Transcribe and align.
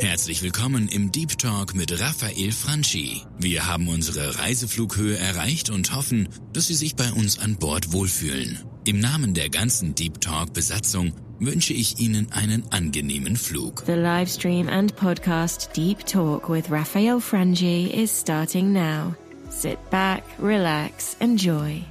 Herzlich 0.00 0.42
willkommen 0.42 0.88
im 0.88 1.12
Deep 1.12 1.36
Talk 1.36 1.74
mit 1.74 2.00
Raphael 2.00 2.52
Franchi. 2.52 3.22
Wir 3.38 3.66
haben 3.66 3.86
unsere 3.86 4.38
Reiseflughöhe 4.38 5.18
erreicht 5.18 5.68
und 5.68 5.94
hoffen, 5.94 6.30
dass 6.54 6.68
Sie 6.68 6.74
sich 6.74 6.96
bei 6.96 7.12
uns 7.12 7.38
an 7.38 7.56
Bord 7.56 7.92
wohlfühlen. 7.92 8.58
Im 8.86 8.98
Namen 8.98 9.34
der 9.34 9.50
ganzen 9.50 9.94
Deep 9.94 10.22
Talk 10.22 10.54
Besatzung 10.54 11.12
wünsche 11.38 11.74
ich 11.74 11.98
Ihnen 11.98 12.32
einen 12.32 12.64
angenehmen 12.72 13.36
Flug. 13.36 13.82
The 13.84 13.92
live 13.92 14.30
stream 14.30 14.70
and 14.70 14.96
podcast 14.96 15.68
Deep 15.76 16.06
Talk 16.06 16.48
with 16.48 16.70
Raphael 16.70 17.20
Frangi 17.20 17.88
is 17.92 18.10
starting 18.10 18.72
now. 18.72 19.14
Sit 19.50 19.78
back, 19.90 20.22
relax, 20.38 21.14
enjoy, 21.20 21.82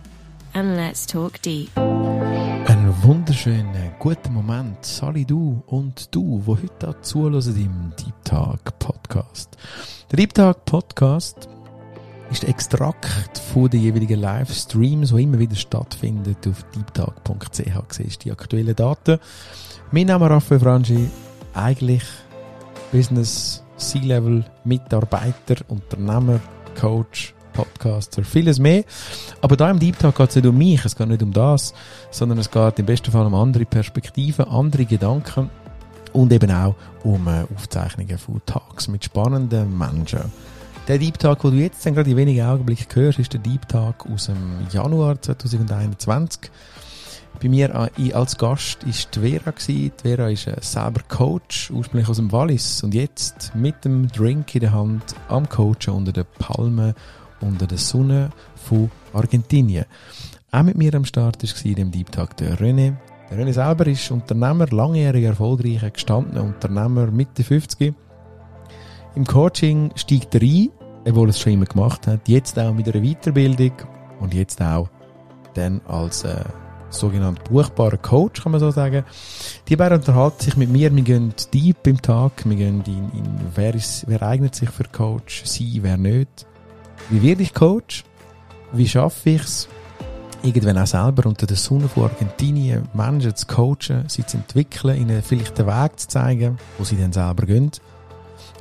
and 0.56 0.76
let's 0.76 1.06
talk 1.06 1.40
deep. 1.44 1.70
Wunderschönen 3.02 3.94
guten 3.98 4.34
Moment, 4.34 4.84
Sally 4.86 5.24
du 5.24 5.64
und 5.68 6.14
du, 6.14 6.42
wo 6.46 6.58
heute 6.58 6.74
da 6.80 7.02
zuhören 7.02 7.56
im 7.56 7.94
Deep 7.98 8.26
Talk 8.26 8.78
Podcast. 8.78 9.58
Der 10.12 10.18
Deep 10.18 10.34
Talk 10.34 10.66
Podcast 10.66 11.48
ist 12.30 12.44
der 12.44 12.50
Extrakt 12.50 13.38
von 13.38 13.70
den 13.70 13.82
jeweiligen 13.82 14.20
Livestreams, 14.20 15.12
die 15.12 15.24
immer 15.24 15.40
wieder 15.40 15.56
stattfinden 15.56 16.36
auf 16.50 16.66
deeptalk.ch. 16.76 17.94
Siehst 17.94 18.26
die 18.26 18.34
aktuellen 18.34 18.76
Daten. 18.76 19.20
Mein 19.92 20.08
Name 20.08 20.26
ist 20.26 20.32
Raphael 20.32 20.60
Frangi, 20.60 21.10
eigentlich 21.54 22.04
Business 22.92 23.64
C-Level 23.78 24.44
Mitarbeiter, 24.66 25.56
Unternehmer, 25.70 26.42
Coach, 26.78 27.34
Podcaster, 27.60 28.24
vieles 28.24 28.58
mehr. 28.60 28.84
Aber 29.42 29.58
da 29.58 29.70
im 29.70 29.80
Deep 29.80 30.00
Talk 30.00 30.16
geht 30.16 30.30
es 30.30 30.36
nicht 30.36 30.48
um 30.48 30.58
mich, 30.58 30.86
es 30.86 30.96
geht 30.96 31.08
nicht 31.08 31.24
um 31.24 31.34
das, 31.34 31.74
sondern 32.10 32.38
es 32.38 32.50
geht 32.50 32.80
im 32.80 32.86
besten 32.86 33.12
Fall 33.12 33.26
um 33.26 33.36
andere 33.36 33.66
Perspektiven, 33.66 34.46
andere 34.46 34.86
Gedanken 34.86 35.50
und 36.14 36.32
eben 36.32 36.52
auch 36.52 36.76
um 37.04 37.28
äh, 37.28 37.44
Aufzeichnungen 37.54 38.18
von 38.18 38.42
Talks 38.46 38.88
mit 38.88 39.04
spannenden 39.04 39.78
Menschen. 39.78 40.32
Der 40.88 40.98
Deep 40.98 41.20
Talk, 41.20 41.42
den 41.42 41.52
du 41.52 41.58
jetzt 41.58 41.84
gerade 41.84 42.10
in 42.10 42.18
wenigen 42.18 42.46
Augenblicken 42.46 42.88
hörst, 42.96 43.20
ist 43.20 43.34
der 43.34 43.42
Deep 43.42 43.68
Talk 43.68 44.06
aus 44.12 44.28
dem 44.28 44.66
Januar 44.72 45.22
2021. 45.22 46.50
Bei 47.42 47.48
mir 47.48 47.90
äh, 47.98 48.14
als 48.14 48.38
Gast 48.38 48.84
ist 48.84 49.16
die 49.16 49.20
Vera. 49.20 49.54
Die 49.68 49.92
Vera 50.02 50.30
ist 50.30 50.48
äh, 50.48 50.58
selber 50.62 51.02
Coach, 51.08 51.72
ursprünglich 51.72 52.10
aus 52.10 52.18
dem 52.18 52.32
Wallis 52.32 52.84
und 52.84 52.94
jetzt 52.94 53.54
mit 53.56 53.86
dem 53.86 54.10
Drink 54.10 54.54
in 54.56 54.62
der 54.62 54.74
Hand 54.74 55.04
am 55.30 55.48
Coachen 55.48 55.94
unter 55.94 56.12
den 56.12 56.26
Palmen, 56.38 56.94
unter 57.42 57.68
der 57.68 57.78
Sonne 57.78 58.30
von 58.56 58.92
Argentinien. 59.14 59.86
Auch 60.52 60.64
mit 60.64 60.78
mir 60.78 60.94
am 60.96 61.06
Start 61.06 61.44
war 61.44 61.66
in 61.66 61.76
dem 61.76 61.92
Deep 61.92 62.12
Talk 62.12 62.36
der 62.38 62.58
René. 62.58 62.96
Der 63.30 63.38
René 63.38 63.54
selber 63.54 63.88
ist 63.88 64.10
Unternehmer, 64.12 64.68
langjährig 64.68 65.26
erfolgreicher, 65.26 65.92
gestandener 65.92 66.44
Unternehmer, 66.44 67.08
Mitte 67.12 67.44
50. 67.44 67.94
Im 69.16 69.26
Coaching 69.26 69.92
steigt 69.96 70.36
er 70.36 70.42
ein 70.42 70.70
obwohl 71.06 71.28
er 71.28 71.30
es 71.30 71.40
schon 71.40 71.54
immer 71.54 71.66
gemacht 71.66 72.08
hat. 72.08 72.28
Jetzt 72.28 72.58
auch 72.60 72.74
mit 72.74 72.88
einer 72.88 73.04
Weiterbildung 73.04 73.72
und 74.20 74.34
jetzt 74.34 74.62
auch 74.62 74.90
dann 75.54 75.82
als 75.88 76.24
äh, 76.24 76.44
sogenannter 76.90 77.44
buchbarer 77.44 77.98
Coach, 77.98 78.44
kann 78.44 78.52
man 78.52 78.62
so 78.62 78.72
sagen. 78.72 79.04
Die 79.68 79.76
beiden 79.76 80.00
unterhalten 80.00 80.44
sich 80.44 80.58
mit 80.58 80.70
mir, 80.70 80.94
wir 80.96 81.04
gehen 81.04 81.34
deep 81.54 81.86
im 81.88 82.02
Tag, 82.02 82.32
wir 82.46 82.56
gehen 82.56 82.84
in, 82.86 83.12
in 83.18 83.40
wer, 83.56 83.74
ist, 83.76 84.06
wer 84.08 84.22
eignet 84.22 84.56
sich 84.56 84.70
für 84.70 84.86
Coach, 84.86 85.44
sie, 85.46 85.82
wer 85.84 85.98
nicht. 85.98 86.46
Wie 87.10 87.24
werde 87.24 87.42
ich 87.42 87.56
Coach? 87.56 88.04
Wie 88.72 88.88
schaffe 88.88 89.32
ich 89.32 89.42
es? 89.42 89.68
Irgendwann 90.44 90.78
auch 90.78 90.86
selber 90.86 91.28
unter 91.28 91.48
der 91.48 91.58
Sonne 91.58 91.90
von 91.90 92.04
Argentinien 92.04 92.88
Menschen 92.94 93.36
zu 93.36 93.48
coachen, 93.48 94.04
sie 94.08 94.24
zu 94.24 94.38
entwickeln, 94.38 94.96
ihnen 94.96 95.24
vielleicht 95.24 95.58
den 95.58 95.66
Weg 95.66 96.00
zu 96.00 96.08
zeigen, 96.08 96.60
wo 96.78 96.84
sie 96.84 96.98
dann 96.98 97.12
selber 97.12 97.48
gehen. 97.48 97.72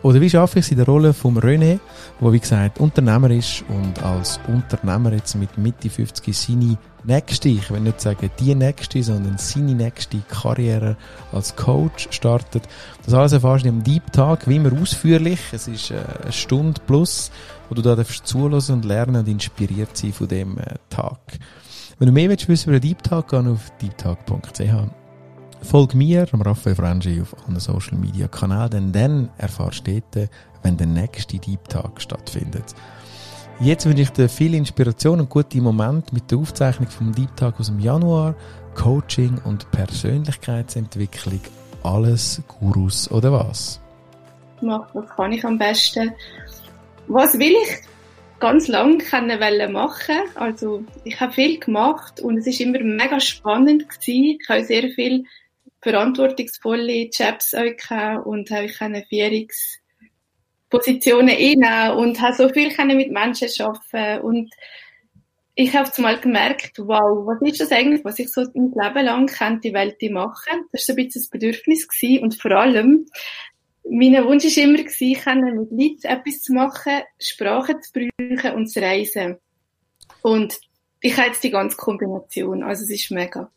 Oder 0.02 0.20
wie 0.22 0.30
schaffe 0.30 0.60
ich 0.60 0.64
es 0.64 0.70
in 0.70 0.78
der 0.78 0.86
Rolle 0.86 1.12
vom 1.12 1.36
René, 1.36 1.78
wo 2.20 2.32
wie 2.32 2.40
gesagt 2.40 2.80
Unternehmer 2.80 3.30
ist 3.30 3.64
und 3.68 4.02
als 4.02 4.40
Unternehmer 4.48 5.12
jetzt 5.12 5.34
mit 5.34 5.58
Mitte 5.58 5.90
50 5.90 6.34
seine 6.34 6.78
nächste, 7.04 7.48
ich 7.48 7.70
will 7.70 7.80
nicht 7.80 8.00
sagen 8.00 8.30
die 8.38 8.54
nächste, 8.54 9.02
sondern 9.02 9.38
seine 9.38 9.74
nächste 9.74 10.18
Karriere 10.28 10.96
als 11.32 11.56
Coach 11.56 12.08
startet. 12.10 12.68
Das 13.04 13.14
alles 13.14 13.32
erfährst 13.32 13.64
du 13.64 13.68
im 13.68 13.82
Deep 13.82 14.12
Talk, 14.12 14.46
wie 14.46 14.56
immer 14.56 14.72
ausführlich. 14.80 15.40
Es 15.52 15.68
ist 15.68 15.90
äh, 15.90 16.00
eine 16.22 16.32
Stunde 16.32 16.80
plus, 16.86 17.30
wo 17.68 17.74
du 17.74 17.82
da 17.82 17.96
zuhören 18.04 18.62
und 18.70 18.84
lernen 18.84 19.16
und 19.16 19.28
inspiriert 19.28 19.96
sein 19.96 20.12
von 20.12 20.28
dem 20.28 20.58
äh, 20.58 20.74
Tag. 20.90 21.18
Wenn 21.98 22.06
du 22.06 22.12
mehr 22.12 22.28
willst 22.28 22.48
wissen 22.48 22.70
über 22.70 22.78
den 22.78 22.88
Deep 22.88 23.02
Talk, 23.02 23.30
geh 23.30 23.36
auf 23.36 23.72
deeptalk.ch. 23.82 24.62
Folge 25.62 25.96
mir, 25.96 26.26
Raphael 26.32 26.76
Frangi, 26.76 27.20
auf 27.20 27.34
allen 27.46 27.58
Social 27.58 27.98
Media 27.98 28.28
Kanälen, 28.28 28.70
denn 28.70 28.92
dann 28.92 29.28
erfahrst 29.38 29.86
du 29.86 30.00
dort, 30.00 30.30
wenn 30.62 30.76
der 30.76 30.86
nächste 30.86 31.38
Deep 31.38 31.68
Talk 31.68 32.00
stattfindet. 32.00 32.74
Jetzt 33.60 33.86
wünsche 33.86 34.02
ich 34.02 34.10
dir 34.10 34.28
viel 34.28 34.54
Inspiration 34.54 35.18
und 35.18 35.28
gute 35.28 35.60
Momente 35.60 36.14
mit 36.14 36.30
der 36.30 36.38
Aufzeichnung 36.38 36.88
vom 36.88 37.12
Deep 37.12 37.34
Talk 37.36 37.58
aus 37.58 37.66
dem 37.66 37.80
Januar, 37.80 38.36
Coaching 38.76 39.36
und 39.44 39.68
Persönlichkeitsentwicklung. 39.72 41.40
Alles 41.82 42.40
Gurus 42.46 43.10
oder 43.10 43.32
was? 43.32 43.80
Mach, 44.60 44.88
was 44.94 45.08
kann 45.08 45.32
ich 45.32 45.44
am 45.44 45.58
besten? 45.58 46.12
Was 47.08 47.36
will 47.36 47.56
ich 47.64 47.80
ganz 48.38 48.68
lang 48.68 48.98
können 48.98 49.72
machen? 49.72 50.20
Also, 50.36 50.84
ich 51.02 51.18
habe 51.18 51.32
viel 51.32 51.58
gemacht 51.58 52.20
und 52.20 52.38
es 52.38 52.46
ist 52.46 52.60
immer 52.60 52.78
mega 52.78 53.18
spannend 53.18 53.88
gewesen. 53.88 54.38
Ich 54.40 54.48
habe 54.48 54.62
sehr 54.62 54.88
viel 54.90 55.24
verantwortungsvolle 55.82 57.10
Jobs 57.12 57.54
und 57.54 58.50
habe 58.52 58.66
ich 58.66 58.80
eine 58.80 59.04
Führungspositionen 60.70 61.36
inne 61.36 61.94
und 61.96 62.20
habe 62.20 62.34
so 62.34 62.48
viel 62.48 62.72
mit 62.94 63.10
Menschen 63.10 63.48
arbeiten 63.60 64.22
und 64.22 64.50
ich 65.54 65.74
habe 65.74 65.90
mal 66.00 66.20
gemerkt, 66.20 66.78
wow, 66.78 67.26
was 67.26 67.42
ist 67.42 67.60
das 67.60 67.72
eigentlich, 67.72 68.04
was 68.04 68.20
ich 68.20 68.28
so 68.28 68.42
mein 68.54 68.70
Leben 68.70 69.04
lang 69.04 69.26
könnte 69.26 69.68
die 69.68 69.74
Welt 69.74 69.96
machen? 70.12 70.68
Das 70.70 70.86
war 70.86 70.86
so 70.86 70.92
ein 70.92 70.96
bisschen 71.04 71.22
das 71.22 71.30
Bedürfnis 71.30 71.88
gewesen 71.88 72.22
und 72.22 72.40
vor 72.40 72.52
allem, 72.52 73.06
mein 73.90 74.24
Wunsch 74.24 74.44
war 74.44 74.62
immer 74.62 74.78
gewesen, 74.78 75.58
mit 75.58 75.70
Leuten 75.72 76.06
etwas 76.06 76.42
zu 76.42 76.52
machen, 76.52 77.02
Sprache 77.18 77.80
zu 77.80 77.92
brauchen 77.92 78.54
und 78.54 78.68
zu 78.68 78.80
reisen. 78.80 79.38
Und 80.22 80.60
ich 81.00 81.16
habe 81.16 81.28
jetzt 81.28 81.42
die 81.42 81.50
ganze 81.50 81.76
Kombination, 81.76 82.62
also 82.62 82.84
es 82.84 82.90
ist 82.90 83.10
mega. 83.10 83.50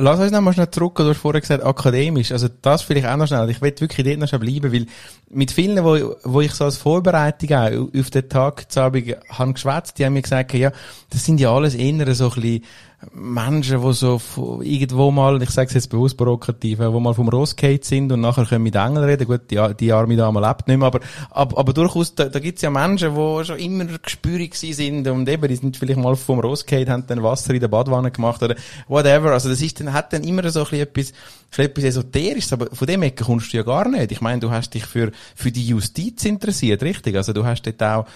Lass 0.00 0.20
uns 0.20 0.30
noch 0.30 0.40
mal 0.40 0.52
schnell 0.52 0.70
zurück, 0.70 0.94
du 0.94 1.08
hast 1.08 1.18
vorher 1.18 1.40
gesagt, 1.40 1.64
akademisch. 1.64 2.30
Also 2.30 2.46
das 2.62 2.82
vielleicht 2.82 3.06
auch 3.06 3.16
noch 3.16 3.26
schnell. 3.26 3.50
Ich 3.50 3.60
will 3.60 3.74
wirklich 3.78 4.06
dort 4.06 4.18
noch 4.18 4.28
schnell 4.28 4.40
bleiben, 4.40 4.72
weil 4.72 4.86
mit 5.28 5.50
vielen, 5.50 5.84
wo, 5.84 6.14
wo 6.22 6.40
ich 6.40 6.52
so 6.52 6.66
als 6.66 6.76
Vorbereitung 6.76 7.52
auch 7.52 7.98
auf 7.98 8.10
den 8.10 8.28
Tag 8.28 8.70
zu 8.70 8.80
Abend 8.80 9.16
habe 9.28 9.52
geschwätzt, 9.52 9.98
die 9.98 10.06
haben 10.06 10.12
mir 10.12 10.22
gesagt, 10.22 10.54
ja, 10.54 10.70
das 11.10 11.24
sind 11.24 11.40
ja 11.40 11.52
alles 11.52 11.74
eher 11.74 12.14
so 12.14 12.30
ein 12.30 12.40
bisschen 12.40 12.64
Menschen, 13.12 13.80
die 13.80 13.92
so 13.92 14.20
irgendwo 14.60 15.12
mal, 15.12 15.40
ich 15.40 15.50
sage 15.50 15.68
es 15.68 15.74
jetzt 15.74 15.90
bewusst 15.90 16.16
provokativ, 16.16 16.80
wo 16.80 16.98
mal 16.98 17.14
vom 17.14 17.28
Ross 17.28 17.54
sind 17.82 18.10
und 18.10 18.20
nachher 18.20 18.44
können 18.44 18.64
mit 18.64 18.74
Engeln 18.74 19.04
reden. 19.04 19.26
Gut, 19.26 19.42
die, 19.50 19.60
die 19.78 19.92
arme 19.92 20.16
Dame 20.16 20.40
lebt 20.40 20.66
nicht 20.66 20.78
mehr, 20.78 20.88
aber, 20.88 21.00
aber, 21.30 21.58
aber 21.58 21.72
durchaus, 21.72 22.16
da, 22.16 22.24
da 22.24 22.40
gibt 22.40 22.56
es 22.56 22.62
ja 22.62 22.70
Menschen, 22.70 23.14
die 23.14 23.44
schon 23.44 23.58
immer 23.58 23.84
gespürig 23.84 24.56
sind 24.56 25.06
und 25.06 25.28
eben, 25.28 25.46
die 25.46 25.54
sind 25.54 25.76
vielleicht 25.76 26.00
mal 26.00 26.16
vom 26.16 26.40
Ross 26.40 26.66
haben 26.68 27.04
dann 27.06 27.22
Wasser 27.22 27.54
in 27.54 27.60
der 27.60 27.68
Badwanne 27.68 28.10
gemacht 28.10 28.42
oder 28.42 28.56
whatever. 28.88 29.30
Also 29.30 29.48
das 29.48 29.62
ist 29.62 29.78
dann, 29.78 29.92
hat 29.92 30.12
dann 30.12 30.24
immer 30.24 30.48
so 30.50 30.60
ein 30.60 30.64
bisschen 30.64 30.80
etwas, 30.80 31.12
etwas 31.56 31.84
Esoterisches, 31.84 32.52
aber 32.52 32.66
von 32.74 32.86
dem 32.86 33.02
Ecke 33.02 33.24
kommst 33.24 33.52
du 33.52 33.56
ja 33.56 33.62
gar 33.62 33.88
nicht. 33.88 34.12
Ich 34.12 34.20
meine, 34.20 34.40
du 34.40 34.50
hast 34.50 34.74
dich 34.74 34.84
für, 34.84 35.10
für 35.34 35.50
die 35.50 35.66
Justiz 35.66 36.24
interessiert, 36.24 36.82
richtig? 36.82 37.16
Also 37.16 37.32
du 37.32 37.44
hast 37.44 37.62
dort 37.62 37.82
auch 37.82 38.06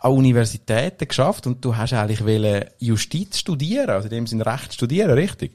an 0.00 0.12
Universitäten 0.12 1.08
geschafft 1.08 1.46
und 1.46 1.64
du 1.64 1.76
hast 1.76 1.92
eigentlich 1.94 2.20
Justiz 2.78 3.38
studieren, 3.38 3.90
also 3.90 4.08
in 4.08 4.14
dem 4.14 4.26
Sinne 4.26 4.46
Recht 4.46 4.74
studieren, 4.74 5.10
richtig? 5.10 5.52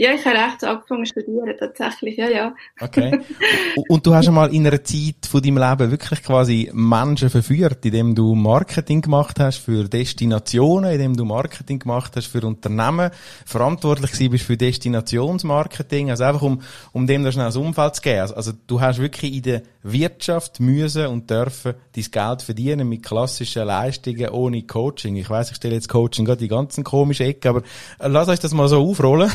Ja, 0.00 0.14
ich 0.14 0.24
habe 0.24 0.38
Recht 0.38 0.64
angefangen 0.64 1.04
zu 1.04 1.10
studieren, 1.10 1.54
tatsächlich, 1.58 2.16
ja, 2.16 2.30
ja. 2.30 2.54
Okay. 2.80 3.20
Und 3.90 4.06
du 4.06 4.14
hast 4.14 4.28
einmal 4.28 4.50
in 4.54 4.66
einer 4.66 4.82
Zeit 4.82 5.26
von 5.30 5.42
deinem 5.42 5.58
Leben 5.58 5.90
wirklich 5.90 6.22
quasi 6.22 6.70
Menschen 6.72 7.28
verführt, 7.28 7.84
indem 7.84 8.14
du 8.14 8.34
Marketing 8.34 9.02
gemacht 9.02 9.38
hast 9.38 9.58
für 9.58 9.86
Destinationen, 9.90 10.92
indem 10.92 11.18
du 11.18 11.26
Marketing 11.26 11.80
gemacht 11.80 12.12
hast 12.16 12.28
für 12.28 12.40
Unternehmen, 12.46 13.10
verantwortlich 13.44 14.30
bist 14.30 14.44
für 14.46 14.56
Destinationsmarketing, 14.56 16.08
also 16.08 16.24
einfach 16.24 16.42
um, 16.42 16.62
um 16.92 17.06
dem 17.06 17.22
da 17.22 17.30
schnell 17.30 17.44
das 17.44 17.56
Umfeld 17.56 17.96
zu 17.96 18.00
geben. 18.00 18.20
Also, 18.20 18.36
also 18.36 18.52
du 18.68 18.80
hast 18.80 19.00
wirklich 19.00 19.34
in 19.34 19.42
der 19.42 19.62
Wirtschaft 19.82 20.60
müssen 20.60 21.08
und 21.08 21.28
dürfen 21.28 21.74
dein 21.94 22.10
Geld 22.10 22.40
verdienen 22.40 22.88
mit 22.88 23.02
klassischen 23.02 23.66
Leistungen 23.66 24.30
ohne 24.30 24.62
Coaching. 24.62 25.16
Ich 25.16 25.28
weiß, 25.28 25.50
ich 25.50 25.56
stelle 25.56 25.74
jetzt 25.74 25.90
Coaching 25.90 26.24
gerade 26.24 26.40
die 26.40 26.48
ganzen 26.48 26.84
komischen 26.84 27.26
Ecke, 27.26 27.50
aber 27.50 27.62
äh, 27.98 28.08
lass 28.08 28.28
euch 28.28 28.40
das 28.40 28.54
mal 28.54 28.68
so 28.68 28.80
aufrollen. 28.82 29.30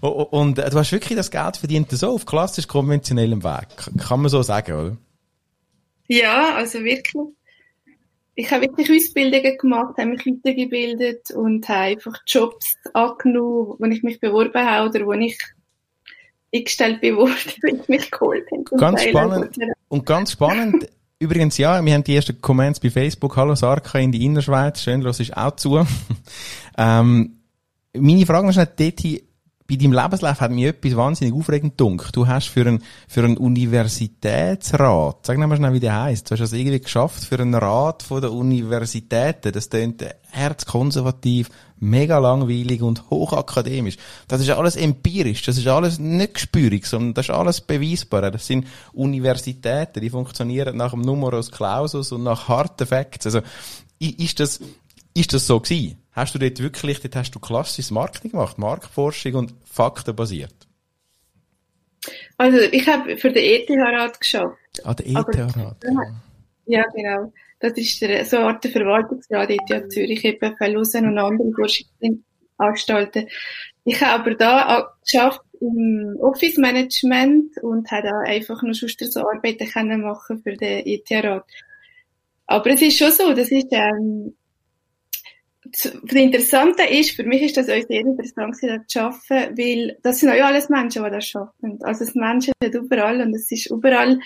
Und 0.00 0.58
äh, 0.58 0.70
du 0.70 0.78
hast 0.78 0.92
wirklich 0.92 1.16
das 1.16 1.30
Geld 1.30 1.56
verdient 1.56 1.90
so 1.90 2.14
auf 2.14 2.26
klassisch 2.26 2.66
konventionellem 2.66 3.44
Weg. 3.44 3.68
Kann 4.06 4.20
man 4.20 4.28
so 4.28 4.42
sagen, 4.42 4.72
oder? 4.72 4.96
Ja, 6.08 6.54
also 6.54 6.82
wirklich. 6.84 7.24
Ich 8.38 8.50
habe 8.50 8.62
wirklich 8.62 8.90
Ausbildungen 8.90 9.56
gemacht, 9.56 9.94
habe 9.98 10.10
mich 10.10 10.26
weitergebildet 10.26 11.30
und 11.30 11.66
habe 11.68 11.80
einfach 11.80 12.18
Jobs 12.26 12.76
angenommen, 12.92 13.76
wo 13.78 13.86
ich 13.86 14.02
mich 14.02 14.20
beworben 14.20 14.62
habe 14.62 14.90
oder 14.90 15.06
wo 15.06 15.12
ich 15.12 15.38
eingestellt 16.54 17.00
bin, 17.00 17.16
worden, 17.16 17.32
weil 17.62 17.80
ich 17.80 17.88
mich 17.88 18.10
geholt 18.10 18.44
habe. 18.52 18.64
Ganz 18.76 19.02
spannend. 19.02 19.56
Und 19.88 20.04
ganz 20.04 20.32
spannend, 20.32 20.86
übrigens, 21.18 21.56
ja, 21.56 21.82
wir 21.82 21.94
haben 21.94 22.04
die 22.04 22.14
ersten 22.14 22.40
Comments 22.40 22.78
bei 22.78 22.90
Facebook. 22.90 23.36
Hallo 23.36 23.54
Sarka 23.54 23.98
in 23.98 24.12
die 24.12 24.24
Innerschweiz. 24.24 24.82
Schön, 24.82 25.00
los 25.00 25.18
ist 25.18 25.34
auch 25.34 25.56
zu. 25.56 25.86
ähm, 26.78 27.38
meine 27.94 28.26
Frage 28.26 28.50
ist 28.50 28.56
nicht 28.56 28.72
dort 28.78 29.25
bei 29.68 29.76
deinem 29.76 29.92
Lebenslauf 29.92 30.40
hat 30.40 30.52
mich 30.52 30.66
etwas 30.66 30.96
wahnsinnig 30.96 31.34
aufregend 31.34 31.80
dunkel. 31.80 32.10
Du 32.12 32.28
hast 32.28 32.48
für 32.48 32.60
einen, 32.60 32.82
für 33.08 33.24
einen 33.24 33.36
Universitätsrat, 33.36 35.26
sag 35.26 35.38
mal 35.38 35.56
schnell, 35.56 35.72
wie 35.72 35.80
der 35.80 36.00
heisst. 36.02 36.30
Du 36.30 36.32
hast 36.32 36.40
das 36.40 36.52
irgendwie 36.52 36.80
geschafft 36.80 37.24
für 37.24 37.40
einen 37.40 37.54
Rat 37.54 38.04
von 38.04 38.20
der 38.20 38.32
Universitäten. 38.32 39.50
Das 39.52 39.68
klingt 39.68 40.04
herzkonservativ, 40.30 41.48
mega 41.78 42.18
langweilig 42.18 42.82
und 42.82 43.10
hochakademisch. 43.10 43.96
Das 44.28 44.40
ist 44.40 44.50
alles 44.50 44.76
empirisch. 44.76 45.42
Das 45.42 45.58
ist 45.58 45.66
alles 45.66 45.98
nicht 45.98 46.34
gespürig, 46.34 46.86
sondern 46.86 47.14
das 47.14 47.26
ist 47.26 47.34
alles 47.34 47.60
beweisbar. 47.60 48.30
Das 48.30 48.46
sind 48.46 48.68
Universitäten, 48.92 50.00
die 50.00 50.10
funktionieren 50.10 50.76
nach 50.76 50.92
dem 50.92 51.00
Numerus 51.00 51.50
Clausus 51.50 52.12
und 52.12 52.22
nach 52.22 52.48
harten 52.48 52.86
Facts. 52.86 53.26
Also, 53.26 53.40
ist 53.98 54.38
das, 54.38 54.60
ist 55.14 55.32
das 55.32 55.46
so 55.46 55.58
gewesen? 55.58 55.98
Hast 56.16 56.34
du 56.34 56.38
dort 56.38 56.58
wirklich, 56.60 57.00
dort 57.00 57.14
hast 57.14 57.32
du 57.32 57.38
klassisches 57.38 57.90
Marketing 57.90 58.30
gemacht, 58.30 58.56
Marktforschung 58.56 59.34
und 59.34 59.54
faktenbasiert? 59.66 60.54
Also 62.38 62.58
ich 62.58 62.88
habe 62.88 63.18
für 63.18 63.30
den 63.30 63.44
ETH-Rat 63.44 64.18
geschafft. 64.18 64.56
Ah, 64.82 64.94
der 64.94 65.06
ETH-Rat. 65.06 65.76
Ja. 66.64 66.84
genau. 66.94 67.32
Das 67.60 67.72
ist 67.72 68.00
der, 68.00 68.24
so 68.24 68.38
eine 68.38 68.46
Art 68.46 68.64
der 68.64 68.70
Verwaltungsrat 68.70 69.50
ETH 69.50 69.92
Zürich, 69.92 70.24
eben 70.24 70.56
Verlusen 70.56 71.06
und 71.06 71.18
andere 71.18 71.52
Forschungsanstalten. 71.52 73.28
Ich 73.84 74.00
habe 74.00 74.22
aber 74.22 74.34
da 74.36 74.90
geschafft 75.02 75.42
im 75.60 76.16
Office 76.20 76.56
Management 76.56 77.58
und 77.62 77.90
habe 77.90 78.08
da 78.08 78.20
einfach 78.20 78.62
nur 78.62 78.72
sonst 78.72 79.00
so 79.12 79.20
Arbeiten 79.20 79.68
können 79.68 80.00
machen 80.00 80.42
für 80.42 80.56
den 80.56 80.86
ETH-Rat. 80.86 81.44
Aber 82.46 82.70
es 82.70 82.80
ist 82.80 82.96
schon 82.96 83.10
so, 83.10 83.34
das 83.34 83.50
ist, 83.50 83.68
ähm, 83.72 84.34
das 85.84 86.12
Interessante 86.12 86.84
ist, 86.84 87.10
für 87.10 87.24
mich 87.24 87.42
ist 87.42 87.56
das 87.56 87.68
auch 87.68 87.86
sehr 87.86 88.00
interessant, 88.00 88.56
das 88.62 88.86
zu 88.86 89.00
arbeiten, 89.00 89.58
weil 89.58 89.98
das 90.02 90.20
sind 90.20 90.30
auch 90.30 90.44
alles 90.44 90.68
Menschen, 90.68 91.04
die 91.04 91.10
das 91.10 91.26
schaffen. 91.26 91.78
Also 91.82 92.04
es 92.04 92.14
Menschen 92.14 92.52
nicht 92.62 92.74
überall 92.74 93.20
und 93.20 93.34
es 93.34 93.50
ist 93.50 93.70
überall, 93.70 94.18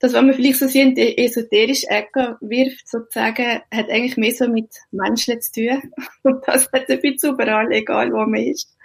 das, 0.00 0.12
was 0.12 0.22
man 0.22 0.34
vielleicht 0.34 0.58
so 0.58 0.66
in 0.78 0.94
die 0.94 1.18
esoterische 1.18 1.88
Ecke 1.88 2.36
wirft, 2.40 2.88
sozusagen, 2.88 3.60
hat 3.72 3.90
eigentlich 3.90 4.16
mehr 4.16 4.32
so 4.32 4.48
mit 4.48 4.72
Menschen 4.92 5.40
zu 5.40 5.52
tun. 5.52 5.92
Und 6.22 6.46
das 6.46 6.70
hat 6.72 6.88
ein 6.88 7.00
bisschen 7.00 7.34
überall, 7.34 7.72
egal 7.72 8.12
wo 8.12 8.18
man 8.18 8.40
ist. 8.40 8.76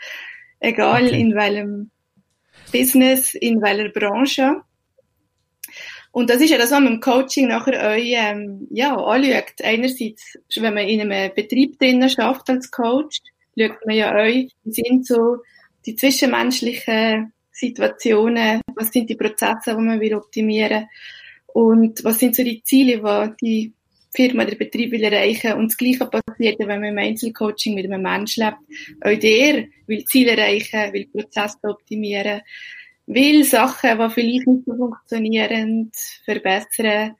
Egal 0.59 1.05
okay. 1.05 1.19
in 1.19 1.35
welchem 1.35 1.91
Business, 2.71 3.35
in 3.35 3.61
welcher 3.61 3.89
Branche. 3.89 4.61
Und 6.13 6.29
das 6.29 6.41
ist 6.41 6.51
ja 6.51 6.59
das, 6.59 6.69
was 6.69 6.79
man 6.79 6.93
im 6.93 6.99
Coaching 6.99 7.47
nachher 7.47 7.89
euch, 7.89 8.13
ähm, 8.15 8.67
ja, 8.69 8.95
anschaut. 8.95 9.55
Einerseits, 9.63 10.37
wenn 10.55 10.75
man 10.75 10.87
in 10.87 11.01
einem 11.01 11.33
Betrieb 11.33 11.79
drinnen 11.79 12.07
schafft 12.07 12.51
als 12.51 12.69
Coach, 12.69 13.17
schaut 13.57 13.83
man 13.87 13.95
ja 13.95 14.15
euch, 14.15 14.51
wie 14.63 14.71
sind 14.71 15.07
so 15.07 15.37
die 15.87 15.95
zwischenmenschlichen 15.95 17.33
Situationen, 17.51 18.61
was 18.75 18.91
sind 18.91 19.09
die 19.09 19.15
Prozesse, 19.15 19.75
die 19.75 19.81
man 19.81 19.99
will 19.99 20.13
optimieren 20.13 20.87
und 21.47 22.03
was 22.03 22.19
sind 22.19 22.35
so 22.35 22.43
die 22.43 22.61
Ziele, 22.61 22.97
die 22.99 23.35
die 23.41 23.73
Firma, 24.15 24.45
der 24.45 24.55
Betrieb 24.55 24.91
will 24.91 25.03
erreichen. 25.03 25.53
Und 25.53 25.71
das 25.71 25.77
Gleiche 25.77 26.05
passiert, 26.05 26.59
wenn 26.59 26.67
man 26.67 26.83
im 26.83 26.97
Einzelcoaching 26.99 27.73
mit 27.73 27.85
einem 27.85 28.03
Menschen 28.03 28.43
lebt. 28.43 28.57
Auch 29.01 29.19
der 29.19 29.65
will 29.87 30.05
Ziele 30.05 30.37
erreichen, 30.37 30.93
will 30.93 31.07
Prozesse 31.07 31.57
optimieren 31.63 32.41
will 33.05 33.43
Sachen, 33.43 33.99
die 33.99 34.09
vielleicht 34.13 34.47
nicht 34.47 34.65
so 34.65 34.75
funktionieren, 34.75 35.91
verbessern, 36.25 37.15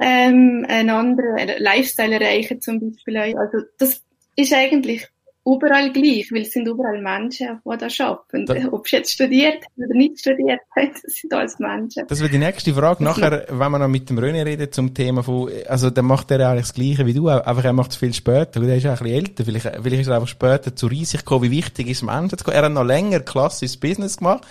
ähm, 0.00 0.64
einen 0.68 0.90
anderen 0.90 1.58
Lifestyle 1.58 2.14
erreichen 2.14 2.60
zum 2.60 2.80
Beispiel. 2.80 3.16
Also 3.16 3.58
das 3.78 4.02
ist 4.36 4.52
eigentlich 4.52 5.06
überall 5.44 5.92
gleich, 5.92 6.30
weil 6.32 6.42
es 6.42 6.52
sind 6.52 6.66
überall 6.66 7.00
Menschen, 7.00 7.60
die 7.64 7.78
das 7.78 8.00
arbeiten. 8.00 8.46
Da, 8.46 8.54
Ob 8.72 8.86
sie 8.88 8.96
jetzt 8.96 9.12
studiert 9.12 9.64
oder 9.76 9.94
nicht 9.94 10.20
studiert 10.20 10.60
haben, 10.76 10.90
das 11.02 11.14
sind 11.14 11.32
alles 11.32 11.58
Menschen. 11.58 12.06
Das 12.08 12.20
wird 12.20 12.32
die 12.32 12.38
nächste 12.38 12.74
Frage. 12.74 13.02
Nachher, 13.02 13.46
wenn 13.48 13.72
wir 13.72 13.78
noch 13.78 13.88
mit 13.88 14.10
dem 14.10 14.18
René 14.18 14.44
reden 14.44 14.70
zum 14.70 14.92
Thema 14.92 15.22
von, 15.22 15.50
also 15.66 15.90
dann 15.90 16.04
macht 16.04 16.30
er 16.30 16.48
eigentlich 16.48 16.66
das 16.66 16.74
Gleiche 16.74 17.06
wie 17.06 17.14
du, 17.14 17.28
einfach 17.28 17.64
er 17.64 17.72
macht 17.72 17.92
es 17.92 17.96
viel 17.96 18.12
später, 18.12 18.60
der 18.60 18.76
ist 18.76 18.84
ja 18.84 18.92
ein 18.92 18.98
bisschen 18.98 19.14
älter, 19.14 19.44
vielleicht, 19.44 19.66
vielleicht 19.66 20.02
ist 20.02 20.08
er 20.08 20.16
einfach 20.16 20.28
später 20.28 20.76
zu 20.76 20.86
riesig 20.86 21.20
gekommen, 21.20 21.44
wie 21.44 21.50
wichtig 21.50 21.88
ist 21.88 22.02
Menschen 22.02 22.38
zu 22.38 22.44
kommen. 22.44 22.56
Er 22.56 22.64
hat 22.64 22.72
noch 22.72 22.84
länger 22.84 23.20
klassisches 23.20 23.78
Business 23.78 24.18
gemacht 24.18 24.46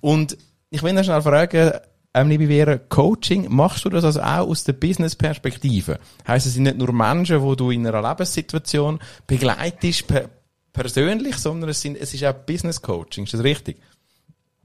und 0.00 0.36
ich 0.70 0.82
will 0.82 0.92
noch 0.92 1.04
schnell 1.04 1.22
fragen, 1.22 1.72
ähm, 2.12 2.28
liebe 2.28 2.46
Vera, 2.48 2.78
Coaching, 2.78 3.46
machst 3.48 3.84
du 3.84 3.88
das 3.88 4.04
also 4.04 4.20
auch 4.20 4.48
aus 4.48 4.64
der 4.64 4.72
Business-Perspektive? 4.72 6.00
Heißt 6.26 6.46
es 6.46 6.54
sind 6.54 6.64
nicht 6.64 6.76
nur 6.76 6.92
Menschen, 6.92 7.40
wo 7.40 7.54
du 7.54 7.70
in 7.70 7.86
einer 7.86 8.02
Lebenssituation 8.02 8.98
begleitest, 9.26 10.06
per 10.06 10.28
persönlich, 10.72 11.36
sondern 11.36 11.70
es, 11.70 11.80
sind, 11.80 11.96
es 11.96 12.14
ist 12.14 12.24
auch 12.24 12.32
Business-Coaching, 12.32 13.24
ist 13.24 13.34
das 13.34 13.42
richtig? 13.42 13.76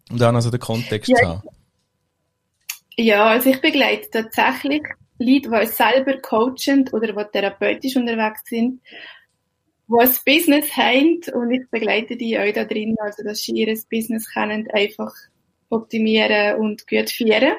Um 0.09 0.17
dann 0.17 0.35
also 0.35 0.51
den 0.51 0.59
Kontext 0.59 1.09
ja. 1.09 1.17
zu 1.17 1.27
haben. 1.27 1.41
Ja, 2.97 3.25
also 3.25 3.49
ich 3.49 3.59
begleite 3.59 4.09
tatsächlich 4.09 4.83
Leute, 5.17 5.49
die 5.49 5.65
selber 5.67 6.17
coachend 6.21 6.93
oder 6.93 7.07
die 7.11 7.31
therapeutisch 7.31 7.95
unterwegs 7.95 8.41
sind, 8.45 8.81
die 9.87 9.99
ein 9.99 10.09
Business 10.25 10.71
haben 10.75 11.21
und 11.33 11.51
ich 11.51 11.69
begleite 11.69 12.17
die 12.17 12.37
auch 12.37 12.53
da 12.53 12.65
drin, 12.65 12.95
also 12.99 13.23
dass 13.23 13.41
sie 13.41 13.53
ihr 13.53 13.77
Business 13.89 14.31
können 14.31 14.67
einfach 14.71 15.13
optimieren 15.69 16.57
und 16.57 16.87
gut 16.87 17.09
führen. 17.09 17.53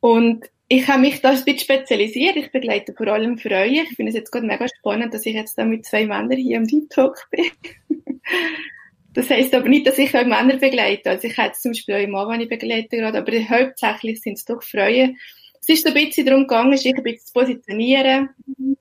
Und 0.00 0.46
ich 0.68 0.86
habe 0.86 1.00
mich 1.00 1.20
da 1.20 1.30
ein 1.30 1.44
bisschen 1.44 1.58
spezialisiert. 1.60 2.36
Ich 2.36 2.52
begleite 2.52 2.92
vor 2.92 3.08
allem 3.08 3.38
Frauen. 3.38 3.72
Ich 3.72 3.96
finde 3.96 4.10
es 4.10 4.16
jetzt 4.16 4.30
gerade 4.30 4.46
mega 4.46 4.66
spannend, 4.68 5.14
dass 5.14 5.24
ich 5.24 5.34
jetzt 5.34 5.56
da 5.56 5.64
mit 5.64 5.86
zwei 5.86 6.06
Männern 6.06 6.36
hier 6.36 6.58
am 6.58 6.66
Deep 6.66 6.90
Talk 6.90 7.26
bin. 7.30 7.46
das 9.14 9.30
heisst 9.30 9.54
aber 9.54 9.68
nicht, 9.68 9.86
dass 9.86 9.98
ich 9.98 10.14
auch 10.14 10.26
Männer 10.26 10.58
begleite. 10.58 11.10
Also 11.10 11.26
ich 11.26 11.36
jetzt 11.36 11.62
zum 11.62 11.72
Beispiel 11.72 11.94
auch 11.94 12.08
Mann, 12.08 12.32
den 12.32 12.42
ich 12.42 12.48
begleite 12.48 12.96
gerade, 12.98 13.18
aber 13.18 13.32
hauptsächlich 13.48 14.20
sind 14.20 14.34
es 14.34 14.44
doch 14.44 14.62
Frauen. 14.62 15.16
Es 15.60 15.68
ist 15.68 15.84
so 15.84 15.88
ein 15.88 15.94
bisschen 15.94 16.26
darum 16.26 16.42
gegangen, 16.42 16.76
sich 16.76 16.94
ein 16.94 17.02
bisschen 17.02 17.26
zu 17.26 17.32
positionieren, 17.32 18.28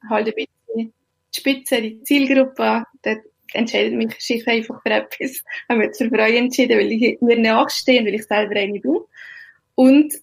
halt 0.10 0.28
ein 0.28 0.34
bisschen 0.34 0.94
die 1.34 1.40
Spitze, 1.40 1.82
die 1.82 2.04
Zielgruppe. 2.04 2.84
Dort 3.02 3.22
entscheidet 3.54 3.94
mich 3.94 4.16
ich 4.18 4.48
einfach 4.48 4.82
für 4.82 4.90
etwas. 4.90 5.44
Haben 5.70 5.80
wir 5.80 5.88
jetzt 5.88 5.98
für 5.98 6.10
Frauen 6.10 6.36
entschieden, 6.36 6.78
weil 6.78 6.92
ich 6.92 7.22
mir 7.22 7.40
nachstehe, 7.40 8.06
weil 8.06 8.16
ich 8.16 8.26
selber 8.26 8.56
eine 8.56 8.80
bin. 8.80 8.98
Und 9.76 10.14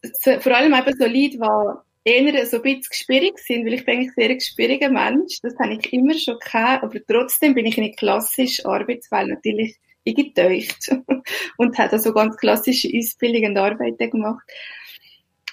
vor 0.40 0.54
allem 0.54 0.75
eben 0.75 0.97
so 0.99 1.04
Leute, 1.04 1.38
die 1.38 2.11
eher 2.11 2.47
so 2.47 2.57
ein 2.59 2.62
bisschen 2.62 2.83
gespürig 2.90 3.38
sind, 3.38 3.64
weil 3.64 3.75
ich 3.75 3.85
bin 3.85 3.97
eigentlich 3.97 4.14
sehr 4.14 4.35
gespüriger 4.35 4.90
Mensch. 4.90 5.40
Das 5.43 5.57
habe 5.59 5.75
ich 5.75 5.93
immer 5.93 6.14
schon 6.14 6.38
gehabt, 6.38 6.85
aber 6.85 6.99
trotzdem 7.07 7.54
bin 7.54 7.66
ich 7.66 7.78
in 7.78 7.85
eine 7.85 7.95
klassische 7.95 8.66
Arbeitswelt 8.66 9.28
natürlich 9.28 9.76
eingetaucht 10.07 10.90
und 11.57 11.78
habe 11.78 11.99
so 11.99 12.12
ganz 12.12 12.37
klassische 12.37 12.90
Ausbildungen 12.95 13.52
und 13.52 13.59
Arbeiten 13.59 14.11
gemacht. 14.11 14.45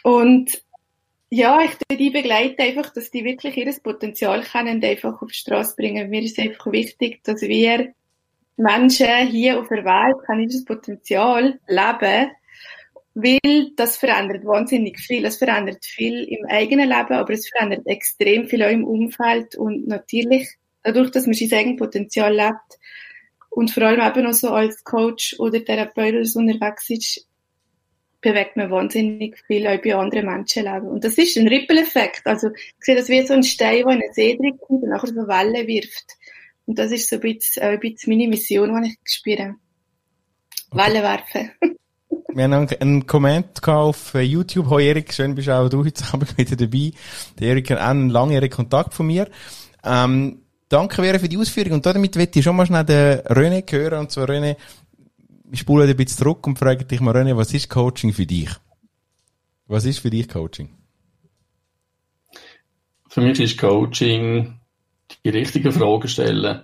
Und 0.03 0.61
ja, 1.33 1.61
ich 1.61 1.71
tue 1.77 1.97
die 1.97 2.09
begleiten 2.09 2.61
einfach, 2.61 2.91
dass 2.91 3.09
die 3.09 3.23
wirklich 3.23 3.55
ihr 3.55 3.73
Potenzial 3.81 4.43
können 4.43 4.83
einfach 4.83 5.21
auf 5.21 5.29
die 5.29 5.37
Straße 5.37 5.77
bringen. 5.77 6.09
Mir 6.09 6.21
ist 6.21 6.37
einfach 6.37 6.69
wichtig, 6.73 7.23
dass 7.23 7.41
wir 7.41 7.93
Menschen 8.57 9.27
hier 9.27 9.57
auf 9.57 9.69
der 9.69 9.85
Welt 9.85 10.17
können 10.25 10.49
dieses 10.49 10.65
Potenzial 10.65 11.57
leben, 11.67 12.31
weil 13.13 13.71
das 13.77 13.95
verändert 13.95 14.45
wahnsinnig 14.45 14.99
viel. 14.99 15.23
Es 15.23 15.37
verändert 15.37 15.85
viel 15.85 16.25
im 16.25 16.45
eigenen 16.49 16.89
Leben, 16.89 17.13
aber 17.13 17.33
es 17.33 17.47
verändert 17.47 17.87
extrem 17.87 18.47
viel 18.49 18.63
auch 18.63 18.69
im 18.69 18.83
Umfeld 18.83 19.55
und 19.55 19.87
natürlich 19.87 20.49
dadurch, 20.83 21.11
dass 21.11 21.27
man 21.27 21.33
sein 21.33 21.53
eigenes 21.53 21.79
Potenzial 21.79 22.35
lebt 22.35 22.77
und 23.49 23.71
vor 23.71 23.83
allem 23.83 24.01
eben 24.01 24.27
auch 24.27 24.33
so 24.33 24.49
als 24.49 24.83
Coach 24.83 25.37
oder 25.39 25.63
Therapeut 25.63 26.13
oder 26.13 26.25
so 26.25 26.39
unterwegs 26.39 26.89
ist, 26.89 27.25
bewegt 28.21 28.55
man 28.55 28.69
wahnsinnig 28.69 29.37
viel 29.47 29.67
auch 29.67 29.81
bei 29.81 29.95
anderen 29.95 30.27
Menschenleben. 30.27 30.87
Und 30.87 31.03
das 31.03 31.17
ist 31.17 31.37
ein 31.37 31.47
Ripple-Effekt. 31.47 32.21
Also, 32.25 32.49
ich 32.49 32.73
sehe 32.79 32.95
das 32.95 33.09
wie 33.09 33.25
so 33.25 33.33
ein 33.33 33.43
Stein, 33.43 33.83
der 33.85 33.95
in 33.95 34.01
einen 34.03 34.13
See 34.13 34.37
dringt 34.37 34.61
und 34.67 34.87
nachher 34.87 35.07
so 35.07 35.27
Wellen 35.27 35.67
wirft. 35.67 36.05
Und 36.65 36.77
das 36.77 36.91
ist 36.91 37.09
so 37.09 37.15
ein 37.15 37.21
bisschen, 37.21 37.63
ein 37.63 37.79
bisschen 37.79 38.13
meine 38.13 38.29
Mission, 38.29 38.81
die 38.83 38.89
ich 38.89 38.97
spüre. 39.11 39.55
Wellen 40.71 41.03
werfen. 41.03 41.51
Wir 42.33 42.45
haben 42.45 42.69
einen 42.79 43.05
Comment 43.05 43.67
auf 43.67 44.13
YouTube. 44.13 44.69
Hoi 44.69 44.87
Erik, 44.87 45.13
schön 45.13 45.35
bist 45.35 45.49
auch 45.49 45.67
du 45.67 45.83
heute 45.83 46.03
Abend 46.13 46.37
wieder 46.37 46.55
dabei. 46.55 46.91
Der 47.37 47.49
Erik 47.49 47.71
hat 47.71 47.79
einen 47.79 48.09
langjährigen 48.09 48.55
Kontakt 48.55 48.93
von 48.93 49.07
mir. 49.07 49.27
Ähm, 49.83 50.39
danke 50.69 51.01
Vera 51.01 51.19
für 51.19 51.27
die 51.27 51.37
Ausführung. 51.37 51.73
Und 51.73 51.85
damit 51.85 52.15
möchte 52.15 52.39
ich 52.39 52.45
schon 52.45 52.55
mal 52.55 52.65
schnell 52.65 52.85
den 52.85 53.19
René 53.19 53.69
hören. 53.69 53.99
Und 53.99 54.11
zwar 54.11 54.29
René, 54.29 54.55
spule 55.59 55.85
ein 55.85 55.95
bisschen 55.95 56.17
zurück 56.17 56.47
und 56.47 56.57
frage 56.57 56.85
dich 56.85 57.01
mal, 57.01 57.15
René, 57.15 57.35
was 57.35 57.53
ist 57.53 57.69
Coaching 57.69 58.13
für 58.13 58.25
dich? 58.25 58.49
Was 59.67 59.85
ist 59.85 59.99
für 59.99 60.09
dich 60.09 60.27
Coaching? 60.27 60.69
Für 63.09 63.21
mich 63.21 63.39
ist 63.39 63.57
Coaching 63.57 64.59
die 65.25 65.29
richtigen 65.29 65.71
Fragen 65.71 66.07
stellen 66.07 66.61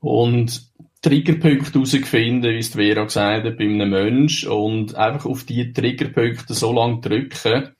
und 0.00 0.72
Triggerpunkte 1.02 1.74
herausfinden, 1.74 2.50
wie 2.50 2.58
es 2.58 2.68
Vera 2.70 3.04
gesagt 3.04 3.44
hat, 3.44 3.58
bei 3.58 3.64
einem 3.64 3.90
Menschen 3.90 4.50
und 4.50 4.94
einfach 4.94 5.26
auf 5.26 5.44
diese 5.44 5.72
Triggerpunkte 5.72 6.54
so 6.54 6.72
lange 6.72 7.00
drücken, 7.00 7.74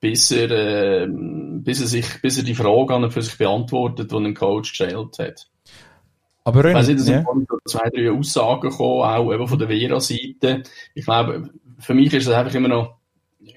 bis 0.00 0.30
er, 0.30 0.50
äh, 0.50 1.06
bis 1.08 1.80
er 1.80 1.86
sich, 1.86 2.06
bis 2.22 2.38
er 2.38 2.44
die 2.44 2.54
Frage 2.54 2.94
an 2.94 3.10
für 3.10 3.22
sich 3.22 3.36
beantwortet, 3.36 4.10
die 4.10 4.16
ein 4.16 4.34
Coach 4.34 4.70
gestellt 4.70 5.18
hat. 5.18 5.46
Aber 6.44 6.64
ich 6.64 6.74
weiß 6.74 6.88
nicht, 6.88 7.06
ja. 7.06 7.24
zwei, 7.66 7.90
drei 7.90 8.10
Aussagen 8.10 8.70
gekommen, 8.70 9.02
auch 9.02 9.32
eben 9.32 9.46
von 9.46 9.58
der 9.58 9.68
Vera-Seite. 9.68 10.62
Ich 10.94 11.04
glaube, 11.04 11.50
für 11.78 11.94
mich 11.94 12.12
ist 12.12 12.26
es 12.26 12.32
einfach 12.32 12.54
immer 12.54 12.68
noch 12.68 12.96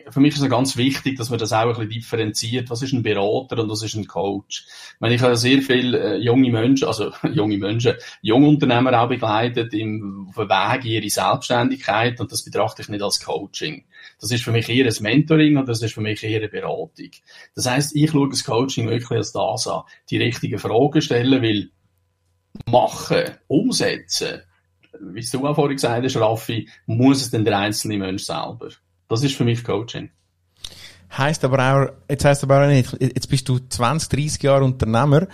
für 0.10 0.20
mich 0.20 0.36
ist 0.36 0.42
es 0.42 0.50
ganz 0.50 0.78
wichtig, 0.78 1.18
dass 1.18 1.30
man 1.30 1.40
das 1.40 1.54
auch 1.54 1.62
ein 1.62 1.74
bisschen 1.74 1.90
differenziert. 1.90 2.70
Was 2.70 2.82
ist 2.82 2.94
ein 2.94 3.04
Berater 3.04 3.60
und 3.62 3.70
was 3.70 3.84
ist 3.84 3.96
ein 3.96 4.08
Coach? 4.08 4.66
Ich 4.68 5.00
meine, 5.00 5.16
ich 5.16 5.22
habe 5.22 5.36
sehr 5.36 5.62
viele 5.62 6.00
äh, 6.00 6.18
junge 6.18 6.52
Menschen, 6.52 6.88
also 6.88 7.12
junge 7.34 7.58
Menschen, 7.58 7.94
junge 8.22 8.48
Unternehmer 8.48 9.00
auch 9.00 9.10
begleitet 9.10 9.74
im, 9.74 10.28
auf 10.30 10.36
dem 10.36 10.50
Weg 10.50 10.86
in 10.86 10.92
ihre 10.92 11.10
Selbstständigkeit 11.10 12.20
und 12.20 12.32
das 12.32 12.44
betrachte 12.44 12.82
ich 12.82 12.90
nicht 12.90 13.04
als 13.04 13.24
Coaching. 13.24 13.86
Das 14.20 14.32
ist 14.32 14.44
für 14.44 14.52
mich 14.52 14.70
eher 14.70 14.88
ein 14.88 14.96
Mentoring 15.02 15.58
und 15.58 15.68
das 15.68 15.82
ist 15.82 15.94
für 15.94 16.02
mich 16.02 16.24
eher 16.24 16.40
eine 16.40 16.50
Beratung. 16.50 17.12
Das 17.54 17.70
heißt, 17.70 17.96
ich 17.96 18.12
schaue 18.12 18.30
das 18.30 18.44
Coaching 18.44 18.88
wirklich 18.88 19.12
als 19.12 19.34
das 19.34 19.68
an. 19.68 19.84
Die 20.10 20.18
richtigen 20.18 20.60
Fragen 20.60 21.02
stellen, 21.02 21.42
weil 21.42 21.70
machen, 22.70 23.24
umsetzen, 23.48 24.42
wie 25.00 25.22
du 25.22 25.46
auch 25.46 25.56
vorhin 25.56 25.78
gesagt 25.78 26.04
hast, 26.04 26.18
Raffi, 26.18 26.70
muss 26.86 27.22
es 27.22 27.32
denn 27.32 27.46
der 27.46 27.58
einzelne 27.58 27.98
Mensch 27.98 28.24
selber. 28.24 28.70
Das 29.08 29.24
ist 29.24 29.36
für 29.36 29.44
mich 29.46 29.64
Coaching. 29.64 30.10
Heißt 31.16 31.44
aber 31.46 31.60
auch, 31.60 32.10
jetzt 32.10 32.26
heißt 32.26 32.44
aber 32.44 32.64
auch 32.64 32.68
nicht, 32.68 32.98
jetzt 33.00 33.30
bist 33.30 33.48
du 33.48 33.60
20, 33.60 34.10
30 34.10 34.44
Jahre 34.44 34.64
Unternehmer, 34.66 35.28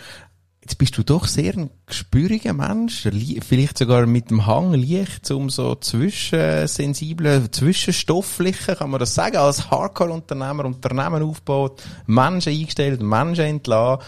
jetzt 0.62 0.78
bist 0.78 0.98
du 0.98 1.04
doch 1.04 1.26
sehr 1.26 1.58
ein 1.58 1.72
gespüriger 1.88 2.54
Mensch, 2.54 3.08
vielleicht 3.42 3.78
sogar 3.78 4.06
mit 4.06 4.30
dem 4.30 4.46
Hang 4.46 4.74
leicht 4.74 5.32
um 5.32 5.50
so 5.50 5.76
zwischensensiblen, 5.76 7.52
zwischenstofflichen, 7.52 8.76
kann 8.76 8.92
man 8.92 9.00
das 9.00 9.16
sagen, 9.16 9.38
als 9.38 9.72
Hardcore-Unternehmer 9.72 10.66
Unternehmen 10.66 11.24
aufbaut, 11.24 11.82
Menschen 12.06 12.54
eingestellt, 12.54 13.02
Menschen 13.02 13.46
entlassen. 13.46 14.04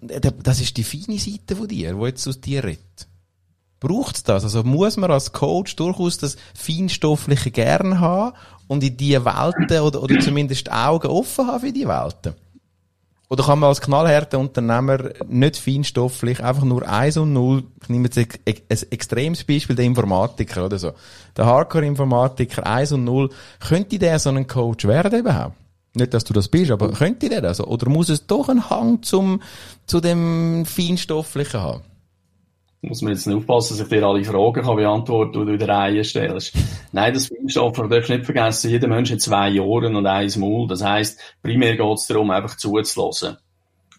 Das 0.00 0.60
ist 0.60 0.76
die 0.76 0.84
feine 0.84 1.18
Seite 1.18 1.56
von 1.56 1.68
dir, 1.68 1.94
die 1.94 2.04
jetzt 2.04 2.26
aus 2.26 2.40
dir 2.40 2.64
redet. 2.64 3.08
Braucht 3.80 4.16
es 4.16 4.22
das? 4.24 4.42
Also 4.42 4.64
muss 4.64 4.96
man 4.96 5.10
als 5.10 5.32
Coach 5.32 5.76
durchaus 5.76 6.18
das 6.18 6.36
Feinstoffliche 6.54 7.50
gern 7.50 8.00
haben 8.00 8.36
und 8.66 8.82
in 8.82 8.96
diese 8.96 9.24
Welten 9.24 9.80
oder, 9.80 10.02
oder 10.02 10.18
zumindest 10.18 10.70
Augen 10.72 11.08
offen 11.08 11.46
haben 11.46 11.60
für 11.60 11.72
die 11.72 11.86
Welten? 11.86 12.34
Oder 13.30 13.44
kann 13.44 13.58
man 13.58 13.68
als 13.68 13.82
knallharter 13.82 14.38
Unternehmer 14.38 15.10
nicht 15.28 15.58
feinstofflich 15.58 16.42
einfach 16.42 16.64
nur 16.64 16.88
eins 16.88 17.18
und 17.18 17.34
null, 17.34 17.64
ich 17.82 17.88
nehme 17.90 18.08
jetzt 18.08 18.18
ein 18.18 18.26
extremes 18.90 19.44
Beispiel, 19.44 19.76
der 19.76 19.84
Informatiker 19.84 20.64
oder 20.64 20.78
so. 20.78 20.92
Der 21.36 21.44
Hardcore-Informatiker 21.44 22.66
eins 22.66 22.92
und 22.92 23.04
null, 23.04 23.28
könnte 23.60 23.98
der 23.98 24.18
so 24.18 24.30
ein 24.30 24.46
Coach 24.46 24.86
werden 24.86 25.20
überhaupt? 25.20 25.56
Nicht, 25.98 26.14
dass 26.14 26.24
du 26.24 26.32
das 26.32 26.48
bist, 26.48 26.70
aber 26.70 26.92
könnte 26.92 27.28
der 27.28 27.40
das? 27.40 27.60
Oder 27.60 27.88
muss 27.88 28.08
es 28.08 28.26
doch 28.26 28.48
einen 28.48 28.70
Hang 28.70 29.02
zum, 29.02 29.42
zu 29.86 30.00
dem 30.00 30.64
Feinstofflichen 30.64 31.60
haben? 31.60 31.82
muss 32.80 33.02
man 33.02 33.12
jetzt 33.12 33.26
nicht 33.26 33.36
aufpassen, 33.36 33.76
dass 33.76 33.86
ich 33.86 33.88
dir 33.88 34.06
alle 34.06 34.24
Fragen 34.24 34.62
kann 34.62 34.76
beantworten 34.76 35.32
kann, 35.32 35.40
die 35.42 35.46
du 35.46 35.52
in 35.54 35.58
der 35.58 35.68
Reihe 35.68 36.04
stellst. 36.04 36.54
Nein, 36.92 37.12
das 37.12 37.26
Feinstoff, 37.26 37.76
du 37.76 37.88
darfst 37.88 38.10
nicht 38.10 38.24
vergessen, 38.24 38.70
jeder 38.70 38.86
Mensch 38.88 39.10
hat 39.10 39.20
zwei 39.20 39.60
Ohren 39.60 39.96
und 39.96 40.06
eins 40.06 40.36
Maul. 40.36 40.68
Das 40.68 40.84
heisst, 40.84 41.20
primär 41.42 41.76
geht 41.76 41.94
es 41.94 42.06
darum, 42.06 42.30
einfach 42.30 42.56
zuzulassen. 42.56 43.36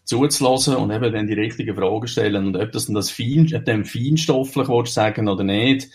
Zuzulassen 0.06 0.76
und 0.78 0.92
eben 0.92 1.14
dann 1.14 1.28
die 1.28 1.34
richtigen 1.34 1.76
Fragen 1.76 2.08
stellen. 2.08 2.48
Und 2.48 2.56
ob 2.56 2.72
das 2.72 2.86
dann 2.86 2.96
das 2.96 3.12
Fein, 3.12 3.52
ob 3.54 3.66
dem 3.66 3.84
feinstofflich 3.84 4.70
willst 4.70 4.94
sagen 4.94 5.28
oder 5.28 5.44
nicht, 5.44 5.90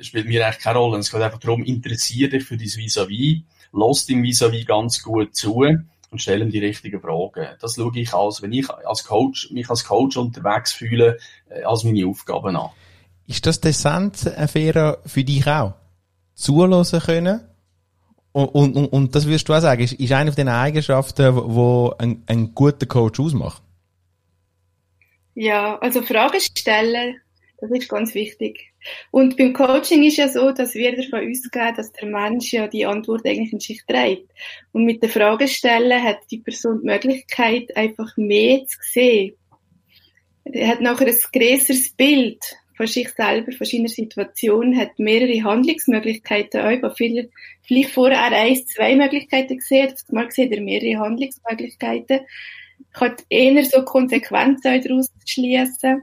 spielt 0.00 0.26
mir 0.26 0.44
eigentlich 0.44 0.62
keine 0.62 0.78
Rolle. 0.78 0.98
Es 0.98 1.12
geht 1.12 1.22
einfach 1.22 1.38
darum, 1.38 1.62
interessier 1.62 2.28
dich 2.28 2.44
für 2.44 2.56
dein 2.56 2.66
Vis-à-vis, 2.66 3.42
lass 3.72 4.06
dem 4.06 4.22
Vis-à-vis 4.22 4.66
ganz 4.66 5.02
gut 5.02 5.34
zu 5.34 5.64
und 6.10 6.20
stellen 6.20 6.50
die 6.50 6.58
richtigen 6.58 7.00
Fragen. 7.00 7.48
Das 7.60 7.76
schaue 7.76 7.98
ich 7.98 8.12
als, 8.12 8.42
wenn 8.42 8.52
ich 8.52 8.68
als 8.70 9.04
Coach, 9.04 9.50
mich 9.52 9.70
als 9.70 9.84
Coach 9.84 10.16
unterwegs 10.16 10.72
fühle, 10.72 11.18
äh, 11.48 11.62
als 11.62 11.84
meine 11.84 12.06
Aufgaben 12.06 12.56
an. 12.56 12.70
Ist 13.26 13.46
das 13.46 13.60
der 13.60 13.72
Sand-Affäre 13.72 14.98
für 15.06 15.22
dich 15.22 15.46
auch? 15.46 15.74
Zulassen 16.34 17.00
können? 17.00 17.40
Und, 18.32 18.48
und, 18.48 18.76
und 18.76 19.14
das 19.14 19.26
würdest 19.26 19.48
du 19.48 19.54
auch 19.54 19.60
sagen, 19.60 19.82
ist, 19.82 19.94
ist 19.94 20.12
eine 20.12 20.32
von 20.32 20.36
den 20.36 20.48
Eigenschaften, 20.48 21.34
die 21.34 21.90
ein, 21.98 22.22
ein 22.26 22.54
guter 22.54 22.86
Coach 22.86 23.18
ausmacht? 23.20 23.62
Ja, 25.34 25.78
also 25.78 26.02
Fragen 26.02 26.40
stellen, 26.40 27.20
das 27.58 27.70
ist 27.70 27.88
ganz 27.88 28.14
wichtig. 28.14 28.69
Und 29.10 29.36
beim 29.36 29.52
Coaching 29.52 30.02
ist 30.04 30.16
ja 30.16 30.28
so, 30.28 30.52
dass 30.52 30.74
wir 30.74 30.96
davon 30.96 31.28
ausgehen, 31.30 31.74
dass 31.76 31.92
der 31.92 32.08
Mensch 32.08 32.52
ja 32.52 32.66
die 32.66 32.86
Antwort 32.86 33.26
eigentlich 33.26 33.52
in 33.52 33.60
sich 33.60 33.82
trägt. 33.86 34.30
Und 34.72 34.84
mit 34.84 35.02
der 35.02 35.10
Fragestellen 35.10 36.02
hat 36.02 36.18
die 36.30 36.38
Person 36.38 36.80
die 36.80 36.86
Möglichkeit, 36.86 37.76
einfach 37.76 38.16
mehr 38.16 38.64
zu 38.66 38.78
sehen. 38.80 39.34
Er 40.44 40.68
hat 40.68 40.80
nachher 40.80 41.08
ein 41.08 41.16
größeres 41.32 41.90
Bild 41.90 42.42
von 42.76 42.86
sich 42.86 43.10
selber, 43.10 43.52
von 43.52 43.66
seiner 43.66 43.88
Situation, 43.88 44.76
hat 44.76 44.98
mehrere 44.98 45.44
Handlungsmöglichkeiten 45.44 46.60
auch, 46.62 46.96
viele, 46.96 47.28
vielleicht 47.62 47.90
vorher 47.90 48.32
eins, 48.32 48.66
zwei 48.66 48.96
Möglichkeiten 48.96 49.58
gesehen, 49.58 49.90
hat, 49.90 49.98
mal 50.10 50.30
sieht 50.30 50.52
er 50.52 50.62
mehrere 50.62 50.98
Handlungsmöglichkeiten, 50.98 52.20
kann 52.94 53.16
eher 53.28 53.62
so 53.66 53.84
Konsequenzen 53.84 54.82
daraus 54.82 55.12
schließen 55.26 56.02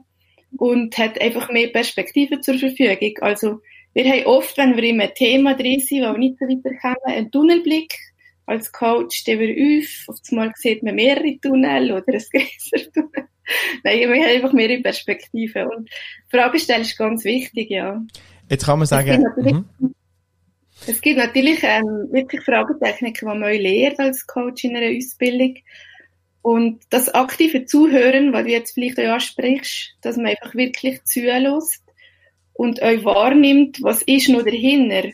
und 0.56 0.98
hat 0.98 1.20
einfach 1.20 1.50
mehr 1.50 1.68
Perspektiven 1.68 2.42
zur 2.42 2.58
Verfügung. 2.58 3.18
Also 3.22 3.60
wir 3.94 4.06
haben 4.06 4.25
oft, 4.25 4.58
wenn 4.58 4.75
wir 4.75 4.84
in 4.84 5.01
einem 5.01 5.13
Thema 5.13 5.56
drin 5.56 5.80
sind, 5.80 6.04
wo 6.04 6.12
wir 6.12 6.18
nicht 6.18 6.38
so 6.39 6.46
weiterkommen, 6.46 6.98
einen 7.06 7.32
Tunnelblick. 7.32 7.94
Als 8.46 8.72
Coach 8.72 9.18
stehen 9.18 9.39
wir 9.39 9.50
auf, 9.50 10.08
auf 10.08 10.20
einmal 10.32 10.54
sieht 10.56 10.82
man 10.82 10.96
mehrere 10.96 11.38
Tunnel 11.42 11.92
oder 11.92 12.06
ein 12.08 12.24
größeres 12.32 12.92
Tunnel. 12.94 13.27
Nein, 13.84 14.00
wir 14.00 14.08
haben 14.08 14.36
einfach 14.36 14.54
mehrere 14.54 14.82
Perspektiven. 14.82 15.68
Und 15.68 15.89
Frage 16.30 16.60
stellen 16.60 16.82
ist 16.82 16.98
ganz 16.98 17.24
wichtig, 17.25 17.70
ja. 17.70 18.01
Jetzt 18.50 18.66
kann 18.66 18.80
man 18.80 18.88
sagen, 18.88 19.25
es 20.86 21.01
gibt 21.01 21.18
natürlich, 21.18 21.63
mhm. 21.63 21.68
ähm, 21.68 22.08
wirklich 22.12 22.42
Fragetechniken, 22.44 23.30
die 23.32 23.39
man 23.39 23.54
lernt 23.54 24.00
als 24.00 24.27
Coach 24.27 24.63
in 24.63 24.77
einer 24.77 24.96
Ausbildung. 24.96 25.56
Und 26.48 26.80
das 26.92 27.13
aktive 27.13 27.66
Zuhören, 27.66 28.32
was 28.32 28.46
du 28.46 28.51
jetzt 28.51 28.72
vielleicht 28.72 28.98
auch 29.01 29.16
ansprichst, 29.16 29.98
dass 30.00 30.16
man 30.16 30.27
einfach 30.27 30.56
wirklich 30.56 31.04
zulässt 31.04 31.84
und 32.54 32.82
euch 32.82 33.04
wahrnimmt, 33.04 33.80
was 33.82 34.01
ist 34.04 34.30
noch 34.30 34.44
dahinter. 34.44 35.10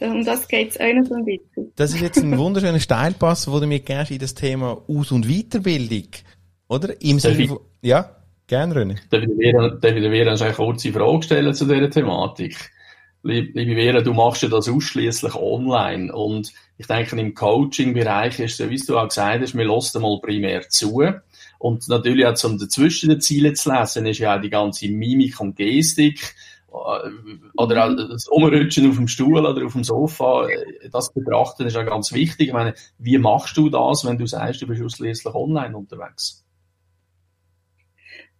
Um 0.00 0.24
das 0.24 0.48
geht 0.48 0.70
es 0.70 0.80
auch 0.80 0.92
noch 0.92 1.06
so 1.06 1.14
ein 1.14 1.24
bisschen. 1.24 1.72
Das 1.76 1.94
ist 1.94 2.00
jetzt 2.00 2.18
ein 2.18 2.36
wunderschöner 2.38 2.80
Steilpass, 2.80 3.44
den 3.44 3.60
du 3.60 3.66
mir 3.68 3.78
gehst 3.78 4.10
in 4.10 4.18
das 4.18 4.34
Thema 4.34 4.82
Aus- 4.88 5.12
und 5.12 5.28
Weiterbildung. 5.28 6.08
Oder? 6.66 7.00
Im 7.00 7.20
Sinne 7.20 7.46
von, 7.46 7.60
ja, 7.82 8.16
gerne, 8.48 8.74
René. 8.74 8.96
Darf 9.08 9.22
ich 9.22 10.02
dir 10.10 10.28
eine 10.28 10.52
kurze 10.54 10.92
Frage 10.92 11.22
stellen 11.22 11.54
zu 11.54 11.66
dieser 11.66 11.88
Thematik? 11.88 12.72
Liebe 13.26 13.74
Vera, 13.74 14.00
du 14.00 14.12
machst 14.12 14.42
ja 14.42 14.48
das 14.48 14.68
ausschließlich 14.68 15.34
online 15.34 16.12
und 16.14 16.52
ich 16.78 16.86
denke, 16.86 17.18
im 17.18 17.34
Coaching-Bereich 17.34 18.38
ist 18.40 18.60
es, 18.60 18.70
wie 18.70 18.76
du 18.76 18.98
auch 18.98 19.08
gesagt 19.08 19.42
hast, 19.42 19.56
wir 19.56 19.64
lassen 19.64 20.02
mal 20.02 20.20
primär 20.20 20.68
zu. 20.68 21.04
Und 21.58 21.88
natürlich 21.88 22.26
auch 22.26 22.44
um 22.44 22.58
dazwischen 22.58 23.10
die 23.10 23.18
Ziele 23.18 23.54
zu 23.54 23.72
lesen, 23.72 24.06
ist 24.06 24.18
ja 24.18 24.36
auch 24.36 24.40
die 24.40 24.50
ganze 24.50 24.88
Mimik 24.88 25.40
und 25.40 25.56
Gestik, 25.56 26.34
äh, 26.76 27.10
oder 27.56 27.86
auch 27.86 27.96
das 27.96 28.28
Umrutschen 28.28 28.88
auf 28.90 28.96
dem 28.96 29.08
Stuhl 29.08 29.44
oder 29.44 29.64
auf 29.64 29.72
dem 29.72 29.84
Sofa, 29.84 30.48
äh, 30.48 30.88
das 30.90 31.12
betrachten 31.12 31.66
ist 31.66 31.76
ja 31.76 31.82
ganz 31.82 32.12
wichtig. 32.12 32.48
Ich 32.48 32.54
meine, 32.54 32.74
wie 32.98 33.18
machst 33.18 33.56
du 33.56 33.70
das, 33.70 34.04
wenn 34.04 34.18
du 34.18 34.26
sagst, 34.26 34.62
du 34.62 34.66
bist 34.66 34.82
ausschließlich 34.82 35.34
online 35.34 35.76
unterwegs? 35.76 36.44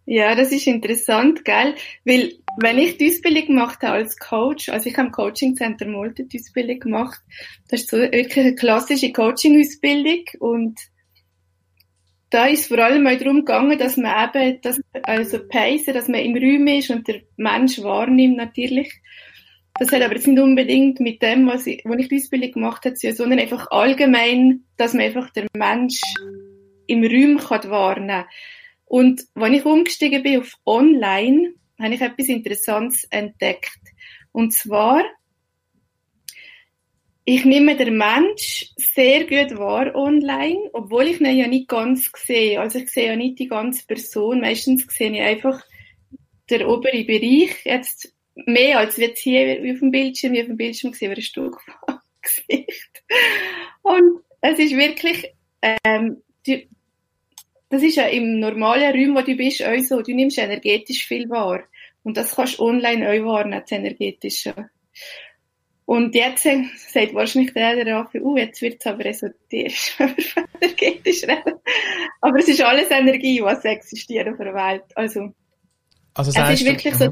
Ja, 0.05 0.35
das 0.35 0.53
ist 0.53 0.67
interessant, 0.67 1.43
gell? 1.43 1.75
Weil, 2.05 2.33
wenn 2.59 2.79
ich 2.79 2.97
die 2.97 3.07
Ausbildung 3.09 3.47
gemacht 3.47 3.81
habe 3.83 3.93
als 3.93 4.17
Coach, 4.17 4.69
also 4.69 4.89
ich 4.89 4.97
habe 4.97 5.07
im 5.07 5.11
Coaching 5.11 5.55
Center 5.55 5.87
Molte 5.87 6.25
die 6.25 6.39
Ausbildung 6.39 6.79
gemacht, 6.79 7.19
das 7.69 7.81
ist 7.81 7.89
so 7.89 7.97
wirklich 7.97 8.39
eine 8.39 8.55
klassische 8.55 9.11
Coaching-Ausbildung 9.11 10.23
und 10.39 10.79
da 12.29 12.47
ist 12.47 12.67
vor 12.67 12.79
allem 12.79 13.03
mal 13.03 13.17
darum 13.17 13.37
gegangen, 13.37 13.77
dass 13.77 13.95
man 13.95 14.29
eben, 14.29 14.59
das, 14.61 14.81
also 15.03 15.39
Pacen, 15.47 15.93
dass 15.93 16.07
man 16.07 16.19
im 16.21 16.35
Raum 16.35 16.67
ist 16.67 16.89
und 16.89 17.07
der 17.07 17.21
Mensch 17.37 17.81
wahrnimmt 17.81 18.37
natürlich. 18.37 18.91
Das 19.79 19.91
hat 19.91 20.01
aber 20.01 20.15
jetzt 20.15 20.27
nicht 20.27 20.39
unbedingt 20.39 20.99
mit 20.99 21.21
dem, 21.21 21.47
was 21.47 21.67
ich, 21.67 21.83
wo 21.85 21.93
ich 21.93 22.09
die 22.09 22.17
Ausbildung 22.17 22.51
gemacht 22.53 22.85
habe, 22.85 22.95
sondern 22.95 23.39
einfach 23.39 23.69
allgemein, 23.69 24.63
dass 24.75 24.93
man 24.93 25.03
einfach 25.03 25.29
der 25.29 25.45
Mensch 25.55 26.01
im 26.87 27.03
Raum 27.03 27.37
kann 27.37 27.69
wahrnehmen 27.69 28.07
kann. 28.07 28.25
Und 28.85 29.21
wenn 29.35 29.53
ich 29.53 29.65
umgestiegen 29.65 30.23
bin 30.23 30.39
auf 30.39 30.53
Online, 30.65 31.53
habe 31.79 31.95
ich 31.95 32.01
etwas 32.01 32.27
Interessantes 32.27 33.05
entdeckt. 33.05 33.79
Und 34.31 34.53
zwar, 34.53 35.03
ich 37.25 37.43
nehme 37.43 37.75
den 37.75 37.97
Mensch 37.97 38.71
sehr 38.77 39.25
gut 39.25 39.57
wahr 39.57 39.93
online, 39.95 40.69
obwohl 40.73 41.07
ich 41.07 41.19
ihn 41.19 41.37
ja 41.37 41.47
nicht 41.47 41.67
ganz 41.67 42.11
sehe. 42.15 42.59
Also 42.59 42.79
ich 42.79 42.89
sehe 42.89 43.07
ja 43.07 43.15
nicht 43.15 43.39
die 43.39 43.47
ganze 43.47 43.85
Person. 43.85 44.41
Meistens 44.41 44.85
sehe 44.89 45.11
ich 45.11 45.21
einfach 45.21 45.61
der 46.49 46.67
obere 46.69 47.03
Bereich, 47.03 47.65
jetzt 47.65 48.13
mehr 48.45 48.79
als 48.79 48.97
jetzt 48.97 49.19
hier 49.19 49.59
auf 49.73 49.79
dem 49.79 49.91
Bildschirm, 49.91 50.33
wie 50.33 50.41
auf 50.41 50.47
dem 50.47 50.57
Bildschirm 50.57 50.91
gesehen, 50.91 51.09
war 51.09 51.17
ein 51.17 51.21
Stück 51.21 51.57
Gesicht. 52.21 53.03
Und 53.81 54.21
es 54.41 54.59
ist 54.59 54.75
wirklich, 54.75 55.33
ähm, 55.61 56.21
das 57.69 57.83
ist 57.83 57.95
ja 57.95 58.05
im 58.05 58.39
normalen 58.39 58.95
Raum, 58.95 59.15
wo 59.15 59.21
du 59.21 59.35
bist, 59.35 59.63
auch 59.63 59.79
so, 59.79 60.01
du 60.01 60.13
nimmst 60.13 60.37
energetisch 60.37 61.05
viel 61.05 61.29
wahr. 61.29 61.63
Und 62.03 62.15
das 62.15 62.35
kannst 62.35 62.59
du 62.59 62.63
online 62.63 63.09
auch 63.09 63.25
wahrnehmen, 63.25 63.61
das 63.61 63.71
Energetische. 63.71 64.69
Und 65.85 66.15
jetzt 66.15 66.43
sagt 66.43 67.13
wahrscheinlich 67.13 67.53
der 67.53 67.85
Raffi, 67.87 68.19
uh, 68.19 68.35
jetzt 68.35 68.61
wird 68.61 68.77
es 68.79 68.85
aber 68.85 69.05
esoterisch, 69.05 69.95
wenn 69.97 70.17
wir 70.17 70.23
von 70.23 70.45
energetisch 70.59 71.23
reden. 71.23 71.59
Aber 72.21 72.39
es 72.39 72.47
ist 72.47 72.61
alles 72.61 72.91
Energie, 72.91 73.41
was 73.41 73.63
existiert 73.63 74.27
auf 74.27 74.37
der 74.37 74.53
Welt. 74.53 74.83
Also, 74.95 75.33
Also 76.13 76.31
es 76.31 76.61
ist 76.61 76.65
wirklich 76.65 76.95
so, 76.95 77.09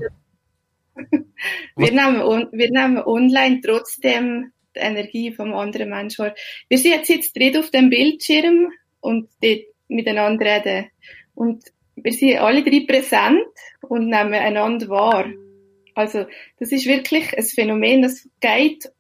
wir 1.76 1.92
nehmen, 1.92 2.50
wir 2.52 2.72
nehmen 2.72 2.98
online 3.00 3.62
trotzdem 3.62 4.52
die 4.76 4.80
Energie 4.80 5.32
vom 5.32 5.54
anderen 5.54 5.90
Menschen 5.90 6.26
wahr. 6.26 6.36
Wir 6.68 6.78
sind 6.78 6.92
jetzt 6.92 7.10
jetzt 7.10 7.36
drin 7.36 7.58
auf 7.58 7.70
dem 7.72 7.90
Bildschirm 7.90 8.72
und 9.00 9.30
dort 9.42 9.75
miteinander 9.88 10.46
reden. 10.46 10.88
Und 11.34 11.64
wir 11.96 12.14
sind 12.14 12.38
alle 12.38 12.64
drei 12.64 12.86
präsent 12.86 13.48
und 13.82 14.08
nehmen 14.08 14.34
einander 14.34 14.88
wahr. 14.90 15.26
Also, 15.94 16.26
das 16.60 16.72
ist 16.72 16.86
wirklich 16.86 17.38
ein 17.38 17.44
Phänomen, 17.44 18.02
das 18.02 18.28
geht, 18.42 18.92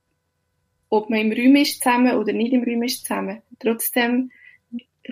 ob 0.89 1.09
man 1.09 1.19
im 1.19 1.31
Raum 1.31 1.55
ist 1.57 1.83
zusammen 1.83 2.15
oder 2.15 2.31
nicht 2.31 2.53
im 2.53 2.63
Raum 2.63 2.83
ist 2.83 3.05
zusammen. 3.05 3.41
Trotzdem 3.59 4.31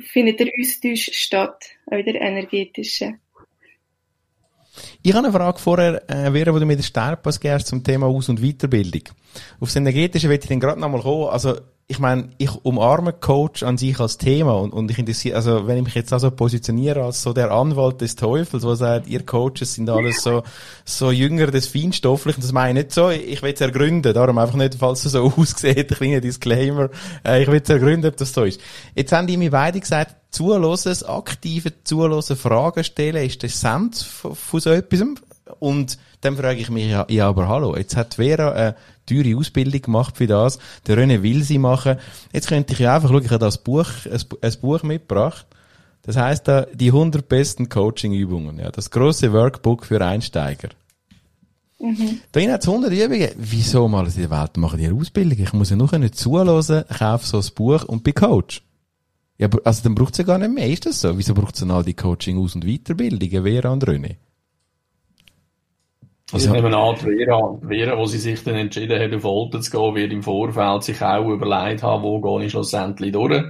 findet 0.01 0.39
der 0.39 0.47
Austausch 0.59 1.09
statt, 1.13 1.65
auch 1.87 2.03
der 2.03 2.21
energetische. 2.21 3.15
Ich 5.03 5.13
habe 5.13 5.27
eine 5.27 5.33
Frage 5.33 5.59
vorher, 5.59 6.09
äh, 6.09 6.31
Vera, 6.31 6.57
du 6.57 6.65
mir 6.65 6.75
den 6.75 6.83
Steilpass 6.83 7.39
gehst 7.39 7.67
zum 7.67 7.83
Thema 7.83 8.07
Aus- 8.07 8.29
und 8.29 8.41
Weiterbildung. 8.41 9.03
Aufs 9.59 9.75
Energetische 9.75 10.29
will 10.29 10.39
ich 10.41 10.47
dann 10.47 10.59
gerade 10.59 10.79
nochmal 10.79 11.01
kommen. 11.01 11.29
Also, 11.29 11.59
ich 11.87 11.99
meine, 11.99 12.29
ich 12.37 12.49
umarme 12.63 13.11
Coach 13.11 13.61
an 13.63 13.77
sich 13.77 13.99
als 13.99 14.17
Thema 14.17 14.53
und, 14.53 14.71
und 14.71 14.89
ich 14.89 14.97
interessiere, 14.97 15.35
also 15.35 15.67
wenn 15.67 15.77
ich 15.77 15.83
mich 15.83 15.95
jetzt 15.95 16.13
also 16.13 16.31
positioniere 16.31 17.03
als 17.03 17.21
so 17.21 17.33
der 17.33 17.51
Anwalt 17.51 17.99
des 17.99 18.15
Teufels, 18.15 18.63
wo 18.63 18.73
sagt, 18.73 19.07
ihr 19.07 19.25
Coaches 19.25 19.75
sind 19.75 19.89
alles 19.89 20.23
so, 20.23 20.43
so 20.85 21.11
Jünger 21.11 21.47
des 21.47 21.67
Feinstofflichen, 21.67 22.41
das 22.41 22.53
meine 22.53 22.79
ich 22.79 22.85
nicht 22.85 22.93
so, 22.93 23.09
ich 23.09 23.41
will 23.41 23.53
es 23.53 23.61
ergründen, 23.61 24.13
darum 24.13 24.37
einfach 24.37 24.55
nicht, 24.55 24.75
falls 24.75 25.03
es 25.03 25.11
so 25.11 25.33
aussieht, 25.37 25.91
ein 25.91 25.97
kleiner 25.97 26.21
Disclaimer, 26.21 26.89
äh, 27.25 27.43
ich 27.43 27.49
will 27.49 27.61
es 27.61 27.69
ergründen, 27.69 28.09
ob 28.09 28.17
das 28.17 28.33
so 28.33 28.43
ist. 28.43 28.61
Jetzt 28.95 29.11
haben 29.11 29.27
die 29.27 29.37
mir 29.37 29.51
beide 29.51 29.79
gesagt, 29.79 30.15
Zuhören, 30.31 30.65
aktive 31.05 31.83
Zuhören, 31.83 32.23
Fragen 32.23 32.83
stellen, 32.83 33.23
ist 33.23 33.43
die 33.43 33.47
Essenz 33.47 34.01
von, 34.01 34.35
von 34.35 34.59
so 34.59 34.71
etwas. 34.71 35.03
Und 35.59 35.99
dann 36.21 36.37
frage 36.37 36.59
ich 36.59 36.69
mich, 36.69 36.89
ja, 36.89 37.05
ja, 37.09 37.27
aber 37.27 37.47
hallo, 37.47 37.75
jetzt 37.75 37.95
hat 37.95 38.15
Vera 38.15 38.51
eine 38.51 38.75
teure 39.05 39.37
Ausbildung 39.37 39.81
gemacht 39.81 40.17
für 40.17 40.27
das, 40.27 40.59
der 40.87 40.97
René 40.97 41.21
will 41.23 41.43
sie 41.43 41.57
machen. 41.57 41.97
Jetzt 42.31 42.47
könnte 42.47 42.73
ich 42.73 42.79
ja 42.79 42.95
einfach 42.95 43.09
schauen, 43.09 43.23
ich 43.23 43.31
habe 43.31 43.45
das 43.45 43.57
Buch, 43.57 43.87
ein, 44.05 44.21
ein 44.41 44.53
Buch 44.61 44.83
mitgebracht. 44.83 45.45
Das 46.03 46.17
heißt 46.17 46.47
da, 46.47 46.65
die 46.73 46.87
100 46.87 47.27
besten 47.29 47.69
Coaching-Übungen, 47.69 48.59
ja, 48.59 48.71
das 48.71 48.91
große 48.91 49.31
Workbook 49.31 49.85
für 49.85 50.03
Einsteiger. 50.05 50.69
Mhm. 51.79 52.19
Da 52.31 52.41
hat 52.41 52.61
es 52.61 52.67
100 52.67 52.91
Übungen. 52.91 53.29
Wieso 53.37 53.87
mal 53.87 54.07
in 54.07 54.13
der 54.13 54.29
Welt 54.29 54.57
machen 54.57 54.79
die 54.79 54.89
Ausbildung? 54.89 55.39
Ich 55.39 55.53
muss 55.53 55.69
ja 55.69 55.75
nur 55.75 55.97
nicht 55.97 56.15
zuhören, 56.15 56.85
kaufe 56.97 57.25
so 57.25 57.39
ein 57.39 57.55
Buch 57.55 57.83
und 57.85 58.03
bin 58.03 58.13
Coach. 58.13 58.63
Ja, 59.37 59.49
also 59.63 59.83
dann 59.83 59.95
braucht 59.95 60.13
es 60.13 60.19
ja 60.19 60.23
gar 60.23 60.37
nicht 60.37 60.53
mehr. 60.53 60.69
Ist 60.69 60.85
das 60.85 61.01
so? 61.01 61.17
Wieso 61.17 61.33
braucht 61.33 61.55
es 61.55 61.61
dann 61.61 61.71
all 61.71 61.83
die 61.83 61.95
Coaching 61.95 62.37
Aus- 62.37 62.55
und 62.55 62.65
Weiterbildungen, 62.65 63.43
Vera 63.43 63.69
und 63.69 63.83
René? 63.83 64.15
Also, 66.33 66.47
ich 66.47 66.61
nehme 66.61 66.75
an, 66.75 66.97
Vera, 66.97 67.59
Vera, 67.61 67.95
wo 67.95 68.07
sie 68.07 68.17
sich 68.17 68.43
dann 68.43 68.55
entschieden 68.55 68.99
hat, 68.99 69.13
auf 69.13 69.23
Olten 69.23 69.61
zu 69.61 69.69
gehen, 69.69 69.95
wird 69.95 70.11
im 70.11 70.23
Vorfeld 70.23 70.83
sich 70.83 70.99
auch 71.01 71.29
überlegt 71.29 71.83
haben, 71.83 72.01
wo 72.01 72.19
gehe 72.19 72.47
ich 72.47 72.51
schlussendlich 72.51 73.11
durch. 73.11 73.43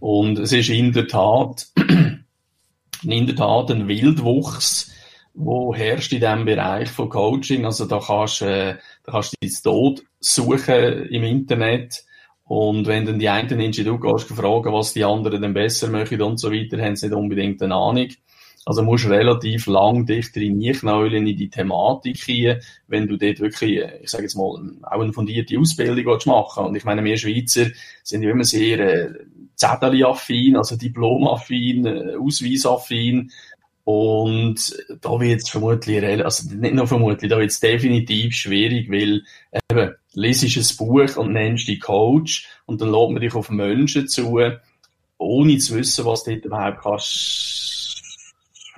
Und 0.00 0.38
es 0.40 0.50
ist 0.50 0.68
in 0.68 0.92
der 0.92 1.06
Tat, 1.06 1.68
in 3.04 3.26
der 3.26 3.36
Tat 3.36 3.70
ein 3.70 3.86
Wildwuchs, 3.86 4.90
wo 5.34 5.72
herrscht 5.72 6.12
in 6.12 6.18
diesem 6.18 6.44
Bereich 6.44 6.88
von 6.88 7.08
Coaching. 7.08 7.64
Also 7.64 7.84
da 7.84 8.00
kannst, 8.04 8.42
äh, 8.42 8.74
da 9.04 9.12
kannst 9.12 9.34
du 9.34 9.36
dein 9.40 9.50
Tod 9.62 10.02
suchen 10.18 11.06
im 11.10 11.22
Internet. 11.22 12.02
Und 12.42 12.88
wenn 12.88 13.06
dann 13.06 13.20
die 13.20 13.28
einen 13.28 13.60
Institut 13.60 14.00
gehst, 14.00 14.28
fragen, 14.28 14.72
was 14.72 14.92
die 14.92 15.04
anderen 15.04 15.40
denn 15.40 15.54
besser 15.54 15.88
möchten 15.88 16.22
und 16.22 16.40
so 16.40 16.50
weiter, 16.50 16.82
haben 16.82 16.96
sie 16.96 17.06
nicht 17.06 17.16
unbedingt 17.16 17.62
eine 17.62 17.76
Ahnung. 17.76 18.08
Also 18.68 18.82
musst 18.82 19.08
relativ 19.08 19.66
lang 19.66 20.04
dich 20.04 20.26
reinknäulen 20.36 21.26
in 21.26 21.38
die 21.38 21.48
Thematik 21.48 22.18
hier, 22.18 22.60
wenn 22.86 23.08
du 23.08 23.16
dort 23.16 23.40
wirklich, 23.40 23.80
ich 24.02 24.10
sage 24.10 24.24
jetzt 24.24 24.34
mal, 24.34 24.42
auch 24.82 25.00
eine 25.00 25.12
fundierte 25.14 25.58
Ausbildung 25.58 26.18
machen 26.26 26.66
Und 26.66 26.76
ich 26.76 26.84
meine, 26.84 27.02
wir 27.02 27.16
Schweizer 27.16 27.68
sind 28.02 28.24
ja 28.24 28.30
immer 28.30 28.44
sehr 28.44 28.78
äh, 28.78 29.14
Zettel-affin, 29.54 30.58
also 30.58 30.76
Diplom-affin, 30.76 31.86
äh, 31.86 32.16
Ausweis-affin. 32.16 33.30
Und 33.84 34.76
da 35.00 35.18
wird 35.18 35.40
es 35.40 35.48
vermutlich, 35.48 36.04
also 36.04 36.54
nicht 36.54 36.74
nur 36.74 36.86
vermutlich, 36.86 37.30
da 37.30 37.38
wird 37.38 37.50
es 37.50 37.60
definitiv 37.60 38.34
schwierig, 38.34 38.90
weil 38.90 39.22
eben, 39.70 39.94
lesest 40.12 40.58
ein 40.58 40.76
Buch 40.76 41.16
und 41.16 41.32
nennst 41.32 41.68
dich 41.68 41.80
Coach 41.80 42.46
und 42.66 42.82
dann 42.82 42.92
lädt 42.92 43.10
man 43.12 43.22
dich 43.22 43.34
auf 43.34 43.48
Menschen 43.48 44.08
zu, 44.08 44.38
ohne 45.16 45.56
zu 45.56 45.78
wissen, 45.78 46.04
was 46.04 46.24
du 46.24 46.32
dort 46.32 46.44
überhaupt 46.44 46.82
kannst 46.82 47.57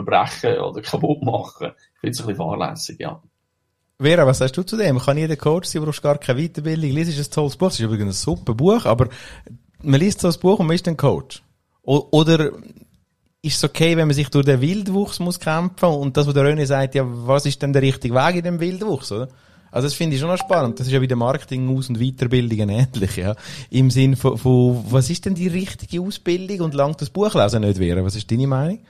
verbrechen 0.04 0.58
oder 0.58 0.82
kaputt 0.82 1.22
machen. 1.22 1.72
Ich 1.94 2.00
finde 2.00 2.10
es 2.12 2.20
ein 2.20 2.26
bisschen 2.26 2.36
fahrlässig, 2.36 3.00
ja. 3.00 3.22
Vera, 4.00 4.26
was 4.26 4.38
sagst 4.38 4.56
du 4.56 4.62
zu 4.62 4.76
dem? 4.76 4.98
Kann 4.98 5.18
jeder 5.18 5.36
Coach 5.36 5.68
sein, 5.68 5.82
brauchst 5.82 6.02
gar 6.02 6.16
keine 6.18 6.40
Weiterbildung, 6.40 6.90
liest 6.90 7.18
ein 7.18 7.30
tolles 7.30 7.56
Buch, 7.56 7.68
das 7.68 7.74
ist 7.74 7.84
übrigens 7.84 8.08
ein 8.08 8.12
super 8.12 8.54
Buch, 8.54 8.86
aber 8.86 9.08
man 9.82 10.00
liest 10.00 10.20
so 10.20 10.28
ein 10.28 10.40
Buch 10.40 10.58
und 10.58 10.66
man 10.66 10.74
ist 10.74 10.86
dann 10.86 10.96
Coach. 10.96 11.42
Oder 11.82 12.52
ist 13.42 13.56
es 13.56 13.64
okay, 13.64 13.96
wenn 13.96 14.08
man 14.08 14.14
sich 14.14 14.28
durch 14.28 14.44
den 14.44 14.60
Wildwuchs 14.60 15.18
muss 15.18 15.40
kämpfen 15.40 15.88
und 15.88 16.16
das, 16.16 16.26
was 16.26 16.34
der 16.34 16.44
René 16.44 16.66
sagt, 16.66 16.94
ja, 16.94 17.04
was 17.06 17.46
ist 17.46 17.60
denn 17.62 17.72
der 17.72 17.82
richtige 17.82 18.14
Weg 18.14 18.36
in 18.36 18.44
dem 18.44 18.60
Wildwuchs, 18.60 19.12
oder? 19.12 19.28
Also 19.70 19.86
das 19.86 19.94
finde 19.94 20.14
ich 20.14 20.20
schon 20.20 20.30
noch 20.30 20.36
spannend. 20.36 20.80
Das 20.80 20.86
ist 20.86 20.92
ja 20.92 20.98
bei 20.98 21.06
der 21.06 21.16
Marketing 21.16 21.76
Aus- 21.76 21.88
und 21.88 21.98
Weiterbildungen 21.98 22.68
ähnlich, 22.70 23.16
ja. 23.16 23.34
Im 23.70 23.90
Sinn 23.90 24.16
von, 24.16 24.36
von, 24.36 24.84
was 24.90 25.10
ist 25.10 25.24
denn 25.24 25.34
die 25.34 25.46
richtige 25.46 26.00
Ausbildung 26.00 26.60
und 26.60 26.74
langt 26.74 27.00
das 27.00 27.10
Buchlesen 27.10 27.62
nicht 27.62 27.78
wäre? 27.78 28.04
Was 28.04 28.16
ist 28.16 28.30
deine 28.30 28.46
Meinung? 28.46 28.80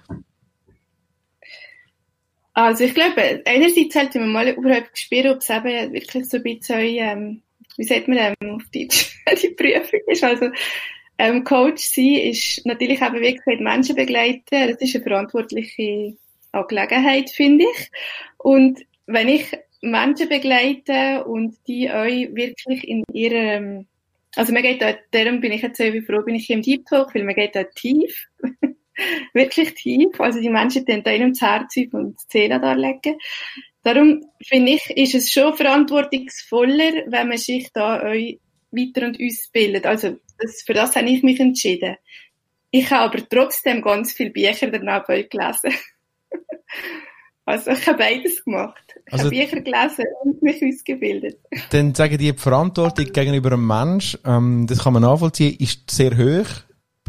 Also 2.61 2.85
ich 2.85 2.93
glaube, 2.95 3.43
einerseits 3.47 3.95
sollte 3.95 4.19
man 4.21 4.33
mal 4.33 4.49
überhaupt 4.49 4.99
spüren, 4.99 5.33
ob 5.33 5.39
es 5.39 5.49
eben 5.49 5.95
wirklich 5.95 6.29
so 6.29 6.37
ein 6.37 6.43
bisschen, 6.43 6.79
ähm, 6.79 7.43
wie 7.79 7.85
sagt 7.85 8.07
man 8.07 8.19
ähm, 8.19 8.57
auf 8.57 8.65
Deutsch, 8.71 9.17
die 9.43 9.49
Prüfung 9.49 10.01
ist. 10.09 10.23
Also 10.23 10.51
ähm, 11.17 11.43
Coach 11.45 11.83
sein 11.83 12.17
ist 12.17 12.67
natürlich 12.67 13.01
eben, 13.01 13.21
wie 13.21 13.35
gesagt, 13.35 13.61
Menschen 13.61 13.97
begleiten. 13.97 14.43
Das 14.51 14.77
ist 14.79 14.95
eine 14.95 15.05
verantwortliche 15.05 16.17
Angelegenheit, 16.53 17.31
finde 17.31 17.65
ich. 17.65 17.91
Und 18.37 18.81
wenn 19.07 19.29
ich 19.29 19.57
Menschen 19.81 20.29
begleite 20.29 21.25
und 21.25 21.57
die 21.67 21.91
euch 21.91 22.35
wirklich 22.35 22.87
in 22.87 23.05
ihrem, 23.15 23.87
also 24.37 24.53
man 24.53 24.63
geht 24.63 24.83
da, 24.83 24.95
darum 25.13 25.41
bin 25.41 25.53
ich 25.53 25.63
jetzt 25.63 25.79
wie 25.79 26.03
froh, 26.03 26.23
bin 26.23 26.35
ich 26.35 26.45
hier 26.45 26.57
im 26.57 26.63
Deep 26.63 26.85
Talk, 26.85 27.15
weil 27.15 27.25
man 27.25 27.35
geht 27.35 27.57
da 27.57 27.65
tief, 27.65 28.27
wirklich 29.35 29.75
tief, 29.75 30.21
also 30.21 30.41
die 30.41 30.51
Menschen 30.51 30.85
die 30.85 31.03
da 31.03 31.17
das 31.17 31.41
Herz 31.41 31.77
und 31.93 32.17
die 32.17 32.27
Seele 32.29 32.61
darlegen. 32.61 33.17
Darum 33.83 34.25
finde 34.43 34.73
ich, 34.73 34.91
ist 34.91 35.15
es 35.15 35.33
schon 35.33 35.57
verantwortungsvoller, 35.57 37.05
wenn 37.07 37.29
man 37.29 37.39
sich 37.39 37.71
da 37.73 38.03
euch 38.03 38.39
weiter 38.71 39.07
und 39.07 39.19
ausbildet. 39.21 39.87
Also 39.87 40.19
das, 40.39 40.63
für 40.63 40.75
das 40.75 40.95
habe 40.97 41.09
ich 41.09 41.23
mich 41.23 41.41
entschieden. 41.41 41.97
Ich 42.71 42.91
habe 42.91 43.05
aber 43.05 43.29
trotzdem 43.29 43.83
ganz 43.83 44.13
viele 44.13 44.31
Bücher 44.31 44.71
danach 44.71 45.09
euch 45.09 45.29
gelesen. 45.29 45.73
Also 47.47 47.73
ich 47.73 47.85
habe 47.89 47.99
beides 47.99 48.45
gemacht. 48.45 48.95
Ich 49.07 49.13
also, 49.13 49.25
habe 49.25 49.35
Bücher 49.35 49.61
gelesen 49.61 50.05
und 50.23 50.41
mich 50.41 50.63
ausgebildet. 50.63 51.41
Dann 51.71 51.93
sagen 51.97 52.17
die, 52.17 52.31
die 52.31 52.39
Verantwortung 52.39 53.07
gegenüber 53.07 53.53
einem 53.53 53.67
Mensch, 53.67 54.17
ähm, 54.25 54.69
das 54.69 54.85
kann 54.85 54.93
man 54.93 55.03
nachvollziehen, 55.03 55.57
ist 55.59 55.91
sehr 55.91 56.17
hoch 56.17 56.47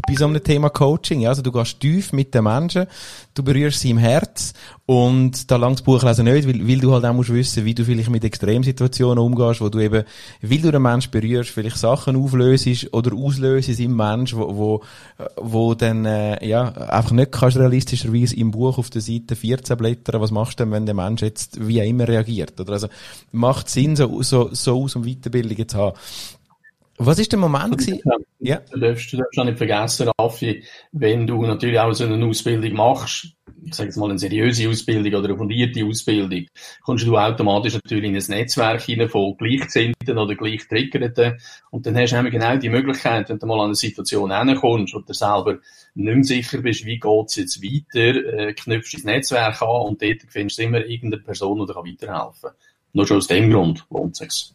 bei 0.06 0.14
so 0.14 0.26
einem 0.26 0.42
Thema 0.42 0.70
Coaching. 0.70 1.20
Ja, 1.20 1.30
also 1.30 1.42
du 1.42 1.52
gehst 1.52 1.80
tief 1.80 2.12
mit 2.12 2.34
den 2.34 2.44
Menschen, 2.44 2.86
du 3.34 3.42
berührst 3.42 3.80
sie 3.80 3.90
im 3.90 3.98
Herz 3.98 4.52
und 4.86 5.50
da 5.50 5.56
langt 5.56 5.78
das 5.78 5.82
Buch 5.82 6.02
lesen 6.02 6.24
nicht, 6.24 6.46
weil, 6.46 6.66
weil 6.66 6.80
du 6.80 6.92
halt 6.92 7.04
auch 7.04 7.12
musst 7.12 7.32
wissen, 7.32 7.64
wie 7.64 7.74
du 7.74 7.84
vielleicht 7.84 8.10
mit 8.10 8.24
Extremsituationen 8.24 9.18
umgehst, 9.18 9.60
wo 9.60 9.68
du 9.68 9.78
eben, 9.78 10.04
weil 10.42 10.58
du 10.58 10.70
den 10.70 10.82
Menschen 10.82 11.10
berührst, 11.10 11.50
vielleicht 11.50 11.78
Sachen 11.78 12.16
auflöst 12.16 12.92
oder 12.92 13.14
auslöst 13.14 13.68
im 13.80 13.96
Mensch, 13.96 14.34
wo, 14.34 14.56
wo, 14.56 14.82
wo 15.36 15.74
dann, 15.74 16.04
äh, 16.04 16.46
ja, 16.46 16.72
einfach 16.72 17.12
nicht 17.12 17.32
kannst 17.32 17.56
realistischerweise 17.56 18.36
im 18.36 18.50
Buch 18.50 18.78
auf 18.78 18.90
der 18.90 19.02
Seite 19.02 19.36
14 19.36 19.76
blättern, 19.76 20.20
was 20.20 20.30
machst 20.30 20.58
du 20.58 20.64
denn, 20.64 20.72
wenn 20.72 20.86
der 20.86 20.94
Mensch 20.94 21.22
jetzt 21.22 21.66
wie 21.66 21.78
immer 21.78 22.08
reagiert, 22.08 22.60
oder? 22.60 22.72
Also, 22.72 22.88
macht 23.30 23.68
Sinn, 23.68 23.96
so, 23.96 24.22
so, 24.22 24.50
so 24.52 24.82
Aus- 24.82 24.96
und 24.96 25.06
Weiterbildungen 25.06 25.68
zu 25.68 25.78
haben. 25.78 25.96
Was 27.04 27.18
ist 27.18 27.32
der 27.32 27.38
Moment 27.38 27.78
gewesen? 27.78 28.00
Ja. 28.38 28.60
Du 28.70 28.78
darfst, 28.78 29.12
du 29.12 29.16
darfst 29.16 29.38
auch 29.38 29.44
nicht 29.44 29.58
vergessen, 29.58 30.10
Raffi, 30.18 30.62
wenn 30.92 31.26
du 31.26 31.44
natürlich 31.44 31.78
auch 31.78 31.92
so 31.92 32.04
eine 32.04 32.24
Ausbildung 32.24 32.74
machst, 32.74 33.34
ich 33.64 33.74
sage 33.74 33.88
jetzt 33.88 33.96
mal, 33.96 34.10
eine 34.10 34.18
seriöse 34.18 34.68
Ausbildung 34.68 35.12
oder 35.14 35.28
eine 35.28 35.36
fundierte 35.36 35.84
Ausbildung, 35.84 36.46
kommst 36.82 37.06
du 37.06 37.16
automatisch 37.16 37.74
natürlich 37.74 38.04
in 38.04 38.16
ein 38.16 38.24
Netzwerk 38.28 38.82
hinein 38.82 39.08
von 39.08 39.36
Gleichgesinnten 39.36 40.16
oder 40.16 40.34
Gleichtriggerten. 40.34 41.38
Und 41.70 41.86
dann 41.86 41.96
hast 41.96 42.12
du 42.12 42.30
genau 42.30 42.56
die 42.56 42.68
Möglichkeit, 42.68 43.28
wenn 43.28 43.38
du 43.38 43.46
mal 43.46 43.60
an 43.60 43.66
eine 43.66 43.74
Situation 43.74 44.36
hinkommst 44.36 44.94
und 44.94 45.08
du 45.08 45.12
selber 45.12 45.58
nicht 45.94 46.14
mehr 46.14 46.24
sicher 46.24 46.58
bist, 46.58 46.84
wie 46.84 46.98
geht's 46.98 47.36
jetzt 47.36 47.62
weiter, 47.62 48.38
äh, 48.38 48.54
knüpfst 48.54 48.94
das 48.94 49.04
Netzwerk 49.04 49.60
an 49.60 49.86
und 49.88 50.02
dort 50.02 50.22
findest 50.28 50.58
du 50.58 50.62
immer 50.62 50.84
irgendeine 50.84 51.22
Person, 51.22 51.58
die 51.58 51.66
dir 51.66 51.76
weiterhelfen 51.76 52.50
kann. 52.50 52.52
Nur 52.92 53.06
schon 53.06 53.16
aus 53.16 53.26
dem 53.26 53.50
Grund 53.50 53.84
lohnt 53.90 54.20
es 54.20 54.34
sich. 54.34 54.54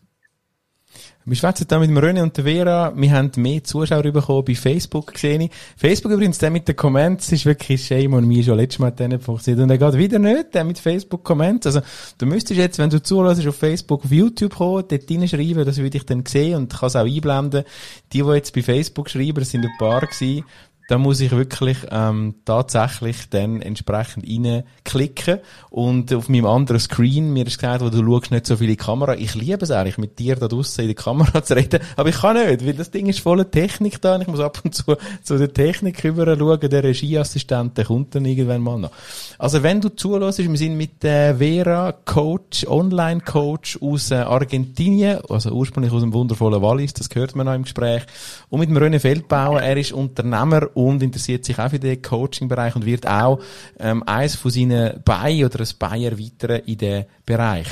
Wir 1.25 1.35
schwätzen 1.35 1.65
da 1.67 1.77
mit 1.77 1.89
dem 1.89 1.97
René 1.97 2.23
und 2.23 2.37
der 2.37 2.45
Vera. 2.45 2.93
Wir 2.95 3.11
haben 3.11 3.31
mehr 3.35 3.61
Zuschauer 3.61 4.03
bekommen 4.03 4.45
bei 4.45 4.55
Facebook 4.55 5.13
gesehen. 5.13 5.49
Facebook 5.75 6.13
übrigens, 6.13 6.37
der 6.37 6.51
mit 6.51 6.67
den 6.69 6.75
Comments 6.77 7.29
ist 7.31 7.45
wirklich 7.45 7.85
shame 7.85 8.13
und 8.13 8.25
mir 8.25 8.43
schon 8.43 8.55
letztes 8.55 8.79
Mal 8.79 8.93
nicht 8.97 9.23
funktioniert. 9.23 9.61
Und 9.61 9.69
er 9.69 9.77
geht 9.77 9.99
wieder 9.99 10.19
nicht, 10.19 10.53
der 10.53 10.63
mit 10.63 10.79
Facebook 10.79 11.25
Comments. 11.25 11.65
Also, 11.65 11.81
du 12.17 12.25
müsstest 12.25 12.57
jetzt, 12.57 12.79
wenn 12.79 12.89
du 12.89 13.03
zulässt, 13.03 13.45
auf 13.45 13.57
Facebook, 13.57 14.05
auf 14.05 14.11
YouTube 14.11 14.55
kommen, 14.55 14.85
dort 14.87 15.11
reinschreiben, 15.11 15.65
das 15.65 15.77
würde 15.79 15.97
ich 15.97 16.05
dann 16.05 16.25
sehen 16.25 16.55
und 16.55 16.73
kann 16.73 16.87
es 16.87 16.95
auch 16.95 17.05
einblenden. 17.05 17.65
Die, 18.13 18.21
die 18.21 18.29
jetzt 18.29 18.53
bei 18.53 18.63
Facebook 18.63 19.09
schreiben, 19.09 19.39
das 19.39 19.49
sind 19.49 19.65
ein 19.65 19.71
paar 19.77 20.07
gewesen, 20.07 20.45
da 20.87 20.97
muss 20.97 21.19
ich 21.19 21.31
wirklich 21.31 21.77
ähm, 21.91 22.35
tatsächlich 22.45 23.29
dann 23.29 23.61
entsprechend 23.61 24.25
reinklicken. 24.25 25.39
Und 25.69 26.13
auf 26.13 26.29
meinem 26.29 26.45
anderen 26.45 26.79
Screen, 26.79 27.33
mir 27.33 27.45
ist 27.45 27.59
gesagt, 27.59 27.81
wo 27.83 27.89
du 27.89 28.03
schaust 28.03 28.31
nicht 28.31 28.47
so 28.47 28.57
viele 28.57 28.75
Kamera. 28.75 29.15
Ich 29.15 29.35
liebe 29.35 29.63
es 29.63 29.71
eigentlich, 29.71 29.97
mit 29.97 30.17
dir 30.17 30.35
da 30.37 30.47
draussen 30.47 30.81
in 30.81 30.87
der 30.87 30.95
Kamera 30.95 31.43
zu 31.43 31.55
reden, 31.55 31.81
aber 31.95 32.09
ich 32.09 32.15
kann 32.15 32.35
nicht, 32.35 32.65
weil 32.65 32.73
das 32.73 32.91
Ding 32.91 33.07
ist 33.07 33.19
voller 33.19 33.49
Technik 33.49 34.01
da 34.01 34.15
und 34.15 34.21
ich 34.21 34.27
muss 34.27 34.39
ab 34.39 34.61
und 34.63 34.73
zu 34.73 34.95
zu 35.23 35.37
der 35.37 35.53
Technik 35.53 36.03
rüber 36.03 36.37
schauen, 36.37 36.69
der 36.69 36.83
Regieassistent, 36.83 37.77
der 37.77 37.85
kommt 37.85 38.15
dann 38.15 38.25
irgendwann 38.25 38.61
mal 38.61 38.79
noch. 38.79 38.91
Also 39.37 39.61
wenn 39.63 39.81
du 39.81 39.89
zulässt, 39.89 40.39
wir 40.39 40.57
sind 40.57 40.77
mit 40.77 41.03
äh, 41.03 41.35
Vera, 41.35 41.91
Coach, 41.91 42.65
Online-Coach 42.65 43.79
aus 43.81 44.11
äh, 44.11 44.15
Argentinien, 44.15 45.19
also 45.29 45.51
ursprünglich 45.51 45.93
aus 45.93 46.01
dem 46.01 46.13
wundervollen 46.13 46.61
Wallis, 46.61 46.93
das 46.93 47.09
gehört 47.09 47.35
man 47.35 47.45
noch 47.45 47.53
im 47.53 47.63
Gespräch, 47.63 48.03
und 48.49 48.59
mit 48.59 48.69
dem 48.69 48.77
René 48.77 48.99
Feldbauer, 48.99 49.61
er 49.61 49.77
ist 49.77 49.91
Unternehmer 49.91 50.69
und 50.77 51.01
interessiert 51.01 51.43
sich 51.43 51.57
auch 51.57 51.69
für 51.69 51.79
den 51.79 52.01
Coaching-Bereich 52.01 52.75
und 52.75 52.85
wird 52.85 53.07
auch 53.07 53.39
ähm, 53.79 54.03
eins 54.03 54.35
von 54.35 54.51
seinen 54.51 55.01
Beinen 55.03 55.45
oder 55.45 55.61
ein 55.61 55.67
Bein 55.79 56.03
erweitern 56.03 56.61
in 56.65 56.77
den 56.77 57.05
Bereich. 57.25 57.67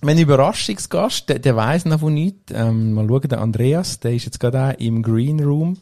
Mein 0.00 0.18
Überraschungsgast, 0.18 1.28
der, 1.28 1.40
der 1.40 1.56
weiss 1.56 1.84
noch 1.84 2.00
von 2.00 2.14
nichts. 2.14 2.52
Ähm, 2.54 2.94
mal 2.94 3.06
schauen, 3.06 3.28
der 3.28 3.40
Andreas, 3.40 4.00
der 4.00 4.14
ist 4.14 4.24
jetzt 4.24 4.40
gerade 4.40 4.62
auch 4.62 4.80
im 4.80 5.02
Green 5.02 5.44
Room. 5.44 5.76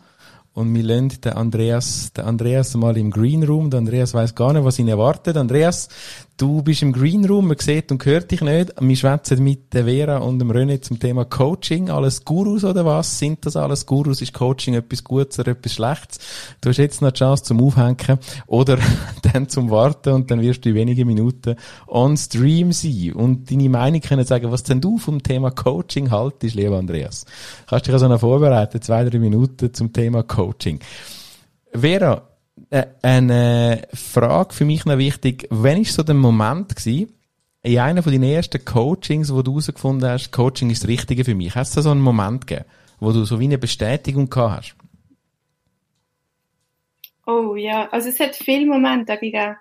Und 0.55 0.75
wir 0.75 0.83
lassen 0.83 1.21
den 1.21 1.33
Andreas, 1.33 2.13
den 2.13 2.25
Andreas 2.25 2.75
mal 2.75 2.97
im 2.97 3.11
Green 3.11 3.45
Room. 3.45 3.71
Der 3.71 3.79
Andreas 3.79 4.13
weiß 4.13 4.35
gar 4.35 4.53
nicht, 4.53 4.65
was 4.65 4.79
ihn 4.79 4.89
erwartet. 4.89 5.37
Andreas, 5.37 5.89
Du 6.37 6.63
bist 6.63 6.83
im 6.83 6.93
Green 6.93 7.25
Room, 7.27 7.47
man 7.47 7.59
sieht 7.61 7.93
und 7.93 8.05
hört 8.05 8.33
dich 8.33 8.41
nicht. 8.41 8.75
Wir 8.81 8.97
schwätzen 8.97 9.45
mit 9.45 9.73
der 9.73 9.85
Vera 9.85 10.17
und 10.17 10.41
dem 10.41 10.51
René 10.51 10.81
zum 10.81 10.99
Thema 10.99 11.25
Coaching. 11.25 11.91
Alles 11.91 12.25
Gurus 12.25 12.65
oder 12.65 12.85
was? 12.85 13.21
Sind 13.21 13.47
das 13.47 13.55
alles 13.55 13.87
Gurus? 13.87 14.21
Ist 14.21 14.35
Coaching 14.35 14.75
etwas 14.75 15.05
Gutes 15.05 15.39
oder 15.39 15.53
etwas 15.53 15.75
Schlechtes? 15.75 16.19
Du 16.61 16.71
hast 16.71 16.79
jetzt 16.79 17.03
noch 17.03 17.13
die 17.13 17.21
Chance 17.21 17.45
zum 17.45 17.63
Aufhängen 17.63 18.19
oder 18.49 18.79
dann 19.33 19.49
zum 19.49 19.71
Warten 19.71 20.13
und 20.13 20.29
dann 20.29 20.41
wirst 20.41 20.65
du 20.65 20.71
in 20.71 20.75
wenigen 20.75 21.07
Minuten 21.07 21.55
on 21.87 22.17
Stream 22.17 22.73
sein 22.73 23.13
und 23.13 23.49
deine 23.53 23.69
Meinung 23.69 24.01
können 24.01 24.27
sagen, 24.27 24.51
was 24.51 24.65
denn 24.65 24.81
du 24.81 24.99
vom 24.99 25.23
Thema 25.23 25.53
Coaching 25.53 26.11
haltest, 26.11 26.57
lieber 26.57 26.79
Andreas. 26.79 27.27
Kannst 27.69 27.87
dich 27.87 27.93
also 27.93 28.09
noch 28.09 28.19
vorbereiten, 28.19 28.83
zwei, 28.83 29.05
drei 29.05 29.21
Minuten 29.21 29.73
zum 29.73 29.93
Thema 29.93 30.25
Coaching. 30.25 30.81
Vera, 31.73 32.23
äh, 32.75 32.87
eine 33.03 33.87
Frage 33.95 34.53
für 34.53 34.65
mich 34.65 34.85
noch 34.85 34.99
wichtig. 34.99 35.47
Wann 35.51 35.83
ist 35.83 35.95
so 35.95 36.03
der 36.03 36.17
Moment 36.17 36.75
gewesen, 36.75 37.13
in 37.63 37.79
einem 37.79 38.03
von 38.03 38.13
deinen 38.13 38.25
ersten 38.25 38.65
Coachings, 38.65 39.33
wo 39.33 39.43
du 39.43 39.53
herausgefunden 39.53 40.11
hast, 40.11 40.33
Coaching 40.33 40.71
ist 40.71 40.83
das 40.83 40.89
Richtige 40.89 41.25
für 41.25 41.37
mich? 41.37 41.55
Hast 41.55 41.77
du 41.77 41.83
so 41.83 41.93
einen 41.93 42.01
Moment 42.01 42.49
gegeben, 42.49 42.67
wo 42.99 43.13
du 43.13 43.25
so 43.25 43.39
wie 43.39 43.45
eine 43.45 43.59
Bestätigung 43.59 44.29
gehabt 44.29 44.57
hast? 44.57 44.77
Oh 47.27 47.55
ja, 47.55 47.89
also 47.91 48.09
es 48.09 48.19
hat 48.19 48.35
viele 48.35 48.67
Momente 48.67 49.17
gegeben. 49.19 49.57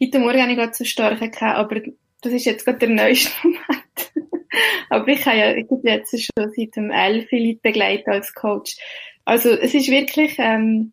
Heute 0.00 0.18
Morgen 0.18 0.42
habe 0.42 0.52
ich 0.52 0.58
gerade 0.58 0.74
so 0.74 0.84
starke 0.84 1.30
gehabt, 1.30 1.58
aber 1.58 1.80
das 2.20 2.32
ist 2.34 2.44
jetzt 2.44 2.66
gerade 2.66 2.80
der 2.80 2.90
neueste 2.90 3.30
Moment. 3.42 4.12
aber 4.90 5.08
ich 5.08 5.24
habe 5.24 5.38
ja 5.38 5.54
ich 5.54 5.70
habe 5.70 5.88
jetzt 5.88 6.10
schon 6.10 6.52
seit 6.54 6.76
dem 6.76 6.90
11 6.90 7.32
Leute 7.32 7.60
begleitet 7.62 8.08
als 8.08 8.34
Coach. 8.34 8.76
Also 9.24 9.50
es 9.50 9.72
ist 9.72 9.88
wirklich, 9.88 10.34
ähm, 10.38 10.92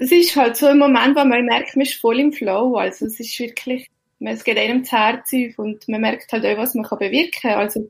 es 0.00 0.12
ist 0.12 0.36
halt 0.36 0.56
so 0.56 0.66
ein 0.66 0.78
Moment, 0.78 1.16
wo 1.16 1.24
man 1.24 1.44
merkt, 1.44 1.76
man 1.76 1.84
ist 1.86 1.94
voll 1.94 2.20
im 2.20 2.32
Flow. 2.32 2.76
Also 2.76 3.06
es 3.06 3.18
ist 3.20 3.38
wirklich, 3.38 3.88
es 4.20 4.44
geht 4.44 4.58
einem 4.58 4.82
das 4.82 4.92
Herz 4.92 5.32
auf 5.32 5.58
und 5.58 5.88
man 5.88 6.00
merkt 6.00 6.30
halt 6.32 6.44
auch, 6.44 6.58
was 6.58 6.74
man 6.74 6.84
kann 6.84 6.98
bewirken 6.98 7.40
kann. 7.42 7.58
Also 7.58 7.88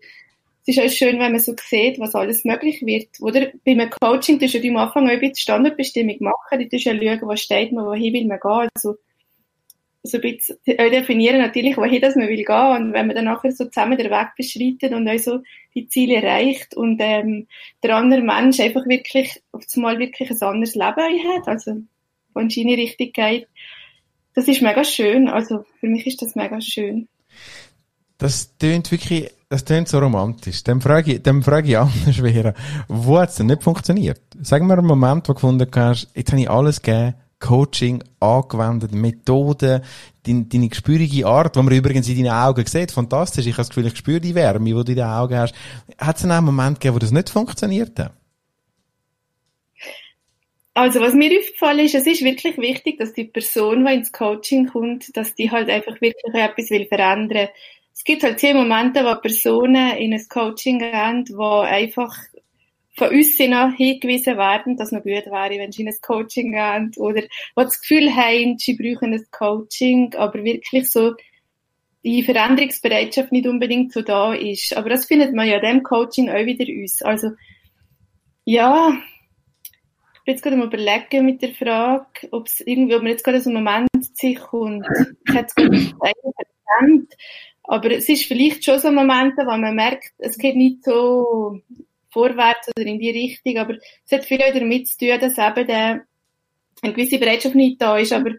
es 0.66 0.76
ist 0.76 0.84
auch 0.84 0.90
schön, 0.90 1.18
wenn 1.20 1.32
man 1.32 1.40
so 1.40 1.54
sieht, 1.60 1.98
was 2.00 2.14
alles 2.14 2.44
möglich 2.44 2.84
wird. 2.84 3.08
Oder 3.20 3.52
bei 3.64 3.72
einem 3.72 3.90
Coaching 3.90 4.38
tust 4.38 4.54
du 4.54 4.58
ja 4.58 4.70
am 4.70 4.76
Anfang 4.78 5.06
auch 5.06 5.12
ein 5.12 5.20
bisschen 5.20 5.36
Standardbestimmung 5.36 6.16
machen. 6.20 6.58
Du 6.58 6.68
tust 6.68 6.84
ja 6.84 6.94
schauen, 6.94 7.20
was 7.22 7.40
steht 7.40 7.72
man, 7.72 7.86
wohin 7.86 8.12
will 8.12 8.26
man 8.26 8.40
gehen. 8.40 8.68
Also 8.74 8.96
so 10.06 10.18
ein 10.18 10.22
bisschen 10.22 10.58
definieren 10.66 11.38
natürlich, 11.38 11.76
wohin 11.76 12.00
das 12.00 12.16
man 12.16 12.28
will 12.28 12.44
gehen. 12.44 12.76
Und 12.76 12.92
wenn 12.92 13.06
man 13.06 13.16
dann 13.16 13.26
nachher 13.26 13.52
so 13.52 13.64
zusammen 13.64 13.98
den 13.98 14.10
Weg 14.10 14.28
beschreitet 14.36 14.96
und 14.96 15.08
auch 15.08 15.18
so 15.18 15.40
die 15.74 15.88
Ziele 15.88 16.16
erreicht 16.16 16.76
und 16.76 16.98
ähm, 17.00 17.46
der 17.82 17.96
andere 17.96 18.22
Mensch 18.22 18.60
einfach 18.60 18.86
wirklich 18.86 19.42
auf 19.52 19.64
einmal 19.74 19.98
wirklich 19.98 20.30
ein 20.30 20.42
anderes 20.42 20.74
Leben 20.74 21.34
hat, 21.34 21.48
also 21.48 21.82
wo 22.34 22.40
in 22.40 22.50
seine 22.50 22.76
Richtung 22.76 23.10
geht, 23.12 23.48
das 24.34 24.48
ist 24.48 24.62
mega 24.62 24.84
schön. 24.84 25.28
Also 25.28 25.64
für 25.80 25.88
mich 25.88 26.06
ist 26.06 26.22
das 26.22 26.34
mega 26.34 26.60
schön. 26.60 27.08
Das 28.18 28.56
tönt 28.56 28.90
wirklich, 28.92 29.30
das 29.48 29.64
tönt 29.64 29.88
so 29.88 29.98
romantisch. 29.98 30.62
Dann 30.64 30.80
frage 30.80 31.14
ich, 31.14 31.22
dann 31.22 31.42
frage 31.42 31.68
ich 31.68 31.78
anders, 31.78 32.16
Vera, 32.20 32.54
wo 32.88 33.18
hat 33.18 33.30
es 33.30 33.36
denn 33.36 33.46
nicht 33.46 33.62
funktioniert? 33.62 34.20
Sag 34.40 34.62
mir 34.62 34.78
einen 34.78 34.86
Moment, 34.86 35.28
wo 35.28 35.32
du 35.32 35.34
gefunden 35.34 35.70
hast, 35.74 36.10
jetzt 36.14 36.32
habe 36.32 36.40
ich 36.40 36.50
alles 36.50 36.80
gegeben, 36.80 37.14
Coaching 37.38 38.02
angewendet, 38.18 38.92
Methoden, 38.92 39.82
deine, 40.26 40.44
deine 40.44 40.68
gespürige 40.68 41.26
Art, 41.26 41.54
die 41.54 41.62
man 41.62 41.74
übrigens 41.74 42.08
in 42.08 42.24
deinen 42.24 42.32
Augen 42.32 42.64
sieht, 42.66 42.90
fantastisch. 42.90 43.46
Ich 43.46 43.52
habe 43.52 43.62
das 43.62 43.68
Gefühl, 43.68 43.86
ich 43.86 43.96
spüre 43.96 44.20
die 44.20 44.34
Wärme, 44.34 44.64
die 44.64 44.72
du 44.72 44.92
in 44.92 44.96
den 44.96 45.04
Augen 45.04 45.36
hast. 45.36 45.54
Hat 45.98 46.16
es 46.16 46.24
einen 46.24 46.44
Moment 46.44 46.80
gegeben, 46.80 46.96
wo 46.96 46.98
das 46.98 47.12
nicht 47.12 47.30
funktioniert 47.30 47.98
hat? 47.98 48.12
Also, 50.74 51.00
was 51.00 51.14
mir 51.14 51.30
aufgefallen 51.38 51.86
ist, 51.86 51.94
es 51.94 52.06
ist 52.06 52.22
wirklich 52.22 52.58
wichtig, 52.58 52.98
dass 52.98 53.14
die 53.14 53.24
Person, 53.24 53.86
die 53.86 53.94
ins 53.94 54.12
Coaching 54.12 54.66
kommt, 54.66 55.16
dass 55.16 55.34
die 55.34 55.50
halt 55.50 55.70
einfach 55.70 55.98
wirklich 56.02 56.34
etwas 56.34 56.68
will 56.68 56.86
verändern. 56.86 57.48
Es 57.94 58.04
gibt 58.04 58.22
halt 58.22 58.38
zehn 58.38 58.58
Momente, 58.58 59.02
wo 59.02 59.14
Personen 59.18 59.96
in 59.96 60.12
ein 60.12 60.28
Coaching 60.28 60.78
gehen, 60.78 61.24
die 61.24 61.34
einfach 61.34 62.14
von 62.96 63.10
uns 63.10 63.38
noch 63.38 63.74
hingewiesen 63.74 64.38
werden, 64.38 64.76
dass 64.76 64.88
es 64.88 64.92
noch 64.92 65.02
gut 65.02 65.26
wäre, 65.26 65.58
wenn 65.58 65.72
sie 65.72 65.82
in 65.82 65.88
ein 65.88 65.94
Coaching 66.00 66.52
gehen 66.52 66.92
oder 66.96 67.22
die 67.22 67.28
das 67.54 67.80
Gefühl 67.80 68.14
haben, 68.14 68.58
sie 68.58 68.74
brauchen 68.74 69.12
ein 69.12 69.24
Coaching, 69.30 70.14
aber 70.14 70.42
wirklich 70.42 70.90
so 70.90 71.14
die 72.04 72.22
Veränderungsbereitschaft 72.22 73.32
nicht 73.32 73.46
unbedingt 73.46 73.92
so 73.92 74.00
da 74.00 74.32
ist. 74.32 74.76
Aber 74.76 74.88
das 74.88 75.04
findet 75.06 75.34
man 75.34 75.48
ja 75.48 75.58
dem 75.60 75.82
Coaching 75.82 76.30
auch 76.30 76.46
wieder 76.46 76.64
uns. 76.72 77.02
Also, 77.02 77.32
ja, 78.44 78.96
ich 80.14 80.22
bin 80.24 80.34
jetzt 80.34 80.42
gerade 80.42 80.56
mal 80.56 80.66
überlegen 80.66 81.26
mit 81.26 81.42
der 81.42 81.52
Frage, 81.52 82.28
ob 82.30 82.46
es 82.46 82.60
irgendwie, 82.60 82.94
ob 82.94 83.02
man 83.02 83.12
jetzt 83.12 83.24
gerade 83.24 83.40
so 83.40 83.50
einen 83.50 83.62
Moment 83.62 83.88
sich 84.16 84.40
und 84.52 84.86
ich 85.28 85.34
hätte 85.34 85.48
es 85.48 85.54
gerade 85.54 87.06
aber 87.68 87.90
es 87.90 88.08
ist 88.08 88.26
vielleicht 88.26 88.64
schon 88.64 88.78
so 88.78 88.90
Momente, 88.92 89.44
wo 89.44 89.56
man 89.56 89.74
merkt, 89.74 90.12
es 90.18 90.38
geht 90.38 90.56
nicht 90.56 90.84
so 90.84 91.60
vorwärts 92.16 92.68
oder 92.74 92.86
in 92.86 92.98
die 92.98 93.10
Richtung, 93.10 93.58
aber 93.58 93.74
es 93.74 94.12
hat 94.12 94.24
viel 94.24 94.38
damit 94.38 94.88
zu 94.88 94.96
tun, 94.96 95.20
dass 95.20 95.36
eben 95.36 95.66
der, 95.66 96.04
eine 96.80 96.92
gewisse 96.94 97.18
Bereitschaft 97.18 97.54
nicht 97.54 97.82
da 97.82 97.98
ist, 97.98 98.14
aber 98.14 98.30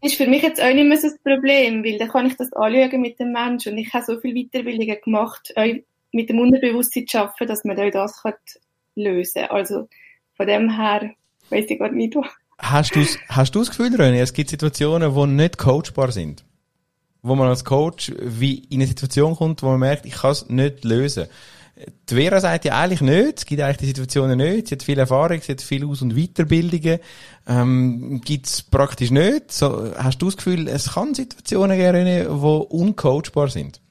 das 0.00 0.12
ist 0.12 0.16
für 0.16 0.26
mich 0.26 0.42
jetzt 0.42 0.62
auch 0.62 0.72
nicht 0.72 0.88
mehr 0.88 0.96
so 0.96 1.08
das 1.08 1.18
Problem, 1.18 1.84
weil 1.84 1.98
dann 1.98 2.08
kann 2.08 2.26
ich 2.26 2.36
das 2.36 2.52
anschauen 2.54 3.00
mit 3.02 3.20
dem 3.20 3.32
Menschen 3.32 3.72
und 3.72 3.78
ich 3.78 3.92
habe 3.92 4.04
so 4.04 4.18
viele 4.18 4.42
Weiterbildungen 4.42 4.96
gemacht, 5.04 5.52
auch 5.56 5.74
mit 6.12 6.30
dem 6.30 6.40
Unterbewusstsein 6.40 7.06
zu 7.06 7.18
arbeiten, 7.18 7.48
dass 7.48 7.64
man 7.64 7.78
auch 7.78 7.90
das 7.90 8.22
kann 8.22 8.34
lösen 8.94 9.42
kann. 9.42 9.50
Also 9.50 9.88
von 10.34 10.46
dem 10.46 10.74
her 10.74 11.10
weiß 11.50 11.66
ich 11.68 11.78
gar 11.78 11.90
nicht, 11.90 12.14
wo. 12.14 12.24
Hast 12.58 12.96
du 12.96 13.00
hast 13.28 13.54
das 13.54 13.68
Gefühl, 13.70 13.94
René, 13.94 14.22
es 14.22 14.32
gibt 14.32 14.48
Situationen, 14.48 15.14
die 15.14 15.26
nicht 15.26 15.58
coachbar 15.58 16.12
sind? 16.12 16.44
Wo 17.20 17.34
man 17.34 17.48
als 17.48 17.64
Coach 17.64 18.12
wie 18.18 18.60
in 18.70 18.80
eine 18.80 18.86
Situation 18.86 19.36
kommt, 19.36 19.62
wo 19.62 19.66
man 19.66 19.80
merkt, 19.80 20.06
ich 20.06 20.14
kann 20.14 20.30
es 20.30 20.48
nicht 20.48 20.84
lösen. 20.84 21.26
Die 22.08 22.14
Vera 22.14 22.40
sagt 22.40 22.64
ja 22.64 22.78
eigentlich 22.78 23.02
nicht, 23.02 23.38
es 23.38 23.44
gibt 23.44 23.60
eigentlich 23.60 23.76
die 23.76 23.86
Situationen 23.86 24.38
nicht, 24.38 24.68
sie 24.68 24.76
hat 24.76 24.82
viel 24.82 24.98
Erfahrung, 24.98 25.42
sie 25.42 25.52
hat 25.52 25.60
viel 25.60 25.84
Aus- 25.84 26.00
und 26.00 26.14
Weiterbildungen, 26.16 27.00
ähm, 27.46 28.22
gibt's 28.24 28.62
praktisch 28.62 29.10
nicht. 29.10 29.52
So, 29.52 29.92
hast 29.94 30.22
du 30.22 30.26
das 30.26 30.38
Gefühl, 30.38 30.68
es 30.68 30.94
kann 30.94 31.14
Situationen 31.14 31.76
geben, 31.76 32.06
die 32.06 32.26
uncoachbar 32.26 33.48
sind? 33.48 33.82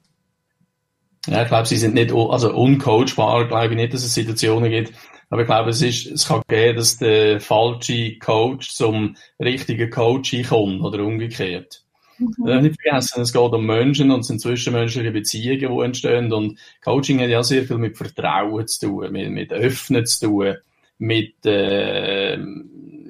Ja, 1.27 1.43
ich 1.43 1.47
glaube, 1.47 1.67
sie 1.67 1.77
sind 1.77 1.93
nicht, 1.93 2.11
also 2.11 2.55
uncoachbar, 2.55 3.47
glaube 3.47 3.69
ich 3.69 3.75
nicht, 3.75 3.93
dass 3.93 4.03
es 4.03 4.13
Situationen 4.15 4.71
gibt. 4.71 4.93
Aber 5.29 5.41
ich 5.41 5.47
glaube, 5.47 5.71
es 5.71 5.81
ist, 5.81 6.07
es 6.07 6.27
kann 6.27 6.41
gehen, 6.47 6.75
dass 6.75 6.97
der 6.97 7.39
falsche 7.39 8.17
Coach 8.19 8.73
zum 8.73 9.15
richtigen 9.39 9.89
Coach 9.89 10.35
kommt 10.47 10.81
oder 10.81 11.03
umgekehrt. 11.03 11.84
Mhm. 12.17 12.61
Nicht 12.61 12.81
vergessen, 12.81 13.21
es 13.21 13.33
geht 13.33 13.41
um 13.41 13.65
Menschen 13.65 14.11
und 14.11 14.21
es 14.21 14.27
sind 14.27 14.41
zwischenmenschliche 14.41 15.11
Beziehungen, 15.11 15.77
die 15.77 15.85
entstehen. 15.85 16.33
Und 16.33 16.59
Coaching 16.83 17.19
hat 17.19 17.29
ja 17.29 17.43
sehr 17.43 17.63
viel 17.63 17.77
mit 17.77 17.97
Vertrauen 17.97 18.67
zu 18.67 18.87
tun, 18.87 19.11
mit, 19.11 19.31
mit 19.31 19.51
Öffnen 19.51 20.05
zu 20.05 20.27
tun, 20.27 20.55
mit 20.97 21.45
äh, 21.45 22.37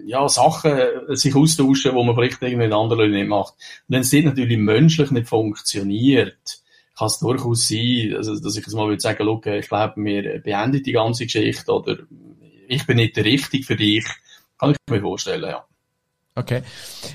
ja, 0.06 0.28
Sachen 0.30 0.78
sich 1.10 1.36
austauschen, 1.36 1.94
wo 1.94 2.04
man 2.04 2.16
vielleicht 2.16 2.42
irgendwie 2.42 2.66
mit 2.66 2.74
anderen 2.74 3.00
Leuten 3.00 3.14
nicht 3.14 3.28
macht. 3.28 3.54
Und 3.88 3.96
wenn 3.96 4.02
es 4.02 4.12
dort 4.12 4.26
natürlich 4.26 4.58
menschlich 4.58 5.12
nicht 5.12 5.28
funktioniert, 5.28 6.62
kann 6.98 7.08
es 7.08 7.20
durchaus 7.20 7.68
sein, 7.68 8.14
also, 8.16 8.40
dass 8.40 8.56
ich 8.56 8.66
jetzt 8.66 8.74
mal 8.74 8.88
würde 8.88 9.02
sagen, 9.02 9.24
look, 9.26 9.46
ich 9.48 9.68
glaube, 9.68 9.94
wir 9.98 10.40
beenden 10.42 10.82
die 10.82 10.92
ganze 10.94 11.26
Geschichte 11.26 11.72
oder 11.72 11.98
ich 12.68 12.86
bin 12.88 12.98
nicht 12.98 13.18
der 13.18 13.26
Richtige 13.26 13.66
für 13.66 13.76
dich. 13.76 14.06
Kann 14.58 14.72
ich 14.72 14.78
mir 14.90 15.02
vorstellen, 15.02 15.44
ja. 15.44 15.66
Okay. 16.38 16.64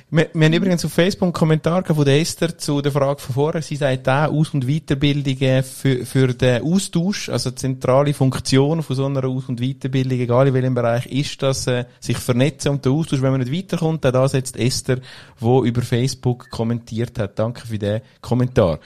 Wir, 0.08 0.30
wir 0.32 0.46
haben 0.46 0.52
übrigens 0.54 0.82
auf 0.82 0.94
Facebook 0.94 1.26
einen 1.26 1.32
Kommentar 1.34 1.84
von 1.84 2.06
der 2.06 2.18
Esther 2.18 2.56
zu 2.56 2.80
der 2.80 2.90
Frage 2.90 3.20
von 3.20 3.34
vorher. 3.34 3.60
Sie 3.60 3.76
sagt 3.76 4.06
da 4.06 4.28
Aus- 4.28 4.54
und 4.54 4.66
Weiterbildungen 4.66 5.62
für, 5.62 6.06
für 6.06 6.28
den 6.28 6.62
Austausch, 6.62 7.28
also 7.28 7.50
die 7.50 7.56
zentrale 7.56 8.14
Funktion 8.14 8.82
von 8.82 8.96
so 8.96 9.04
einer 9.04 9.22
Aus- 9.24 9.46
und 9.50 9.60
Weiterbildung, 9.60 10.20
egal 10.20 10.48
in 10.48 10.54
welchem 10.54 10.74
Bereich, 10.74 11.04
ist 11.04 11.42
das, 11.42 11.66
äh, 11.66 11.84
sich 12.00 12.16
vernetzen 12.16 12.70
und 12.70 12.86
der 12.86 12.92
Austausch, 12.92 13.20
wenn 13.20 13.32
man 13.32 13.42
nicht 13.42 13.52
weiterkommt, 13.52 14.06
da 14.06 14.26
setzt 14.26 14.56
Esther, 14.56 15.00
wo 15.38 15.64
über 15.64 15.82
Facebook 15.82 16.48
kommentiert 16.48 17.18
hat. 17.18 17.38
Danke 17.38 17.66
für 17.66 17.78
den 17.78 18.00
Kommentar. 18.22 18.80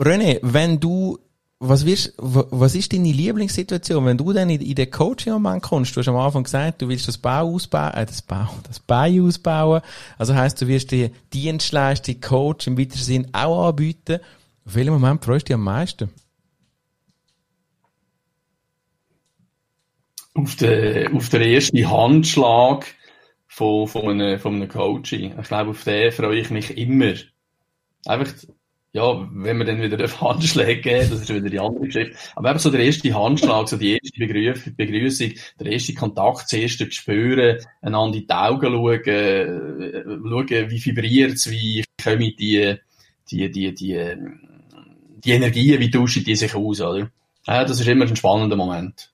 René, 0.00 0.40
wenn 0.42 0.80
du 0.80 1.18
was 1.60 1.84
wirst, 1.84 2.14
was 2.18 2.74
ist 2.76 2.92
deine 2.92 3.10
Lieblingssituation, 3.10 4.04
wenn 4.06 4.16
du 4.16 4.32
dann 4.32 4.48
in, 4.48 4.60
in 4.60 4.74
den 4.76 4.90
Coaching-Moment 4.90 5.62
kommst? 5.62 5.94
Du 5.94 6.00
hast 6.00 6.08
am 6.08 6.16
Anfang 6.16 6.44
gesagt, 6.44 6.80
du 6.80 6.88
willst 6.88 7.08
das 7.08 7.18
Bau 7.18 7.52
ausbauen, 7.52 7.94
äh, 7.94 8.06
das 8.06 8.22
Bau, 8.22 8.48
das 8.62 8.78
Bein 8.78 9.20
ausbauen. 9.22 9.82
Also 10.18 10.36
heisst, 10.36 10.62
du 10.62 10.68
wirst 10.68 10.92
die 10.92 11.10
Dienstleistung 11.32 12.20
Coach 12.20 12.68
im 12.68 12.78
weiteren 12.78 13.02
Sinn 13.02 13.28
auch 13.32 13.68
anbieten. 13.68 14.20
Auf 14.64 14.74
welchen 14.76 14.92
Moment 14.92 15.24
freust 15.24 15.46
du 15.46 15.52
dich 15.52 15.54
am 15.54 15.64
meisten? 15.64 16.10
Auf 20.34 20.54
den, 20.54 21.16
auf 21.16 21.28
den 21.28 21.42
ersten 21.42 21.90
Handschlag 21.90 22.86
von, 23.48 23.88
von 23.88 24.08
einem, 24.08 24.38
von 24.38 24.54
einem 24.54 24.68
Coaching. 24.68 25.36
Ich 25.40 25.48
glaube, 25.48 25.70
auf 25.70 25.82
den 25.82 26.12
freue 26.12 26.38
ich 26.38 26.50
mich 26.50 26.78
immer. 26.78 27.14
Einfach, 28.06 28.32
ja, 28.92 29.28
wenn 29.32 29.58
wir 29.58 29.66
dann 29.66 29.82
wieder 29.82 30.02
auf 30.02 30.20
Handschläge 30.20 30.80
geben, 30.80 31.10
das 31.10 31.20
ist 31.20 31.34
wieder 31.34 31.50
die 31.50 31.60
andere 31.60 31.86
Geschichte. 31.86 32.16
Aber 32.34 32.50
eben 32.50 32.58
so 32.58 32.70
der 32.70 32.80
erste 32.80 33.14
Handschlag, 33.14 33.68
so 33.68 33.76
die 33.76 33.92
erste 33.92 34.18
Begrüßung, 34.18 34.76
Begrüßung 34.76 35.32
der 35.60 35.72
erste 35.72 35.94
Kontakt, 35.94 36.44
das 36.44 36.52
erste 36.54 36.90
spüren, 36.90 37.58
einander 37.82 38.16
in 38.16 38.26
die 38.26 38.32
Augen 38.32 38.72
schauen, 38.72 39.04
äh, 39.04 40.02
schauen, 40.04 40.70
wie 40.70 40.84
vibriert 40.84 41.32
es, 41.32 41.50
wie 41.50 41.84
kommen 42.02 42.32
die, 42.38 42.76
die, 43.30 43.50
die, 43.50 43.74
die, 43.74 44.16
die 45.24 45.30
Energien, 45.30 45.80
wie 45.80 45.90
tauschen 45.90 46.24
die 46.24 46.36
sich 46.36 46.54
aus, 46.54 46.80
oder? 46.80 47.10
Ja, 47.46 47.64
das 47.64 47.80
ist 47.80 47.88
immer 47.88 48.06
ein 48.06 48.16
spannender 48.16 48.56
Moment. 48.56 49.10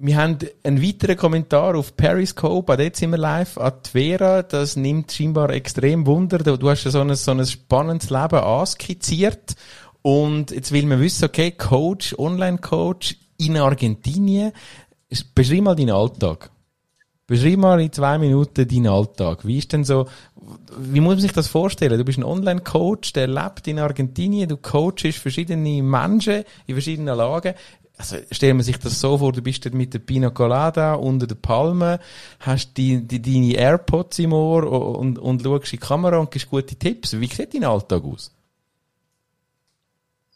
Wir 0.00 0.16
haben 0.16 0.38
einen 0.62 0.80
weiteren 0.80 1.16
Kommentar 1.16 1.74
auf 1.74 1.96
Periscope, 1.96 2.76
dort 2.76 2.94
sind 2.94 3.10
wir 3.10 3.18
live, 3.18 3.58
an 3.58 3.72
Vera, 3.90 4.44
das 4.44 4.76
nimmt 4.76 5.10
scheinbar 5.10 5.50
extrem 5.50 6.06
Wunder, 6.06 6.38
du 6.38 6.70
hast 6.70 6.84
ja 6.84 6.92
so 6.92 7.00
ein, 7.00 7.12
so 7.16 7.32
ein 7.32 7.44
spannendes 7.44 8.08
Leben 8.08 8.38
anskizziert 8.38 9.56
und 10.02 10.52
jetzt 10.52 10.70
will 10.70 10.86
man 10.86 11.00
wissen, 11.00 11.24
okay, 11.24 11.50
Coach, 11.50 12.14
Online-Coach 12.16 13.16
in 13.38 13.56
Argentinien, 13.56 14.52
beschreib 15.34 15.62
mal 15.62 15.74
deinen 15.74 15.90
Alltag. 15.90 16.52
Beschreib 17.26 17.58
mal 17.58 17.80
in 17.80 17.92
zwei 17.92 18.18
Minuten 18.18 18.68
deinen 18.68 18.86
Alltag. 18.86 19.44
Wie 19.44 19.58
ist 19.58 19.72
denn 19.72 19.82
so, 19.82 20.06
wie 20.78 21.00
muss 21.00 21.16
man 21.16 21.20
sich 21.20 21.32
das 21.32 21.48
vorstellen? 21.48 21.98
Du 21.98 22.04
bist 22.04 22.18
ein 22.18 22.24
Online-Coach, 22.24 23.14
der 23.14 23.26
lebt 23.26 23.66
in 23.66 23.80
Argentinien, 23.80 24.48
du 24.48 24.58
coachst 24.58 25.18
verschiedene 25.18 25.82
Menschen 25.82 26.44
in 26.66 26.74
verschiedenen 26.76 27.16
Lagen 27.18 27.54
also 27.98 28.16
stell 28.30 28.54
man 28.54 28.62
sich 28.62 28.78
das 28.78 29.00
so 29.00 29.18
vor, 29.18 29.32
du 29.32 29.42
bist 29.42 29.64
dort 29.64 29.74
mit 29.74 29.92
der 29.92 29.98
Pina 29.98 30.30
Colada 30.30 30.94
unter 30.94 31.26
der 31.26 31.34
Palme, 31.34 31.98
hast 32.40 32.76
die, 32.76 33.06
die, 33.06 33.20
deine 33.20 33.54
AirPods 33.54 34.20
im 34.20 34.32
Ohr 34.32 34.98
und, 34.98 35.18
und 35.18 35.42
schaust 35.42 35.72
in 35.72 35.80
die 35.80 35.86
Kamera 35.86 36.18
und 36.18 36.30
gibst 36.30 36.48
gute 36.48 36.76
Tipps. 36.76 37.18
Wie 37.18 37.26
sieht 37.26 37.54
dein 37.54 37.64
Alltag 37.64 38.04
aus? 38.04 38.32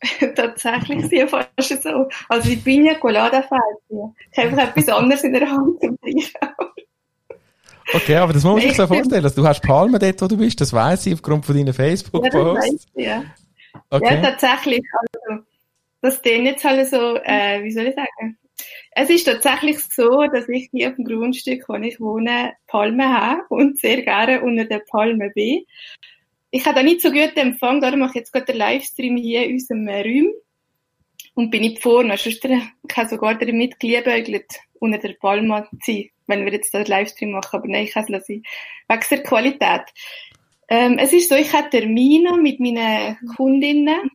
Tatsächlich 0.35 1.07
sehr 1.07 1.29
fast 1.29 1.83
so. 1.83 2.09
Also 2.29 2.49
die 2.49 2.57
Pina 2.57 2.95
Colada 2.95 3.43
fehlt 3.43 3.91
mir. 3.91 4.13
Ich 4.33 4.39
habe 4.39 4.49
einfach 4.49 4.69
etwas 4.69 4.89
anderes 4.89 5.23
in 5.23 5.33
der 5.33 5.49
Hand 5.49 5.81
zum. 5.81 5.97
Okay, 7.95 8.17
aber 8.17 8.33
das 8.33 8.43
muss 8.43 8.55
man 8.55 8.63
sich 8.63 8.77
so 8.77 8.87
vorstellen. 8.87 9.25
Also, 9.25 9.43
du 9.43 9.47
hast 9.47 9.61
Palme 9.61 9.99
dort, 9.99 10.23
wo 10.23 10.27
du 10.27 10.37
bist, 10.37 10.61
das 10.61 10.73
weiß 10.73 11.07
ich 11.07 11.15
aufgrund 11.15 11.45
von 11.45 11.57
deinen 11.57 11.75
Facebook-Posts. 11.75 12.87
Ja, 12.95 13.03
ja. 13.03 13.25
Okay. 13.91 14.15
ja, 14.15 14.31
tatsächlich. 14.31 14.83
Also, 15.01 15.43
das 16.03 16.21
klingt 16.21 16.47
jetzt 16.47 16.65
halt 16.65 16.87
so, 16.89 17.17
äh, 17.17 17.63
wie 17.63 17.71
soll 17.71 17.87
ich 17.87 17.95
sagen? 17.95 18.39
Es 18.91 19.09
ist 19.09 19.25
tatsächlich 19.25 19.79
so, 19.79 20.27
dass 20.27 20.49
ich 20.49 20.69
hier 20.71 20.91
auf 20.91 20.97
dem 20.97 21.05
Grundstück, 21.05 21.65
wo 21.69 21.75
ich 21.75 22.01
wohne, 22.01 22.53
Palmen 22.67 23.09
habe 23.09 23.43
und 23.49 23.79
sehr 23.79 24.03
gerne 24.03 24.43
unter 24.43 24.65
der 24.65 24.81
Palme 24.81 25.31
bin. 25.31 25.65
Ich 26.51 26.67
habe 26.67 26.77
da 26.77 26.83
nicht 26.83 27.01
so 27.01 27.11
gut 27.11 27.37
Empfang, 27.37 27.81
darum 27.81 28.01
mache 28.01 28.11
ich 28.11 28.17
jetzt 28.17 28.33
gerade 28.33 28.47
den 28.47 28.57
Livestream 28.57 29.17
hier 29.17 29.45
in 29.45 29.53
unserem 29.53 29.89
Raum 29.89 30.33
und 31.35 31.51
bin 31.51 31.63
nicht 31.63 31.81
vorne. 31.81 32.19
Sonst 32.19 32.45
ich 32.45 32.97
habe 32.97 33.09
sogar 33.09 33.35
damit 33.37 33.55
mitgeliebäugelt, 33.55 34.53
unter 34.81 34.99
der 34.99 35.15
Palme 35.15 35.67
sein, 35.81 36.11
wenn 36.27 36.45
wir 36.45 36.53
jetzt 36.53 36.75
den 36.75 36.85
Livestream 36.85 37.31
machen. 37.31 37.57
Aber 37.57 37.69
nein, 37.69 37.85
ich 37.85 37.93
kann 37.93 38.03
es 38.03 38.11
lassen. 38.11 38.43
Wegen 38.89 39.03
der 39.11 39.23
Qualität. 39.23 39.83
Ähm, 40.69 40.99
es 40.99 41.13
ist 41.13 41.29
so, 41.29 41.37
ich 41.37 41.53
habe 41.53 41.71
Termine 41.71 42.37
mit 42.37 42.61
meinen 42.61 43.17
Kundinnen 43.37 44.11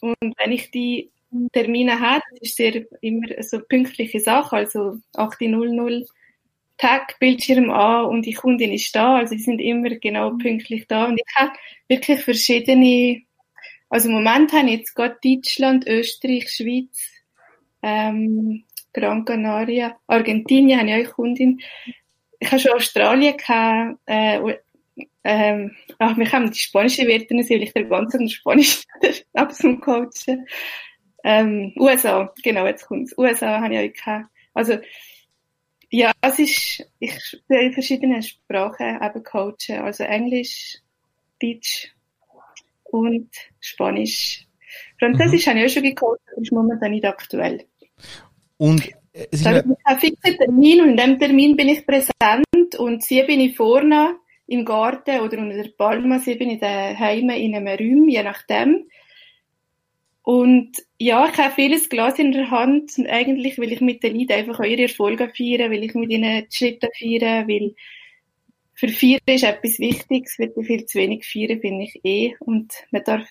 und 0.00 0.34
wenn 0.36 0.52
ich 0.52 0.70
die 0.70 1.10
Termine 1.52 2.00
hat, 2.00 2.22
ist 2.40 2.56
sehr 2.56 2.84
immer 3.00 3.26
so 3.42 3.60
pünktliche 3.60 4.20
Sache, 4.20 4.56
also 4.56 4.98
8.00 5.14 6.06
Tag, 6.78 7.18
Bildschirm 7.18 7.70
an 7.70 8.06
und 8.06 8.24
die 8.24 8.34
Kundin 8.34 8.72
ist 8.72 8.94
da, 8.94 9.16
also 9.16 9.34
die 9.34 9.42
sind 9.42 9.60
immer 9.60 9.90
genau 9.96 10.30
pünktlich 10.36 10.86
da 10.86 11.06
und 11.06 11.18
ich 11.18 11.34
habe 11.34 11.52
wirklich 11.88 12.20
verschiedene, 12.20 13.22
also 13.88 14.08
im 14.08 14.14
Moment 14.14 14.52
habe 14.52 14.70
ich 14.70 14.78
jetzt 14.78 14.94
gerade 14.94 15.18
Deutschland, 15.22 15.86
Österreich, 15.88 16.50
Schweiz, 16.50 16.98
ähm, 17.82 18.64
Gran 18.92 19.24
Canaria, 19.24 19.98
Argentinien 20.06 20.78
habe 20.78 20.90
ich 20.90 21.08
auch 21.08 21.14
Kundin. 21.14 21.60
Ich 22.38 22.50
habe 22.50 22.60
schon 22.60 22.72
Australien 22.72 23.36
gehabt, 23.36 23.98
äh, 24.06 24.58
ähm, 25.24 25.76
ach, 25.98 26.16
wir 26.16 26.32
haben 26.32 26.50
die 26.50 26.58
spanische 26.58 27.02
Werte, 27.06 27.34
weil 27.34 27.62
ich 27.62 27.72
der 27.72 27.84
ganze 27.84 28.28
Spanisch 28.28 28.84
ab 29.34 29.52
zum 29.52 29.80
Coachen. 29.80 30.46
Ähm, 31.24 31.72
USA, 31.76 32.32
genau, 32.42 32.66
jetzt 32.66 32.86
kommt's. 32.86 33.16
USA 33.16 33.60
habe 33.60 33.74
ich 33.74 33.90
auch 33.90 33.94
gehabt. 33.94 34.26
Also, 34.54 34.78
ja, 35.90 36.12
es 36.20 36.38
ist, 36.38 36.86
ich 36.98 37.42
bin 37.48 37.60
in 37.60 37.72
verschiedenen 37.72 38.22
Sprachen 38.22 39.00
eben 39.02 39.24
coachen, 39.24 39.78
also 39.82 40.04
Englisch, 40.04 40.78
Deutsch 41.40 41.94
und 42.84 43.30
Spanisch. 43.60 44.46
Französisch 44.98 45.46
mhm. 45.46 45.50
habe 45.50 45.60
ich 45.60 45.66
auch 45.66 45.74
schon 45.74 45.82
gecoacht, 45.82 46.20
aber 46.32 46.42
ist 46.42 46.52
momentan 46.52 46.90
nicht 46.90 47.04
aktuell. 47.04 47.64
Und 48.58 48.86
äh, 49.12 49.26
es 49.30 49.40
ist 49.40 49.40
ich 49.40 49.46
habe 49.46 49.76
einen 49.84 49.98
fixen 49.98 50.36
Termin 50.36 50.80
und 50.82 50.90
in 50.90 50.96
dem 50.96 51.18
Termin 51.18 51.56
bin 51.56 51.68
ich 51.68 51.86
präsent 51.86 52.76
und 52.78 53.02
sie 53.02 53.22
bin 53.22 53.40
ich 53.40 53.56
vorne 53.56 54.16
im 54.46 54.64
Garten 54.64 55.20
oder 55.20 55.38
unter 55.38 55.62
der 55.62 55.70
Palme, 55.76 56.20
sie 56.20 56.34
bin 56.34 56.50
ich 56.50 56.60
daheim 56.60 57.30
in 57.30 57.54
einem 57.54 57.68
Raum, 57.68 58.08
je 58.08 58.22
nachdem. 58.22 58.88
Und 60.28 60.84
ja, 60.98 61.26
ich 61.26 61.38
habe 61.38 61.54
vieles 61.54 61.88
Glas 61.88 62.18
in 62.18 62.32
der 62.32 62.50
Hand 62.50 62.98
und 62.98 63.06
eigentlich 63.06 63.56
will 63.56 63.72
ich 63.72 63.80
mit 63.80 64.02
den 64.02 64.14
Leuten 64.14 64.32
einfach 64.32 64.60
eure 64.60 64.82
Erfolge 64.82 65.32
feiern, 65.34 65.70
will 65.70 65.82
ich 65.82 65.94
mit 65.94 66.10
ihnen 66.10 66.46
die 66.46 66.54
Schritte 66.54 66.90
feiern, 66.98 67.48
weil 67.48 67.74
für 68.74 68.88
Feiern 68.88 69.22
ist 69.24 69.44
etwas 69.44 69.78
Wichtiges, 69.78 70.38
wird 70.38 70.52
viel 70.66 70.84
zu 70.84 70.98
wenig 70.98 71.26
feiern, 71.26 71.62
finde 71.62 71.84
ich 71.84 72.04
eh. 72.04 72.36
Und 72.40 72.74
man 72.90 73.04
darf 73.04 73.26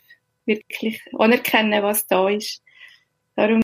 wirklich 0.47 0.99
anerkennen, 1.19 1.83
was 1.83 2.07
da 2.07 2.29
ist. 2.29 2.63
Darum 3.35 3.61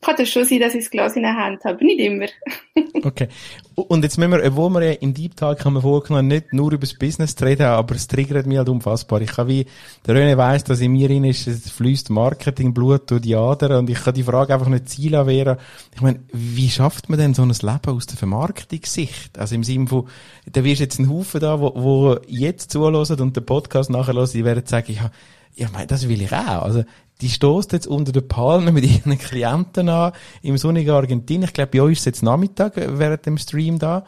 kann 0.00 0.14
das 0.16 0.28
schon 0.28 0.44
sein, 0.44 0.60
dass 0.60 0.74
ich 0.74 0.84
das 0.84 0.90
Glas 0.90 1.16
in 1.16 1.22
der 1.22 1.36
Hand 1.36 1.64
habe, 1.64 1.84
nicht 1.84 1.98
immer. 2.00 2.26
okay. 3.04 3.28
Und 3.74 4.02
jetzt 4.04 4.18
müssen 4.18 4.30
wir, 4.30 4.44
obwohl 4.44 4.70
wir 4.70 4.82
ja 4.82 4.92
im 4.92 5.14
Deep 5.14 5.36
Talk 5.36 5.64
haben 5.64 5.74
wir 5.74 5.82
vorgenommen, 5.82 6.28
nicht 6.28 6.52
nur 6.52 6.72
über 6.72 6.86
das 6.86 6.94
Business 6.94 7.34
zu 7.34 7.44
reden, 7.44 7.66
aber 7.66 7.94
es 7.94 8.06
triggert 8.06 8.46
mich 8.46 8.58
halt 8.58 8.68
unfassbar. 8.68 9.20
Ich 9.22 9.32
kann 9.32 9.48
wie, 9.48 9.66
der 10.06 10.14
René 10.14 10.36
weiss, 10.36 10.64
dass 10.64 10.80
in 10.80 10.92
mir 10.92 11.10
rein 11.10 11.24
ist, 11.24 11.46
es 11.46 11.70
fließt 11.70 12.10
Marketingblut 12.10 13.10
durch 13.10 13.22
die 13.22 13.34
Adern 13.34 13.78
und 13.78 13.90
ich 13.90 14.02
kann 14.02 14.14
die 14.14 14.22
Frage 14.22 14.54
einfach 14.54 14.68
nicht 14.68 14.88
zielen 14.88 15.26
wären. 15.26 15.58
Ich 15.94 16.00
meine, 16.00 16.20
wie 16.32 16.70
schafft 16.70 17.08
man 17.08 17.18
denn 17.18 17.34
so 17.34 17.42
ein 17.42 17.48
Leben 17.50 17.96
aus 17.96 18.06
der 18.06 18.16
Vermarktungssicht? 18.16 19.38
Also 19.38 19.54
im 19.54 19.64
Sinne 19.64 19.88
von, 19.88 20.08
da 20.46 20.64
wirst 20.64 20.80
jetzt 20.80 20.98
ein 20.98 21.10
Haufen 21.10 21.40
da, 21.40 21.60
wo, 21.60 21.72
wo 21.74 22.16
jetzt 22.28 22.70
zuhören 22.70 23.20
und 23.20 23.36
den 23.36 23.46
Podcast 23.46 23.90
nachher 23.90 24.14
hören, 24.14 24.30
die 24.32 24.44
werden 24.44 24.66
sagen, 24.66 24.92
ja, 24.92 25.10
ja, 25.54 25.68
mein, 25.72 25.86
das 25.86 26.08
will 26.08 26.22
ich 26.22 26.32
auch. 26.32 26.62
Also, 26.62 26.84
die 27.20 27.28
stoßt 27.28 27.72
jetzt 27.72 27.86
unter 27.86 28.12
der 28.12 28.20
Palme 28.20 28.72
mit 28.72 28.84
ihren 28.84 29.18
Klienten 29.18 29.88
an, 29.88 30.12
im 30.42 30.56
sonnigen 30.56 30.94
Argentinien. 30.94 31.44
Ich 31.44 31.52
glaube, 31.52 31.70
bei 31.72 31.82
euch 31.82 31.94
ist 31.94 32.00
es 32.00 32.04
jetzt 32.06 32.22
Nachmittag 32.22 32.76
äh, 32.76 32.98
während 32.98 33.26
dem 33.26 33.38
Stream 33.38 33.78
da. 33.78 34.04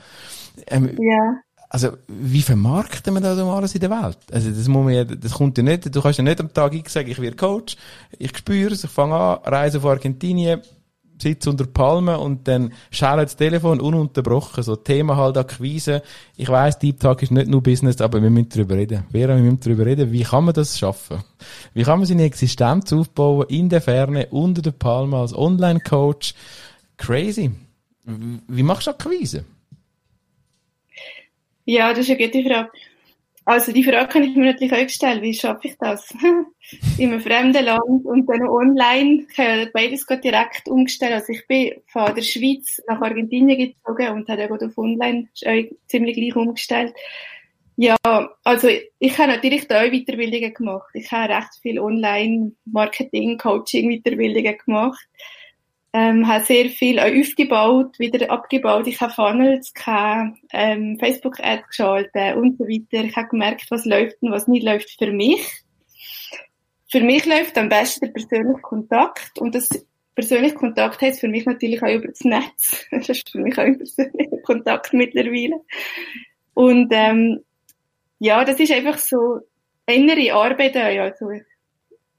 Ähm, 0.67 0.97
ja. 0.99 1.41
Also, 1.69 1.91
wie 2.09 2.43
vermarkten 2.43 3.15
wir 3.15 3.21
das 3.21 3.39
um 3.39 3.49
alles 3.49 3.75
in 3.75 3.81
der 3.81 3.91
Welt? 3.91 4.19
Also, 4.33 4.51
das 4.51 4.67
muss 4.69 4.85
man 4.85 4.95
ja, 4.95 5.05
das 5.05 5.33
kommt 5.33 5.57
ja 5.57 5.65
nicht, 5.65 5.95
du 5.95 6.01
kannst 6.01 6.19
ja 6.19 6.25
nicht 6.25 6.41
am 6.41 6.53
Tag 6.53 6.75
X 6.75 6.93
sagen, 6.93 7.11
ich 7.11 7.21
werde 7.21 7.37
Coach, 7.37 7.77
ich 8.19 8.37
spüre 8.37 8.73
es, 8.73 8.83
ich 8.83 8.91
fange 8.91 9.15
an, 9.15 9.39
reise 9.45 9.79
auf 9.79 9.87
Argentinien, 9.87 10.63
sitze 11.23 11.51
unter 11.51 11.67
Palmen 11.67 12.17
und 12.17 12.49
dann 12.49 12.73
schallt 12.91 13.25
das 13.25 13.37
Telefon 13.37 13.81
ununterbrochen. 13.81 14.63
So 14.63 14.77
Thema 14.77 15.17
halt 15.17 15.37
Akquise. 15.37 16.03
Ich 16.37 16.49
weiss, 16.49 16.79
Deep 16.79 17.01
Talk 17.01 17.23
ist 17.23 17.31
nicht 17.31 17.49
nur 17.49 17.63
Business, 17.63 18.01
aber 18.01 18.23
wir 18.23 18.31
müssen 18.31 18.49
darüber 18.51 18.77
reden. 18.77 19.05
Vera, 19.11 19.37
wir 19.37 19.43
müssen 19.43 19.61
darüber 19.61 19.87
reden. 19.87 20.13
Wie 20.13 20.23
kann 20.23 20.45
man 20.45 20.55
das 20.55 20.79
schaffen? 20.79 21.23
Wie 21.75 21.83
kann 21.83 21.99
man 21.99 22.07
seine 22.07 22.25
Existenz 22.25 22.93
aufbauen 22.93 23.47
in 23.49 23.69
der 23.69 23.81
Ferne, 23.81 24.29
unter 24.31 24.63
der 24.63 24.73
Palme 24.73 25.17
als 25.19 25.37
Online-Coach? 25.37 26.35
Crazy. 26.97 27.51
Wie 28.05 28.63
machst 28.63 28.87
du 28.87 28.91
Akquise? 28.91 29.45
Ja, 31.65 31.91
das 31.91 32.09
ist 32.09 32.11
eine 32.11 32.27
gute 32.27 32.43
Frage. 32.43 32.71
Also 33.51 33.73
die 33.73 33.83
Frage 33.83 34.07
kann 34.07 34.23
ich 34.23 34.37
mir 34.37 34.53
natürlich 34.53 34.73
auch 34.73 34.89
stellen, 34.89 35.23
wie 35.23 35.35
schaffe 35.35 35.67
ich 35.67 35.77
das? 35.77 36.09
In 36.99 37.11
einem 37.11 37.21
fremden 37.21 37.65
Land 37.65 38.05
und 38.05 38.27
dann 38.27 38.47
online. 38.47 39.27
Ich 39.29 39.39
habe 39.39 39.63
ja 39.63 39.67
beides 39.75 40.07
direkt 40.07 40.69
umgestellt. 40.69 41.15
Also 41.15 41.33
ich 41.33 41.45
bin 41.49 41.73
von 41.89 42.15
der 42.15 42.23
Schweiz 42.23 42.81
nach 42.87 43.03
Argentinien 43.03 43.59
gezogen 43.59 44.09
und 44.11 44.29
habe 44.29 44.47
dann 44.47 44.69
auf 44.69 44.79
online 44.79 45.27
ziemlich 45.35 46.15
gleich 46.15 46.37
umgestellt. 46.37 46.95
Ja, 47.75 47.97
also 48.45 48.69
ich 49.01 49.19
habe 49.19 49.33
natürlich 49.33 49.67
da 49.67 49.81
auch 49.81 49.91
Weiterbildungen 49.91 50.55
gemacht. 50.55 50.91
Ich 50.95 51.11
habe 51.11 51.35
recht 51.35 51.53
viel 51.61 51.81
Online-Marketing, 51.81 53.37
Coaching, 53.37 53.91
Weiterbildungen 53.91 54.59
gemacht 54.65 55.09
ähm, 55.93 56.29
habe 56.29 56.45
sehr 56.45 56.69
viel 56.69 57.01
auch 57.01 57.05
aufgebaut, 57.05 57.99
wieder 57.99 58.31
abgebaut. 58.31 58.87
Ich 58.87 59.01
habe 59.01 59.13
Funnels 59.13 59.75
gehabt, 59.75 60.39
ähm, 60.53 60.99
Facebook-Ads 60.99 61.67
geschaltet 61.69 62.37
und 62.37 62.59
so 62.59 62.65
weiter. 62.65 63.05
Ich 63.05 63.17
habe 63.17 63.29
gemerkt, 63.29 63.67
was 63.71 63.85
läuft 63.85 64.23
und 64.23 64.31
was 64.31 64.47
nicht 64.47 64.65
läuft 64.65 64.97
für 64.99 65.11
mich. 65.11 65.45
Für 66.89 67.01
mich 67.01 67.25
läuft 67.27 67.57
am 67.59 67.69
besten 67.69 68.07
der 68.07 68.13
persönliche 68.13 68.61
Kontakt 68.61 69.39
und 69.39 69.55
das 69.55 69.69
persönliche 70.15 70.55
Kontakt 70.55 71.01
heißt 71.01 71.21
für 71.21 71.29
mich 71.29 71.47
natürlich 71.47 71.83
auch 71.83 71.93
über 71.93 72.09
das 72.09 72.21
Netz. 72.21 72.87
Das 72.91 73.09
ist 73.09 73.31
für 73.31 73.39
mich 73.39 73.59
auch 73.59 73.65
ein 73.65 73.79
persönlicher 73.79 74.39
Kontakt 74.45 74.93
mittlerweile. 74.93 75.61
Und 76.55 76.89
ähm, 76.93 77.41
ja, 78.19 78.45
das 78.45 78.61
ist 78.61 78.73
einfach 78.73 78.99
so 78.99 79.41
innere 79.87 80.33
Arbeit, 80.35 80.77
also 80.77 81.31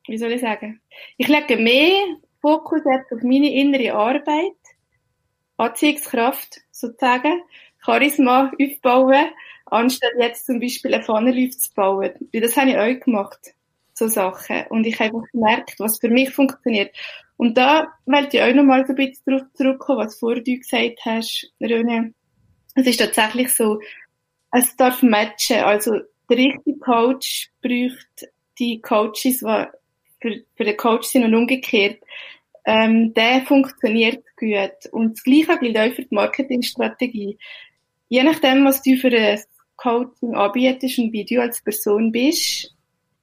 wie 0.08 0.18
soll 0.18 0.32
ich 0.32 0.42
sagen? 0.42 0.82
Ich 1.18 1.28
lege 1.28 1.58
mehr 1.58 2.18
Fokus 2.42 2.82
jetzt 2.86 3.12
auf 3.12 3.22
meine 3.22 3.54
innere 3.54 3.94
Arbeit, 3.94 4.58
Anziehungskraft 5.58 6.62
sozusagen, 6.72 7.42
Charisma 7.86 8.52
aufbauen, 8.60 9.32
anstatt 9.66 10.12
jetzt 10.20 10.46
zum 10.46 10.60
Beispiel 10.60 10.94
eine 10.94 11.04
Funnel 11.04 11.48
aufzubauen. 11.48 12.12
Weil 12.34 12.42
das 12.42 12.58
habe 12.58 12.72
ich 12.72 12.78
auch 12.78 13.06
gemacht, 13.06 13.54
so 13.94 14.08
Sachen. 14.08 14.66
Und 14.70 14.86
ich 14.86 14.96
habe 15.00 15.06
einfach 15.16 15.32
gemerkt, 15.32 15.76
was 15.80 16.00
für 16.00 16.10
mich 16.10 16.32
funktioniert. 16.32 16.96
Und 17.38 17.58
da 17.58 17.88
wollte 18.06 18.38
ich 18.38 18.44
auch 18.44 18.54
noch 18.54 18.64
mal 18.64 18.86
so 18.86 18.94
ein 18.94 18.96
bisschen 18.96 19.24
darauf 19.26 19.48
zurückkommen, 19.54 20.00
was 20.00 20.20
vorher 20.20 20.44
du 20.44 20.58
gesagt 20.58 21.00
hast, 21.06 21.52
René. 21.60 22.14
Es 22.76 22.88
ist 22.88 23.00
tatsächlich 23.00 23.54
so, 23.54 23.80
es 24.52 24.76
darf 24.76 25.02
matchen. 25.02 25.60
Also, 25.60 26.00
der 26.30 26.38
richtige 26.38 26.80
Coach 26.80 27.50
braucht 27.62 28.30
die 28.60 28.80
Coaches, 28.82 29.40
die 29.40 29.68
für, 30.22 30.42
für 30.56 30.64
den 30.64 30.78
Coach 30.78 31.08
sind 31.08 31.26
und 31.26 31.36
umgekehrt. 31.36 32.00
Ähm, 32.66 33.14
der 33.14 33.42
funktioniert 33.42 34.24
gut. 34.38 34.92
Und 34.92 35.18
das 35.18 35.24
Gleiche 35.24 35.58
gilt 35.60 35.78
auch 35.78 35.94
für 35.94 36.04
die 36.04 36.16
Marketingstrategie. 36.16 37.38
Je 38.08 38.24
nachdem, 38.24 38.66
was 38.66 38.82
du 38.82 38.96
für 38.98 39.12
ein 39.12 39.40
Coaching 39.78 40.36
anbietest 40.36 41.00
und 41.00 41.12
wie 41.12 41.26
du 41.26 41.42
als 41.42 41.62
Person 41.62 42.12
bist, 42.12 42.74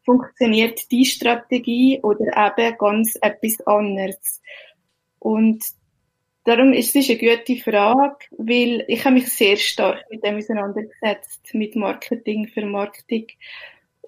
funktioniert 0.04 0.90
die 0.90 1.04
Strategie 1.04 2.00
oder 2.02 2.26
eben 2.56 2.78
ganz 2.78 3.16
etwas 3.20 3.60
anderes. 3.66 4.40
Und 5.18 5.62
darum 6.44 6.72
ist 6.72 6.96
es 6.96 7.10
eine 7.10 7.18
gute 7.18 7.56
Frage, 7.56 8.16
weil 8.38 8.84
ich 8.88 9.04
habe 9.04 9.16
mich 9.16 9.28
sehr 9.28 9.56
stark 9.56 10.04
mit 10.10 10.24
dem 10.24 10.36
auseinandergesetzt, 10.36 11.52
mit 11.52 11.76
Marketing, 11.76 12.48
Vermarktung 12.48 13.26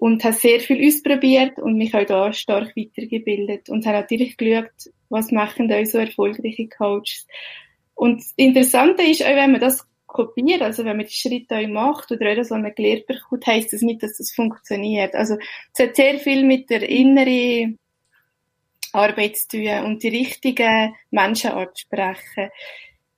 und 0.01 0.23
habe 0.23 0.33
sehr 0.33 0.59
viel 0.59 0.83
ausprobiert 0.83 1.59
und 1.59 1.77
mich 1.77 1.93
auch 1.93 2.03
da 2.07 2.33
stark 2.33 2.75
weitergebildet 2.75 3.69
und 3.69 3.85
habe 3.85 3.99
natürlich 3.99 4.35
geschaut, 4.35 4.71
was 5.09 5.31
machen 5.31 5.67
da 5.69 5.85
so 5.85 5.99
erfolgreiche 5.99 6.67
Coaches. 6.69 7.27
Und 7.93 8.17
das 8.17 8.33
Interessante 8.35 9.03
ist 9.03 9.21
auch, 9.21 9.35
wenn 9.35 9.51
man 9.51 9.61
das 9.61 9.87
kopiert, 10.07 10.63
also 10.63 10.85
wenn 10.85 10.97
man 10.97 11.05
die 11.05 11.13
Schritte 11.13 11.55
auch 11.55 11.67
macht 11.67 12.11
oder 12.11 12.33
das, 12.33 12.49
was 12.49 12.59
man 12.59 12.73
gelernt 12.73 13.05
bekommt, 13.05 13.45
heisst 13.45 13.73
das 13.73 13.83
nicht, 13.83 14.01
dass 14.01 14.17
das 14.17 14.31
funktioniert. 14.31 15.13
Also 15.13 15.37
es 15.71 15.79
hat 15.79 15.95
sehr 15.95 16.17
viel 16.17 16.45
mit 16.45 16.71
der 16.71 16.81
inneren 16.89 17.77
Arbeit 18.93 19.37
zu 19.37 19.49
tun 19.49 19.85
und 19.85 20.01
die 20.01 20.09
richtigen 20.09 20.95
Menschen 21.11 21.51
anzusprechen. 21.51 22.49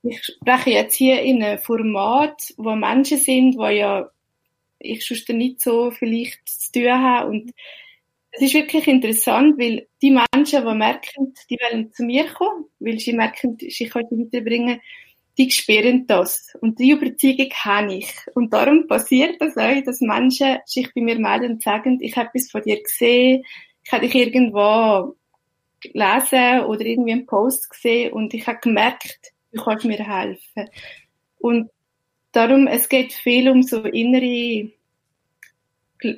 Ich 0.02 0.22
spreche 0.22 0.70
jetzt 0.72 0.96
hier 0.96 1.22
in 1.22 1.42
einem 1.42 1.58
Format, 1.58 2.52
wo 2.58 2.76
Menschen 2.76 3.16
sind, 3.16 3.56
wo 3.56 3.68
ja 3.68 4.10
ich 4.84 5.06
sonst 5.06 5.28
nicht 5.30 5.60
so 5.60 5.90
vielleicht 5.90 6.48
zu 6.48 6.72
tun 6.72 6.92
habe. 6.92 7.30
Und 7.30 7.52
es 8.32 8.42
ist 8.42 8.54
wirklich 8.54 8.88
interessant, 8.88 9.58
weil 9.58 9.86
die 10.02 10.10
Menschen, 10.10 10.66
die 10.66 10.74
merken, 10.74 11.34
die 11.48 11.56
wollen 11.56 11.92
zu 11.92 12.04
mir 12.04 12.26
kommen, 12.26 12.66
weil 12.80 12.98
sie 12.98 13.12
merken, 13.12 13.56
sie 13.58 13.90
weiterbringen, 13.92 14.80
die 15.38 15.50
spüren 15.50 16.06
das. 16.06 16.54
Und 16.60 16.78
die 16.78 16.90
Überzeugung 16.90 17.50
habe 17.52 17.94
ich. 17.94 18.12
Und 18.34 18.52
darum 18.52 18.86
passiert 18.86 19.40
das 19.40 19.56
auch, 19.56 19.82
dass 19.84 20.00
Menschen 20.00 20.58
sich 20.64 20.92
bei 20.94 21.00
mir 21.00 21.18
melden 21.18 21.52
und 21.52 21.62
sagen, 21.62 21.98
ich 22.00 22.16
habe 22.16 22.28
etwas 22.28 22.50
von 22.50 22.62
dir 22.62 22.82
gesehen, 22.82 23.44
ich 23.84 23.92
habe 23.92 24.06
dich 24.06 24.14
irgendwo 24.14 25.16
gelesen 25.80 26.64
oder 26.64 26.84
irgendwie 26.84 27.12
einen 27.12 27.26
Post 27.26 27.68
gesehen 27.70 28.12
und 28.12 28.32
ich 28.32 28.46
habe 28.46 28.58
gemerkt, 28.60 29.32
du 29.52 29.62
kannst 29.62 29.84
mir 29.84 29.98
helfen. 29.98 30.70
Und 31.38 31.70
darum, 32.34 32.66
es 32.66 32.88
geht 32.88 33.12
viel 33.12 33.48
um 33.48 33.62
so 33.62 33.82
innere, 33.82 34.70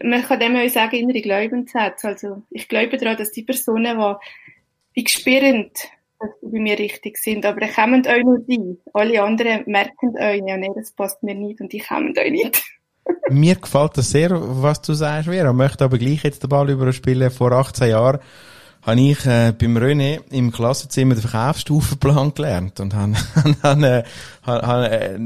man 0.02 0.22
kann 0.22 0.40
dem 0.40 0.57
auch 0.57 0.68
sagen, 0.68 0.96
innere 0.96 1.20
Glaubenssätze. 1.20 2.09
Also, 2.09 2.42
ich 2.50 2.68
glaube 2.68 2.96
daran, 2.96 3.16
dass 3.16 3.33
die 3.33 3.42
Personen, 3.42 3.98
die, 3.98 5.00
die 5.00 5.09
spüren, 5.09 5.70
dass 6.18 6.31
sie 6.40 6.48
bei 6.48 6.59
mir 6.59 6.79
richtig 6.79 7.18
sind, 7.18 7.44
aber 7.44 7.61
die 7.61 7.72
kommen 7.72 8.07
auch 8.07 8.22
nur 8.22 8.40
die. 8.40 8.79
Alle 8.92 9.22
anderen 9.22 9.64
merken 9.66 10.16
euch, 10.16 10.42
ja, 10.46 10.57
nee, 10.57 10.70
das 10.74 10.92
passt 10.92 11.22
mir 11.22 11.35
nicht 11.35 11.61
und 11.61 11.72
die 11.72 11.81
kommen 11.81 12.16
euch 12.18 12.31
nicht. 12.31 12.62
mir 13.31 13.55
gefällt 13.57 13.96
das 13.96 14.11
sehr, 14.11 14.31
was 14.33 14.83
du 14.83 14.94
sagst, 14.94 15.29
Vera. 15.29 15.50
Ich 15.50 15.57
möchte 15.57 15.85
aber 15.85 15.98
gleich 15.98 16.24
jetzt 16.24 16.42
den 16.42 16.48
Ball 16.48 16.70
überspielen. 16.70 17.31
Vor 17.31 17.52
18 17.52 17.90
Jahren 17.90 18.20
habe 18.82 19.00
ich 19.00 19.26
äh, 19.26 19.52
beim 19.58 19.76
René 19.76 20.20
im 20.30 20.52
Klassenzimmer 20.52 21.14
den 21.14 21.22
Verkaufsstufenplan 21.22 22.34
gelernt 22.34 22.78
und 22.80 22.94
habe, 22.94 23.14
habe, 23.62 24.04
habe, 24.42 24.66
habe 24.66 24.90
äh, 24.90 25.18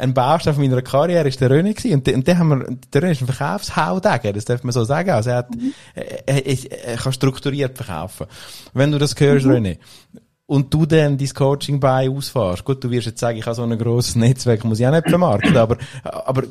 ein 0.00 0.14
Baustein 0.14 0.56
meiner 0.56 0.82
Karriere 0.82 1.28
ist 1.28 1.40
der 1.40 1.50
René 1.50 1.74
gewesen 1.74 1.94
und, 1.94 2.08
und 2.08 2.26
der 2.26 2.38
haben 2.38 2.48
wir, 2.48 2.76
der 2.92 3.02
René 3.02 3.10
ist 3.12 3.20
ein 3.20 3.26
Verkaufshaudegen, 3.26 4.32
das 4.32 4.44
darf 4.46 4.64
man 4.64 4.72
so 4.72 4.84
sagen, 4.84 5.10
also 5.10 5.30
er 5.30 5.36
hat, 5.36 5.54
mhm. 5.54 5.74
er, 5.94 6.46
er, 6.46 6.84
er, 6.86 6.96
kann 6.96 7.12
strukturiert 7.12 7.76
verkaufen. 7.76 8.26
Wenn 8.72 8.90
du 8.90 8.98
das 8.98 9.14
hörst, 9.18 9.46
mhm. 9.46 9.52
René, 9.52 9.78
und 10.46 10.72
du 10.72 10.84
dann 10.86 11.16
dein 11.16 11.28
Coaching 11.28 11.80
bei 11.80 12.08
ausfährst, 12.08 12.64
gut, 12.64 12.84
du 12.84 12.90
wirst 12.90 13.06
jetzt 13.06 13.20
sagen, 13.20 13.38
ich 13.38 13.46
habe 13.46 13.54
so 13.54 13.62
ein 13.62 13.78
grosses 13.78 14.16
Netzwerk, 14.16 14.64
muss 14.64 14.80
ich 14.80 14.86
auch 14.86 14.92
nicht 14.92 15.08
vermarkten, 15.08 15.56
aber, 15.56 15.78
aber 16.02 16.44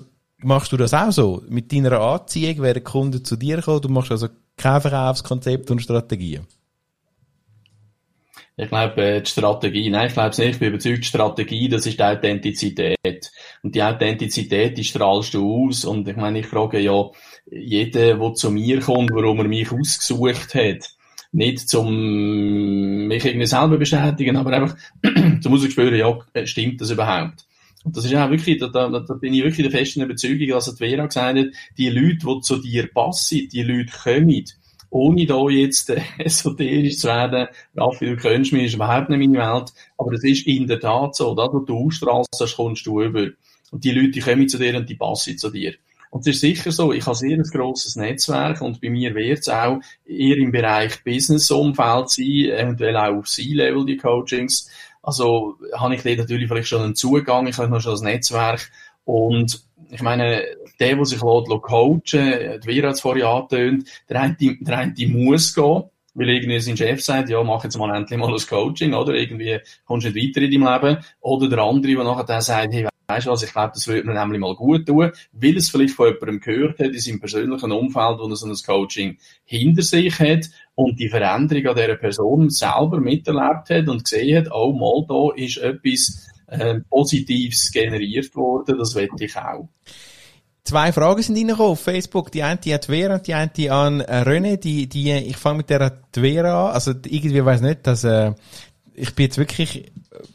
machst 0.43 0.71
du 0.71 0.77
das 0.77 0.93
auch 0.93 1.11
so? 1.11 1.43
Mit 1.47 1.71
deiner 1.71 1.99
Anziehung 1.99 2.61
werden 2.61 2.83
Kunden 2.83 3.23
zu 3.23 3.35
dir 3.35 3.61
kommen, 3.61 3.81
du 3.81 3.89
machst 3.89 4.11
also 4.11 4.27
kein 4.57 4.81
Verkaufskonzept 4.81 5.69
und 5.71 5.81
Strategien? 5.81 6.47
Ich 8.55 8.67
glaube, 8.67 9.01
äh, 9.01 9.21
die 9.21 9.29
Strategie, 9.29 9.89
nein, 9.89 10.07
ich 10.07 10.13
glaube 10.13 10.29
es 10.29 10.37
nicht, 10.37 10.51
ich 10.51 10.59
bin 10.59 10.69
überzeugt, 10.69 10.99
die 10.99 11.07
Strategie, 11.07 11.69
das 11.69 11.87
ist 11.87 11.97
die 11.97 12.03
Authentizität. 12.03 13.31
Und 13.63 13.73
die 13.73 13.81
Authentizität, 13.81 14.77
die 14.77 14.83
strahlst 14.83 15.33
du 15.33 15.67
aus. 15.67 15.85
Und 15.85 16.07
ich 16.07 16.15
meine, 16.15 16.39
ich 16.39 16.45
frage 16.45 16.79
ja 16.79 17.09
jeden, 17.49 17.91
der 17.91 18.33
zu 18.33 18.51
mir 18.51 18.79
kommt, 18.79 19.11
warum 19.11 19.39
er 19.39 19.47
mich 19.47 19.71
ausgesucht 19.71 20.53
hat. 20.53 20.95
Nicht 21.31 21.67
zum 21.67 23.07
mich 23.07 23.25
irgendwie 23.25 23.47
selber 23.47 23.77
bestätigen, 23.77 24.37
aber 24.37 24.51
einfach 24.51 24.75
zum 25.41 25.53
Ausspüren, 25.53 25.95
ja, 25.95 26.45
stimmt 26.45 26.79
das 26.79 26.91
überhaupt? 26.91 27.47
Und 27.83 27.97
das 27.97 28.05
ist 28.05 28.15
auch 28.15 28.29
wirklich, 28.29 28.59
da, 28.59 28.67
da, 28.67 28.87
da 28.87 29.13
bin 29.15 29.33
ich 29.33 29.43
wirklich 29.43 29.69
der 29.69 29.77
festen 29.77 30.01
Überzeugung, 30.01 30.47
dass 30.47 30.73
die 30.73 30.77
Vera 30.77 31.05
gesagt 31.05 31.37
hat, 31.37 31.47
die 31.77 31.89
Leute, 31.89 32.25
die 32.25 32.41
zu 32.41 32.57
dir 32.57 32.87
passen, 32.87 33.49
die 33.49 33.63
Leute 33.63 33.91
kommen, 33.91 34.45
ohne 34.89 35.25
da 35.25 35.49
jetzt 35.49 35.89
äh, 35.89 36.01
esoterisch 36.19 36.97
zu 36.97 37.07
werden, 37.07 37.47
du 37.73 38.15
kennst 38.15 38.53
mich, 38.53 38.65
ist 38.65 38.75
überhaupt 38.75 39.09
nicht 39.09 39.19
meine 39.19 39.37
Welt, 39.37 39.73
aber 39.97 40.13
es 40.13 40.23
ist 40.23 40.47
in 40.47 40.67
der 40.67 40.79
Tat 40.79 41.15
so, 41.15 41.35
das, 41.35 41.49
was 41.51 41.65
du 41.65 41.75
ausstrahlst, 41.75 42.55
kommst 42.55 42.85
du 42.85 43.01
über. 43.01 43.27
Und 43.71 43.83
die 43.83 43.91
Leute, 43.91 44.11
die 44.11 44.19
kommen 44.19 44.47
zu 44.47 44.59
dir 44.59 44.77
und 44.77 44.89
die 44.89 44.95
passen 44.95 45.37
zu 45.37 45.49
dir. 45.49 45.73
Und 46.11 46.27
es 46.27 46.35
ist 46.35 46.41
sicher 46.41 46.71
so, 46.71 46.93
ich 46.93 47.03
habe 47.07 47.15
sehr 47.15 47.35
ein 47.35 47.41
grosses 47.41 47.95
Netzwerk 47.95 48.61
und 48.61 48.79
bei 48.79 48.91
mir 48.91 49.15
wird 49.15 49.39
es 49.39 49.49
auch 49.49 49.79
eher 50.05 50.37
im 50.37 50.51
Bereich 50.51 51.03
Business-Umfeld 51.03 52.11
sein, 52.11 52.51
eventuell 52.51 52.95
auch 52.97 53.15
auf 53.15 53.25
C-Level 53.25 53.83
die 53.87 53.97
Coachings. 53.97 54.69
Also 55.03 55.57
habe 55.73 55.95
ich 55.95 56.03
dort 56.03 56.17
natürlich 56.17 56.47
vielleicht 56.47 56.69
schon 56.69 56.81
einen 56.81 56.95
Zugang, 56.95 57.45
ich 57.45 57.57
habe 57.57 57.69
noch 57.69 57.81
schon 57.81 57.91
das 57.91 58.01
Netzwerk 58.01 58.71
und 59.05 59.61
ich 59.91 60.01
meine, 60.01 60.43
der, 60.79 60.95
der 60.95 61.05
sich 61.05 61.19
coachen 61.19 62.01
die 62.03 62.59
Vera 62.63 62.87
hat 62.87 62.95
es 62.95 63.01
vorhin 63.01 63.25
angetönt, 63.25 63.87
der 64.09 64.21
eine, 64.21 64.35
der 64.35 64.77
muss 65.09 65.53
gehen, 65.53 65.83
weil 66.15 66.29
irgendwie 66.29 66.59
sein 66.59 66.77
Chef 66.77 67.03
sagt, 67.03 67.29
ja, 67.29 67.43
mach 67.43 67.63
jetzt 67.63 67.77
mal 67.77 67.95
endlich 67.95 68.19
mal 68.19 68.33
ein 68.33 68.47
Coaching, 68.47 68.93
oder? 68.93 69.13
Irgendwie 69.13 69.59
kommst 69.85 70.05
du 70.05 70.11
nicht 70.11 70.35
weiter 70.35 70.45
in 70.45 70.51
deinem 70.51 70.73
Leben. 70.73 71.05
Oder 71.21 71.49
der 71.49 71.59
andere, 71.59 71.93
der 71.93 72.03
nachher 72.03 72.41
sagt, 72.41 72.73
hey, 72.73 72.87
weißt 73.13 73.27
du 73.27 73.31
was, 73.31 73.43
ich 73.43 73.51
glaube, 73.51 73.71
das 73.73 73.87
würde 73.87 74.07
mir 74.07 74.13
nämlich 74.13 74.39
mal 74.39 74.55
gut 74.55 74.85
tun, 74.85 75.11
weil 75.31 75.57
es 75.57 75.69
vielleicht 75.69 75.95
von 75.95 76.07
jemandem 76.07 76.39
gehört 76.39 76.79
hat 76.79 76.87
in 76.87 76.99
seinem 76.99 77.19
persönlichen 77.19 77.71
Umfeld, 77.71 78.19
wo 78.19 78.27
er 78.27 78.35
so 78.35 78.47
ein 78.47 78.55
Coaching 78.65 79.17
hinter 79.45 79.81
sich 79.81 80.19
hat 80.19 80.49
und 80.75 80.99
die 80.99 81.09
Veränderung 81.09 81.67
an 81.67 81.75
dieser 81.75 81.95
Person 81.95 82.49
selber 82.49 82.99
miterlebt 82.99 83.69
hat 83.69 83.87
und 83.87 84.03
gesehen 84.03 84.37
hat, 84.37 84.51
oh, 84.51 84.73
mal, 84.73 85.05
da 85.07 85.35
ist 85.35 85.57
etwas 85.57 86.27
äh, 86.47 86.79
Positives 86.89 87.71
generiert 87.71 88.35
worden, 88.35 88.77
das 88.77 88.95
wette 88.95 89.23
ich 89.23 89.35
auch. 89.37 89.69
Zwei 90.63 90.93
Fragen 90.93 91.21
sind 91.21 91.35
reingekommen 91.35 91.73
auf 91.73 91.81
Facebook. 91.81 92.31
Die 92.31 92.41
eine 92.41 92.57
hat 92.57 92.85
Vera 92.85 93.15
und 93.15 93.27
die 93.27 93.33
eine 93.33 93.51
an 93.69 93.99
äh, 93.99 94.21
René. 94.21 94.55
Die, 94.55 94.87
die, 94.87 95.11
ich 95.11 95.35
fange 95.35 95.57
mit 95.57 95.69
der 95.69 95.99
Vera 96.13 96.67
an. 96.67 96.73
Also 96.73 96.91
irgendwie 97.05 97.43
weiß 97.43 97.59
nicht, 97.59 97.85
dass 97.85 98.05
äh, 98.05 98.31
ich 98.95 99.13
bin 99.13 99.25
jetzt 99.25 99.37
wirklich 99.37 99.91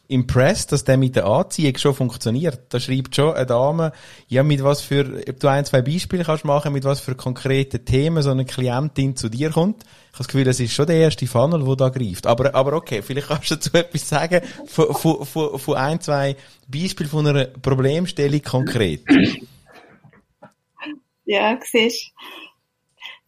impressed, 0.09 0.72
dass 0.72 0.85
der 0.85 0.97
mit 0.97 1.16
der 1.16 1.26
Anziehung 1.26 1.76
schon 1.76 1.95
funktioniert. 1.95 2.61
Da 2.70 2.81
schreibt 2.81 3.14
schon 3.14 3.35
eine 3.35 3.47
Dame, 3.47 3.93
ja, 4.29 4.43
mit 4.43 4.62
was 4.62 4.81
für, 4.81 5.22
ob 5.29 5.41
du 5.41 5.49
ein, 5.49 5.64
zwei 5.64 5.83
Beispiele 5.83 6.24
kannst 6.24 6.45
machen, 6.45 6.72
mit 6.72 6.85
was 6.85 7.01
für 7.01 7.14
konkreten 7.14 7.85
Themen 7.85 8.22
so 8.22 8.31
eine 8.31 8.45
Klientin 8.45 9.16
zu 9.16 9.29
dir 9.29 9.51
kommt. 9.51 9.83
Ich 9.83 10.14
habe 10.14 10.18
das 10.18 10.29
Gefühl, 10.29 10.45
das 10.45 10.61
ist 10.61 10.72
schon 10.72 10.87
der 10.87 10.97
erste 10.97 11.26
Funnel, 11.26 11.64
der 11.64 11.76
da 11.76 11.89
greift. 11.91 12.26
Aber, 12.26 12.55
aber 12.55 12.72
okay, 12.74 13.03
vielleicht 13.03 13.29
kannst 13.29 13.51
du 13.51 13.55
dazu 13.57 13.70
etwas 13.74 14.09
sagen, 14.09 14.41
von, 14.66 14.95
von, 14.95 15.24
von, 15.24 15.59
von 15.59 15.76
ein, 15.76 16.01
zwei 16.01 16.37
Beispielen 16.66 17.11
von 17.11 17.26
einer 17.26 17.45
Problemstellung 17.45 18.43
konkret. 18.43 19.03
Ja, 21.24 21.59
siehst 21.62 22.12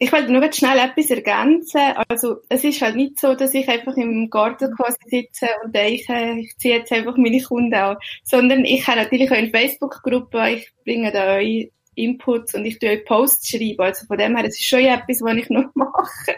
ich 0.03 0.11
wollte 0.13 0.33
nur 0.33 0.51
schnell 0.51 0.79
etwas 0.79 1.11
ergänzen. 1.11 1.93
Also, 2.09 2.39
es 2.49 2.65
ist 2.65 2.81
halt 2.81 2.97
nicht 2.97 3.21
so, 3.21 3.35
dass 3.35 3.53
ich 3.53 3.69
einfach 3.69 3.95
im 3.99 4.31
Garten 4.31 4.75
quasi 4.75 4.97
sitze 5.05 5.47
und 5.63 5.77
denke, 5.77 6.39
ich 6.41 6.57
ziehe 6.57 6.79
jetzt 6.79 6.91
einfach 6.91 7.19
meine 7.19 7.43
Kunden 7.43 7.75
an. 7.75 7.99
Sondern 8.25 8.65
ich 8.65 8.87
habe 8.87 9.01
natürlich 9.03 9.31
auch 9.31 9.37
eine 9.37 9.51
Facebook-Gruppe, 9.51 10.53
ich 10.53 10.73
bringe 10.85 11.13
da 11.13 11.35
eure 11.35 11.69
Inputs 11.97 12.55
und 12.55 12.65
ich 12.65 12.79
tue 12.79 12.89
euch 12.89 13.05
Posts 13.05 13.49
schreiben. 13.51 13.81
Also 13.81 14.07
von 14.07 14.17
dem 14.17 14.35
her, 14.37 14.47
es 14.47 14.59
ist 14.59 14.65
schon 14.65 14.81
etwas, 14.81 15.21
was 15.21 15.37
ich 15.37 15.51
noch 15.51 15.71
mache. 15.75 16.35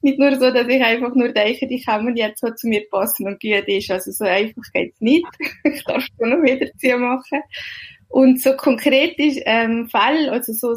nicht 0.00 0.18
nur 0.18 0.34
so, 0.36 0.50
dass 0.50 0.66
ich 0.66 0.82
einfach 0.82 1.14
nur 1.14 1.32
denke, 1.34 1.66
die 1.66 1.84
kommen 1.84 2.16
jetzt 2.16 2.40
so 2.40 2.48
zu 2.54 2.68
mir 2.68 2.88
passen 2.90 3.26
und 3.26 3.38
gut 3.38 3.68
ist. 3.68 3.90
Also 3.90 4.12
so 4.12 4.24
einfach 4.24 4.62
geht's 4.72 4.98
nicht. 5.02 5.26
ich 5.64 5.84
darf 5.84 6.02
schon 6.18 6.30
noch 6.30 6.42
wieder 6.42 6.72
zu 6.78 6.96
machen. 6.96 7.42
Und 8.08 8.40
so 8.40 8.56
konkret 8.56 9.18
ist, 9.18 9.42
ähm, 9.44 9.90
Fall, 9.90 10.30
also 10.30 10.54
so 10.54 10.74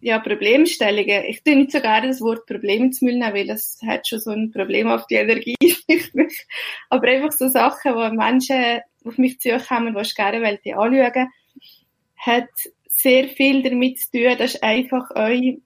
ja, 0.00 0.18
Problemstellungen. 0.18 1.24
Ich 1.24 1.42
tue 1.42 1.56
nicht 1.56 1.72
so 1.72 1.80
gerne 1.80 2.08
das 2.08 2.20
Wort 2.20 2.46
Problem 2.46 2.92
zu 2.92 3.04
nehmen, 3.04 3.34
weil 3.34 3.46
das 3.46 3.78
hat 3.86 4.06
schon 4.06 4.20
so 4.20 4.30
ein 4.30 4.50
Problem 4.52 4.88
auf 4.88 5.06
die 5.06 5.16
Energie. 5.16 5.56
Aber 6.88 7.08
einfach 7.08 7.32
so 7.32 7.48
Sachen, 7.48 7.94
wo 7.94 8.08
Menschen 8.14 8.80
auf 9.04 9.18
mich 9.18 9.40
zukommen, 9.40 9.94
die 9.94 10.02
ich 10.02 10.14
gerne 10.14 10.42
wollte 10.42 10.76
anschauen, 10.76 11.28
hat 12.16 12.48
sehr 12.86 13.28
viel 13.28 13.62
damit 13.62 13.98
zu 13.98 14.10
tun, 14.12 14.38
dass 14.38 14.62
einfach 14.62 15.10
euch, 15.14 15.58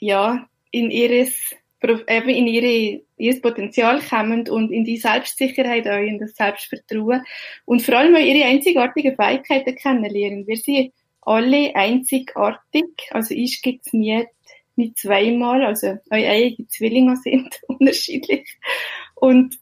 ja, 0.00 0.48
in 0.70 0.90
ihres, 0.90 1.54
eben 1.82 2.28
in 2.28 2.46
ihre, 2.46 3.02
ihr 3.16 3.40
Potenzial 3.40 4.00
kommen 4.02 4.48
und 4.48 4.70
in 4.70 4.84
die 4.84 4.98
Selbstsicherheit 4.98 5.86
euch, 5.86 6.08
in 6.08 6.18
das 6.18 6.34
Selbstvertrauen 6.34 7.22
und 7.64 7.82
vor 7.82 7.96
allem 7.96 8.14
auch 8.14 8.20
ihre 8.20 8.46
einzigartigen 8.46 9.16
Fähigkeiten 9.16 9.74
kennenlernen. 9.76 10.46
Wir 10.46 10.56
sind 10.56 10.92
alle 11.26 11.74
einzigartig. 11.74 12.86
Also 13.10 13.34
ich 13.34 13.60
gibt's 13.60 13.92
nicht, 13.92 14.28
nicht 14.76 14.98
zweimal. 14.98 15.64
Also 15.64 15.98
eure 16.10 16.28
eigenen 16.28 16.68
Zwillinge 16.68 17.16
sind 17.16 17.60
unterschiedlich. 17.68 18.58
Und 19.14 19.58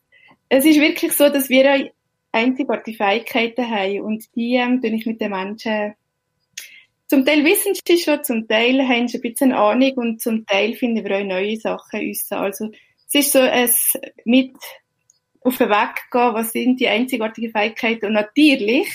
es 0.49 0.65
ist 0.65 0.81
wirklich 0.81 1.13
so, 1.13 1.29
dass 1.29 1.49
wir 1.49 1.91
einzigartige 2.31 2.97
Fähigkeiten 2.97 3.69
haben 3.69 4.01
und 4.01 4.25
die 4.37 4.55
ähm, 4.55 4.81
tue 4.81 4.91
ich 4.91 5.07
mit 5.07 5.21
den 5.21 5.31
Menschen 5.31 5.95
zum 7.07 7.25
Teil 7.25 7.45
wissen 7.45 7.75
sie 7.87 7.99
schon, 7.99 8.25
zum 8.25 8.49
Teil 8.49 8.89
haben 8.89 9.09
sie 9.09 9.19
ein 9.19 9.23
bisschen 9.23 9.53
Ahnung 9.53 9.93
und 9.93 10.21
zum 10.21 10.47
Teil 10.47 10.75
finden 10.75 11.05
wir 11.05 11.19
auch 11.19 11.25
neue 11.25 11.57
Sachen 11.57 12.01
raus. 12.01 12.27
Also 12.31 12.71
es 13.07 13.15
ist 13.15 13.33
so 13.33 13.39
ein 13.41 13.71
mit 14.25 14.57
auf 15.43 15.59
den 15.59 15.69
Weg 15.69 16.11
gehen, 16.11 16.35
was 16.35 16.53
sind 16.53 16.81
die 16.81 16.89
einzigartigen 16.89 17.53
Fähigkeiten 17.53 18.07
und 18.07 18.15
natürlich 18.15 18.89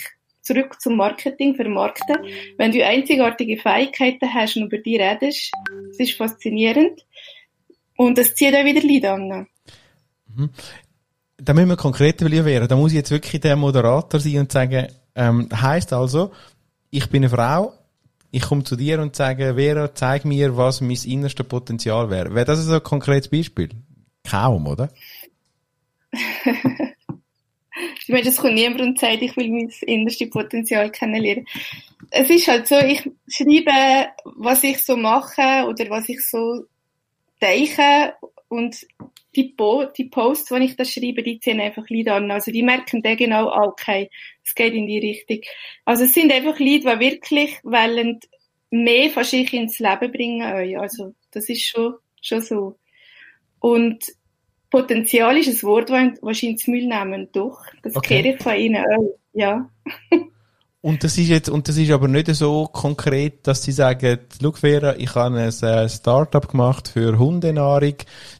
zurück 0.49 0.81
zum 0.81 0.95
Marketing, 0.95 1.55
Vermarkten. 1.55 2.17
Wenn 2.57 2.71
du 2.71 2.83
einzigartige 2.83 3.57
Fähigkeiten 3.57 4.33
hast 4.33 4.55
und 4.57 4.63
über 4.63 4.79
die 4.79 4.97
redest, 4.97 5.51
das 5.89 5.99
ist 5.99 6.13
faszinierend. 6.13 7.05
Und 7.95 8.17
das 8.17 8.33
zieht 8.33 8.55
auch 8.55 8.65
wieder 8.65 8.81
Leute 8.81 9.11
an. 9.11 9.47
Mhm. 10.35 10.49
Da 11.37 11.53
müssen 11.53 11.69
wir 11.69 11.77
konkreter 11.77 12.29
werden. 12.31 12.67
Da 12.67 12.75
muss 12.75 12.91
ich 12.91 12.97
jetzt 12.97 13.11
wirklich 13.11 13.41
der 13.41 13.55
Moderator 13.55 14.19
sein 14.19 14.39
und 14.39 14.51
sagen, 14.51 14.87
ähm, 15.15 15.47
heißt 15.53 15.93
also, 15.93 16.31
ich 16.89 17.09
bin 17.09 17.23
eine 17.23 17.29
Frau, 17.29 17.73
ich 18.31 18.41
komme 18.41 18.63
zu 18.63 18.75
dir 18.75 18.99
und 19.01 19.15
sage, 19.15 19.53
Vera, 19.55 19.93
zeig 19.93 20.25
mir, 20.25 20.57
was 20.57 20.81
mein 20.81 20.97
innerstes 21.05 21.47
Potenzial 21.47 22.09
wäre. 22.09 22.33
Wäre 22.33 22.45
das 22.45 22.69
ein 22.69 22.83
konkretes 22.83 23.29
Beispiel? 23.29 23.69
Kaum, 24.23 24.67
oder? 24.67 24.89
Ich 28.09 28.11
meine, 28.11 28.25
das 28.25 28.37
kommt 28.37 28.55
niemand 28.55 28.81
und 28.81 28.97
sagt, 28.97 29.21
ich 29.21 29.37
will 29.37 29.49
mein 29.49 29.71
innerste 29.81 30.25
Potenzial 30.25 30.91
kennenlernen. 30.91 31.45
Es 32.09 32.27
ist 32.31 32.47
halt 32.47 32.67
so, 32.67 32.75
ich 32.79 33.07
schreibe, 33.27 34.09
was 34.23 34.63
ich 34.63 34.83
so 34.83 34.97
mache 34.97 35.67
oder 35.67 35.87
was 35.91 36.09
ich 36.09 36.19
so 36.25 36.63
denke 37.39 38.15
und 38.47 38.83
die, 39.35 39.53
po 39.55 39.85
die 39.95 40.05
Posts, 40.05 40.55
die 40.55 40.63
ich 40.63 40.75
da 40.75 40.85
schreibe, 40.85 41.21
die 41.21 41.39
ziehen 41.39 41.61
einfach 41.61 41.87
Leute 41.87 42.13
an. 42.13 42.31
Also 42.31 42.51
die 42.51 42.63
merken 42.63 43.03
dann 43.03 43.15
genau, 43.15 43.49
ah, 43.49 43.65
okay, 43.65 44.09
es 44.43 44.55
geht 44.55 44.73
in 44.73 44.87
die 44.87 44.97
Richtung. 44.97 45.41
Also 45.85 46.05
es 46.05 46.15
sind 46.15 46.33
einfach 46.33 46.57
Leute, 46.57 46.97
die 46.97 46.99
wirklich 46.99 47.59
wollen 47.61 48.19
mehr 48.71 49.11
von 49.11 49.23
sich 49.23 49.53
ins 49.53 49.77
Leben 49.77 50.11
bringen. 50.11 50.79
Also 50.79 51.13
das 51.29 51.47
ist 51.47 51.63
schon, 51.63 51.93
schon 52.23 52.41
so. 52.41 52.79
Und 53.59 54.03
Potenzial 54.69 55.37
ist 55.37 55.47
ein 55.47 55.67
Wort, 55.67 55.89
das 55.89 56.21
wahrscheinlich 56.21 56.59
zu 56.59 56.71
Müll 56.71 56.87
nehmen. 56.87 57.29
Doch, 57.31 57.59
das 57.81 57.95
okay. 57.95 58.21
kehre 58.21 58.35
ich 58.35 58.43
von 58.43 58.55
Ihnen 58.55 58.83
auch. 58.85 59.17
Ja. 59.33 59.69
Und 60.81 61.03
das 61.03 61.17
ist 61.17 61.27
jetzt, 61.27 61.49
und 61.49 61.67
das 61.67 61.75
ist 61.75 61.91
aber 61.91 62.07
nicht 62.07 62.33
so 62.35 62.65
konkret, 62.71 63.45
dass 63.45 63.63
Sie 63.63 63.73
sagen, 63.73 64.19
schau 64.41 64.53
Vera, 64.53 64.95
ich 64.95 65.13
habe 65.13 65.37
ein 65.37 65.49
äh, 65.49 65.89
Startup 65.89 66.47
gemacht 66.47 66.87
für 66.87 67.19
Hundenahrung, 67.19 67.95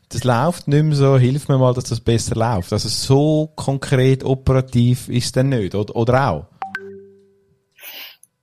das 0.08 0.24
läuft 0.24 0.70
nicht 0.70 0.86
mehr 0.86 0.96
so, 0.96 1.18
hilf 1.18 1.50
mir 1.50 1.58
mal, 1.58 1.74
dass 1.74 1.84
das 1.86 2.00
besser 2.00 2.36
läuft. 2.36 2.72
Also 2.72 2.88
so 2.88 3.52
konkret 3.56 4.24
operativ 4.24 5.10
ist 5.10 5.26
es 5.26 5.32
dann 5.34 5.50
nicht, 5.50 5.76
oder, 5.76 5.94
oder 5.98 6.30
auch? 6.30 6.46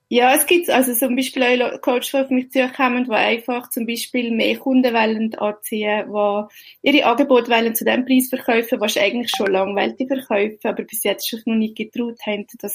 Ja, 0.09 0.33
es 0.33 0.45
gibt 0.45 0.69
also 0.69 0.93
zum 0.93 1.17
Beispiel 1.17 1.61
auch 1.61 1.81
Coaches, 1.81 2.11
die 2.11 2.17
auf 2.17 2.29
mich 2.29 2.49
zukommen, 2.51 3.03
die 3.03 3.11
einfach 3.11 3.69
zum 3.69 3.85
Beispiel 3.85 4.31
mehr 4.31 4.57
Kunden 4.57 4.93
wollen 4.93 5.35
anziehen, 5.35 6.05
die 6.07 6.89
ihre 6.89 7.05
Angebote 7.05 7.51
wollen 7.51 7.75
zu 7.75 7.83
dem 7.83 8.05
Preis 8.05 8.29
verkaufen, 8.29 8.79
was 8.79 8.95
eigentlich 8.95 9.29
schon 9.35 9.51
lange 9.51 9.75
wollte 9.75 10.07
verkaufen, 10.07 10.59
aber 10.63 10.83
bis 10.83 11.03
jetzt 11.03 11.27
schon 11.27 11.41
noch 11.45 11.55
nicht 11.55 11.75
getraut 11.75 12.19
haben, 12.25 12.45
das 12.59 12.73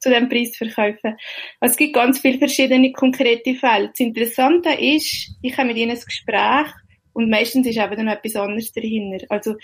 zu 0.00 0.10
dem 0.10 0.28
Preis 0.28 0.56
verkaufen. 0.56 1.16
Also 1.60 1.72
es 1.72 1.76
gibt 1.76 1.94
ganz 1.94 2.18
viele 2.18 2.38
verschiedene 2.38 2.90
konkrete 2.90 3.54
Fälle. 3.54 3.90
Das 3.90 4.00
Interessante 4.00 4.70
ist, 4.70 5.30
ich 5.40 5.56
habe 5.56 5.68
mit 5.68 5.76
ihnen 5.76 5.92
ein 5.92 6.00
Gespräch 6.04 6.72
und 7.12 7.30
meistens 7.30 7.68
ist 7.68 7.78
eben 7.78 8.04
noch 8.04 8.12
etwas 8.12 8.34
anderes 8.34 8.72
dahinter. 8.72 9.24
Also 9.28 9.54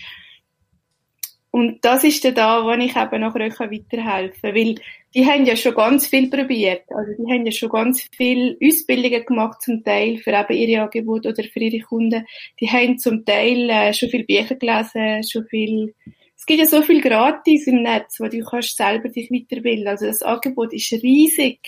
und 1.54 1.84
das 1.84 2.02
ist 2.02 2.24
dann 2.24 2.34
da, 2.34 2.64
wo 2.64 2.72
ich 2.72 2.96
eben 2.96 3.20
nachher 3.20 3.46
auch 3.46 3.60
weiterhelfen 3.60 4.42
kann. 4.42 4.54
Weil 4.56 4.74
die 5.14 5.24
haben 5.24 5.46
ja 5.46 5.54
schon 5.54 5.72
ganz 5.72 6.08
viel 6.08 6.28
probiert. 6.28 6.82
Also 6.88 7.12
die 7.16 7.32
haben 7.32 7.46
ja 7.46 7.52
schon 7.52 7.68
ganz 7.68 8.08
viel 8.16 8.58
Ausbildungen 8.60 9.24
gemacht, 9.24 9.62
zum 9.62 9.84
Teil 9.84 10.18
für 10.18 10.32
eben 10.32 10.52
ihre 10.52 10.82
Angebote 10.82 11.28
oder 11.28 11.44
für 11.44 11.60
ihre 11.60 11.78
Kunden. 11.84 12.26
Die 12.58 12.68
haben 12.68 12.98
zum 12.98 13.24
Teil 13.24 13.70
äh, 13.70 13.94
schon 13.94 14.08
viel 14.08 14.24
Bücher 14.24 14.56
gelesen, 14.56 15.22
schon 15.22 15.46
viel, 15.46 15.94
es 16.36 16.44
gibt 16.44 16.58
ja 16.58 16.66
so 16.66 16.82
viel 16.82 17.00
gratis 17.00 17.68
im 17.68 17.82
Netz, 17.82 18.18
wo 18.18 18.26
du 18.26 18.42
kannst 18.42 18.76
selber 18.76 19.08
dich 19.08 19.30
weiterbilden. 19.30 19.86
Also 19.86 20.06
das 20.06 20.22
Angebot 20.22 20.72
ist 20.72 20.90
riesig. 20.90 21.60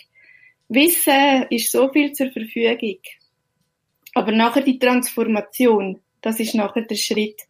Wissen 0.68 1.46
ist 1.50 1.70
so 1.70 1.92
viel 1.92 2.10
zur 2.10 2.32
Verfügung. 2.32 2.98
Aber 4.14 4.32
nachher 4.32 4.62
die 4.62 4.80
Transformation, 4.80 6.00
das 6.22 6.40
ist 6.40 6.56
nachher 6.56 6.82
der 6.82 6.96
Schritt, 6.96 7.40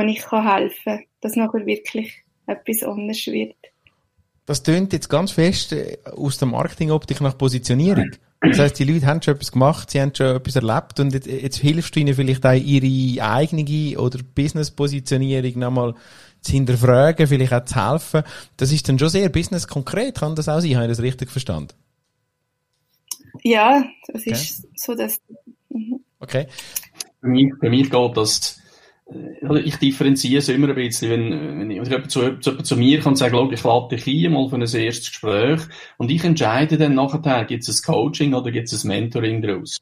wo 0.00 0.06
ich 0.06 0.30
helfen 0.30 0.74
kann, 0.84 1.04
dass 1.20 1.36
nachher 1.36 1.66
wirklich 1.66 2.12
etwas 2.46 2.82
anderes 2.82 3.26
wird. 3.26 3.56
Das 4.46 4.62
tönt 4.62 4.92
jetzt 4.92 5.08
ganz 5.08 5.32
fest 5.32 5.72
äh, 5.72 5.98
aus 6.04 6.38
der 6.38 6.48
Marketingoptik 6.48 7.20
nach 7.20 7.38
Positionierung. 7.38 8.10
Das 8.40 8.58
heißt, 8.58 8.78
die 8.78 8.84
Leute 8.84 9.06
haben 9.06 9.20
schon 9.20 9.34
etwas 9.34 9.52
gemacht, 9.52 9.90
sie 9.90 10.00
haben 10.00 10.14
schon 10.14 10.36
etwas 10.36 10.56
erlebt 10.56 10.98
und 10.98 11.12
jetzt, 11.12 11.26
jetzt 11.26 11.58
hilfst 11.58 11.94
du 11.94 12.00
ihnen 12.00 12.14
vielleicht 12.14 12.44
auch 12.46 12.54
ihre 12.54 13.22
eigene 13.22 14.00
oder 14.00 14.20
Business-Positionierung 14.34 15.58
nochmal 15.58 15.94
zu 16.40 16.52
hinterfragen, 16.52 17.26
vielleicht 17.26 17.52
auch 17.52 17.64
zu 17.66 17.90
helfen. 17.90 18.22
Das 18.56 18.72
ist 18.72 18.88
dann 18.88 18.98
schon 18.98 19.10
sehr 19.10 19.28
business-konkret, 19.28 20.18
kann 20.18 20.34
das 20.34 20.48
auch 20.48 20.60
sein? 20.60 20.74
Habe 20.76 20.86
ich 20.86 20.92
das 20.92 21.02
richtig 21.02 21.30
verstanden? 21.30 21.74
Ja, 23.42 23.84
das 24.08 24.22
okay. 24.22 24.32
ist 24.32 24.66
so, 24.74 24.94
dass... 24.94 25.20
Mhm. 25.68 26.00
Okay. 26.18 26.46
Bei 27.20 27.28
mir, 27.28 27.54
bei 27.60 27.68
mir 27.68 27.88
geht 27.88 28.16
das 28.16 28.58
ich 29.64 29.76
differenziere 29.76 30.38
es 30.38 30.48
immer 30.48 30.68
ein 30.68 30.74
bisschen, 30.74 31.10
wenn, 31.10 31.60
wenn 31.60 31.70
jemand 31.70 32.10
zu, 32.10 32.38
zu, 32.38 32.56
zu 32.58 32.76
mir 32.76 33.00
kann 33.00 33.16
sagen, 33.16 33.52
ich 33.52 33.62
lade 33.64 33.96
dich 33.96 34.06
ein, 34.06 34.32
mal 34.32 34.48
für 34.48 34.56
ein 34.56 34.62
erstes 34.62 35.08
Gespräch, 35.08 35.60
und 35.98 36.10
ich 36.10 36.24
entscheide 36.24 36.78
dann 36.78 36.94
nachher, 36.94 37.44
gibt 37.44 37.66
es 37.66 37.80
ein 37.80 37.92
Coaching 37.92 38.34
oder 38.34 38.50
gibt 38.50 38.72
es 38.72 38.84
ein 38.84 38.88
Mentoring 38.88 39.42
daraus? 39.42 39.78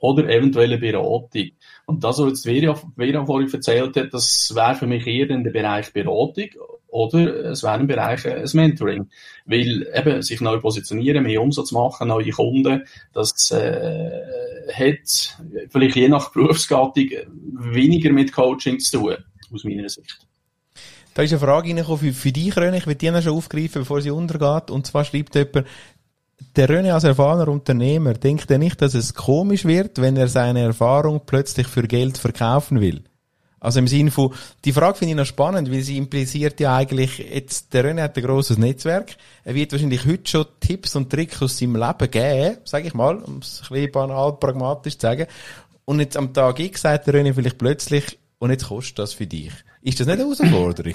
Oder 0.00 0.28
eventuell 0.28 0.72
eine 0.72 0.78
Beratung. 0.78 1.50
Und 1.86 2.04
das, 2.04 2.18
was 2.18 2.28
jetzt 2.28 2.44
Vera, 2.44 2.74
Vera 2.96 3.24
vorhin 3.24 3.50
erzählt 3.50 3.96
hat, 3.96 4.12
das 4.12 4.52
wäre 4.54 4.74
für 4.74 4.86
mich 4.86 5.06
eher 5.06 5.30
in 5.30 5.42
der 5.42 5.52
Bereich 5.52 5.92
Beratung 5.92 6.48
oder 6.88 7.50
es 7.50 7.62
wäre 7.62 7.80
im 7.80 7.86
Bereich 7.86 8.24
äh, 8.24 8.34
ein 8.34 8.50
Mentoring. 8.52 9.08
Weil 9.44 9.86
eben 9.94 10.22
sich 10.22 10.40
neu 10.40 10.58
positionieren, 10.58 11.24
mehr 11.24 11.42
Umsatz 11.42 11.72
machen, 11.72 12.08
neue 12.08 12.30
Kunden, 12.30 12.84
das 13.12 13.50
äh, 13.50 14.10
hat 14.72 15.38
vielleicht 15.70 15.96
je 15.96 16.08
nach 16.08 16.32
Berufsgattung 16.32 17.08
weniger 17.52 18.12
mit 18.12 18.32
Coaching 18.32 18.78
zu 18.78 18.98
tun, 18.98 19.16
aus 19.52 19.64
meiner 19.64 19.88
Sicht. 19.88 20.18
Da 21.14 21.22
ist 21.22 21.32
eine 21.32 21.40
Frage 21.40 21.68
reingekommen 21.68 21.98
für, 21.98 22.12
für 22.12 22.32
dich, 22.32 22.54
René. 22.54 22.76
Ich 22.76 22.86
will 22.86 22.94
die 22.94 23.06
schon 23.22 23.32
aufgreifen, 23.32 23.82
bevor 23.82 24.02
sie 24.02 24.10
untergeht. 24.10 24.70
Und 24.70 24.86
zwar 24.86 25.04
schreibt 25.04 25.34
jemand, 25.34 25.66
der 26.56 26.68
René 26.68 26.92
als 26.92 27.04
erfahrener 27.04 27.48
Unternehmer 27.48 28.14
denkt 28.14 28.50
er 28.50 28.58
nicht, 28.58 28.82
dass 28.82 28.94
es 28.94 29.14
komisch 29.14 29.64
wird, 29.64 30.00
wenn 30.00 30.16
er 30.16 30.28
seine 30.28 30.60
Erfahrung 30.60 31.22
plötzlich 31.24 31.68
für 31.68 31.84
Geld 31.84 32.18
verkaufen 32.18 32.80
will? 32.80 33.04
Also 33.58 33.78
im 33.78 33.88
Sinne 33.88 34.10
von, 34.10 34.34
die 34.64 34.72
Frage 34.72 34.98
finde 34.98 35.12
ich 35.12 35.16
noch 35.16 35.26
spannend, 35.26 35.72
weil 35.72 35.80
sie 35.80 35.96
impliziert 35.96 36.60
ja 36.60 36.76
eigentlich, 36.76 37.18
jetzt, 37.18 37.72
der 37.72 37.84
René 37.84 38.02
hat 38.02 38.16
ein 38.16 38.22
grosses 38.22 38.58
Netzwerk, 38.58 39.16
er 39.44 39.54
wird 39.54 39.72
wahrscheinlich 39.72 40.04
heute 40.04 40.30
schon 40.30 40.46
Tipps 40.60 40.94
und 40.94 41.10
Tricks 41.10 41.42
aus 41.42 41.58
seinem 41.58 41.76
Leben 41.76 42.10
geben, 42.10 42.58
sage 42.64 42.86
ich 42.86 42.94
mal, 42.94 43.16
um 43.16 43.38
es 43.38 43.62
ein 43.62 43.74
bisschen 43.74 43.92
banal, 43.92 44.34
pragmatisch 44.34 44.98
zu 44.98 45.06
sagen. 45.06 45.26
Und 45.86 46.00
jetzt 46.00 46.16
am 46.16 46.34
Tag 46.34 46.60
X 46.60 46.82
sagt 46.82 47.06
der 47.06 47.14
René 47.14 47.32
vielleicht 47.32 47.58
plötzlich, 47.58 48.18
und 48.38 48.50
jetzt 48.50 48.68
kostet 48.68 48.98
das 48.98 49.14
für 49.14 49.26
dich. 49.26 49.52
Ist 49.80 50.00
das 50.00 50.06
nicht 50.06 50.20
eine 50.20 50.24
Herausforderung? 50.24 50.94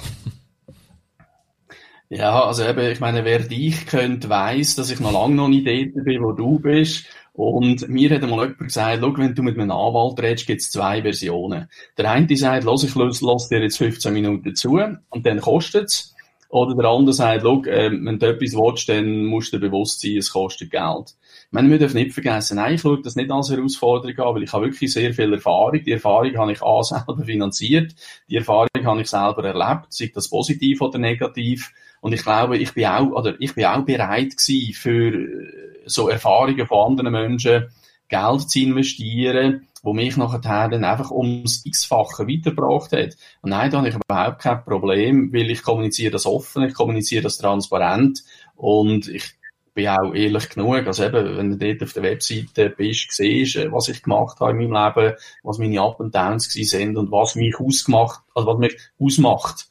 Ja, 2.10 2.44
also 2.44 2.66
eben, 2.66 2.92
ich 2.92 3.00
meine, 3.00 3.24
wer 3.24 3.40
dich 3.40 3.88
kennt, 3.88 4.28
weiss, 4.28 4.76
dass 4.76 4.92
ich 4.92 5.00
noch 5.00 5.14
lange 5.14 5.34
noch 5.34 5.48
nicht 5.48 5.66
dort 5.66 6.04
bin, 6.04 6.22
wo 6.22 6.34
du 6.34 6.60
bist. 6.60 7.06
Und 7.34 7.88
mir 7.88 8.10
hat 8.10 8.24
einmal 8.24 8.42
jemand 8.42 8.60
gesagt, 8.60 9.00
schau, 9.02 9.18
wenn 9.18 9.36
du 9.36 9.42
mit 9.42 9.58
einem 9.58 9.72
Anwalt 9.72 10.20
redest, 10.22 10.48
gibt 10.48 10.62
es 10.62 10.72
zwei 10.72 11.02
Versionen. 11.02 11.70
Der 11.98 12.12
eine 12.12 12.36
sagt, 12.36 12.66
lass 12.66 12.84
ich 12.84 12.94
lass 12.96 13.50
dir 13.50 13.62
jetzt 13.62 13.78
15 13.78 14.14
Minuten 14.14 14.54
zu 14.56 14.80
und 15.10 15.26
dann 15.26 15.40
kostet 15.40 15.86
es. 15.86 16.16
Oder 16.52 16.76
der 16.76 16.90
andere 16.90 17.14
sagt, 17.14 17.44
schau, 17.44 17.64
äh, 17.64 17.90
wenn 17.90 18.20
du 18.20 18.28
etwas 18.28 18.54
willst, 18.54 18.90
dann 18.90 19.24
musst 19.26 19.54
du 19.54 19.58
dir 19.58 19.70
bewusst 19.70 20.02
sein, 20.02 20.18
es 20.18 20.34
kostet 20.34 20.70
Geld. 20.70 21.16
Ich 21.48 21.54
meine, 21.54 21.70
wir 21.70 21.80
dürfen 21.80 21.96
nicht 21.96 22.14
vergessen, 22.14 22.58
nein, 22.58 22.76
ich 22.76 22.82
schaue 22.82 23.02
das 23.02 23.16
nicht 23.16 23.32
als 23.32 23.50
Herausforderung 23.50 24.20
an, 24.20 24.36
weil 24.36 24.44
ich 24.44 24.52
habe 24.52 24.66
wirklich 24.66 24.92
sehr 24.92 25.14
viel 25.14 25.32
Erfahrung. 25.32 25.82
Die 25.82 25.92
Erfahrung 25.94 26.38
habe 26.38 26.52
ich 26.52 26.62
A 26.62 26.84
selber 26.84 27.24
finanziert, 27.24 27.96
die 28.30 28.36
Erfahrung 28.36 28.68
habe 28.84 29.02
ich 29.02 29.10
selber 29.10 29.46
erlebt, 29.46 29.94
sei 29.94 30.12
das 30.14 30.30
positiv 30.30 30.82
oder 30.82 31.00
negativ. 31.00 31.72
Und 32.02 32.14
ich 32.14 32.24
glaube, 32.24 32.58
ich 32.58 32.74
bin 32.74 32.86
auch, 32.86 33.12
oder 33.12 33.36
ich 33.40 33.56
bin 33.56 33.66
auch 33.66 33.86
bereit 33.86 34.36
gewesen, 34.36 34.74
für 34.74 35.14
äh, 35.14 35.61
so 35.92 36.10
Erfahrungen 36.10 36.66
von 36.66 36.92
anderen 36.92 37.12
Menschen 37.12 37.68
Geld 38.08 38.50
zu 38.50 38.60
investieren, 38.60 39.68
wo 39.84 39.94
mich 39.94 40.18
nachher 40.18 40.70
dann 40.70 40.84
einfach 40.84 41.12
ums 41.12 41.66
x-fache 41.66 42.28
weitergebracht 42.28 42.92
hat. 42.92 43.16
Und 43.42 43.50
nein, 43.52 43.72
da 43.72 43.78
habe 43.78 43.90
ich 43.90 43.96
überhaupt 43.96 44.42
kein 44.42 44.64
Problem, 44.64 45.34
weil 45.34 45.50
ich 45.50 45.64
kommuniziere 45.64 46.12
das 46.12 46.26
offen, 46.26 46.64
ich 46.64 46.74
kommuniziere 46.74 47.24
das 47.24 47.38
transparent 47.38 48.24
und 48.56 49.08
ich 49.08 49.32
bin 49.74 49.88
auch 49.88 50.14
ehrlich 50.14 50.50
genug, 50.50 50.86
also 50.86 51.06
eben, 51.06 51.38
wenn 51.38 51.52
du 51.52 51.58
dort 51.58 51.82
auf 51.84 51.94
der 51.94 52.04
Webseite 52.04 52.70
bist, 52.70 53.12
siehst, 53.12 53.56
äh, 53.56 53.72
was 53.72 53.88
ich 53.88 54.04
gemacht 54.04 54.40
habe 54.42 54.52
in 54.52 54.70
meinem 54.70 54.94
Leben, 54.96 55.16
was 55.44 55.60
meine 55.60 55.82
Up 55.82 56.00
und 56.00 56.14
Downs 56.14 56.52
sind 56.52 56.98
und 56.98 57.10
was 57.12 57.36
mich 57.36 57.58
ausgemacht, 57.58 58.22
also 58.36 58.48
was 58.48 58.58
mich 58.58 58.78
ausmacht 59.00 59.71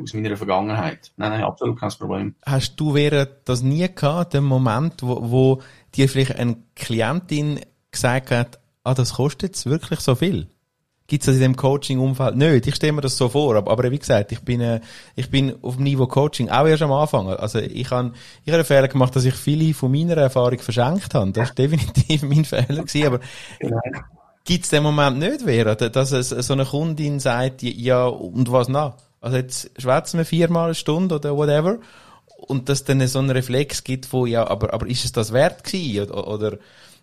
aus 0.00 0.14
meiner 0.14 0.36
Vergangenheit. 0.36 1.12
Nein, 1.16 1.30
nein, 1.30 1.42
absolut 1.44 1.78
kein 1.78 1.90
Problem. 1.90 2.34
Hast 2.44 2.76
du 2.76 2.94
während 2.94 3.30
das 3.44 3.62
nie 3.62 3.86
gehabt, 3.92 4.34
den 4.34 4.44
Moment, 4.44 5.02
wo, 5.02 5.30
wo 5.30 5.62
dir 5.94 6.08
vielleicht 6.08 6.36
eine 6.36 6.56
Klientin 6.74 7.60
gesagt 7.90 8.30
hat, 8.30 8.58
ah, 8.84 8.94
das 8.94 9.14
kostet 9.14 9.42
jetzt 9.50 9.66
wirklich 9.66 10.00
so 10.00 10.14
viel? 10.14 10.48
Gibt 11.08 11.22
es 11.22 11.26
das 11.26 11.36
in 11.36 11.42
dem 11.42 11.56
Coaching-Umfeld? 11.56 12.36
Nicht, 12.36 12.66
ich 12.66 12.74
stelle 12.74 12.94
mir 12.94 13.00
das 13.00 13.16
so 13.16 13.28
vor, 13.28 13.54
aber, 13.54 13.70
aber 13.70 13.90
wie 13.92 13.98
gesagt, 13.98 14.32
ich 14.32 14.40
bin, 14.40 14.60
äh, 14.60 14.80
ich 15.14 15.30
bin 15.30 15.54
auf 15.62 15.76
dem 15.76 15.84
Niveau 15.84 16.06
Coaching 16.08 16.48
auch 16.48 16.66
erst 16.66 16.82
am 16.82 16.90
Anfang. 16.90 17.28
Also 17.28 17.60
ich 17.60 17.90
habe 17.90 18.12
ich 18.44 18.48
hab 18.48 18.54
einen 18.54 18.64
Fehler 18.64 18.88
gemacht, 18.88 19.14
dass 19.14 19.24
ich 19.24 19.34
viele 19.34 19.72
von 19.72 19.92
meiner 19.92 20.16
Erfahrung 20.16 20.58
verschenkt 20.58 21.14
habe. 21.14 21.30
Das 21.30 21.50
war 21.50 21.54
definitiv 21.58 22.22
mein 22.22 22.44
Fehler 22.44 22.82
gewesen, 22.82 23.06
aber 23.06 23.20
genau. 23.60 23.78
gibt 24.44 24.64
es 24.64 24.70
den 24.70 24.82
Moment 24.82 25.18
nicht, 25.18 25.42
Vera, 25.42 25.76
dass 25.76 26.10
es 26.10 26.30
so 26.30 26.52
eine 26.54 26.64
Kundin 26.64 27.20
sagt, 27.20 27.62
ja, 27.62 28.06
und 28.06 28.50
was 28.50 28.68
nach? 28.68 28.96
Also 29.26 29.38
jetzt 29.38 29.70
schwätzen 29.76 30.18
wir 30.18 30.24
viermal 30.24 30.66
eine 30.66 30.74
Stunde 30.76 31.16
oder 31.16 31.36
whatever. 31.36 31.78
Und 32.36 32.68
dass 32.68 32.84
dann 32.84 33.04
so 33.08 33.18
einen 33.18 33.30
Reflex 33.30 33.82
gibt, 33.82 34.12
wo 34.12 34.24
ja, 34.24 34.46
aber, 34.46 34.72
aber 34.72 34.86
ist 34.86 35.04
es 35.04 35.10
das 35.10 35.32
wert 35.32 35.64
gewesen? 35.64 36.12
Oder, 36.12 36.28
oder 36.28 36.58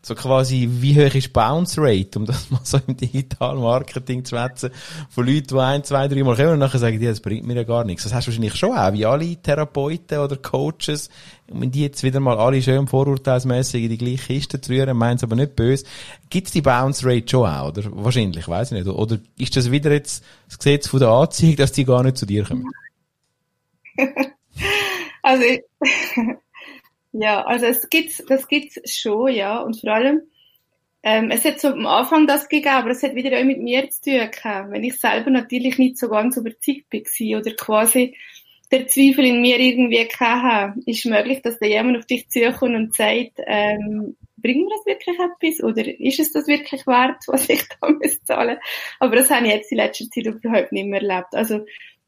so 0.05 0.15
quasi, 0.15 0.67
wie 0.69 0.95
hoch 0.95 1.15
ist 1.15 1.31
Bounce 1.31 1.81
Rate, 1.81 2.19
um 2.19 2.25
das 2.25 2.49
mal 2.51 2.59
so 2.63 2.77
im 2.85 2.97
digitalen 2.97 3.61
Marketing 3.61 4.25
zu 4.25 4.35
schwätzen, 4.35 4.71
von 5.09 5.25
Leuten, 5.25 5.47
die 5.47 5.59
ein, 5.59 5.83
zwei, 5.85 6.09
drei 6.09 6.23
Mal 6.23 6.35
kommen 6.35 6.49
und 6.49 6.59
nachher 6.59 6.79
sagen, 6.79 6.99
die, 6.99 7.05
das 7.05 7.21
bringt 7.21 7.47
mir 7.47 7.55
ja 7.55 7.63
gar 7.63 7.85
nichts. 7.85 8.03
Das 8.03 8.13
hast 8.13 8.27
du 8.27 8.31
wahrscheinlich 8.31 8.55
schon 8.55 8.77
auch, 8.77 8.91
wie 8.91 9.05
alle 9.05 9.37
Therapeuten 9.37 10.19
oder 10.19 10.35
Coaches, 10.35 11.09
wenn 11.47 11.71
die 11.71 11.83
jetzt 11.83 12.03
wieder 12.03 12.19
mal 12.19 12.37
alle 12.37 12.61
schön 12.61 12.85
vorurteilsmässig 12.85 13.83
in 13.83 13.89
die 13.89 13.97
gleiche 13.97 14.33
Kiste 14.33 14.59
zu 14.59 14.73
rühren, 14.73 14.97
meinen 14.97 15.15
es 15.15 15.23
aber 15.23 15.37
nicht 15.37 15.55
böse. 15.55 15.85
Gibt 16.29 16.47
es 16.47 16.53
die 16.53 16.61
Bounce 16.61 17.05
Rate 17.05 17.29
schon 17.29 17.49
auch, 17.49 17.69
oder? 17.69 17.83
Wahrscheinlich, 17.91 18.45
weiß 18.45 18.73
ich 18.73 18.79
nicht. 18.83 18.87
Oder 18.87 19.19
ist 19.37 19.55
das 19.55 19.71
wieder 19.71 19.91
jetzt 19.93 20.21
das 20.47 20.57
Gesetz 20.57 20.87
von 20.87 20.99
der 20.99 21.09
Anziehung, 21.09 21.55
dass 21.55 21.71
die 21.71 21.85
gar 21.85 22.03
nicht 22.03 22.17
zu 22.17 22.25
dir 22.25 22.43
kommen? 22.43 22.69
also, 25.23 25.43
ja, 27.13 27.45
also 27.45 27.67
es 27.67 27.89
gibt's, 27.89 28.23
das 28.27 28.47
gibt's 28.47 28.79
schon, 28.91 29.31
ja. 29.33 29.59
Und 29.61 29.79
vor 29.79 29.93
allem, 29.93 30.21
ähm, 31.03 31.31
es 31.31 31.45
hat 31.45 31.59
so 31.59 31.69
am 31.69 31.85
Anfang 31.85 32.27
das 32.27 32.49
gegeben, 32.49 32.75
aber 32.75 32.89
es 32.89 33.03
hat 33.03 33.15
wieder 33.15 33.37
auch 33.37 33.43
mit 33.43 33.61
mir 33.61 33.89
zu 33.89 34.01
tun 34.01 34.31
gehabt. 34.31 34.71
Wenn 34.71 34.83
ich 34.83 34.99
selber 34.99 35.29
natürlich 35.29 35.77
nicht 35.77 35.97
so 35.97 36.09
ganz 36.09 36.37
überzeugt 36.37 36.91
war 36.91 37.39
oder 37.39 37.55
quasi 37.55 38.17
der 38.71 38.87
Zweifel 38.87 39.25
in 39.25 39.41
mir 39.41 39.59
irgendwie 39.59 40.07
hatte, 40.19 40.79
ist 40.87 41.05
möglich, 41.05 41.41
dass 41.43 41.59
da 41.59 41.67
jemand 41.67 41.99
auf 41.99 42.05
dich 42.05 42.27
zukommt 42.29 42.75
und 42.75 42.95
sagt, 42.95 43.39
ähm, 43.45 44.15
bringt 44.37 44.65
mir 44.65 44.75
das 44.75 44.85
wirklich 44.85 45.17
etwas 45.19 45.63
oder 45.63 45.99
ist 45.99 46.19
es 46.19 46.31
das 46.31 46.47
wirklich 46.47 46.87
wert, 46.87 47.21
was 47.27 47.47
ich 47.49 47.63
da 47.79 47.89
muss 47.89 48.23
zahlen? 48.23 48.57
Aber 48.99 49.15
das 49.15 49.29
habe 49.29 49.45
ich 49.45 49.53
jetzt 49.53 49.71
in 49.71 49.77
letzter 49.77 50.05
Zeit 50.09 50.25
überhaupt 50.25 50.71
nicht 50.71 50.87
mehr 50.87 51.01
erlebt. 51.01 51.33
Also 51.35 51.65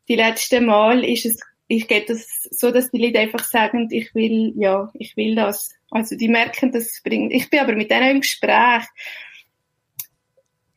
die 0.07 0.15
letzten 0.15 0.65
Mal 0.65 1.03
ist 1.03 1.25
es 1.25 1.39
ich 1.67 1.87
gehe 1.87 2.05
das 2.05 2.47
so, 2.51 2.71
dass 2.71 2.91
die 2.91 3.03
Leute 3.03 3.19
einfach 3.19 3.43
sagen, 3.43 3.87
ich 3.91 4.13
will, 4.13 4.53
ja, 4.55 4.91
ich 4.93 5.17
will 5.17 5.35
das. 5.35 5.73
Also 5.89 6.15
die 6.15 6.27
merken, 6.27 6.71
dass 6.71 6.83
es 6.83 7.01
bringt. 7.03 7.33
Ich 7.33 7.49
bin 7.49 7.59
aber 7.59 7.75
mit 7.75 7.89
denen 7.89 8.15
im 8.15 8.21
Gespräch. 8.21 8.83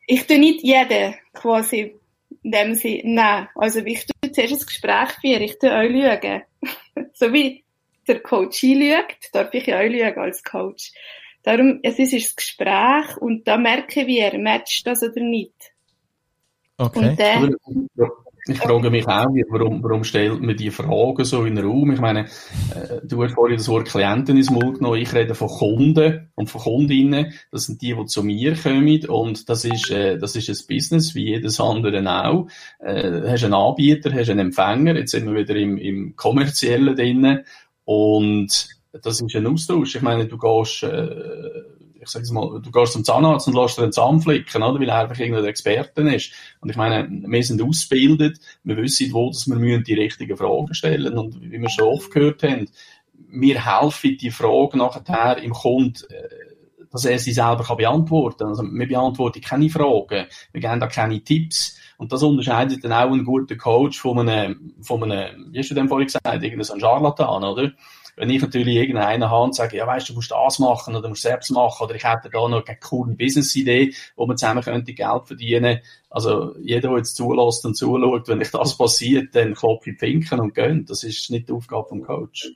Ich 0.07 0.25
tue 0.25 0.39
nicht 0.39 0.63
jeden 0.63 1.15
quasi 1.33 1.95
in 2.41 2.51
dem 2.51 2.75
Sinne, 2.75 3.01
nein. 3.05 3.49
Also 3.55 3.79
ich 3.79 4.05
tue 4.05 4.31
zuerst 4.31 4.53
ein 4.53 4.65
Gespräch 4.65 5.09
führen, 5.21 5.41
ich 5.43 5.59
tue 5.59 5.71
euch 5.71 5.91
lügen. 5.91 6.41
so 7.13 7.31
wie 7.33 7.63
der 8.07 8.21
Coach 8.21 8.63
lügt, 8.63 9.33
darf 9.33 9.53
ich 9.53 9.73
auch 9.73 9.83
lügen 9.83 10.19
als 10.19 10.43
Coach. 10.43 10.91
Darum, 11.43 11.79
es 11.83 11.99
ist 11.99 12.13
das 12.13 12.35
Gespräch 12.35 13.17
und 13.17 13.47
da 13.47 13.57
merken 13.57 14.07
wir, 14.07 14.37
matcht 14.39 14.85
das 14.87 15.03
oder 15.03 15.21
nicht. 15.21 15.53
Okay. 16.77 16.99
Und 16.99 17.19
dann, 17.19 17.55
ich 18.47 18.57
frage 18.57 18.89
mich 18.89 19.07
auch, 19.07 19.27
warum, 19.49 19.83
warum 19.83 20.03
stellt 20.03 20.41
man 20.41 20.55
die 20.55 20.71
Fragen 20.71 21.23
so 21.25 21.45
in 21.45 21.55
den 21.55 21.65
Raum? 21.65 21.91
Ich 21.91 21.99
meine, 21.99 22.25
äh, 22.25 22.99
du 23.03 23.23
hast 23.23 23.33
vorhin 23.33 23.57
das 23.57 23.67
Wort 23.67 23.89
Klienten 23.89 24.37
ins 24.37 24.49
Mund 24.49 24.79
genommen. 24.79 25.01
Ich 25.01 25.13
rede 25.13 25.35
von 25.35 25.47
Kunden 25.47 26.29
und 26.35 26.49
von 26.49 26.61
Kundinnen. 26.61 27.33
Das 27.51 27.65
sind 27.65 27.81
die, 27.81 27.95
die 27.95 28.05
zu 28.05 28.23
mir 28.23 28.55
kommen. 28.55 29.05
Und 29.05 29.49
das 29.49 29.65
ist, 29.65 29.91
äh, 29.91 30.17
das 30.17 30.35
ist 30.35 30.49
ein 30.49 30.67
Business, 30.67 31.15
wie 31.15 31.25
jedes 31.25 31.59
andere 31.59 31.99
auch. 32.07 32.47
Äh, 32.79 33.29
hast 33.31 33.43
einen 33.43 33.53
Anbieter, 33.53 34.13
hast 34.13 34.29
einen 34.29 34.47
Empfänger. 34.47 34.95
Jetzt 34.95 35.11
sind 35.11 35.27
wir 35.27 35.35
wieder 35.35 35.55
im, 35.55 35.77
im 35.77 36.15
Kommerziellen 36.15 36.95
drinnen. 36.95 37.45
Und 37.85 38.69
das 38.91 39.21
ist 39.21 39.35
ein 39.35 39.47
Austausch. 39.47 39.95
Ich 39.95 40.01
meine, 40.01 40.27
du 40.27 40.37
gehst, 40.37 40.83
äh, 40.83 41.09
ich 42.01 42.09
sag's 42.09 42.31
mal, 42.31 42.61
du 42.61 42.71
gehst 42.71 42.93
zum 42.93 43.03
Zahnarzt 43.03 43.47
und 43.47 43.55
lässt 43.55 43.77
dir 43.77 43.83
einen 43.83 43.91
Zahn 43.91 44.21
flicken, 44.21 44.63
oder? 44.63 44.79
Weil 44.79 44.89
er 44.89 44.99
einfach 44.99 45.19
irgendein 45.19 45.45
Experte 45.45 46.01
ist. 46.01 46.31
Und 46.61 46.69
ich 46.69 46.75
meine, 46.75 47.07
wir 47.09 47.43
sind 47.43 47.61
ausgebildet, 47.61 48.39
wir 48.63 48.77
wissen, 48.77 49.11
wo 49.13 49.29
dass 49.29 49.47
wir 49.47 49.79
die 49.79 49.93
richtigen 49.93 50.37
Fragen 50.37 50.73
stellen 50.73 51.17
Und 51.17 51.41
wie 51.41 51.59
wir 51.59 51.69
schon 51.69 51.87
oft 51.87 52.11
gehört 52.11 52.43
haben, 52.43 52.69
wir 53.31 53.63
helfen 53.63 54.17
die 54.17 54.31
Frage 54.31 54.77
nachher 54.77 55.37
im 55.37 55.51
Kunden, 55.51 56.03
äh, 56.09 56.49
dass 56.91 57.05
er 57.05 57.19
sie 57.19 57.33
selber 57.33 57.63
kann 57.63 57.77
beantworten 57.77 58.39
kann. 58.39 58.47
Also, 58.47 58.63
wir 58.63 58.87
beantworten 58.87 59.41
keine 59.41 59.69
Fragen, 59.69 60.25
wir 60.51 60.61
geben 60.61 60.79
da 60.79 60.87
keine 60.87 61.23
Tipps. 61.23 61.77
Und 61.97 62.11
das 62.11 62.23
unterscheidet 62.23 62.83
dann 62.83 62.93
auch 62.93 63.11
einen 63.11 63.25
guten 63.25 63.57
Coach 63.57 63.99
von 63.99 64.17
einem, 64.19 64.73
von 64.81 65.03
einem, 65.03 65.51
wie 65.51 65.59
hast 65.59 65.69
du 65.69 65.75
denn 65.75 65.89
vorhin 65.89 66.07
gesagt, 66.07 66.25
irgendein 66.25 66.79
Charlatan, 66.79 67.43
oder? 67.43 67.71
Wenn 68.19 68.29
ich 68.31 68.41
natürlich 68.41 68.75
irgendeinen 68.75 69.29
habe 69.29 69.45
und 69.45 69.55
sage, 69.55 69.77
ja, 69.77 69.87
weißt 69.87 70.09
du, 70.09 70.13
musst 70.13 70.29
das 70.29 70.59
machen 70.59 70.93
oder 70.93 71.03
du 71.03 71.07
musst 71.07 71.21
selbst 71.21 71.51
machen 71.51 71.85
oder 71.85 71.95
ich 71.95 72.03
hätte 72.03 72.29
da 72.29 72.49
noch 72.49 72.65
eine 72.65 72.77
coole 72.77 73.15
Business-Idee, 73.15 73.93
wo 74.17 74.25
man 74.25 74.37
zusammen 74.37 74.61
könnte 74.61 74.93
Geld 74.93 75.25
verdienen. 75.25 75.79
Also, 76.09 76.53
jeder, 76.61 76.89
der 76.89 76.97
jetzt 76.97 77.15
zulässt 77.15 77.65
und 77.65 77.77
zuschaut, 77.77 78.27
wenn 78.27 78.41
ich 78.41 78.51
das 78.51 78.77
passiert, 78.77 79.33
dann 79.35 79.53
klopfe 79.53 79.91
ich 79.91 79.97
die 79.97 80.05
Finken 80.05 80.41
und 80.41 80.53
gönnt. 80.53 80.89
Das 80.89 81.05
ist 81.05 81.31
nicht 81.31 81.47
die 81.47 81.53
Aufgabe 81.53 81.87
vom 81.87 82.01
Coach. 82.03 82.51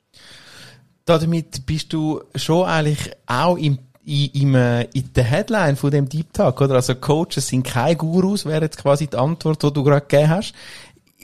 Damit 1.06 1.64
bist 1.64 1.94
du 1.94 2.20
schon 2.34 2.66
eigentlich 2.66 3.12
auch 3.26 3.56
im 3.56 3.78
in, 4.06 4.30
in, 4.34 4.54
äh, 4.54 4.82
in 4.92 5.12
der 5.14 5.24
Headline 5.24 5.76
von 5.76 5.90
dem 5.90 6.08
Deep 6.08 6.32
Talk, 6.34 6.60
oder? 6.60 6.74
Also 6.74 6.94
Coaches 6.94 7.48
sind 7.48 7.66
keine 7.66 7.96
Gurus, 7.96 8.44
wäre 8.44 8.64
jetzt 8.64 8.76
quasi 8.76 9.06
die 9.06 9.16
Antwort, 9.16 9.62
die 9.62 9.72
du 9.72 9.82
gerade 9.82 10.06
gegeben 10.06 10.28
hast 10.28 10.54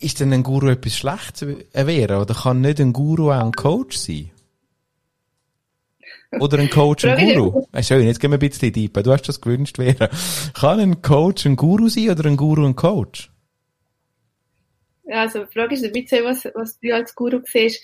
ist 0.00 0.20
denn 0.20 0.32
ein 0.32 0.42
Guru 0.42 0.68
etwas 0.68 0.96
Schlechtes 0.96 1.46
wäre? 1.72 2.20
Oder 2.20 2.34
kann 2.34 2.60
nicht 2.60 2.80
ein 2.80 2.92
Guru 2.92 3.30
auch 3.30 3.40
ein 3.40 3.52
Coach 3.52 3.96
sein? 3.96 4.30
Oder 6.38 6.58
ein 6.58 6.70
Coach 6.70 7.04
ein 7.04 7.18
Guru? 7.18 7.66
Äh, 7.72 7.82
schön, 7.82 8.06
jetzt 8.06 8.20
gehen 8.20 8.30
wir 8.30 8.38
ein 8.38 8.48
bisschen 8.48 8.72
deep. 8.72 8.94
Du 8.94 9.12
hast 9.12 9.28
das 9.28 9.40
gewünscht 9.40 9.78
wäre. 9.78 10.10
Kann 10.54 10.80
ein 10.80 11.02
Coach 11.02 11.44
ein 11.46 11.56
Guru 11.56 11.88
sein 11.88 12.10
oder 12.10 12.24
ein 12.26 12.36
Guru 12.36 12.66
ein 12.66 12.76
Coach? 12.76 13.30
Ja, 15.04 15.22
also 15.22 15.44
die 15.44 15.52
Frage 15.52 15.74
ist 15.74 15.84
ein 15.84 15.92
bisschen, 15.92 16.24
was, 16.24 16.44
was 16.54 16.78
du 16.78 16.94
als 16.94 17.14
Guru 17.14 17.40
siehst. 17.44 17.82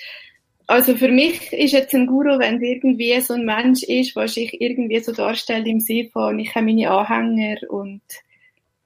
Also 0.68 0.96
für 0.96 1.08
mich 1.08 1.52
ist 1.52 1.72
jetzt 1.72 1.94
ein 1.94 2.06
Guru, 2.06 2.38
wenn 2.38 2.56
es 2.56 2.62
irgendwie 2.62 3.20
so 3.20 3.34
ein 3.34 3.44
Mensch 3.44 3.82
ist, 3.82 4.16
was 4.16 4.36
ich 4.36 4.60
irgendwie 4.60 5.00
so 5.00 5.12
darstelle 5.12 5.68
im 5.68 5.80
Sinne 5.80 6.08
von, 6.10 6.38
ich 6.38 6.54
habe 6.54 6.66
meine 6.66 6.90
Anhänger 6.90 7.58
und 7.68 8.02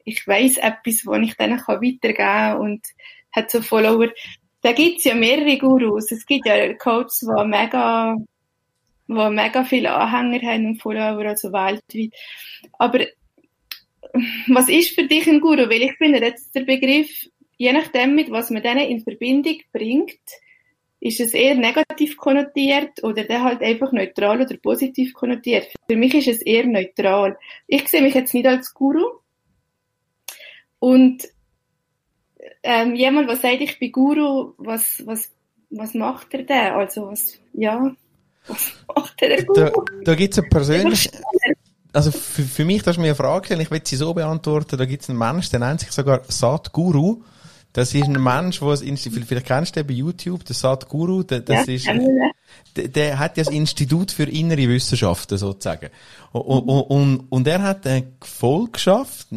ich 0.04 0.26
weiß 0.26 0.58
etwas, 0.58 1.06
was 1.06 1.20
ich 1.22 1.36
denen 1.36 1.58
weitergeben 1.58 2.14
kann 2.16 2.58
und 2.58 2.82
hat 3.32 3.50
so 3.50 3.60
Follower. 3.62 4.08
Da 4.62 4.72
gibt's 4.72 5.04
ja 5.04 5.14
mehrere 5.14 5.56
Gurus. 5.58 6.12
Es 6.12 6.26
gibt 6.26 6.46
ja 6.46 6.74
Coaches, 6.74 7.20
die 7.20 7.44
mega, 7.46 8.16
die 9.08 9.30
mega 9.30 9.64
viele 9.64 9.92
Anhänger 9.92 10.46
haben 10.46 10.66
und 10.66 10.82
Follower, 10.82 11.24
also 11.24 11.52
weltweit. 11.52 12.12
Aber 12.78 13.06
was 14.48 14.68
ist 14.68 14.94
für 14.94 15.06
dich 15.06 15.26
ein 15.28 15.40
Guru? 15.40 15.68
Weil 15.68 15.82
ich 15.82 15.96
finde 15.96 16.20
jetzt 16.20 16.54
der 16.54 16.64
Begriff, 16.64 17.10
je 17.56 17.72
nachdem, 17.72 18.14
mit 18.14 18.30
was 18.30 18.50
man 18.50 18.62
denen 18.62 18.88
in 18.88 19.02
Verbindung 19.02 19.58
bringt, 19.72 20.18
ist 21.00 21.20
es 21.20 21.32
eher 21.32 21.54
negativ 21.54 22.16
konnotiert 22.18 23.02
oder 23.02 23.24
der 23.24 23.42
halt 23.42 23.62
einfach 23.62 23.90
neutral 23.92 24.42
oder 24.42 24.56
positiv 24.58 25.14
konnotiert. 25.14 25.66
Für 25.88 25.96
mich 25.96 26.14
ist 26.14 26.28
es 26.28 26.42
eher 26.42 26.66
neutral. 26.66 27.38
Ich 27.66 27.88
sehe 27.88 28.02
mich 28.02 28.14
jetzt 28.14 28.34
nicht 28.34 28.46
als 28.46 28.74
Guru. 28.74 29.04
Und 30.78 31.26
ähm, 32.62 32.94
jemand, 32.94 33.28
der 33.28 33.36
sagt, 33.36 33.60
ich 33.60 33.78
bin 33.78 33.92
Guru, 33.92 34.54
was, 34.58 35.02
was, 35.06 35.30
was 35.70 35.94
macht 35.94 36.34
er 36.34 36.42
denn? 36.42 36.72
Also, 36.72 37.06
was, 37.10 37.38
ja, 37.52 37.90
was 38.46 38.72
macht 38.94 39.22
er 39.22 39.44
Guru? 39.44 39.60
Da, 39.60 39.72
da 40.04 40.14
gibt's 40.14 40.38
eine 40.38 40.48
persönliche, 40.48 41.10
also 41.92 42.10
für, 42.12 42.42
für 42.42 42.64
mich, 42.64 42.82
das 42.82 42.96
ist 42.96 43.00
mir 43.00 43.08
eine 43.08 43.14
Frage, 43.14 43.60
ich 43.60 43.70
will 43.70 43.80
sie 43.84 43.96
so 43.96 44.14
beantworten, 44.14 44.76
da 44.76 44.84
gibt's 44.84 45.08
einen 45.08 45.18
Mensch, 45.18 45.50
der 45.50 45.60
nennt 45.60 45.80
sich 45.80 45.90
sogar 45.90 46.22
Sadhguru. 46.28 47.22
Das 47.72 47.94
ist 47.94 48.04
ein 48.04 48.20
Mensch, 48.20 48.58
der 48.58 48.76
vielleicht 48.76 49.46
kennst 49.46 49.76
du 49.76 49.80
den 49.80 49.86
bei 49.86 49.94
YouTube, 49.94 50.44
der 50.44 50.56
Sadhguru, 50.56 51.22
der, 51.22 51.40
das 51.40 51.66
ja, 51.66 51.72
ist, 51.72 51.86
der, 52.76 52.88
der, 52.88 53.18
hat 53.18 53.36
ja 53.36 53.44
das 53.44 53.52
Institut 53.52 54.10
für 54.10 54.24
innere 54.24 54.68
Wissenschaften 54.68 55.38
sozusagen. 55.38 55.90
Und, 56.32 56.68
und, 56.68 57.26
und 57.28 57.46
er 57.46 57.62
hat 57.62 57.86
eine 57.86 58.12
Gefolgschaft, 58.18 59.28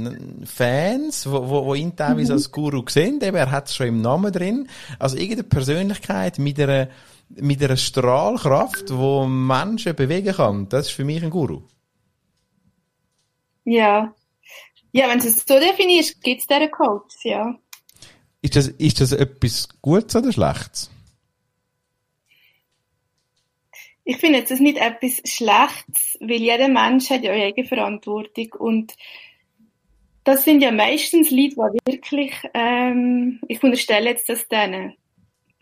Fans, 0.45 1.29
wo, 1.29 1.47
wo, 1.47 1.65
wo 1.65 1.73
ihn 1.75 1.95
teilweise 1.95 2.33
als 2.33 2.51
Guru 2.51 2.83
sehen, 2.87 3.21
eben, 3.21 3.37
er 3.37 3.51
hat 3.51 3.67
es 3.67 3.75
schon 3.75 3.87
im 3.87 4.01
Namen 4.01 4.31
drin. 4.31 4.67
Also 4.97 5.15
irgendeine 5.15 5.43
Persönlichkeit 5.43 6.39
mit 6.39 6.59
einer, 6.59 6.89
mit 7.29 7.63
einer 7.63 7.77
Strahlkraft, 7.77 8.85
wo 8.97 9.27
Menschen 9.27 9.95
bewegen 9.95 10.33
kann. 10.33 10.69
Das 10.69 10.87
ist 10.87 10.93
für 10.93 11.05
mich 11.05 11.23
ein 11.23 11.29
Guru. 11.29 11.61
Ja. 13.63 14.11
Ja, 14.91 15.09
wenn 15.09 15.19
du 15.19 15.27
es 15.27 15.45
so 15.45 15.59
definierst, 15.59 16.21
gibt 16.21 16.41
es 16.41 16.47
diesen 16.47 16.71
Coach, 16.71 17.15
ja. 17.23 17.55
Ist 18.43 18.57
das, 18.57 18.67
ist 18.67 18.99
das 18.99 19.13
etwas 19.13 19.69
Gutes 19.81 20.17
oder 20.17 20.33
Schlechtes? 20.33 20.91
Ich 24.03 24.17
finde 24.17 24.39
jetzt 24.39 24.51
das 24.51 24.59
nicht 24.59 24.77
etwas 24.77 25.21
Schlechtes, 25.23 26.17
weil 26.19 26.41
jeder 26.41 26.67
Mensch 26.67 27.09
hat 27.09 27.23
ja 27.23 27.31
Eigenverantwortung 27.31 28.51
und 28.59 28.95
das 30.25 30.43
sind 30.43 30.61
ja 30.61 30.73
meistens 30.73 31.31
Leute, 31.31 31.55
die 31.55 31.91
wirklich, 31.91 32.33
ähm, 32.53 33.39
ich 33.47 33.63
unterstelle 33.63 34.09
jetzt 34.09 34.27
das 34.27 34.45
denen, 34.49 34.97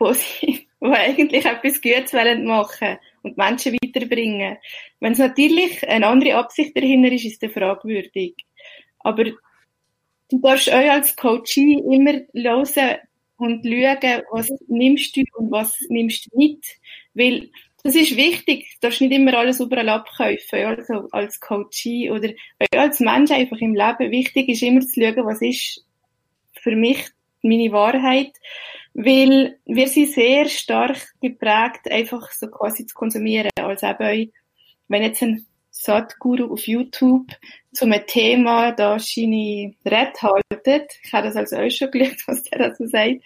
die 0.00 0.66
eigentlich 0.80 1.44
etwas 1.44 1.80
Gutes 1.80 2.12
wollen 2.12 2.44
machen 2.46 2.98
und 3.22 3.38
Menschen 3.38 3.74
weiterbringen. 3.74 4.58
Wenn 4.98 5.12
es 5.12 5.18
natürlich 5.18 5.88
eine 5.88 6.08
andere 6.08 6.34
Absicht 6.34 6.76
dahinter 6.76 7.12
ist, 7.12 7.26
ist 7.26 7.42
das 7.44 7.52
fragwürdig. 7.52 8.34
Aber 8.98 9.24
du 10.32 10.38
darfst 10.40 10.68
euch 10.68 10.90
als 10.90 11.14
Coachie 11.16 11.74
immer 11.74 12.20
hören 12.34 12.98
und 13.36 13.64
schauen, 13.64 14.22
was 14.30 14.50
nimmst 14.68 15.16
du 15.16 15.22
und 15.36 15.50
was 15.50 15.76
nimmst 15.88 16.26
du 16.26 16.38
nicht. 16.38 16.64
Weil 17.14 17.50
das 17.82 17.96
ist 17.96 18.16
wichtig. 18.16 18.68
Du 18.74 18.86
darfst 18.86 19.00
nicht 19.00 19.12
immer 19.12 19.34
alles 19.34 19.60
überall 19.60 19.88
abkaufen, 19.88 20.64
also 20.64 21.08
als 21.10 21.40
Coachie 21.40 22.10
oder 22.10 22.30
als 22.74 23.00
Mensch 23.00 23.30
einfach 23.30 23.58
im 23.58 23.74
Leben. 23.74 24.10
Wichtig 24.10 24.48
ist 24.48 24.62
immer 24.62 24.80
zu 24.80 25.00
schauen, 25.00 25.26
was 25.26 25.42
ist 25.42 25.84
für 26.52 26.76
mich 26.76 27.08
meine 27.42 27.72
Wahrheit, 27.72 28.32
weil 28.94 29.58
wir 29.64 29.88
sind 29.88 30.10
sehr 30.10 30.48
stark 30.48 31.12
geprägt, 31.20 31.90
einfach 31.90 32.30
so 32.30 32.46
quasi 32.48 32.86
zu 32.86 32.94
konsumieren, 32.94 33.50
als 33.56 33.82
eben, 33.82 34.32
wenn 34.86 35.02
jetzt 35.02 35.22
ein 35.22 35.44
Sadhguru 35.72 36.52
auf 36.52 36.66
YouTube 36.66 37.32
zu 37.72 37.86
einem 37.86 38.06
Thema 38.06 38.72
da 38.72 38.98
seine 38.98 39.74
Rede 39.84 40.12
haltet, 40.20 40.92
ich 41.02 41.12
habe 41.12 41.26
das 41.26 41.36
also 41.36 41.56
auch 41.56 41.70
schon 41.70 41.90
gelernt, 41.90 42.22
was 42.26 42.42
der 42.44 42.58
dazu 42.58 42.86
sagt, 42.86 43.22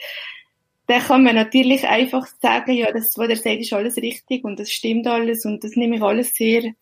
dann 0.86 1.02
kann 1.02 1.24
man 1.24 1.34
natürlich 1.34 1.86
einfach 1.86 2.26
sagen, 2.40 2.72
ja, 2.72 2.92
das, 2.92 3.18
was 3.18 3.28
er 3.28 3.36
sagt, 3.36 3.60
ist 3.60 3.72
alles 3.72 3.96
richtig 3.96 4.44
und 4.44 4.60
das 4.60 4.70
stimmt 4.70 5.06
alles 5.08 5.44
und 5.44 5.64
das 5.64 5.72
nehme 5.72 5.96
ich 5.96 6.02
alles 6.02 6.34
sehr 6.34 6.72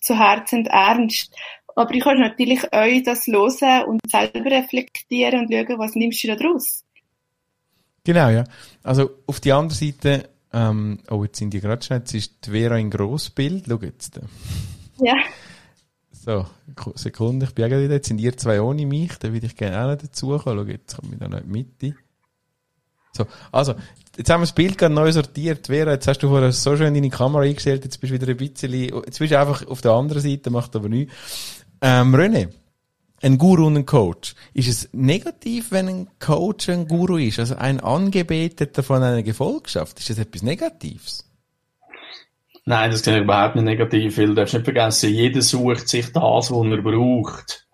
zu 0.00 0.16
Herzen 0.16 0.60
und 0.60 0.68
ernst. 0.68 1.34
Aber 1.74 1.92
ich 1.92 2.02
kann 2.02 2.20
natürlich 2.20 2.72
euch 2.72 3.02
das 3.02 3.26
hören 3.26 3.84
und 3.84 4.00
selber 4.08 4.50
reflektieren 4.50 5.40
und 5.40 5.52
schauen, 5.52 5.78
was 5.78 5.94
nimmst 5.96 6.22
du 6.22 6.28
da 6.28 6.36
draus? 6.36 6.84
Genau, 8.04 8.30
ja. 8.30 8.44
Also 8.84 9.10
auf 9.26 9.40
die 9.40 9.52
andere 9.52 9.76
Seite, 9.76 10.28
ähm, 10.52 11.00
oh, 11.10 11.24
jetzt 11.24 11.38
sind 11.38 11.52
die 11.52 11.60
gerade 11.60 11.84
schnell, 11.84 11.98
jetzt 11.98 12.14
ist 12.14 12.46
die 12.46 12.50
Vera 12.50 12.78
in 12.78 12.90
Grossbild, 12.90 13.64
schau 13.68 13.80
jetzt. 13.82 14.20
Ja. 15.00 15.14
So, 16.12 16.46
Sekunde, 16.94 17.46
ich 17.46 17.54
bin 17.54 17.66
wieder, 17.66 17.94
jetzt 17.94 18.08
sind 18.08 18.20
ihr 18.20 18.36
zwei 18.36 18.60
ohne 18.60 18.84
mich, 18.84 19.18
da 19.18 19.32
würde 19.32 19.46
ich 19.46 19.56
gerne 19.56 19.80
auch 19.80 19.90
noch 19.90 19.96
dazu 19.96 20.36
kommen. 20.38 20.66
Schau, 20.66 20.72
jetzt 20.72 20.96
kommen 20.96 21.12
wir 21.12 21.18
da 21.18 21.28
noch 21.28 21.38
in 21.38 21.44
die 21.44 21.50
Mitte. 21.50 21.98
So, 23.12 23.26
also, 23.50 23.74
jetzt 24.16 24.28
haben 24.30 24.40
wir 24.40 24.46
das 24.46 24.54
Bild 24.54 24.76
gerade 24.76 24.94
neu 24.94 25.10
sortiert. 25.10 25.68
Vera, 25.68 25.92
jetzt 25.92 26.06
hast 26.06 26.18
du 26.18 26.28
vorher 26.28 26.52
so 26.52 26.76
schön 26.76 26.94
deine 26.94 27.10
Kamera 27.10 27.42
eingestellt, 27.42 27.84
jetzt 27.84 28.00
bist 28.00 28.10
du 28.10 28.14
wieder 28.14 28.28
ein 28.28 28.36
bisschen, 28.36 28.72
jetzt 28.72 29.18
bist 29.18 29.32
du 29.32 29.38
einfach 29.38 29.66
auf 29.66 29.80
der 29.80 29.92
anderen 29.92 30.22
Seite, 30.22 30.50
macht 30.50 30.76
aber 30.76 30.88
nichts. 30.88 31.14
Ähm, 31.80 32.14
René, 32.14 32.48
ein 33.22 33.38
Guru 33.38 33.66
und 33.66 33.76
ein 33.76 33.86
Coach. 33.86 34.34
Ist 34.54 34.68
es 34.68 34.88
negativ, 34.92 35.70
wenn 35.70 35.88
ein 35.88 36.08
Coach 36.18 36.68
ein 36.68 36.86
Guru 36.86 37.16
ist? 37.16 37.38
Also 37.38 37.56
ein 37.56 37.80
Angebeteter 37.80 38.82
von 38.82 39.02
einer 39.02 39.22
Gefolgschaft? 39.22 39.98
Ist 39.98 40.10
das 40.10 40.18
etwas 40.18 40.42
Negatives? 40.42 41.27
Nein, 42.68 42.90
das 42.90 43.02
kann 43.02 43.14
ich 43.14 43.22
überhaupt 43.22 43.54
nicht 43.54 43.64
negativ, 43.64 44.18
weil 44.18 44.26
du 44.26 44.34
darfst 44.34 44.52
nicht 44.52 44.64
vergessen, 44.64 45.14
jeder 45.14 45.40
sucht 45.40 45.88
sich 45.88 46.12
das, 46.12 46.50
was 46.50 46.66
er 46.66 46.82
braucht. 46.82 47.66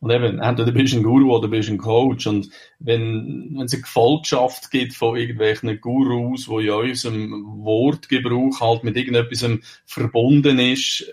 Und 0.00 0.10
eben, 0.10 0.40
entweder 0.40 0.72
bist 0.72 0.92
du 0.92 0.98
ein 0.98 1.02
Guru 1.02 1.34
oder 1.34 1.48
bist 1.48 1.70
ein 1.70 1.78
Coach. 1.78 2.26
Und 2.26 2.50
wenn, 2.78 3.48
wenn 3.54 3.64
es 3.64 3.72
eine 3.72 3.80
Gefolgschaft 3.80 4.70
gibt 4.70 4.92
von 4.92 5.16
irgendwelchen 5.16 5.80
Gurus, 5.80 6.48
wo 6.48 6.58
in 6.60 6.68
unserem 6.68 7.64
Wortgebrauch 7.64 8.60
halt 8.60 8.84
mit 8.84 8.94
irgendetwas 8.94 9.48
verbunden 9.86 10.58
ist, 10.58 11.10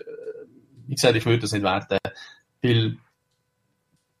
wie 0.86 0.96
gesagt, 0.96 1.16
ich 1.16 1.24
würde 1.24 1.38
das 1.38 1.52
nicht 1.52 1.62
werten. 1.62 1.96
Weil 2.60 2.98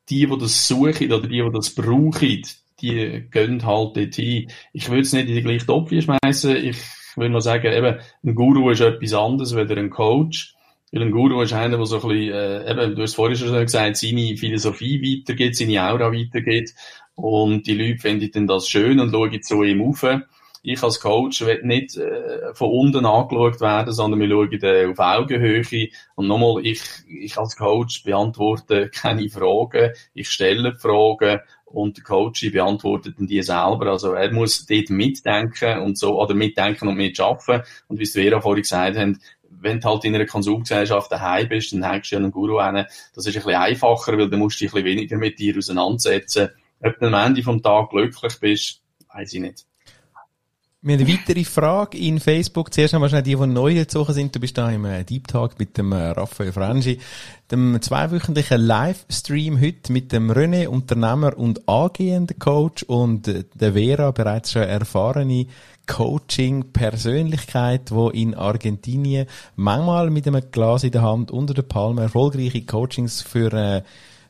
die, 0.08 0.26
die 0.26 0.38
das 0.38 0.66
suchen 0.66 1.12
oder 1.12 1.28
die, 1.28 1.42
die 1.42 1.50
das 1.52 1.74
brauchen, 1.74 2.42
die 2.80 3.26
gehen 3.30 3.66
halt 3.66 3.96
dorthin. 3.98 4.50
Ich 4.72 4.88
würde 4.88 5.02
es 5.02 5.12
nicht 5.12 5.28
in 5.28 5.34
die 5.34 5.42
gleiche 5.42 5.66
Topf 5.66 5.90
schmeißen. 5.90 6.56
Ich 6.56 6.78
würde 7.20 7.30
nur 7.30 7.40
sagen, 7.40 7.72
eben, 7.72 7.98
ein 8.24 8.34
Guru 8.34 8.70
ist 8.70 8.80
etwas 8.80 9.14
anderes 9.14 9.54
als 9.54 9.70
ein 9.70 9.90
Coach. 9.90 10.54
Weil 10.92 11.02
ein 11.02 11.12
Guru 11.12 11.40
ist 11.42 11.52
einer, 11.52 11.76
der 11.76 11.86
so 11.86 12.00
ein 12.00 12.08
bisschen, 12.08 12.34
äh, 12.34 12.70
eben, 12.70 12.96
du 12.96 13.02
hast 13.02 13.14
vorhin 13.14 13.36
schon 13.36 13.52
gesagt, 13.52 13.96
seine 13.96 14.36
Philosophie 14.36 15.00
weitergeht, 15.00 15.56
seine 15.56 15.82
Aura 15.88 16.12
weitergeht. 16.12 16.74
Und 17.14 17.66
die 17.66 17.74
Leute 17.74 18.00
finden 18.00 18.46
das 18.46 18.68
schön 18.68 18.98
und 18.98 19.12
schauen 19.12 19.42
zu 19.42 19.62
ihm 19.62 19.82
auf. 19.82 20.04
ich 20.62 20.82
als 20.82 21.00
Coach 21.00 21.40
will 21.42 21.60
nicht 21.62 21.96
äh, 21.96 22.52
von 22.54 22.70
unten 22.70 23.06
angeschaut 23.06 23.60
werden, 23.60 23.92
sondern 23.92 24.20
wir 24.20 24.28
schauen 24.28 24.62
äh, 24.62 24.86
auf 24.86 24.98
Augenhöhe. 24.98 25.88
Und 26.16 26.28
nochmal, 26.28 26.66
ich, 26.66 26.82
ich 27.08 27.38
als 27.38 27.56
Coach 27.56 28.02
beantworte 28.04 28.90
keine 28.94 29.28
Fragen, 29.28 29.92
ich 30.12 30.28
stelle 30.28 30.74
Fragen 30.74 31.40
und 31.72 31.96
der 31.96 32.04
Coach 32.04 32.50
beantwortet 32.52 33.14
dann 33.18 33.26
die 33.26 33.42
selber. 33.42 33.86
Also 33.86 34.12
er 34.12 34.32
muss 34.32 34.66
dort 34.66 34.90
mitdenken 34.90 35.78
und 35.80 35.98
so, 35.98 36.20
oder 36.20 36.34
mitdenken 36.34 36.88
und 36.88 36.96
mitschaffen. 36.96 37.62
Und 37.88 37.98
wie 37.98 38.04
es 38.04 38.12
Vera 38.12 38.40
vorhin 38.40 38.62
gesagt 38.62 38.96
hat, 38.96 39.16
wenn 39.62 39.80
du 39.80 39.88
halt 39.88 40.04
in 40.04 40.14
einer 40.14 40.26
Konsumgesellschaft 40.26 41.12
daheim 41.12 41.48
bist, 41.48 41.72
dann 41.72 41.84
hängst 41.84 42.10
du 42.10 42.16
ja 42.16 42.20
einen 42.20 42.30
Guru 42.30 42.62
hin. 42.62 42.86
Das 43.14 43.26
ist 43.26 43.36
ein 43.36 43.42
bisschen 43.42 43.60
einfacher, 43.60 44.16
weil 44.16 44.30
dann 44.30 44.38
musst 44.38 44.60
du 44.60 44.64
dich 44.64 44.72
ein 44.72 44.82
bisschen 44.82 44.96
weniger 44.96 45.16
mit 45.16 45.38
dir 45.38 45.56
auseinandersetzen. 45.56 46.50
Ob 46.82 46.98
du 46.98 47.06
am 47.06 47.14
Ende 47.14 47.42
vom 47.42 47.62
Tag 47.62 47.90
glücklich 47.90 48.40
bist, 48.40 48.82
weiß 49.12 49.34
ich 49.34 49.40
nicht. 49.40 49.69
Wir 50.82 50.94
haben 50.94 51.04
eine 51.04 51.12
weitere 51.12 51.44
Frage 51.44 51.98
in 51.98 52.20
Facebook. 52.20 52.72
Zuerst 52.72 52.94
einmal 52.94 53.10
schnell 53.10 53.22
die, 53.22 53.36
die 53.36 53.46
neu 53.46 53.74
gezogen 53.74 54.14
sind. 54.14 54.34
Du 54.34 54.40
bist 54.40 54.56
da 54.56 54.70
im 54.70 54.86
äh, 54.86 55.04
Deep 55.04 55.28
Talk 55.28 55.58
mit 55.58 55.76
dem 55.76 55.92
äh, 55.92 56.12
Raphael 56.12 56.52
Frangi, 56.52 56.98
dem 57.50 57.76
zweiwöchentlichen 57.82 58.62
Livestream 58.62 59.60
heute 59.60 59.92
mit 59.92 60.10
dem 60.10 60.30
René, 60.30 60.68
Unternehmer 60.68 61.36
und 61.36 61.68
angehender 61.68 62.34
Coach 62.38 62.82
und 62.84 63.28
äh, 63.28 63.44
der 63.52 63.74
Vera, 63.74 64.10
bereits 64.12 64.52
schon 64.52 64.62
erfahrene 64.62 65.48
Coaching-Persönlichkeit, 65.86 67.90
wo 67.90 68.08
in 68.08 68.34
Argentinien 68.34 69.26
manchmal 69.56 70.08
mit 70.08 70.26
einem 70.26 70.50
Glas 70.50 70.82
in 70.82 70.92
der 70.92 71.02
Hand 71.02 71.30
unter 71.30 71.52
der 71.52 71.60
Palme 71.60 72.00
erfolgreiche 72.00 72.62
Coachings 72.62 73.20
für 73.20 73.84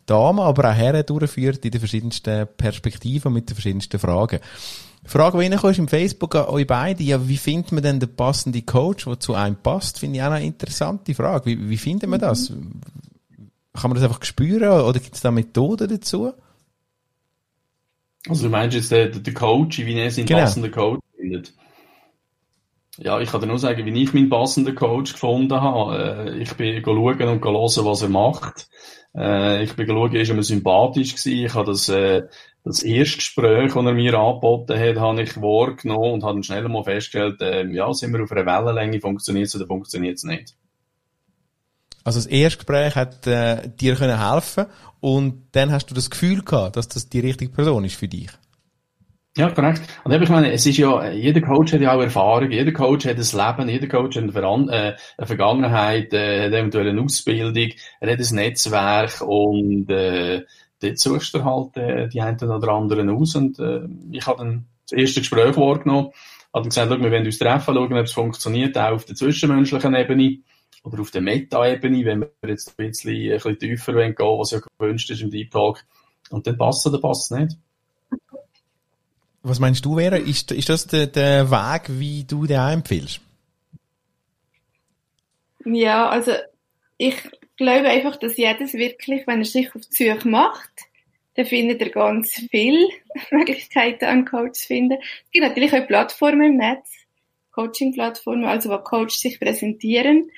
Damen, 0.06 0.40
aber 0.40 0.68
auch 0.68 0.74
Herren 0.74 1.06
durchführt 1.06 1.64
in 1.64 1.70
den 1.70 1.78
verschiedensten 1.78 2.48
Perspektiven 2.56 3.32
mit 3.32 3.48
den 3.48 3.54
verschiedensten 3.54 4.00
Fragen. 4.00 4.40
Frage, 5.04 5.38
die 5.38 5.46
reinkommt, 5.46 5.72
ist 5.72 5.78
im 5.78 5.88
Facebook 5.88 6.34
an 6.34 6.46
euch 6.46 6.66
beide. 6.66 7.02
Ja, 7.02 7.26
wie 7.26 7.36
findet 7.36 7.72
man 7.72 7.82
denn 7.82 8.00
den 8.00 8.14
passenden 8.14 8.64
Coach, 8.66 9.06
der 9.06 9.18
zu 9.18 9.34
einem 9.34 9.56
passt? 9.56 9.98
Finde 9.98 10.18
ich 10.18 10.22
auch 10.22 10.30
eine 10.30 10.44
interessante 10.44 11.14
Frage. 11.14 11.46
Wie, 11.46 11.70
wie 11.70 11.78
findet 11.78 12.08
man 12.08 12.20
das? 12.20 12.48
Kann 12.48 13.90
man 13.90 13.94
das 13.94 14.04
einfach 14.04 14.22
spüren 14.24 14.82
oder 14.82 14.98
gibt 14.98 15.14
es 15.14 15.20
da 15.20 15.30
Methoden 15.30 15.88
dazu? 15.88 16.32
Also 18.28 18.44
du 18.44 18.50
meinst 18.50 18.76
jetzt 18.76 18.92
der, 18.92 19.08
der 19.08 19.34
Coach, 19.34 19.78
wie 19.78 19.94
er 19.94 20.10
seinen 20.10 20.26
genau. 20.26 20.40
passenden 20.40 20.70
Coach 20.70 21.00
findet? 21.16 21.54
Ja, 22.98 23.18
ich 23.18 23.30
kann 23.30 23.40
dir 23.40 23.46
nur 23.46 23.58
sagen, 23.58 23.86
wie 23.86 24.02
ich 24.02 24.12
meinen 24.12 24.28
passenden 24.28 24.74
Coach 24.74 25.14
gefunden 25.14 25.58
habe. 25.58 26.30
Äh, 26.30 26.38
ich 26.42 26.52
bin 26.54 26.82
schauen 26.84 26.98
und 26.98 27.44
hören, 27.44 27.84
was 27.86 28.02
er 28.02 28.08
macht. 28.10 28.68
Äh, 29.16 29.64
ich 29.64 29.74
bin 29.74 29.86
schauen, 29.86 30.14
ist 30.14 30.28
er 30.28 30.34
mir 30.34 30.42
sympathisch 30.42 31.14
gewesen. 31.14 31.46
Ich 31.46 31.54
habe 31.54 31.70
das 31.70 31.88
äh, 31.88 32.24
das 32.64 32.82
erste 32.82 33.16
Gespräch, 33.16 33.72
das 33.72 33.84
er 33.84 33.94
mir 33.94 34.14
angeboten 34.14 34.78
hat, 34.78 34.96
habe 34.96 35.22
ich 35.22 35.36
wahrgenommen 35.36 36.12
und 36.12 36.24
habe 36.24 36.34
dann 36.34 36.42
schnell 36.42 36.68
mal 36.68 36.84
festgestellt, 36.84 37.40
äh, 37.40 37.66
ja, 37.66 37.92
sind 37.92 38.12
wir 38.12 38.22
auf 38.22 38.32
einer 38.32 38.46
Wellenlänge, 38.46 39.00
funktioniert 39.00 39.46
es 39.46 39.56
oder 39.56 39.66
funktioniert 39.66 40.16
es 40.16 40.24
nicht. 40.24 40.54
Also 42.04 42.18
das 42.18 42.26
erste 42.26 42.58
Gespräch 42.58 42.94
hat 42.96 43.26
äh, 43.26 43.68
dir 43.68 43.94
können 43.94 44.30
helfen 44.32 44.66
und 45.00 45.48
dann 45.52 45.70
hast 45.70 45.86
du 45.86 45.94
das 45.94 46.10
Gefühl 46.10 46.42
gehabt, 46.42 46.76
dass 46.76 46.88
das 46.88 47.08
die 47.08 47.20
richtige 47.20 47.52
Person 47.52 47.84
ist 47.84 47.96
für 47.96 48.08
dich. 48.08 48.30
Ja, 49.36 49.48
korrekt. 49.48 49.82
Und 50.02 50.12
ich 50.12 50.28
meine, 50.28 50.52
es 50.52 50.66
ist 50.66 50.76
ja, 50.76 51.08
jeder 51.10 51.40
Coach 51.40 51.72
hat 51.72 51.80
ja 51.80 51.94
auch 51.94 52.02
Erfahrung, 52.02 52.50
jeder 52.50 52.72
Coach 52.72 53.06
hat 53.06 53.16
ein 53.16 53.58
Leben, 53.58 53.68
jeder 53.68 53.86
Coach 53.86 54.16
hat 54.16 54.24
eine, 54.24 54.32
Veran 54.32 54.68
äh, 54.68 54.96
eine 55.16 55.26
Vergangenheit, 55.26 56.12
äh, 56.12 56.46
hat 56.46 56.52
eventuell 56.52 56.88
eine 56.88 57.00
Ausbildung, 57.00 57.70
er 58.00 58.12
hat 58.12 58.18
ein 58.18 58.34
Netzwerk 58.34 59.20
und 59.20 59.88
äh, 59.88 60.42
dort 60.80 60.98
suchst 60.98 61.34
du 61.34 61.44
halt 61.44 61.76
äh, 61.76 62.08
die 62.08 62.20
einen 62.20 62.38
oder 62.38 62.72
anderen 62.72 63.10
aus. 63.10 63.34
Und 63.36 63.58
äh, 63.58 63.82
ich 64.10 64.26
habe 64.26 64.38
dann 64.38 64.66
das 64.88 64.98
erste 64.98 65.20
Gespräch 65.20 65.56
wahrgenommen, 65.56 66.10
habe 66.52 66.62
dann 66.62 66.64
gesagt, 66.64 66.90
wir 66.90 67.10
wollen 67.10 67.26
uns 67.26 67.38
treffen, 67.38 67.74
schauen, 67.74 67.92
ob 67.92 68.04
es 68.04 68.12
funktioniert, 68.12 68.76
auch 68.76 68.92
auf 68.92 69.04
der 69.04 69.16
zwischenmenschlichen 69.16 69.94
Ebene 69.94 70.38
oder 70.82 71.00
auf 71.00 71.10
der 71.10 71.20
Meta-Ebene, 71.20 72.04
wenn 72.04 72.20
wir 72.20 72.30
jetzt 72.48 72.70
ein 72.70 72.86
bisschen, 72.88 73.12
ein 73.14 73.36
bisschen 73.36 73.58
tiefer 73.58 73.92
gehen 73.92 74.14
wollen, 74.18 74.40
was 74.40 74.50
ja 74.50 74.60
gewünscht 74.78 75.10
ist 75.10 75.20
im 75.20 75.30
Deep 75.30 75.50
Talk. 75.50 75.84
Und 76.30 76.46
dann 76.46 76.56
passt 76.56 76.86
es 76.86 76.92
oder 76.92 77.00
passt 77.00 77.30
es 77.30 77.38
nicht. 77.38 77.56
Was 79.42 79.58
meinst 79.58 79.84
du, 79.84 79.96
Vera? 79.96 80.16
Ist, 80.16 80.52
ist 80.52 80.68
das 80.68 80.86
der, 80.86 81.06
der 81.06 81.50
Weg, 81.50 81.82
wie 81.88 82.24
du 82.24 82.46
den 82.46 82.60
empfiehlst? 82.60 83.20
Ja, 85.64 86.08
also 86.08 86.32
ich 86.98 87.16
glaube 87.60 87.88
einfach, 87.88 88.16
dass 88.16 88.36
jedes 88.36 88.74
wirklich, 88.74 89.26
wenn 89.26 89.40
er 89.40 89.44
sich 89.44 89.74
auf 89.74 89.82
die 89.82 90.04
Suche 90.04 90.28
macht, 90.28 90.70
dann 91.34 91.46
findet 91.46 91.80
er 91.80 91.90
ganz 91.90 92.32
viele 92.50 92.88
Möglichkeiten, 93.30 94.06
einen 94.06 94.24
Coach 94.24 94.60
zu 94.60 94.66
finden. 94.66 94.98
Es 95.24 95.30
gibt 95.30 95.46
natürlich 95.46 95.72
auch 95.74 95.86
Plattformen 95.86 96.52
im 96.52 96.56
Netz, 96.56 96.90
Coaching-Plattformen, 97.52 98.44
also 98.44 98.70
wo 98.70 98.78
Coaches 98.78 99.20
sich 99.20 99.38
präsentieren. 99.38 100.30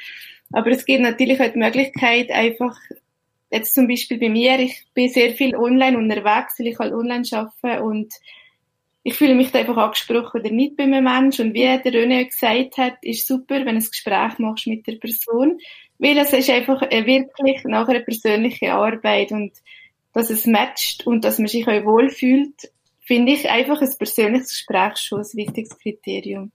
Aber 0.53 0.71
es 0.71 0.85
gibt 0.85 1.01
natürlich 1.01 1.41
auch 1.41 1.53
die 1.53 1.59
Möglichkeit, 1.59 2.31
einfach, 2.31 2.77
jetzt 3.51 3.75
zum 3.75 3.87
Beispiel 3.87 4.19
bei 4.19 4.29
mir, 4.29 4.59
ich 4.59 4.85
bin 4.93 5.09
sehr 5.09 5.33
viel 5.33 5.57
online 5.57 5.97
unterwegs, 5.97 6.59
weil 6.59 6.69
ich 6.69 6.79
halt 6.79 6.93
online 6.93 7.25
arbeite 7.31 7.83
und 7.83 8.13
ich 9.05 9.15
fühle 9.15 9.35
mich 9.35 9.51
da 9.51 9.61
einfach 9.61 9.77
angesprochen 9.77 10.41
oder 10.41 10.51
nicht 10.51 10.77
bei 10.77 10.85
einem 10.85 11.05
Menschen. 11.05 11.49
Und 11.49 11.55
wie 11.55 11.63
der 11.63 11.83
René 11.83 12.27
gesagt 12.27 12.79
hat, 12.79 12.99
ist 13.03 13.27
super, 13.27 13.57
wenn 13.65 13.79
du 13.79 13.85
ein 13.85 13.89
Gespräch 13.91 14.39
machst 14.39 14.67
mit 14.67 14.87
der 14.87 14.97
Person. 14.97 15.59
Weil 16.03 16.19
es 16.19 16.33
ist 16.33 16.51
einfach 16.51 16.83
wirklich 16.83 17.63
nachher 17.65 17.95
eine 17.95 18.05
persönliche 18.05 18.73
Arbeit 18.73 19.31
und 19.31 19.53
dass 20.13 20.31
es 20.31 20.47
matcht 20.47 21.07
und 21.07 21.25
dass 21.25 21.39
man 21.39 21.47
sich 21.47 21.67
auch 21.69 21.85
wohlfühlt, 21.85 22.73
finde 23.01 23.33
ich 23.33 23.49
einfach 23.49 23.81
ein 23.81 23.95
persönliches 23.97 24.49
Gespräch 24.49 24.97
schon 24.97 25.21
ein 25.21 25.29
wichtiges 25.35 25.79
Kriterium. 25.79 26.51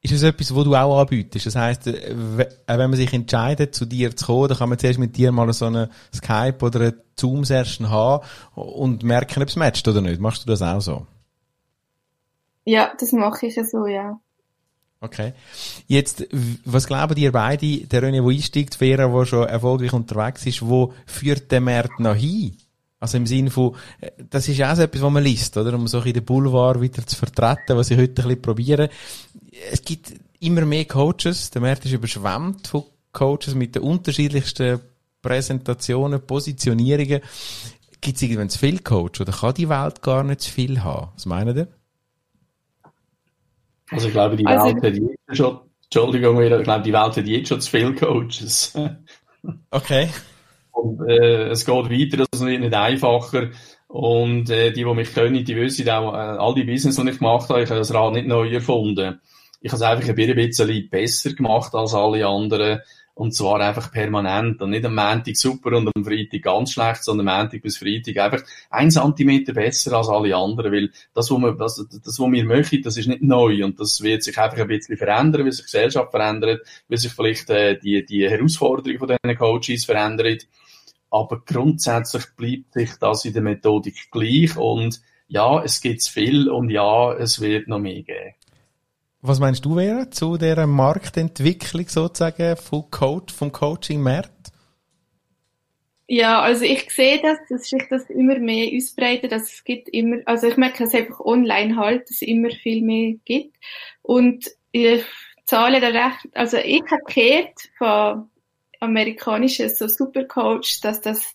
Ist 0.00 0.12
es 0.12 0.22
etwas, 0.22 0.54
wo 0.54 0.64
du 0.64 0.74
auch 0.74 1.00
anbietest? 1.00 1.44
Das 1.44 1.56
heisst, 1.56 1.86
äh, 1.86 2.14
wenn 2.16 2.90
man 2.90 2.94
sich 2.94 3.12
entscheidet, 3.12 3.74
zu 3.74 3.84
dir 3.84 4.16
zu 4.16 4.24
kommen, 4.24 4.48
dann 4.48 4.56
kann 4.56 4.68
man 4.70 4.78
zuerst 4.78 4.98
mit 4.98 5.18
dir 5.18 5.32
mal 5.32 5.52
so 5.52 5.66
eine 5.66 5.90
Skype 6.14 6.58
oder 6.62 6.80
eine 6.80 7.02
Zoom-Session 7.14 7.90
haben 7.90 8.24
und 8.54 9.02
merken, 9.02 9.42
ob 9.42 9.48
es 9.48 9.56
matcht 9.56 9.86
oder 9.86 10.00
nicht. 10.00 10.18
Machst 10.18 10.44
du 10.44 10.46
das 10.46 10.62
auch 10.62 10.80
so? 10.80 11.06
Ja, 12.64 12.94
das 12.98 13.12
mache 13.12 13.46
ich 13.48 13.56
ja 13.56 13.64
so, 13.64 13.86
ja. 13.86 14.18
Okay. 15.00 15.32
Jetzt, 15.86 16.26
was 16.64 16.86
glauben 16.86 17.16
ihr 17.16 17.30
beide, 17.30 17.86
der 17.86 18.02
René, 18.02 18.20
der 18.20 18.24
einsteigt, 18.24 18.74
Vera, 18.74 19.06
der 19.06 19.26
schon 19.26 19.46
erfolgreich 19.46 19.92
unterwegs 19.92 20.44
ist, 20.46 20.62
wo 20.62 20.92
führt 21.06 21.52
der 21.52 21.60
Markt 21.60 22.00
noch 22.00 22.16
hin? 22.16 22.56
Also 23.00 23.16
im 23.16 23.26
Sinne 23.26 23.50
von, 23.50 23.76
äh, 24.00 24.10
das 24.28 24.48
ist 24.48 24.60
auch 24.60 24.74
so 24.74 24.82
etwas, 24.82 25.02
was 25.02 25.12
man 25.12 25.22
liest, 25.22 25.56
oder? 25.56 25.74
Um 25.74 25.86
so 25.86 26.00
in 26.00 26.14
den 26.14 26.24
Boulevard 26.24 26.80
wieder 26.80 27.06
zu 27.06 27.14
vertreten, 27.14 27.76
was 27.76 27.90
ich 27.90 27.98
heute 27.98 28.22
ein 28.22 28.28
bisschen 28.28 28.42
probiere. 28.42 28.90
Es 29.70 29.82
gibt 29.82 30.14
immer 30.40 30.64
mehr 30.64 30.84
Coaches, 30.84 31.50
der 31.50 31.62
Markt 31.62 31.84
ist 31.84 31.92
überschwemmt 31.92 32.66
von 32.66 32.84
Coaches 33.12 33.54
mit 33.54 33.76
den 33.76 33.82
unterschiedlichsten 33.82 34.80
Präsentationen, 35.22 36.20
Positionierungen. 36.26 37.20
Gibt 38.00 38.16
es 38.16 38.22
irgendwann 38.22 38.50
zu 38.50 38.58
viel 38.58 38.80
Coach 38.80 39.20
oder 39.20 39.32
kann 39.32 39.54
die 39.54 39.68
Welt 39.68 40.02
gar 40.02 40.24
nicht 40.24 40.40
zu 40.40 40.50
viel 40.50 40.82
haben? 40.82 41.08
Was 41.14 41.26
meinen 41.26 41.56
ihr? 41.56 41.68
Also 43.90 44.08
ich 44.08 44.12
glaube, 44.12 44.36
die 44.36 44.46
also, 44.46 44.66
Welt 44.66 44.82
hat 44.82 44.94
jetzt 44.94 45.36
schon, 45.36 45.60
Entschuldigung, 45.84 46.40
ich 46.42 46.62
glaube, 46.62 46.82
die 46.82 46.92
Welt 46.92 47.16
hat 47.16 47.26
jetzt 47.26 47.48
schon 47.48 47.60
zu 47.60 47.70
viele 47.70 47.94
Coaches. 47.94 48.76
okay. 49.70 50.08
Und 50.72 51.08
äh, 51.08 51.48
es 51.48 51.64
geht 51.64 51.74
weiter, 51.74 52.24
es 52.30 52.40
wird 52.40 52.60
nicht 52.60 52.74
einfacher. 52.74 53.50
Und 53.88 54.50
äh, 54.50 54.70
die, 54.70 54.84
die 54.84 54.94
mich 54.94 55.14
können, 55.14 55.44
die 55.44 55.56
wissen 55.56 55.88
auch, 55.88 56.12
äh, 56.12 56.16
all 56.16 56.54
die 56.54 56.64
Business, 56.64 56.96
die 56.96 57.08
ich 57.08 57.18
gemacht 57.18 57.48
habe, 57.48 57.62
ich 57.62 57.70
habe 57.70 57.80
das 57.80 57.92
Rad 57.92 58.12
nicht 58.12 58.28
neu 58.28 58.48
erfunden. 58.50 59.20
Ich 59.60 59.72
habe 59.72 59.76
es 59.76 59.82
einfach 59.82 60.08
ein 60.08 60.14
bisschen 60.14 60.88
besser 60.90 61.32
gemacht 61.32 61.74
als 61.74 61.94
alle 61.94 62.26
anderen. 62.26 62.80
Und 63.18 63.34
zwar 63.34 63.58
einfach 63.60 63.90
permanent. 63.90 64.62
Und 64.62 64.70
nicht 64.70 64.84
am 64.84 64.94
Montag 64.94 65.36
super 65.36 65.76
und 65.76 65.90
am 65.92 66.04
Freitag 66.04 66.40
ganz 66.40 66.70
schlecht, 66.70 67.02
sondern 67.02 67.26
am 67.28 67.40
Montag 67.40 67.62
bis 67.62 67.76
Freitag 67.76 68.16
einfach 68.16 68.48
ein 68.70 68.92
Zentimeter 68.92 69.54
besser 69.54 69.94
als 69.94 70.08
alle 70.08 70.36
anderen. 70.36 70.70
Weil 70.70 70.92
das, 71.14 71.28
was 71.28 71.38
wir, 71.40 71.52
das, 71.54 71.84
das, 72.04 72.20
was 72.20 72.30
wir 72.30 72.44
möchten, 72.44 72.80
das 72.80 72.96
ist 72.96 73.08
nicht 73.08 73.20
neu. 73.20 73.64
Und 73.64 73.80
das 73.80 74.02
wird 74.02 74.22
sich 74.22 74.38
einfach 74.38 74.58
ein 74.58 74.68
bisschen 74.68 74.96
verändern, 74.96 75.44
weil 75.44 75.50
sich 75.50 75.66
die 75.66 75.72
Gesellschaft 75.72 76.12
verändert, 76.12 76.60
weil 76.86 76.98
sich 76.98 77.12
vielleicht 77.12 77.50
äh, 77.50 77.76
die, 77.76 78.06
die 78.06 78.30
Herausforderungen 78.30 79.00
von 79.00 79.08
diesen 79.08 79.36
Coaches 79.36 79.84
verändern. 79.84 80.38
Aber 81.10 81.42
grundsätzlich 81.44 82.24
bleibt 82.36 82.72
sich 82.74 82.90
das 83.00 83.24
in 83.24 83.32
der 83.32 83.42
Methodik 83.42 84.12
gleich. 84.12 84.56
Und 84.56 85.00
ja, 85.26 85.60
es 85.64 85.80
gibt 85.80 86.04
viel 86.04 86.48
und 86.48 86.70
ja, 86.70 87.12
es 87.14 87.40
wird 87.40 87.66
noch 87.66 87.80
mehr 87.80 88.00
geben. 88.00 88.34
Was 89.28 89.40
meinst 89.40 89.62
du, 89.66 89.74
Vera, 89.74 90.10
zu 90.10 90.38
der 90.38 90.66
Marktentwicklung 90.66 91.86
sozusagen 91.86 92.56
vom 92.56 92.90
Coach, 92.90 93.34
vom 93.34 93.52
Coaching-Markt? 93.52 94.52
Ja, 96.06 96.40
also 96.40 96.64
ich 96.64 96.90
sehe 96.90 97.20
das, 97.20 97.36
dass 97.50 97.68
sich 97.68 97.82
das 97.90 98.08
immer 98.08 98.38
mehr 98.38 98.70
ausbreitet, 98.74 99.30
dass 99.30 99.52
es 99.52 99.64
gibt 99.64 99.90
immer, 99.90 100.16
also 100.24 100.46
ich 100.46 100.56
merke 100.56 100.84
es 100.84 100.94
einfach 100.94 101.20
online 101.20 101.76
halt, 101.76 102.04
dass 102.04 102.12
es 102.12 102.22
immer 102.22 102.48
viel 102.48 102.80
mehr 102.80 103.16
gibt. 103.26 103.54
Und 104.00 104.50
ich 104.72 105.04
zahle 105.44 105.82
da 105.82 105.88
recht, 105.88 106.26
also 106.32 106.56
ich 106.56 106.84
habe 106.90 107.02
gehört 107.06 107.52
von 107.76 108.30
amerikanischen 108.80 109.68
so 109.68 109.88
Supercoach, 109.88 110.80
dass 110.80 111.02
das 111.02 111.34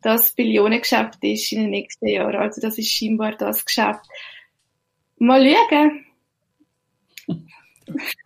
das 0.00 0.32
Billionengeschäft 0.32 1.22
ist 1.22 1.52
in 1.52 1.60
den 1.60 1.70
nächsten 1.72 2.06
Jahren. 2.06 2.36
Also 2.36 2.62
das 2.62 2.78
ist 2.78 2.88
scheinbar 2.88 3.32
das 3.32 3.66
Geschäft. 3.66 4.00
Mal 5.18 5.44
schauen 5.44 6.06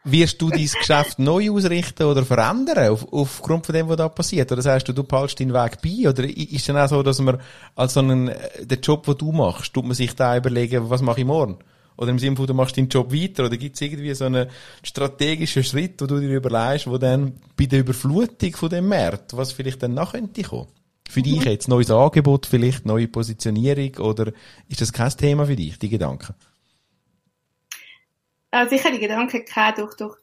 Wirst 0.04 0.40
du 0.42 0.50
dein 0.50 0.66
Geschäft 0.66 1.18
neu 1.18 1.50
ausrichten 1.50 2.04
oder 2.04 2.24
verändern 2.24 2.90
auf, 2.90 3.06
aufgrund 3.12 3.66
von 3.66 3.74
dem, 3.74 3.88
was 3.88 3.96
da 3.96 4.08
passiert? 4.08 4.50
Oder 4.50 4.62
sagst 4.62 4.88
du, 4.88 4.92
du 4.92 5.04
behaltst 5.04 5.40
deinen 5.40 5.54
Weg 5.54 5.78
bei? 5.82 6.08
Oder 6.08 6.24
ist 6.24 6.52
es 6.52 6.64
dann 6.66 6.76
auch 6.76 6.88
so, 6.88 7.02
dass 7.02 7.20
man 7.20 7.40
als 7.76 7.94
so 7.94 8.00
einen, 8.00 8.28
äh, 8.28 8.66
den 8.66 8.80
Job, 8.80 9.04
den 9.06 9.18
du 9.18 9.32
machst, 9.32 9.72
tut 9.72 9.84
man 9.84 9.94
sich 9.94 10.14
da 10.14 10.36
überlegen, 10.36 10.90
was 10.90 11.02
mache 11.02 11.20
ich 11.20 11.26
morgen? 11.26 11.58
Oder 11.96 12.10
im 12.10 12.18
Sinne 12.18 12.36
von, 12.36 12.46
du 12.46 12.54
machst 12.54 12.76
deinen 12.76 12.88
Job 12.88 13.12
weiter? 13.12 13.46
Oder 13.46 13.56
gibt 13.56 13.76
es 13.76 13.82
irgendwie 13.82 14.14
so 14.14 14.24
einen 14.24 14.48
strategischen 14.82 15.62
Schritt, 15.62 16.00
wo 16.00 16.06
du 16.06 16.20
dir 16.20 16.36
überlegst, 16.36 16.86
wo 16.86 16.98
dann 16.98 17.34
bei 17.56 17.66
der 17.66 17.80
Überflutung 17.80 18.56
von 18.56 18.70
dem 18.70 18.88
Markt, 18.88 19.36
was 19.36 19.52
vielleicht 19.52 19.82
dann 19.82 19.94
nach 19.94 20.12
könnte 20.12 20.42
kommen? 20.42 20.68
Für 21.08 21.20
mhm. 21.20 21.24
dich 21.24 21.44
jetzt 21.44 21.68
neues 21.68 21.90
Angebot, 21.90 22.46
vielleicht 22.46 22.86
neue 22.86 23.08
Positionierung 23.08 23.96
oder 23.98 24.32
ist 24.68 24.80
das 24.80 24.92
kein 24.92 25.10
Thema 25.10 25.46
für 25.46 25.56
dich, 25.56 25.78
die 25.78 25.90
Gedanken? 25.90 26.34
Also 28.53 28.76
ich 28.76 28.84
habe 28.84 28.94
die 28.94 29.00
Gedanken 29.00 29.44
gehabt, 29.44 29.78
durch, 29.78 29.94
durch. 29.96 30.16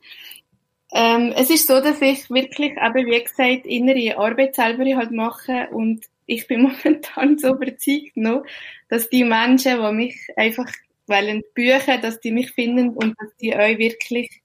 Ähm, 0.91 1.33
es 1.35 1.49
ist 1.49 1.67
so, 1.67 1.81
dass 1.81 2.01
ich 2.01 2.29
wirklich, 2.29 2.71
eben 2.71 3.05
wie 3.05 3.23
gesagt, 3.23 3.65
innere 3.65 4.17
Arbeit 4.17 4.55
selber 4.55 4.85
halt 4.95 5.11
mache 5.11 5.67
und 5.71 6.05
ich 6.25 6.47
bin 6.47 6.61
momentan 6.85 7.37
so 7.37 7.49
überzeugt 7.49 8.15
noch, 8.15 8.43
dass 8.87 9.09
die 9.09 9.23
Menschen, 9.23 9.81
die 9.81 9.93
mich 9.93 10.27
einfach 10.35 10.71
wollen 11.07 11.43
büchen, 11.55 12.01
dass 12.01 12.19
die 12.19 12.31
mich 12.31 12.51
finden 12.51 12.89
und 12.89 13.15
dass 13.19 13.35
die 13.37 13.55
euch 13.55 13.77
wirklich, 13.79 14.41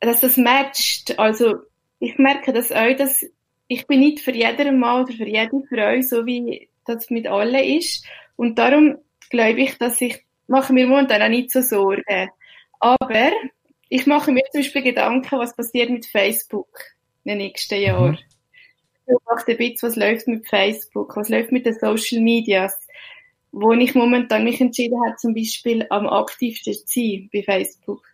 dass 0.00 0.20
das 0.20 0.36
matcht. 0.36 1.18
Also 1.18 1.58
ich 2.00 2.18
merke, 2.18 2.52
dass 2.52 2.72
euch 2.72 2.96
das, 2.96 3.24
ich 3.68 3.86
bin 3.86 4.00
nicht 4.00 4.20
für 4.20 4.34
jeden 4.34 4.78
Mal 4.80 5.04
oder 5.04 5.12
für 5.12 5.28
jeden 5.28 5.64
für 5.64 5.78
euch, 5.78 6.08
so 6.08 6.26
wie 6.26 6.68
das 6.84 7.08
mit 7.08 7.28
allen 7.28 7.78
ist. 7.78 8.04
Und 8.36 8.58
darum 8.58 8.98
glaube 9.30 9.62
ich, 9.62 9.78
dass 9.78 10.00
ich, 10.00 10.24
mache 10.46 10.72
mir 10.72 10.86
momentan 10.86 11.22
auch 11.22 11.28
nicht 11.28 11.50
so 11.50 11.60
Sorgen. 11.60 12.30
Aber 12.80 13.30
ich 13.88 14.06
mache 14.06 14.32
mir 14.32 14.42
zum 14.50 14.60
Beispiel 14.60 14.82
Gedanken, 14.82 15.38
was 15.38 15.56
passiert 15.56 15.90
mit 15.90 16.06
Facebook 16.06 16.68
in 17.24 17.30
den 17.30 17.38
nächsten 17.38 17.80
Jahren. 17.80 18.12
Mhm. 18.12 18.18
Ich 18.94 19.06
beobachte 19.06 19.52
ein 19.52 19.58
bisschen, 19.58 19.88
was 19.88 19.96
läuft 19.96 20.28
mit 20.28 20.48
Facebook, 20.48 21.16
was 21.16 21.28
läuft 21.28 21.52
mit 21.52 21.66
den 21.66 21.74
Social 21.74 22.20
Medias 22.20 22.78
wo 23.54 23.72
ich 23.72 23.94
momentan 23.94 24.44
mich 24.44 24.60
entschieden 24.60 25.00
habe, 25.04 25.16
zum 25.16 25.34
Beispiel 25.34 25.86
am 25.90 26.08
aktivsten 26.08 26.74
zu 26.74 26.86
sein 26.86 27.30
bei 27.32 27.42
Facebook. 27.42 28.04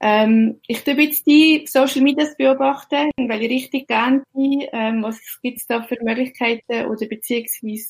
Ähm, 0.00 0.60
ich 0.66 0.84
tue 0.84 0.94
jetzt 1.00 1.26
die 1.26 1.64
Social 1.66 2.02
Medias 2.02 2.36
beobachten, 2.36 3.10
in 3.16 3.28
welche 3.30 3.48
Richtung 3.48 3.86
gehen 3.86 4.22
die, 4.34 4.68
ähm, 4.72 5.02
was 5.02 5.18
gibt 5.42 5.58
es 5.58 5.66
da 5.66 5.82
für 5.82 5.96
Möglichkeiten 6.02 6.86
oder 6.86 7.06
beziehungsweise, 7.06 7.88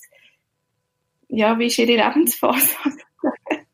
ja, 1.29 1.59
wie 1.59 1.67
ist 1.67 1.79
ihre 1.79 1.97
Lebensphase? 1.97 2.77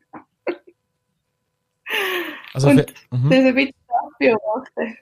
also, 2.53 2.69
und 2.69 2.75
mhm. 2.75 3.29
das 3.29 3.39
ein 3.39 3.55
bisschen 3.55 3.73
beobachten. 4.19 4.97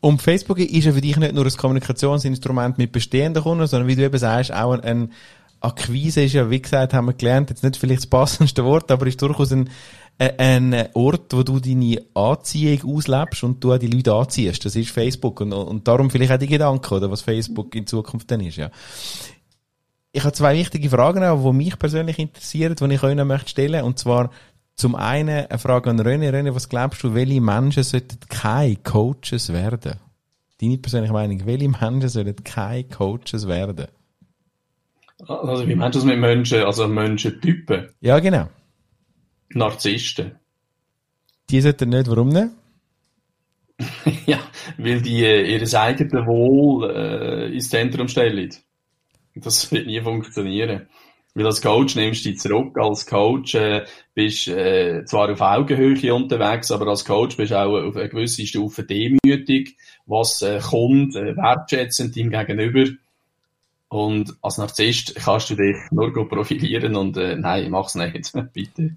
Und 0.00 0.22
Facebook 0.22 0.58
ist 0.58 0.84
ja 0.84 0.92
für 0.92 1.00
dich 1.00 1.16
nicht 1.16 1.34
nur 1.34 1.44
ein 1.44 1.56
Kommunikationsinstrument 1.56 2.78
mit 2.78 2.92
bestehenden 2.92 3.42
Kunden, 3.42 3.66
sondern 3.66 3.88
wie 3.88 3.96
du 3.96 4.02
eben 4.02 4.18
sagst, 4.18 4.52
auch 4.52 4.72
ein, 4.72 4.80
ein 4.80 5.12
Akquise 5.60 6.22
ist 6.22 6.34
ja, 6.34 6.50
wie 6.50 6.60
gesagt, 6.60 6.94
haben 6.94 7.06
wir 7.06 7.14
gelernt, 7.14 7.50
jetzt 7.50 7.62
nicht 7.62 7.76
vielleicht 7.76 8.02
das 8.02 8.06
passendste 8.06 8.64
Wort, 8.64 8.90
aber 8.90 9.06
ist 9.06 9.20
durchaus 9.20 9.52
ein, 9.52 9.70
ein 10.18 10.88
Ort, 10.94 11.32
wo 11.32 11.42
du 11.42 11.60
deine 11.60 12.02
Anziehung 12.14 12.96
auslebst 12.96 13.42
und 13.42 13.62
du 13.62 13.72
auch 13.72 13.78
die 13.78 13.88
Leute 13.88 14.14
anziehst. 14.14 14.64
Das 14.64 14.76
ist 14.76 14.90
Facebook 14.90 15.40
und, 15.40 15.52
und 15.52 15.88
darum 15.88 16.10
vielleicht 16.10 16.32
auch 16.32 16.38
die 16.38 16.46
Gedanken, 16.46 16.94
oder 16.94 17.10
was 17.10 17.22
Facebook 17.22 17.74
in 17.74 17.86
Zukunft 17.86 18.30
dann 18.30 18.40
ist, 18.40 18.56
ja. 18.56 18.70
Ich 20.12 20.24
habe 20.24 20.32
zwei 20.32 20.56
wichtige 20.56 20.88
Fragen, 20.88 21.20
die 21.20 21.52
mich 21.52 21.78
persönlich 21.78 22.18
interessieren, 22.18 22.74
die 22.74 22.94
ich 22.94 23.02
euch 23.02 23.14
noch 23.14 23.26
möchte 23.26 23.50
stellen. 23.50 23.84
Und 23.84 23.98
zwar 23.98 24.30
zum 24.76 24.94
einen 24.94 25.46
eine 25.48 25.58
Frage 25.58 25.90
an 25.90 26.00
René. 26.00 26.30
René, 26.30 26.54
was 26.54 26.68
glaubst 26.68 27.02
du, 27.02 27.14
welche 27.14 27.40
Menschen 27.40 27.82
sollten 27.82 28.18
keine 28.28 28.76
Coaches 28.76 29.52
werden? 29.52 29.94
Deine 30.60 30.78
persönliche 30.78 31.12
Meinung, 31.12 31.44
welche 31.46 31.68
Menschen 31.68 32.08
sollten 32.08 32.44
keine 32.44 32.84
Coaches 32.84 33.46
werden? 33.46 33.88
Also, 35.26 35.66
wie 35.66 35.74
meinst 35.74 35.96
du 35.96 36.00
das 36.00 36.06
mit 36.06 36.18
Menschen, 36.18 36.62
also 36.62 36.86
Menschentypen? 36.86 37.88
Ja, 38.00 38.18
genau. 38.18 38.50
Narzissten. 39.50 40.32
Die 41.48 41.60
sollten 41.60 41.88
nicht, 41.88 42.08
warum 42.08 42.28
nicht? 42.28 42.50
ja, 44.26 44.40
weil 44.76 45.00
die 45.00 45.24
äh, 45.24 45.58
ihr 45.58 45.80
eigenes 45.80 46.26
Wohl 46.26 46.90
äh, 46.90 47.54
ins 47.54 47.70
Zentrum 47.70 48.08
stellen. 48.08 48.50
Das 49.34 49.70
wird 49.70 49.86
nie 49.86 50.00
funktionieren. 50.00 50.88
Weil 51.36 51.44
als 51.44 51.60
Coach 51.60 51.96
nimmst 51.96 52.24
du 52.24 52.30
dich 52.30 52.40
zurück. 52.40 52.78
Als 52.78 53.04
Coach 53.04 53.54
äh, 53.54 53.84
bist 54.14 54.48
äh, 54.48 55.04
zwar 55.04 55.30
auf 55.30 55.42
Augenhöhe 55.42 56.14
unterwegs, 56.14 56.70
aber 56.70 56.86
als 56.86 57.04
Coach 57.04 57.36
bist 57.36 57.50
du 57.50 57.60
auch 57.60 57.76
auf 57.76 57.94
eine 57.94 58.08
gewisse 58.08 58.46
Stufe 58.46 58.84
demütig, 58.84 59.76
was 60.06 60.40
äh, 60.40 60.60
kommt, 60.60 61.14
äh, 61.14 61.36
wertschätzend 61.36 62.16
ihm 62.16 62.30
gegenüber. 62.30 62.90
Und 63.88 64.34
als 64.40 64.56
Narzisst 64.56 65.14
kannst 65.14 65.50
du 65.50 65.56
dich 65.56 65.76
nur 65.90 66.10
profilieren 66.26 66.96
und 66.96 67.18
äh, 67.18 67.36
nein, 67.36 67.70
mach's 67.70 67.96
nicht, 67.96 68.32
bitte. 68.54 68.92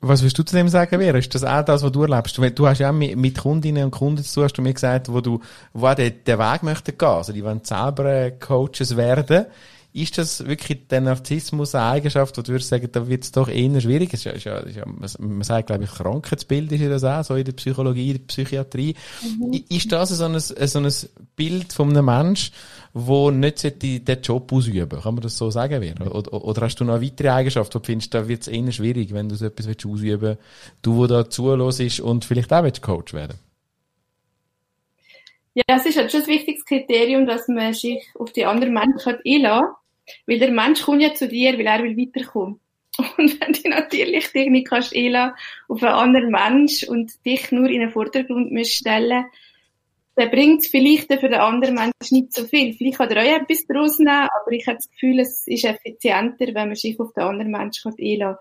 Was 0.00 0.24
willst 0.24 0.38
du 0.38 0.42
zu 0.42 0.56
dem 0.56 0.68
sagen, 0.68 1.00
Vera? 1.00 1.16
Ist 1.16 1.32
das 1.32 1.44
auch 1.44 1.64
das, 1.64 1.84
was 1.84 1.92
du 1.92 2.02
erlebst? 2.02 2.36
Du 2.56 2.66
hast 2.66 2.80
ja 2.80 2.90
auch 2.90 2.92
mit 2.92 3.38
Kundinnen 3.38 3.84
und 3.84 3.92
Kunden 3.92 4.24
zu 4.24 4.42
hast 4.42 4.54
du 4.54 4.62
mir 4.62 4.74
gesagt, 4.74 5.12
wo 5.12 5.20
du, 5.20 5.40
wo 5.72 5.86
auch 5.86 5.94
den, 5.94 6.12
Weg 6.26 6.62
möchten 6.64 6.98
gehen. 6.98 7.08
Also, 7.08 7.32
die 7.32 7.44
wollen 7.44 7.64
selber 7.64 8.32
Coaches 8.32 8.96
werden. 8.96 9.46
Ist 9.96 10.18
das 10.18 10.46
wirklich 10.46 10.88
der 10.88 11.00
Narzissmus 11.00 11.74
eine 11.74 11.86
Eigenschaft, 11.86 12.36
wo 12.36 12.42
du 12.42 12.48
würdest 12.52 12.68
sagen, 12.68 12.86
da 12.92 13.08
wird 13.08 13.24
es 13.24 13.32
doch 13.32 13.48
eher 13.48 13.80
schwierig? 13.80 14.12
Es 14.12 14.20
ist 14.20 14.24
ja, 14.26 14.32
ist 14.32 14.44
ja, 14.44 14.58
ist 14.58 14.76
ja, 14.76 14.84
man 14.84 15.42
sagt, 15.42 15.68
glaube 15.68 15.84
ich, 15.84 15.90
Krankheitsbild 15.90 16.70
ist 16.70 16.82
ja 16.82 16.90
das 16.90 17.02
auch, 17.02 17.24
so 17.24 17.34
in 17.34 17.46
der 17.46 17.52
Psychologie, 17.52 18.10
in 18.10 18.18
der 18.18 18.24
Psychiatrie. 18.24 18.94
Mhm. 19.22 19.64
Ist 19.70 19.90
das 19.90 20.10
so 20.10 20.26
ein, 20.26 20.38
so 20.38 20.78
ein 20.80 20.92
Bild 21.34 21.72
von 21.72 21.96
einem 21.96 22.04
Menschen, 22.04 22.52
der 22.92 23.30
nicht 23.30 23.82
den 23.82 24.22
Job 24.22 24.52
ausüben 24.52 25.00
Kann 25.00 25.14
man 25.14 25.22
das 25.22 25.38
so 25.38 25.50
sagen? 25.50 25.82
Oder, 25.98 26.14
oder, 26.14 26.44
oder 26.44 26.60
hast 26.60 26.76
du 26.76 26.84
noch 26.84 26.96
eine 26.96 27.02
weitere 27.02 27.30
Eigenschaft, 27.30 27.74
wo 27.74 27.78
du 27.78 27.86
findest, 27.86 28.12
da 28.12 28.28
wird 28.28 28.42
es 28.42 28.48
eher 28.48 28.70
schwierig, 28.72 29.14
wenn 29.14 29.30
du 29.30 29.34
so 29.34 29.46
etwas 29.46 29.66
ausüben 29.66 30.20
willst, 30.20 30.40
du, 30.82 30.96
wo 30.96 31.06
da 31.06 31.30
zulässt 31.30 32.00
und 32.00 32.26
vielleicht 32.26 32.52
auch 32.52 32.70
Coach 32.82 33.14
werden 33.14 33.38
Ja, 35.54 35.62
es 35.68 35.86
ist 35.86 35.96
halt 35.96 36.12
schon 36.12 36.20
ein 36.20 36.26
wichtiges 36.26 36.66
Kriterium, 36.66 37.26
dass 37.26 37.48
man 37.48 37.72
sich 37.72 38.06
auf 38.18 38.30
die 38.32 38.44
anderen 38.44 38.74
Menschen 38.74 39.16
einlassen 39.26 39.74
weil 40.26 40.38
der 40.38 40.50
Mensch 40.50 40.82
kommt 40.82 41.02
ja 41.02 41.14
zu 41.14 41.28
dir, 41.28 41.58
weil 41.58 41.66
er 41.66 41.82
will 41.82 41.96
weiterkommen. 41.96 42.60
Und 43.18 43.40
wenn 43.40 43.52
du 43.52 43.68
natürlich 43.68 44.32
dich 44.32 44.48
nicht 44.48 44.68
kannst 44.68 44.94
auf 44.94 45.82
einen 45.82 45.92
anderen 45.92 46.30
Mensch 46.30 46.84
und 46.84 47.12
dich 47.26 47.52
nur 47.52 47.68
in 47.68 47.80
den 47.80 47.90
Vordergrund 47.90 48.52
musst 48.52 48.72
stellen, 48.72 49.26
dann 50.14 50.30
bringt 50.30 50.62
es 50.62 50.68
vielleicht 50.68 51.12
für 51.12 51.28
den 51.28 51.34
anderen 51.34 51.74
Mensch 51.74 52.10
nicht 52.10 52.32
so 52.32 52.46
viel. 52.46 52.72
Vielleicht 52.72 52.96
kann 52.96 53.10
er 53.10 53.22
auch 53.22 53.42
etwas 53.42 53.66
daraus 53.66 53.98
nehmen, 53.98 54.28
aber 54.40 54.50
ich 54.52 54.66
habe 54.66 54.76
das 54.76 54.90
Gefühl, 54.90 55.20
es 55.20 55.46
ist 55.46 55.64
effizienter, 55.64 56.46
wenn 56.46 56.68
man 56.68 56.74
sich 56.74 56.98
auf 56.98 57.12
den 57.12 57.24
anderen 57.24 57.50
Mensch 57.50 57.84
einlassen 57.84 58.18
kann. 58.18 58.36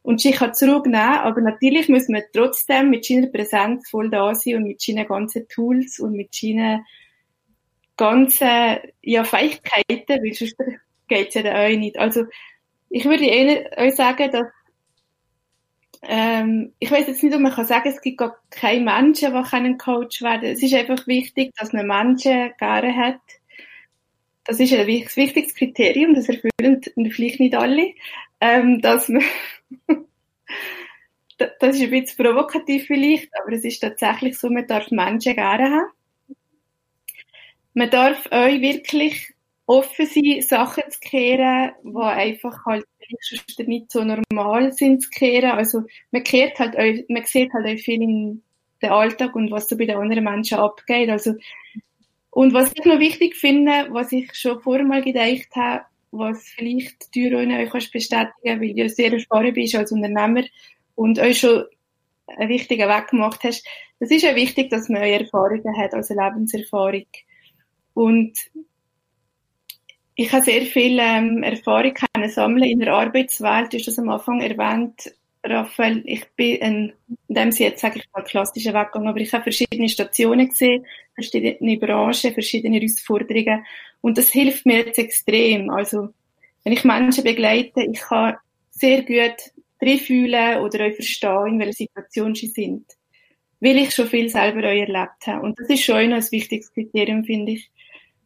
Und 0.00 0.22
sich 0.22 0.36
kann 0.36 0.54
zurücknehmen, 0.54 1.18
aber 1.18 1.42
natürlich 1.42 1.90
muss 1.90 2.08
man 2.08 2.22
trotzdem 2.32 2.88
mit 2.88 3.04
seiner 3.04 3.26
Präsenz 3.26 3.90
voll 3.90 4.08
da 4.08 4.34
sein 4.34 4.56
und 4.56 4.62
mit 4.62 4.80
seinen 4.80 5.06
ganzen 5.06 5.46
Tools 5.48 5.98
und 5.98 6.12
mit 6.12 6.34
seinen 6.34 6.86
ganzen, 7.98 8.78
ja, 9.02 9.24
Fähigkeiten, 9.24 10.22
weil 10.22 10.32
sonst 10.32 10.56
geht's 11.08 11.34
ja 11.34 11.42
dann 11.42 11.56
euch 11.56 11.78
nicht. 11.78 11.98
Also, 11.98 12.24
ich 12.90 13.04
würde 13.04 13.24
eher 13.24 13.76
euch 13.78 13.96
sagen, 13.96 14.30
dass 14.30 14.46
ähm, 16.02 16.72
ich 16.78 16.90
weiß 16.90 17.08
jetzt 17.08 17.22
nicht, 17.22 17.34
ob 17.34 17.40
man 17.40 17.52
kann 17.52 17.66
sagen, 17.66 17.88
es 17.88 18.00
gibt 18.00 18.22
keine 18.50 18.84
Menschen, 18.84 19.32
die 19.32 19.52
einen 19.52 19.78
Coach 19.78 20.22
werden 20.22 20.40
können. 20.42 20.52
Es 20.52 20.62
ist 20.62 20.74
einfach 20.74 21.06
wichtig, 21.06 21.52
dass 21.56 21.72
man 21.72 21.86
Menschen 21.86 22.52
gerne 22.58 22.96
hat. 22.96 23.20
Das 24.44 24.60
ist 24.60 24.72
ein 24.72 24.86
wichtiges 24.86 25.54
Kriterium, 25.54 26.14
das 26.14 26.28
erfüllen 26.28 26.80
vielleicht 27.10 27.40
nicht 27.40 27.54
alle. 27.54 27.92
Ähm, 28.40 28.80
dass 28.80 29.08
man 29.08 29.24
das 31.38 31.76
ist 31.76 31.82
ein 31.82 31.90
bisschen 31.90 32.24
provokativ 32.24 32.86
vielleicht, 32.86 33.28
aber 33.40 33.52
es 33.52 33.64
ist 33.64 33.80
tatsächlich 33.80 34.38
so, 34.38 34.48
man 34.50 34.66
darf 34.66 34.90
Menschen 34.90 35.34
gerne 35.34 35.70
haben. 35.70 35.90
Man 37.74 37.90
darf 37.90 38.26
euch 38.32 38.60
wirklich 38.60 39.34
offen 39.68 40.06
sein, 40.06 40.40
Sachen 40.40 40.82
zu 40.90 40.98
kehren, 41.00 41.72
die 41.84 41.96
einfach 41.96 42.64
halt 42.64 42.86
nicht 43.58 43.92
so 43.92 44.02
normal 44.02 44.72
sind 44.72 45.02
zu 45.02 45.10
kehren. 45.10 45.50
Also 45.50 45.82
man 46.10 46.24
kehrt 46.24 46.58
halt 46.58 46.74
euch, 46.76 47.04
man 47.08 47.24
sieht 47.24 47.52
halt 47.52 47.66
euch 47.66 47.82
viel 47.82 48.02
in 48.02 48.42
den 48.82 48.90
Alltag 48.90 49.36
und 49.36 49.50
was 49.50 49.68
so 49.68 49.76
bei 49.76 49.84
den 49.84 49.96
anderen 49.96 50.24
Menschen 50.24 50.58
abgeht. 50.58 51.10
Also 51.10 51.34
und 52.30 52.54
was 52.54 52.72
ich 52.74 52.84
noch 52.84 52.98
wichtig 52.98 53.36
finde, 53.36 53.88
was 53.90 54.10
ich 54.10 54.34
schon 54.34 54.60
vorher 54.60 54.86
mal 54.86 55.02
gedacht 55.02 55.54
habe, 55.54 55.84
was 56.12 56.48
vielleicht 56.48 57.14
du 57.14 57.36
euch 57.36 57.70
kannst 57.70 57.92
bestätigen, 57.92 58.60
weil 58.60 58.74
du 58.74 58.88
sehr 58.88 59.12
erfahren 59.12 59.52
bist 59.52 59.74
als 59.74 59.92
Unternehmer 59.92 60.44
und 60.94 61.18
euch 61.18 61.40
schon 61.40 61.64
einen 62.26 62.48
wichtigen 62.48 62.88
Weg 62.88 63.08
gemacht 63.08 63.40
hast. 63.44 63.66
Das 64.00 64.10
ist 64.10 64.22
ja 64.22 64.34
wichtig, 64.34 64.70
dass 64.70 64.88
man 64.88 65.02
eure 65.02 65.24
Erfahrungen 65.24 65.76
hat, 65.76 65.92
also 65.92 66.14
Lebenserfahrung. 66.14 67.06
Und 67.94 68.38
ich 70.20 70.32
habe 70.32 70.42
sehr 70.42 70.62
viel 70.62 70.98
ähm, 71.00 71.44
Erfahrung 71.44 71.94
sammeln 72.26 72.64
in 72.64 72.80
der 72.80 72.92
Arbeitswelt. 72.92 73.72
Du 73.72 73.78
hast 73.78 73.86
das 73.86 74.00
am 74.00 74.08
Anfang 74.08 74.40
erwähnt. 74.40 75.14
Raphael, 75.44 76.02
ich 76.06 76.24
bin 76.34 76.60
ein, 76.60 76.92
in 77.28 77.34
dem 77.36 77.52
Sinne 77.52 77.70
jetzt 77.70 77.80
sage 77.80 78.00
ich 78.00 78.04
mal 78.12 78.24
klassischer 78.24 78.74
Weggang, 78.74 79.06
aber 79.06 79.20
ich 79.20 79.32
habe 79.32 79.44
verschiedene 79.44 79.88
Stationen 79.88 80.48
gesehen, 80.48 80.84
verschiedene 81.14 81.78
Branchen, 81.78 82.34
verschiedene 82.34 82.78
Herausforderungen 82.78 83.64
und 84.00 84.18
das 84.18 84.30
hilft 84.30 84.66
mir 84.66 84.78
jetzt 84.78 84.98
extrem. 84.98 85.70
Also 85.70 86.08
wenn 86.64 86.72
ich 86.72 86.82
Menschen 86.82 87.22
begleite, 87.22 87.84
ich 87.84 88.00
kann 88.00 88.38
sehr 88.70 89.02
gut 89.02 89.52
reinfühlen 89.80 90.58
oder 90.58 90.80
euch 90.80 90.96
verstehen, 90.96 91.46
in 91.46 91.58
welcher 91.60 91.74
Situation 91.74 92.34
sie 92.34 92.48
sind, 92.48 92.84
weil 93.60 93.76
ich 93.76 93.94
schon 93.94 94.08
viel 94.08 94.28
selber 94.30 94.66
euch 94.66 94.80
erlebt 94.80 95.28
habe. 95.28 95.46
Und 95.46 95.60
das 95.60 95.68
ist 95.68 95.84
schon 95.84 96.12
ein 96.12 96.32
wichtiges 96.32 96.74
Kriterium, 96.74 97.22
finde 97.22 97.52
ich. 97.52 97.70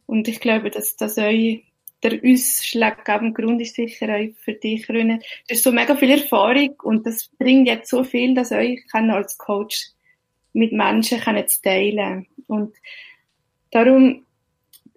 Und 0.07 0.27
ich 0.27 0.39
glaube, 0.39 0.71
dass 0.71 0.95
das 0.95 1.19
euch 1.19 1.63
der 2.03 2.19
ausschlaggebende 2.23 3.33
Grund 3.33 3.61
ist 3.61 3.75
sicher 3.75 4.15
auch 4.15 4.29
für 4.37 4.53
dich, 4.53 4.87
Röne. 4.89 5.19
Du 5.47 5.55
hast 5.55 5.63
so 5.63 5.71
mega 5.71 5.95
viel 5.95 6.11
Erfahrung 6.11 6.75
und 6.83 7.05
das 7.07 7.29
bringt 7.39 7.67
jetzt 7.67 7.89
so 7.89 8.03
viel, 8.03 8.35
dass 8.35 8.51
euch 8.51 8.83
als 8.91 9.37
Coach 9.37 9.87
mit 10.51 10.73
Menschen 10.73 11.19
können 11.19 11.45
teilen. 11.63 12.27
Und 12.47 12.75
darum 13.71 14.25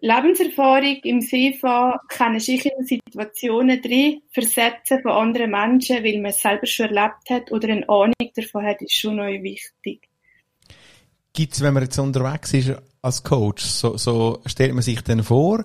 Lebenserfahrung 0.01 1.01
im 1.05 1.21
Sinne 1.21 1.55
von, 1.55 1.95
kann 2.09 2.39
sich 2.39 2.67
in 2.67 2.85
Situationen 2.85 3.81
drin 3.81 4.23
versetzen 4.31 5.01
von 5.03 5.13
anderen 5.13 5.51
Menschen, 5.51 6.05
weil 6.05 6.21
man 6.21 6.33
es 6.33 6.41
selber 6.41 6.67
schon 6.67 6.95
erlebt 6.95 7.31
hat 7.31 7.51
oder 7.51 7.69
eine 7.69 7.89
Ahnung 7.89 8.15
davon 8.35 8.65
hat, 8.65 8.83
ist 8.83 8.95
schon 8.95 9.17
neu 9.17 9.43
wichtig. 9.43 10.09
Gibt 11.33 11.55
es, 11.55 11.63
wenn 11.63 11.75
man 11.75 11.83
jetzt 11.83 11.99
unterwegs 11.99 12.53
ist 12.55 12.75
als 13.03 13.23
Coach, 13.23 13.63
so, 13.63 13.97
so 13.97 14.43
stellt 14.47 14.75
man 14.75 14.83
sich 14.83 15.01
dann 15.03 15.23
vor, 15.23 15.65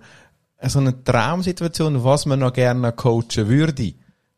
so 0.70 0.80
eine 0.80 1.04
Traumsituation, 1.04 2.04
was 2.04 2.26
man 2.26 2.40
noch 2.40 2.54
gerne 2.54 2.92
coachen 2.92 3.48
würde? 3.48 3.94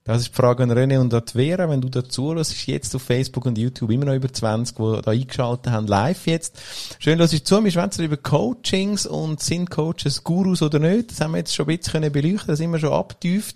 Das 0.06 0.20
ist 0.20 0.32
die 0.32 0.36
Frage 0.36 0.64
an 0.64 0.72
René 0.72 1.00
und 1.00 1.14
an 1.14 1.24
Vera, 1.32 1.70
wenn 1.70 1.80
du 1.80 1.88
dazu 1.88 2.34
ist 2.34 2.68
jetzt 2.68 2.94
auf 2.94 3.04
Facebook 3.04 3.46
und 3.46 3.58
YouTube 3.58 3.90
immer 3.90 4.04
noch 4.04 4.16
über 4.16 4.32
20, 4.32 4.76
die 4.76 5.02
da 5.02 5.12
eingeschaltet 5.12 5.72
haben, 5.72 5.88
live 5.88 6.28
jetzt. 6.28 6.62
Schön, 7.00 7.20
dass 7.20 7.32
ich 7.32 7.46
zu. 7.46 7.64
Wir 7.64 7.72
schwätzen 7.72 8.04
über 8.04 8.18
Coachings 8.18 9.06
und 9.06 9.40
sind 9.40 9.70
Coaches 9.70 10.26
Gurus 10.26 10.62
oder 10.62 10.80
nicht. 10.80 11.12
Das 11.12 11.22
haben 11.22 11.32
wir 11.32 11.38
jetzt 11.38 11.56
schon 11.56 11.70
ein 11.70 11.78
bisschen 11.78 12.12
beleuchten, 12.12 12.48
das 12.48 12.58
sind 12.58 12.72
wir 12.72 12.80
schon 12.80 12.92
abtüft. 12.92 13.56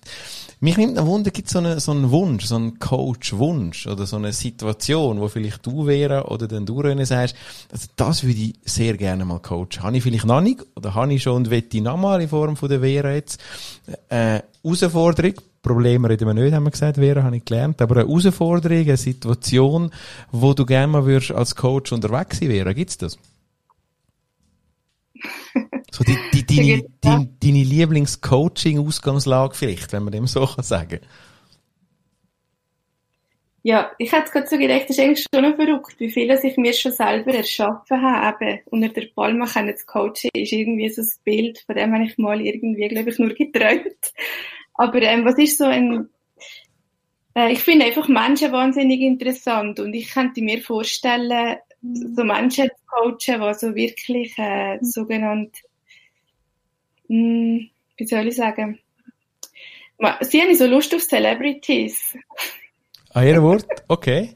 Mich 0.62 0.78
nimmt 0.78 0.98
ein 0.98 1.06
Wunder, 1.06 1.32
gibt 1.32 1.48
es 1.48 1.54
so, 1.54 1.60
eine, 1.60 1.82
so 1.82 1.92
einen 1.92 2.12
Wunsch, 2.12 2.46
so 2.46 2.56
einen 2.56 2.80
Coach-Wunsch 2.80 3.86
oder 3.86 4.06
so 4.06 4.16
eine 4.16 4.32
Situation, 4.32 5.20
wo 5.20 5.28
vielleicht 5.28 5.66
du 5.66 5.84
Vera 5.84 6.30
oder 6.30 6.48
dann 6.48 6.66
du 6.66 6.80
René 6.80 7.06
sagst, 7.06 7.36
also 7.74 7.88
das 7.98 8.24
würde 8.24 8.40
ich 8.40 8.56
sehr 8.64 8.96
gerne 8.96 9.26
mal 9.26 9.40
coachen. 9.40 9.84
Habe 9.84 9.98
ich 9.98 10.04
vielleicht 10.04 10.26
noch 10.26 10.40
nicht 10.40 10.66
oder 10.78 10.96
habe 10.96 11.14
ich 11.14 11.24
schon 11.24 11.36
und 11.36 11.50
wette 11.50 11.76
ich 11.76 11.84
nochmal 11.84 12.22
in 12.22 12.30
Form 12.30 12.56
von 12.56 12.70
der 12.70 12.80
Vera 12.80 13.12
jetzt, 13.12 13.42
äh, 14.08 14.40
Herausforderung, 14.64 15.34
Probleme 15.68 16.10
reden 16.10 16.28
wir 16.28 16.34
nicht, 16.34 16.54
haben 16.54 16.64
wir 16.64 16.72
gesagt, 16.72 16.98
Vera, 16.98 17.24
habe 17.24 17.38
ich 17.38 17.46
gelernt. 17.46 17.82
Aber 17.82 17.98
eine 17.98 18.08
Herausforderung, 18.08 18.80
eine 18.80 18.98
Situation, 18.98 19.92
wo 20.32 20.54
du 20.54 20.66
gerne 20.66 20.88
mal 20.88 21.06
würdest 21.06 21.32
als 21.32 21.56
Coach 21.56 21.92
unterwegs 21.92 22.40
sein, 22.40 22.50
Vera, 22.50 22.74
gibt's 22.74 22.98
das? 22.98 23.18
So 25.90 26.04
die, 26.04 26.18
die, 26.34 26.46
deine, 26.46 26.86
deine, 27.02 27.30
deine 27.42 27.64
Lieblings-Coaching-Ausgangslage 27.64 29.56
vielleicht, 29.56 29.94
wenn 29.94 30.04
man 30.04 30.12
dem 30.12 30.28
so 30.28 30.46
kann 30.46 30.64
sagen 30.64 31.00
Ja, 33.64 33.92
ich 33.98 34.12
hätte 34.12 34.32
gerade 34.32 34.48
so 34.48 34.58
gedacht, 34.58 34.84
das 34.84 34.92
ist 34.92 35.00
eigentlich 35.00 35.26
schon 35.34 35.44
noch 35.44 35.56
verrückt, 35.56 35.96
wie 35.98 36.12
viel 36.12 36.30
ich 36.30 36.58
mir 36.58 36.74
schon 36.74 36.92
selber 36.92 37.34
erschaffen 37.34 38.02
habe. 38.02 38.46
Eben, 38.46 38.60
unter 38.66 38.90
der 38.90 39.08
Palme 39.16 39.46
können 39.48 39.76
zu 39.76 39.86
coachen, 39.86 40.30
ist 40.34 40.52
irgendwie 40.52 40.90
so 40.90 41.02
ein 41.02 41.10
Bild, 41.24 41.64
von 41.66 41.76
dem 41.76 41.94
habe 41.94 42.04
ich 42.04 42.18
mal 42.18 42.40
irgendwie, 42.40 42.88
glaube 42.90 43.10
ich, 43.10 43.18
nur 43.18 43.34
geträumt. 43.34 44.14
Aber 44.78 45.02
ähm, 45.02 45.26
was 45.26 45.38
ist 45.38 45.58
so 45.58 45.66
ein... 45.66 46.10
Äh, 47.36 47.52
ich 47.52 47.60
finde 47.60 47.86
einfach 47.86 48.08
Menschen 48.08 48.52
wahnsinnig 48.52 49.02
interessant 49.02 49.80
und 49.80 49.94
ich 49.94 50.12
könnte 50.12 50.42
mir 50.42 50.62
vorstellen, 50.62 51.58
so 51.82 52.24
Menschen 52.24 52.68
zu 52.68 52.86
coachen, 52.88 53.42
die 53.42 53.54
so 53.54 53.76
wirklich 53.76 54.38
äh, 54.38 54.78
sogenannt, 54.82 55.58
mh, 57.08 57.18
hm, 57.18 57.70
wie 57.98 58.08
soll 58.08 58.28
ich 58.28 58.36
sagen, 58.36 58.80
sie 60.22 60.42
haben 60.42 60.56
so 60.56 60.68
Lust 60.68 60.94
auf 60.94 61.02
Celebrities. 61.02 62.16
Ah, 63.14 63.24
ihr 63.24 63.42
Wort? 63.42 63.66
Okay. 63.88 64.36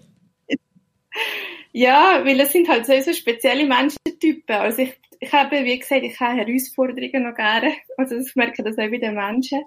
ja, 1.71 2.21
weil 2.23 2.39
es 2.39 2.51
sind 2.51 2.67
halt 2.67 2.85
so, 2.85 2.99
so 3.01 3.13
spezielle 3.13 3.65
Menschentypen. 3.65 4.55
Also 4.55 4.81
ich, 4.81 4.93
ich 5.19 5.31
habe, 5.31 5.63
wie 5.63 5.77
gesagt, 5.77 6.03
ich 6.03 6.19
habe 6.19 6.37
Herausforderungen 6.37 7.23
noch 7.23 7.35
gerne. 7.35 7.73
Also 7.97 8.15
ich 8.17 8.35
merke 8.35 8.63
das 8.63 8.77
auch 8.77 8.89
bei 8.89 8.97
den 8.97 9.13
Menschen. 9.13 9.61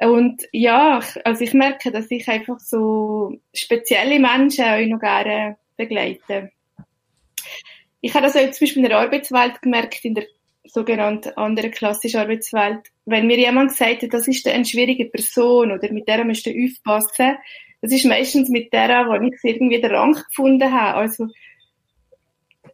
Und 0.00 0.42
ja, 0.52 1.00
also 1.24 1.44
ich 1.44 1.54
merke, 1.54 1.90
dass 1.90 2.10
ich 2.10 2.28
einfach 2.28 2.58
so 2.58 3.38
spezielle 3.52 4.18
Menschen 4.18 4.64
auch 4.64 4.86
noch 4.86 5.00
gerne 5.00 5.56
begleite. 5.76 6.50
Ich 8.00 8.14
habe 8.14 8.26
das 8.26 8.36
auch 8.36 8.50
zum 8.50 8.66
Beispiel 8.66 8.82
in 8.82 8.88
der 8.88 8.98
Arbeitswelt 8.98 9.62
gemerkt, 9.62 10.04
in 10.04 10.14
der 10.14 10.26
sogenannten 10.64 11.30
anderen 11.36 11.70
klassischen 11.70 12.20
Arbeitswelt. 12.20 12.80
Wenn 13.06 13.26
mir 13.26 13.38
jemand 13.38 13.70
gesagt 13.70 14.02
hat, 14.02 14.12
das 14.12 14.28
ist 14.28 14.46
eine 14.48 14.64
schwierige 14.64 15.06
Person 15.06 15.72
oder 15.72 15.92
mit 15.92 16.08
der 16.08 16.24
müsst 16.24 16.46
ihr 16.46 16.64
aufpassen, 16.64 17.36
das 17.80 17.92
ist 17.92 18.06
meistens 18.06 18.48
mit 18.48 18.72
der, 18.72 19.06
wo 19.06 19.14
ich 19.14 19.34
irgendwie 19.42 19.80
den 19.80 19.94
Rang 19.94 20.14
gefunden 20.14 20.72
habe. 20.72 20.98
Also, 20.98 21.28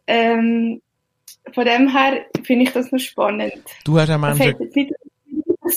ähm, 0.07 0.81
von 1.53 1.65
dem 1.65 1.91
her 1.95 2.25
finde 2.43 2.63
ich 2.63 2.71
das 2.71 2.91
noch 2.91 2.99
spannend. 2.99 3.61
Du 3.83 3.99
hast 3.99 4.09
auch 4.09 4.17
Menschen, 4.17 4.55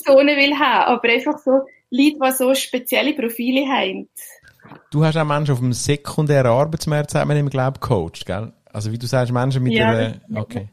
Personen 0.03 0.37
will 0.37 0.53
haben, 0.57 0.95
aber 0.95 1.09
einfach 1.09 1.37
so 1.39 1.51
Leute, 1.89 2.17
die 2.19 2.31
so 2.31 2.53
spezielle 2.53 3.13
Profile 3.13 3.65
haben. 3.67 4.09
Du 4.91 5.03
hast 5.03 5.17
auch 5.17 5.25
Menschen 5.25 5.53
auf 5.53 5.59
dem 5.59 5.73
sekundären 5.73 6.51
Arbeitsmarkt, 6.51 7.11
sagt 7.11 7.27
man 7.27 7.37
im 7.37 7.49
glaube 7.49 7.79
Coach, 7.79 8.25
gell? 8.25 8.51
Also 8.71 8.91
wie 8.91 8.97
du 8.97 9.07
sagst, 9.07 9.31
Menschen 9.31 9.63
mit 9.63 9.73
ja, 9.73 9.93
der... 9.93 10.21
Okay. 10.33 10.69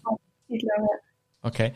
Okay. 1.42 1.72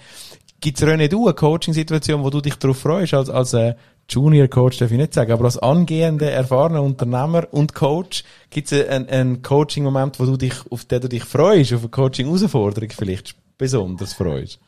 Gibt 0.60 0.80
es 0.80 0.86
René, 0.86 1.08
du 1.08 1.26
eine 1.26 1.34
Coaching-Situation, 1.34 2.24
wo 2.24 2.30
du 2.30 2.40
dich 2.40 2.56
darauf 2.56 2.78
freust, 2.78 3.14
als, 3.14 3.28
als 3.28 3.52
äh, 3.52 3.74
Junior-Coach 4.08 4.78
darf 4.78 4.90
ich 4.90 4.96
nicht 4.96 5.14
sagen, 5.14 5.32
aber 5.32 5.44
als 5.44 5.58
angehender, 5.58 6.30
erfahrener 6.30 6.82
Unternehmer 6.82 7.46
und 7.50 7.74
Coach, 7.74 8.24
gibt 8.50 8.72
es 8.72 8.88
einen, 8.88 9.08
einen 9.08 9.42
Coaching-Moment, 9.42 10.18
wo 10.18 10.24
du 10.24 10.36
dich, 10.36 10.54
auf 10.70 10.84
den 10.84 11.02
du 11.02 11.08
dich 11.08 11.24
freust, 11.24 11.72
auf 11.74 11.80
eine 11.82 11.90
Coaching-Herausforderung 11.90 12.90
vielleicht 12.90 13.36
besonders 13.58 14.14
freust? 14.14 14.58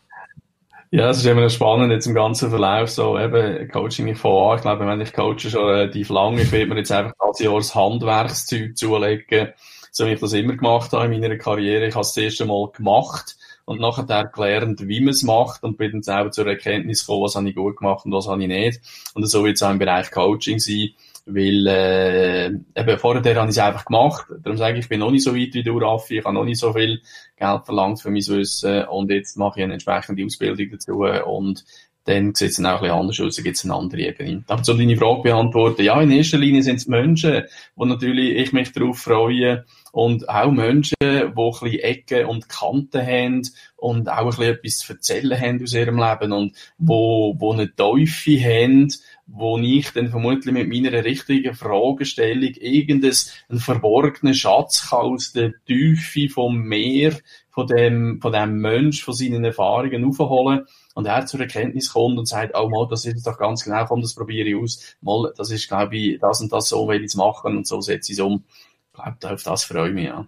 Ja, 0.91 1.11
es 1.11 1.19
ist 1.19 1.27
immer 1.27 1.51
spannend 1.51 1.93
jetzt 1.93 2.07
im 2.07 2.15
ganzen 2.15 2.49
Verlauf, 2.49 2.89
so 2.89 3.19
eben 3.19 3.69
Coaching 3.69 4.17
von. 4.17 4.57
Ich 4.57 4.63
glaube, 4.63 4.87
wenn 4.87 5.01
ich 5.03 5.13
coache 5.13 5.51
schon 5.51 5.67
relativ 5.67 6.09
lange, 6.09 6.41
ich 6.41 6.51
will 6.51 6.67
mir 6.67 6.79
jetzt 6.79 6.91
einfach 6.91 7.13
das 7.19 7.41
Jahr 7.41 7.57
das 7.57 7.75
Handwerkszeug 7.75 8.75
zulegen, 8.75 9.53
so 9.93 10.07
wie 10.07 10.13
ich 10.13 10.21
das 10.21 10.33
immer 10.33 10.57
gemacht 10.57 10.91
habe 10.93 11.15
in 11.15 11.21
meiner 11.21 11.37
Karriere. 11.37 11.89
Ich 11.89 11.95
habe 11.95 12.03
es 12.03 12.15
das 12.15 12.25
erste 12.25 12.47
Mal 12.47 12.71
gemacht 12.75 13.37
und 13.67 13.81
nachher 13.81 14.25
gelernt, 14.25 14.89
wie 14.89 15.01
man 15.01 15.11
es 15.11 15.23
macht 15.25 15.63
und 15.63 15.77
bin 15.77 15.93
dann 15.93 16.03
selber 16.03 16.31
zur 16.31 16.47
Erkenntnis 16.47 17.05
gekommen, 17.05 17.25
was 17.25 17.37
habe 17.37 17.51
ich 17.51 17.55
gut 17.55 17.77
gemacht 17.77 18.07
und 18.07 18.13
was 18.13 18.27
habe 18.27 18.41
ich 18.41 18.49
nicht. 18.49 18.81
Und 19.13 19.27
so 19.27 19.45
wird 19.45 19.57
es 19.57 19.63
auch 19.63 19.71
im 19.71 19.79
Bereich 19.79 20.11
Coaching 20.11 20.59
sein 20.59 20.95
weil, 21.29 21.67
äh, 21.67 22.47
eben 22.47 22.99
vorher 22.99 23.37
habe 23.37 23.51
ich 23.51 23.57
es 23.57 23.59
einfach 23.59 23.85
gemacht. 23.85 24.27
Darum 24.43 24.57
sage 24.57 24.79
ich, 24.79 24.85
ich 24.85 24.89
bin 24.89 25.01
noch 25.01 25.11
nicht 25.11 25.25
so 25.25 25.37
weit 25.37 25.53
wie 25.53 25.63
du, 25.63 25.79
Raffi. 25.79 26.19
Ich 26.19 26.25
habe 26.25 26.35
noch 26.35 26.45
nicht 26.45 26.59
so 26.59 26.73
viel 26.73 27.01
Geld 27.37 27.65
verlangt 27.65 28.01
für 28.01 28.11
mein 28.11 28.27
Wissen. 28.27 28.85
Und 28.85 29.11
jetzt 29.11 29.37
mache 29.37 29.61
ich 29.61 29.65
eine 29.65 29.75
entsprechende 29.75 30.25
Ausbildung 30.25 30.71
dazu. 30.71 31.05
Und 31.27 31.65
dann 32.09 32.35
sieht 32.35 32.51
es 32.51 32.57
dann 32.57 32.67
auch 32.67 32.77
ein 32.77 32.81
bisschen 32.81 32.97
anders 32.97 33.21
aus, 33.21 33.37
dann 33.37 33.45
gibt 33.45 33.57
es 33.59 33.65
eine 33.65 33.75
andere 33.75 34.01
Ebene. 34.01 34.43
Darf 34.47 34.65
so 34.65 34.73
deine 34.73 34.97
Frage 34.97 35.23
beantworten? 35.23 35.83
Ja, 35.83 36.01
in 36.01 36.11
erster 36.11 36.39
Linie 36.39 36.63
sind 36.63 36.77
es 36.77 36.89
Menschen, 36.89 37.43
wo 37.77 37.85
natürlich 37.85 38.37
ich 38.39 38.53
mich 38.55 38.73
darauf 38.73 38.99
freue 38.99 39.67
und 39.93 40.27
auch 40.27 40.51
Menschen, 40.51 40.95
die 41.03 41.07
ein 41.07 41.35
bisschen 41.35 41.81
Ecken 41.81 42.25
und 42.25 42.49
Kanten 42.49 43.07
haben 43.07 43.43
und 43.77 44.09
auch 44.09 44.21
ein 44.21 44.27
bisschen 44.27 44.55
etwas 44.55 44.79
zu 44.79 44.93
erzählen 44.95 45.39
haben 45.39 45.63
aus 45.63 45.75
ihrem 45.75 45.99
Leben 45.99 46.33
und 46.33 46.57
wo, 46.79 47.37
wo 47.39 47.53
eine 47.53 47.75
Teufel 47.75 48.43
haben, 48.43 48.89
wo 49.31 49.59
ich 49.59 49.93
dann 49.93 50.09
vermutlich 50.09 50.55
mit 50.55 50.69
meiner 50.69 51.05
richtigen 51.05 51.55
Fragestellung 51.55 52.55
irgendeinen 52.55 53.61
verborgenen 53.61 54.35
Schatz 54.35 54.89
kann 54.89 55.01
aus 55.01 55.33
der 55.33 55.53
Tiefe 55.67 56.31
vom 56.31 56.59
Meer, 56.63 57.15
von 57.51 57.67
dem, 57.67 58.21
von 58.23 58.33
dem 58.33 58.59
Mensch, 58.59 59.05
von 59.05 59.13
seinen 59.13 59.45
Erfahrungen 59.45 60.05
aufholen 60.07 60.65
und 60.95 61.07
er 61.07 61.27
zur 61.27 61.41
Erkenntnis 61.41 61.93
kommt 61.93 62.19
und 62.19 62.27
sagt, 62.27 62.57
oh 62.57 62.71
mal, 62.71 62.89
das 62.89 63.05
ist 63.05 63.27
doch 63.27 63.39
ganz 63.39 63.65
genau, 63.65 63.85
komm, 63.85 64.01
das 64.01 64.15
probiere 64.15 64.49
ich 64.49 64.57
aus, 64.57 64.97
mal, 65.03 65.33
das 65.37 65.51
ist, 65.51 65.69
glaube 65.69 65.97
ich, 65.97 66.19
das 66.19 66.41
und 66.41 66.51
das 66.51 66.71
so 66.71 66.89
will 66.89 67.01
ich 67.01 67.09
es 67.09 67.15
machen 67.15 67.59
und 67.59 67.67
so 67.67 67.83
setze 67.83 68.13
ich 68.13 68.19
es 68.19 68.25
um. 68.25 68.45
Ich 68.93 69.21
glaube, 69.21 69.35
auf 69.35 69.43
das 69.43 69.65
freue 69.65 69.89
ich 69.91 69.95
mich, 69.95 70.07
ja. 70.07 70.27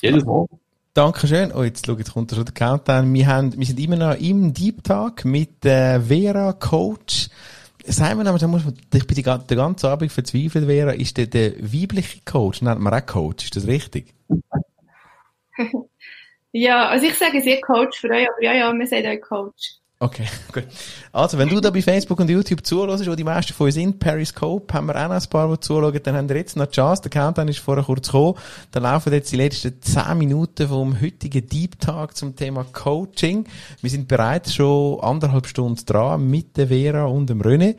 Jedes 0.00 0.24
Mal. 0.24 0.46
Dankeschön. 0.94 1.52
Oh, 1.52 1.62
jetzt 1.62 1.84
schau, 1.84 1.92
jetzt 1.98 2.14
kommt 2.14 2.30
schon 2.32 2.44
der 2.44 2.54
Countdown. 2.54 3.12
Wir 3.12 3.26
haben, 3.26 3.56
wir 3.56 3.66
sind 3.66 3.78
immer 3.78 3.96
noch 3.96 4.18
im 4.18 4.54
Deep 4.54 4.82
Talk 4.82 5.26
mit 5.26 5.64
äh, 5.66 6.00
Vera 6.00 6.54
Coach 6.54 7.28
Sagen 7.88 8.18
wir 8.18 8.24
nochmal, 8.24 8.40
da 8.40 8.48
muss 8.48 8.64
man, 8.64 8.74
ich 8.92 9.06
bin 9.06 9.14
die, 9.14 9.22
den 9.22 9.56
ganzen 9.56 9.86
Abend 9.86 10.10
verzweifelt, 10.10 10.66
Vera, 10.66 10.90
ist 10.90 11.16
der, 11.16 11.26
der 11.26 11.52
weibliche 11.60 12.20
Coach, 12.24 12.62
nennt 12.62 12.80
man 12.80 12.92
auch 12.92 13.06
Coach, 13.06 13.44
ist 13.44 13.56
das 13.56 13.66
richtig? 13.66 14.12
ja, 16.52 16.88
also 16.88 17.06
ich 17.06 17.14
sage 17.14 17.40
sehr 17.42 17.60
Coach 17.60 18.00
für 18.00 18.10
euch, 18.10 18.28
aber 18.28 18.42
ja, 18.42 18.54
ja, 18.54 18.72
wir 18.72 18.86
sagen 18.86 19.06
euch 19.06 19.22
Coach. 19.22 19.78
Okay, 19.98 20.26
gut. 20.52 20.66
Also, 21.10 21.38
wenn 21.38 21.48
du 21.48 21.58
da 21.58 21.70
bei 21.70 21.80
Facebook 21.80 22.20
und 22.20 22.28
YouTube 22.28 22.66
zuhörst, 22.66 23.08
wo 23.08 23.14
die 23.14 23.24
meisten 23.24 23.54
von 23.54 23.66
uns 23.66 23.76
sind, 23.76 23.98
Periscope, 23.98 24.74
haben 24.74 24.88
wir 24.88 24.96
auch 24.96 25.08
noch 25.08 25.22
ein 25.22 25.30
paar, 25.30 25.50
die 25.50 25.60
zuschauen, 25.60 26.00
dann 26.02 26.14
haben 26.14 26.28
wir 26.28 26.36
jetzt 26.36 26.54
noch 26.54 26.66
die 26.66 26.72
Chance, 26.72 27.00
der 27.02 27.10
Countdown 27.10 27.48
ist 27.48 27.60
vorher 27.60 27.82
kurz 27.84 28.08
gekommen, 28.08 28.34
dann 28.72 28.82
laufen 28.82 29.10
jetzt 29.14 29.32
die 29.32 29.36
letzten 29.36 29.80
10 29.80 30.18
Minuten 30.18 30.68
vom 30.68 31.00
heutigen 31.00 31.46
Deep 31.46 31.80
Talk 31.80 32.14
zum 32.14 32.36
Thema 32.36 32.64
Coaching. 32.64 33.46
Wir 33.80 33.88
sind 33.88 34.06
bereits 34.06 34.54
schon 34.54 35.00
anderthalb 35.00 35.46
Stunden 35.46 35.82
dran 35.86 36.28
mit 36.28 36.58
der 36.58 36.68
Vera 36.68 37.04
und 37.06 37.30
dem 37.30 37.40
René. 37.40 37.76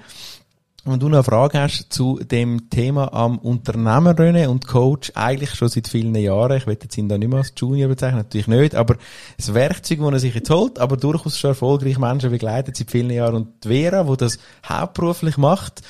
Wenn 0.89 1.01
du 1.01 1.09
noch 1.09 1.17
eine 1.17 1.23
Frage 1.25 1.59
hast 1.59 1.91
zu 1.91 2.17
dem 2.23 2.69
Thema 2.69 3.13
am 3.13 3.39
Unternehmer 3.39 4.13
René 4.13 4.47
und 4.47 4.67
Coach, 4.67 5.11
eigentlich 5.15 5.53
schon 5.53 5.67
seit 5.67 5.89
vielen 5.89 6.15
Jahren, 6.15 6.55
ich 6.55 6.65
will 6.65 6.77
jetzt 6.81 6.97
ihn 6.97 7.09
da 7.09 7.17
nicht 7.17 7.27
mehr 7.27 7.39
als 7.39 7.51
Junior 7.57 7.89
bezeichnen, 7.89 8.19
natürlich 8.19 8.47
nicht, 8.47 8.73
aber 8.73 8.95
das 9.35 9.53
Werkzeug, 9.53 9.99
das 9.99 10.13
er 10.13 10.19
sich 10.19 10.35
jetzt 10.35 10.49
holt, 10.49 10.79
aber 10.79 10.95
durchaus 10.95 11.37
schon 11.37 11.49
erfolgreich 11.49 11.99
Menschen 11.99 12.31
begleitet 12.31 12.77
seit 12.77 12.89
vielen 12.89 13.09
Jahren. 13.09 13.35
Und 13.35 13.65
die 13.65 13.67
Vera, 13.67 14.07
wo 14.07 14.15
das 14.15 14.39
hauptberuflich 14.65 15.35
macht, 15.35 15.81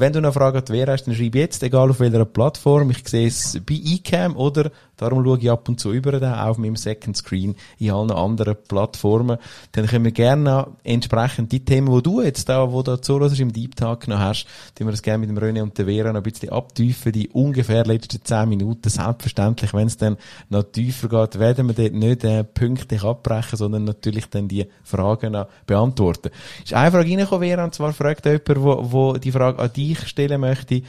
wenn 0.00 0.12
du 0.12 0.20
noch 0.20 0.34
Fragen 0.34 0.58
an 0.58 0.64
die 0.64 0.72
Vera 0.72 0.92
hast, 0.92 1.04
dann 1.04 1.14
schreib 1.14 1.34
jetzt, 1.34 1.62
egal 1.62 1.90
auf 1.90 2.00
welcher 2.00 2.24
Plattform. 2.24 2.90
Ich 2.90 3.08
sehe 3.08 3.26
es 3.26 3.60
bei 3.66 3.74
eCam 3.74 4.36
oder 4.36 4.70
darum 4.96 5.24
schaue 5.24 5.38
ich 5.38 5.50
ab 5.50 5.68
und 5.68 5.80
zu 5.80 5.92
über 5.92 6.12
den, 6.12 6.32
auf 6.32 6.58
meinem 6.58 6.76
Second 6.76 7.16
Screen 7.16 7.54
in 7.78 7.90
allen 7.90 8.10
anderen 8.10 8.56
Plattformen. 8.68 9.38
Dann 9.72 9.86
können 9.86 10.04
wir 10.04 10.12
gerne 10.12 10.68
entsprechend 10.84 11.52
die 11.52 11.64
Themen, 11.64 11.88
wo 11.88 12.00
du 12.00 12.22
jetzt 12.22 12.48
da, 12.48 12.72
wo 12.72 12.82
du 12.82 13.00
zuhörst 13.00 13.40
im 13.40 13.52
Deep 13.52 13.76
Talk 13.76 14.08
noch 14.08 14.18
hast, 14.18 14.46
die 14.78 14.84
wir 14.84 14.90
das 14.90 15.02
gerne 15.02 15.26
mit 15.26 15.30
dem 15.30 15.38
René 15.38 15.62
und 15.62 15.76
der 15.78 15.86
Vera 15.86 16.12
noch 16.12 16.20
ein 16.20 16.22
bisschen 16.22 16.50
abtiefen, 16.50 17.12
die 17.12 17.28
ungefähr 17.28 17.84
letzten 17.84 18.24
zehn 18.24 18.48
Minuten. 18.48 18.88
Selbstverständlich, 18.88 19.74
wenn 19.74 19.86
es 19.86 19.96
dann 19.96 20.16
noch 20.48 20.64
tiefer 20.64 21.08
geht, 21.08 21.38
werden 21.38 21.68
wir 21.68 21.74
dort 21.74 21.94
nicht 21.94 22.24
äh, 22.24 22.44
pünktlich 22.44 23.02
abbrechen, 23.02 23.56
sondern 23.56 23.84
natürlich 23.84 24.28
dann 24.30 24.48
die 24.48 24.66
Fragen 24.82 25.32
noch 25.32 25.48
beantworten. 25.66 26.30
Ist 26.64 26.74
eine 26.74 26.90
Frage 26.90 27.10
reingekommen, 27.10 27.48
Vera, 27.48 27.64
und 27.64 27.74
zwar 27.74 27.92
fragt 27.92 28.26
jemand, 28.26 28.56
wo, 28.56 28.92
wo 28.92 29.12
die 29.14 29.32
Frage 29.32 29.58
an 29.58 29.72
dich 29.72 29.85
stellen 29.94 30.40
möchte, 30.40 30.82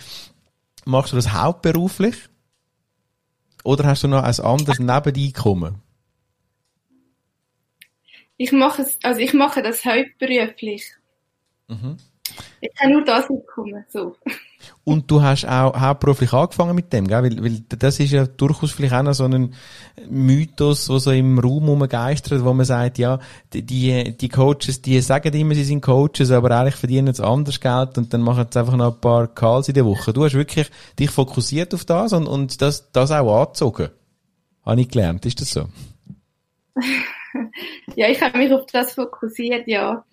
machst 0.86 1.12
du 1.12 1.16
das 1.18 1.34
hauptberuflich? 1.34 2.16
Oder 3.64 3.86
hast 3.86 4.04
du 4.04 4.08
noch 4.08 4.24
ein 4.24 4.40
anderes 4.40 4.80
Nebeneinkommen? 4.80 5.82
Ich 8.38 8.52
mache 8.52 8.84
es, 8.84 8.98
also 9.04 9.20
ich 9.20 9.34
mache 9.34 9.62
das 9.62 9.84
hauptberuflich. 9.84 10.94
Mhm. 11.68 11.98
Ich 12.62 12.74
kann 12.76 12.92
nur 12.92 13.04
das 13.04 13.30
Einkommen, 13.30 13.86
so. 13.90 14.16
Und 14.84 15.12
du 15.12 15.22
hast 15.22 15.46
auch 15.46 15.78
hauptberuflich 15.78 16.32
angefangen 16.32 16.76
mit 16.76 16.94
dem, 16.94 17.08
gell? 17.08 17.24
Weil, 17.24 17.44
weil 17.44 17.60
das 17.78 18.00
ist 18.00 18.12
ja 18.12 18.26
durchaus 18.26 18.72
vielleicht 18.72 18.94
auch 18.94 19.04
noch 19.04 19.14
so 19.14 19.26
ein 19.26 19.54
Mythos, 20.10 20.88
der 20.88 21.00
so 21.00 21.12
im 21.12 21.40
Raum 21.40 21.66
herumgeistert, 21.66 22.44
wo 22.44 22.54
man 22.54 22.66
sagt, 22.66 22.98
ja, 22.98 23.20
die, 23.54 24.16
die 24.18 24.30
Coaches, 24.30 24.82
die 24.82 25.02
sagen 25.02 25.34
immer, 25.34 25.56
sie 25.56 25.66
sind 25.66 25.82
Coaches, 25.82 26.32
aber 26.32 26.52
eigentlich 26.52 26.76
verdienen 26.76 27.14
sie 27.14 27.26
anders 27.26 27.60
Geld 27.60 27.98
und 27.98 28.14
dann 28.14 28.22
machen 28.22 28.48
sie 28.50 28.60
einfach 28.60 28.76
noch 28.76 28.94
ein 28.94 29.02
paar 29.02 29.28
Calls 29.28 29.68
in 29.68 29.74
der 29.74 29.86
Woche. 29.86 30.14
Du 30.14 30.24
hast 30.24 30.34
wirklich 30.34 30.70
dich 30.98 31.10
fokussiert 31.10 31.74
auf 31.74 31.84
das 31.84 32.14
und, 32.14 32.28
und 32.28 32.62
das, 32.62 32.92
das 32.92 33.12
auch 33.12 33.42
angezogen. 33.42 33.90
Habe 34.66 34.82
ich 34.82 34.90
gelernt. 34.90 35.26
Ist 35.26 35.42
das 35.42 35.52
so? 35.52 35.68
ja, 37.96 38.10
ich 38.10 38.22
habe 38.22 38.38
mich 38.38 38.54
auf 38.54 38.66
das 38.72 38.94
fokussiert, 38.94 39.68
ja. 39.68 40.06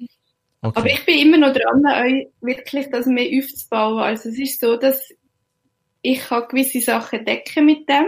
Okay. 0.65 0.79
Aber 0.79 0.91
ich 0.91 1.05
bin 1.05 1.19
immer 1.19 1.37
noch 1.37 1.53
dran, 1.53 1.85
euch 1.85 2.29
wirklich 2.41 2.89
das 2.91 3.05
mehr 3.05 3.29
aufzubauen. 3.39 3.99
Also 4.03 4.31
es 4.31 4.39
ist 4.39 4.61
so, 4.61 4.77
dass 4.77 5.13
ich 6.01 6.21
kann 6.21 6.49
gewisse 6.49 6.81
Sachen 6.81 7.25
decken 7.27 7.67
mit 7.67 7.87
dem, 7.87 8.07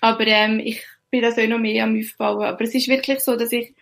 aber 0.00 0.26
ähm, 0.26 0.58
ich 0.58 0.82
bin 1.10 1.20
das 1.20 1.38
auch 1.38 1.46
noch 1.46 1.58
mehr 1.58 1.84
am 1.84 1.98
aufbauen. 1.98 2.46
Aber 2.46 2.62
es 2.62 2.74
ist 2.74 2.88
wirklich 2.88 3.20
so, 3.20 3.36
dass 3.36 3.52
ich, 3.52 3.74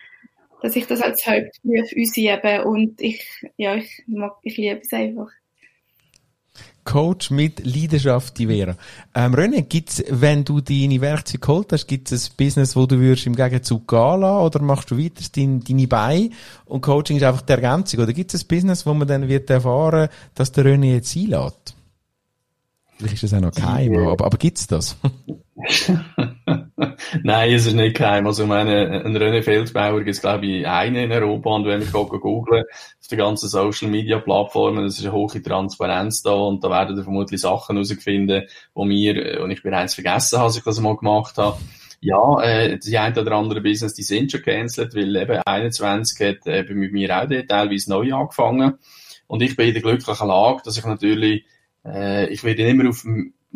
dass 0.61 0.75
ich 0.75 0.87
das 0.87 1.01
als 1.01 1.25
Hauptberuf 1.25 1.89
ausübe 1.97 2.65
und 2.65 3.01
ich, 3.01 3.25
ja, 3.57 3.77
ich 3.77 4.03
mag, 4.09 4.37
ich 4.43 4.57
liebe 4.57 4.81
es 4.83 4.93
einfach. 4.93 5.31
Coach 6.87 7.31
mit 7.31 7.67
Leidenschaft, 7.67 8.39
die 8.39 8.47
Vera. 8.47 8.77
Ähm, 9.15 9.35
René, 9.35 9.63
gibt's, 9.63 10.03
wenn 10.09 10.45
du 10.45 10.63
deine 10.63 11.01
Werkzeuge 11.03 11.41
geholt 11.41 11.73
hast, 11.73 11.87
gibt's 11.87 12.13
ein 12.13 12.21
Business, 12.39 12.75
wo 12.75 12.87
du 12.87 12.99
würdest 12.99 13.27
im 13.27 13.37
Gegenzug 13.37 13.87
gehen 13.87 14.21
lassen, 14.21 14.45
oder 14.47 14.63
machst 14.63 14.91
du 14.91 14.97
weiter 14.97 15.25
dein, 15.35 15.63
deine 15.63 15.87
Beine 15.87 16.31
und 16.65 16.81
Coaching 16.81 17.19
ist 17.19 17.25
einfach 17.25 17.43
die 17.43 17.53
Ergänzung, 17.53 18.01
oder 18.01 18.15
gibt's 18.15 18.35
ein 18.35 18.49
Business, 18.49 18.87
wo 18.87 18.95
man 18.95 19.07
dann 19.07 19.29
wird 19.29 19.51
erfahren, 19.51 20.09
dass 20.35 20.53
der 20.53 20.65
René 20.65 20.95
jetzt 20.95 21.15
einlädt? 21.15 21.75
Vielleicht 22.97 23.15
ist 23.15 23.25
das 23.25 23.35
auch 23.35 23.43
noch 23.43 23.53
geheim, 23.53 23.95
aber, 23.95 24.25
aber 24.25 24.39
gibt's 24.39 24.67
das? 24.67 24.97
Nein, 27.23 27.53
es 27.53 27.67
ist 27.67 27.75
nicht 27.75 27.97
geheim. 27.97 28.27
Also, 28.27 28.43
ich 28.43 28.49
meine, 28.49 29.03
ein 29.05 29.17
René 29.17 29.43
Feldbauer 29.43 29.99
gibt 29.99 30.17
es, 30.17 30.21
glaube 30.21 30.47
ich, 30.47 30.67
einen 30.67 30.97
in 30.97 31.13
Europa. 31.13 31.51
Und 31.51 31.65
wenn 31.65 31.81
wir 31.81 31.91
googeln, 31.91 32.65
auf 33.01 33.09
den 33.09 33.19
ganzen 33.19 33.49
Social 33.49 33.89
Media 33.89 34.19
Plattformen, 34.19 34.85
das 34.85 34.99
ist 34.99 35.05
eine 35.05 35.13
hohe 35.13 35.43
Transparenz 35.43 36.23
da. 36.23 36.33
Und 36.33 36.63
da 36.63 36.69
werden 36.71 36.97
wir 36.97 37.05
vermutlich 37.05 37.41
Sachen 37.41 37.77
herausfinden, 37.77 38.43
wo 38.75 38.85
mir, 38.85 39.41
und 39.43 39.51
ich 39.51 39.63
bereits 39.63 39.95
vergessen 39.95 40.39
habe, 40.39 40.49
dass 40.49 40.59
ich 40.59 40.65
das 40.65 40.81
mal 40.81 40.97
gemacht 40.97 41.39
habe. 41.39 41.59
Ja, 42.01 42.43
äh, 42.43 42.79
die 42.79 42.99
ein 42.99 43.17
oder 43.17 43.33
andere 43.33 43.63
Business, 43.63 43.95
die 43.95 44.03
sind 44.03 44.31
schon 44.31 44.43
gecancelt, 44.43 44.95
weil 44.95 45.17
eben 45.17 45.41
21 45.47 46.29
hat 46.29 46.47
äh, 46.47 46.63
mit 46.75 46.93
mir 46.93 47.17
auch 47.17 47.27
teilweise 47.27 47.91
neu 47.91 48.13
angefangen. 48.13 48.75
Und 49.27 49.43
ich 49.43 49.57
bin 49.57 49.69
in 49.69 49.75
der 49.75 49.83
glücklichen 49.83 50.29
Lage, 50.29 50.61
dass 50.65 50.77
ich 50.77 50.85
natürlich, 50.85 51.47
äh, 51.87 52.29
ich 52.29 52.45
werde 52.45 52.69
immer 52.69 52.91
auf 52.91 53.05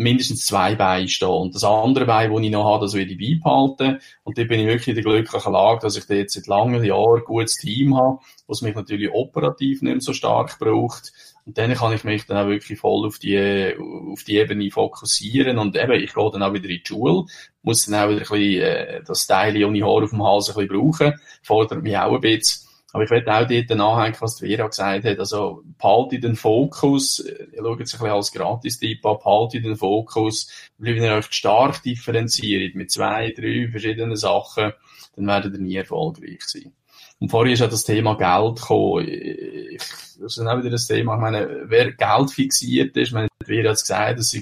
mindestens 0.01 0.47
zwei 0.47 0.75
Beine 0.75 1.09
stehen. 1.09 1.29
Und 1.29 1.55
das 1.55 1.63
andere 1.63 2.07
Bein, 2.07 2.33
das 2.33 2.41
ich 2.41 2.51
noch 2.51 2.65
habe, 2.65 2.87
das 2.87 2.95
werde 2.95 3.13
ich 3.13 3.19
beibehalten. 3.19 4.01
Und 4.25 4.39
da 4.39 4.45
bin 4.45 4.61
ich 4.61 4.67
wirklich 4.67 4.89
in 4.89 4.95
der 4.95 5.05
glücklichen 5.05 5.53
Lage, 5.53 5.81
dass 5.83 5.97
ich 5.97 6.07
da 6.07 6.15
jetzt 6.15 6.33
seit 6.33 6.47
langen 6.47 6.83
Jahren 6.83 7.19
ein 7.19 7.25
gutes 7.25 7.57
Team 7.57 7.95
habe, 7.95 8.19
was 8.47 8.63
mich 8.63 8.75
natürlich 8.75 9.11
operativ 9.13 9.83
nicht 9.83 9.93
mehr 9.93 10.01
so 10.01 10.15
stark 10.15 10.59
braucht. 10.59 11.13
Und 11.45 11.59
dann 11.59 11.75
kann 11.75 11.93
ich 11.93 12.05
mich 12.05 12.25
dann 12.25 12.39
auch 12.39 12.49
wirklich 12.49 12.79
voll 12.79 13.07
auf 13.07 13.19
die, 13.19 13.75
auf 14.11 14.25
die 14.25 14.37
Ebene 14.37 14.71
fokussieren. 14.71 15.59
Und 15.59 15.77
eben, 15.77 15.93
ich 15.93 16.15
gehe 16.15 16.31
dann 16.33 16.43
auch 16.43 16.55
wieder 16.55 16.69
in 16.69 16.79
die 16.79 16.83
Schule, 16.83 17.27
muss 17.63 17.85
dann 17.85 17.97
auch 17.97 18.09
wieder 18.09 18.23
ein 18.23 18.39
bisschen, 18.39 18.63
äh, 18.63 19.03
das 19.07 19.27
Teil 19.27 19.63
ohne 19.63 19.83
Haar 19.83 20.03
auf 20.03 20.11
dem 20.11 20.25
Hals 20.25 20.49
ein 20.49 20.67
bisschen 20.67 20.81
brauchen, 20.81 21.21
fordert 21.43 21.83
mich 21.83 21.99
auch 21.99 22.15
ein 22.15 22.21
bisschen. 22.23 22.70
Aber 22.93 23.05
ich 23.05 23.11
werde 23.11 23.33
auch 23.33 23.47
dort 23.47 23.71
nachhängen, 23.71 24.17
was 24.21 24.37
die 24.37 24.49
Vera 24.49 24.67
gesagt 24.67 25.05
hat. 25.05 25.19
Also, 25.19 25.63
behalte 25.79 26.19
den 26.19 26.35
Fokus. 26.35 27.21
Ihr 27.21 27.59
schaut 27.59 27.79
jetzt 27.79 27.95
ein 27.95 27.99
bisschen 28.01 28.15
als 28.15 28.33
Gratis-Tipp 28.33 29.07
an. 29.07 29.19
Behalte 29.19 29.61
den 29.61 29.77
Fokus. 29.77 30.51
Wenn 30.79 31.03
ihr 31.03 31.15
euch 31.15 31.31
stark 31.31 31.83
differenziert 31.83 32.75
mit 32.75 32.91
zwei, 32.91 33.33
drei 33.33 33.69
verschiedenen 33.71 34.17
Sachen, 34.17 34.73
dann 35.17 35.27
werdet 35.27 35.55
ihr 35.55 35.61
nie 35.61 35.77
erfolgreich 35.77 36.43
sein. 36.43 36.73
Und 37.21 37.29
vorher 37.29 37.53
ist 37.53 37.61
ja 37.61 37.67
das 37.67 37.85
Thema 37.85 38.15
Geld 38.17 38.61
gekommen. 38.61 39.07
Ich, 39.07 39.83
das 40.19 40.39
ist 40.39 40.47
auch 40.47 40.59
wieder 40.59 40.71
das 40.71 40.87
Thema. 40.87 41.15
Ich 41.15 41.21
meine, 41.21 41.65
wer 41.67 41.93
Geld 41.93 42.31
fixiert 42.31 42.97
ist, 42.97 43.13
meine, 43.13 43.29
Vera 43.45 43.69
hat 43.69 43.77
es 43.77 43.83
gesagt, 43.83 44.19
das 44.19 44.33
ist 44.33 44.35
ein 44.35 44.41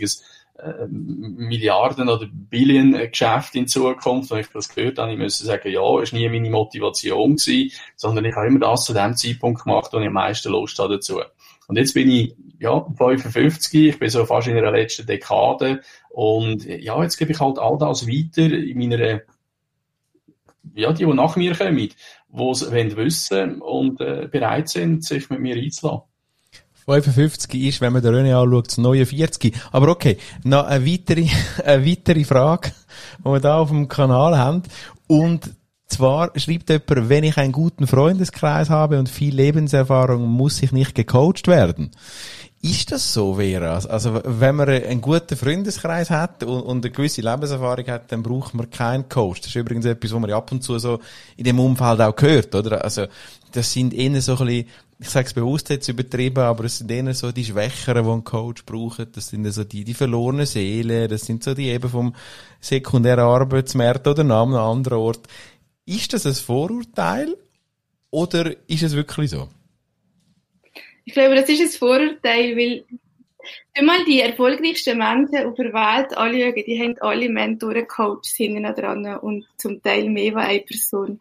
äh, 0.59 0.87
Milliarden 0.89 2.09
oder 2.09 2.27
Billion 2.31 2.93
Geschäft 2.93 3.55
in 3.55 3.69
Zukunft. 3.69 4.33
Und 4.33 4.39
ich 4.41 4.49
das 4.49 4.69
gehört 4.69 4.99
habe, 4.99 5.13
ich 5.13 5.19
müsste 5.19 5.45
sagen, 5.45 5.71
ja, 5.71 6.03
ist 6.03 6.13
nie 6.13 6.29
meine 6.29 6.51
Motivation 6.51 7.37
gewesen, 7.37 7.73
sondern 7.97 8.25
ich 8.25 8.35
habe 8.35 8.49
immer 8.49 8.61
das 8.61 8.85
zu 8.85 8.93
dem 8.93 9.15
Zeitpunkt 9.15 9.63
gemacht, 9.63 9.93
wo 9.93 9.99
ich 9.99 10.07
am 10.07 10.13
meisten 10.13 10.51
Lust 10.51 10.79
habe 10.79 10.95
dazu. 10.95 11.21
Und 11.69 11.77
jetzt 11.77 11.95
bin 11.95 12.11
ich, 12.11 12.35
ja, 12.59 12.85
55, 12.97 13.89
ich 13.89 13.99
bin 13.99 14.09
so 14.09 14.25
fast 14.25 14.49
in 14.49 14.55
der 14.55 14.73
letzten 14.73 15.07
Dekade 15.07 15.83
und 16.09 16.65
ja, 16.65 17.01
jetzt 17.03 17.19
gebe 17.19 17.31
ich 17.31 17.41
halt 17.41 17.59
all 17.59 17.79
das 17.79 18.09
weiter 18.09 18.53
in 18.53 18.79
meiner, 18.79 19.21
ja, 20.75 20.93
die, 20.93 21.05
die 21.05 21.15
nach 21.15 21.37
mir 21.37 21.55
kommen, 21.55 21.77
die 21.77 21.93
es 22.51 22.71
wissen 22.73 23.61
und 23.61 24.01
äh, 24.01 24.29
bereit 24.31 24.69
sind, 24.69 25.05
sich 25.05 25.31
mit 25.31 25.41
mir 25.41 25.57
einzulassen. 25.57 26.09
55 26.89 27.63
ist, 27.63 27.81
wenn 27.81 27.93
man 27.93 28.03
den 28.03 28.15
René 28.15 28.35
anschaut, 28.35 28.69
das 28.69 28.79
neue 28.79 29.05
40. 29.05 29.55
Aber 29.73 29.89
okay, 29.89 30.17
noch 30.45 30.65
eine 30.65 30.87
weitere, 30.87 31.27
eine 31.65 31.87
weitere 31.87 32.25
Frage, 32.25 32.73
die 33.19 33.25
wir 33.25 33.41
da 33.41 33.59
auf 33.59 33.69
dem 33.69 33.89
Kanal 33.89 34.39
haben. 34.39 34.63
Und 35.07 35.51
zwar 35.87 36.31
schreibt 36.39 36.71
jemand, 36.71 37.09
wenn 37.09 37.25
ich 37.25 37.37
einen 37.37 37.53
guten 37.53 37.87
Freundeskreis 37.87 38.71
habe 38.71 38.99
und 38.99 39.09
viel 39.09 39.35
Lebenserfahrung, 39.35 40.27
muss 40.27 40.63
ich 40.63 40.73
nicht 40.73 40.95
gecoacht 40.95 41.47
werden. 41.47 41.91
Ist 42.61 42.91
das 42.91 43.13
so, 43.13 43.35
Vera? 43.35 43.79
Also, 43.79 44.21
wenn 44.25 44.57
man 44.57 44.69
einen 44.69 45.01
guten 45.01 45.37
Freundeskreis 45.37 46.11
hat 46.11 46.43
und 46.43 46.85
eine 46.85 46.93
gewisse 46.93 47.21
Lebenserfahrung 47.21 47.87
hat, 47.87 48.11
dann 48.11 48.25
braucht 48.25 48.53
man 48.55 48.69
keinen 48.69 49.09
Coach. 49.09 49.43
Das 49.43 49.51
ist 49.51 49.55
übrigens 49.55 49.85
etwas, 49.85 50.13
was 50.13 50.21
man 50.21 50.33
ab 50.33 50.51
und 50.51 50.65
zu 50.65 50.77
so 50.79 50.99
in 51.37 51.45
dem 51.45 51.61
Umfeld 51.61 52.01
auch 52.01 52.21
hört, 52.21 52.55
oder? 52.57 52.83
Also, 52.83 53.07
das 53.53 53.73
sind 53.73 53.95
eher 53.95 54.21
so 54.21 54.37
ein 54.39 54.47
bisschen 54.47 54.67
ich 55.01 55.11
sage 55.11 55.27
es 55.27 55.35
bewusst 55.35 55.71
jetzt 55.71 55.89
übertrieben, 55.89 56.41
aber 56.41 56.65
es 56.65 56.79
sind 56.79 56.91
eher 56.91 57.15
so 57.15 57.31
die 57.31 57.45
Schwächeren, 57.45 58.05
die 58.05 58.11
einen 58.11 58.25
Coach 58.25 58.65
brauchen. 58.65 59.07
Das 59.13 59.29
sind 59.29 59.49
so 59.53 59.63
die, 59.63 59.85
die 59.85 59.95
verlorenen 59.95 60.47
Seelen. 60.47 61.09
Das 61.09 61.25
sind 61.25 61.45
so 61.45 61.55
die 61.55 61.69
eben 61.69 61.89
vom 61.89 62.15
sekundären 62.61 63.21
Arbeitsmarkt 63.21 64.09
oder 64.09 64.23
an 64.23 64.33
einem 64.33 64.55
anderen 64.55 64.99
Ort. 64.99 65.29
Ist 65.87 66.13
das 66.13 66.27
ein 66.27 66.35
Vorurteil 66.35 67.37
oder 68.11 68.53
ist 68.69 68.83
es 68.83 68.97
wirklich 68.97 69.31
so? 69.31 69.49
Ich 71.05 71.15
glaube, 71.15 71.37
das 71.37 71.49
ist 71.49 71.61
ein 71.61 71.69
Vorurteil, 71.69 72.57
weil 72.57 72.85
wenn 73.75 73.87
mal 73.87 74.05
die 74.05 74.21
erfolgreichsten 74.21 74.99
Menschen 74.99 75.47
auf 75.47 75.55
der 75.55 75.73
Welt 75.73 76.17
anschauen, 76.17 76.65
die 76.67 76.83
haben 76.83 76.99
alle 77.01 77.29
Mentoren, 77.29 77.87
Coaches 77.87 78.35
hinten 78.35 78.65
dran 78.75 79.07
und 79.19 79.47
zum 79.57 79.81
Teil 79.81 80.11
mehr 80.11 80.37
als 80.37 80.49
eine 80.49 80.61
Person. 80.61 81.21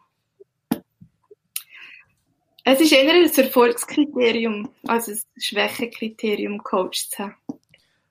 Es 2.70 2.80
ist 2.82 2.92
eher 2.92 3.14
ein 3.14 3.30
Erfolgskriterium 3.34 4.68
als 4.86 5.08
ein 5.08 5.18
Schwächekriterium, 5.38 6.62
Coach 6.62 7.08
zu 7.08 7.20
haben. 7.20 7.34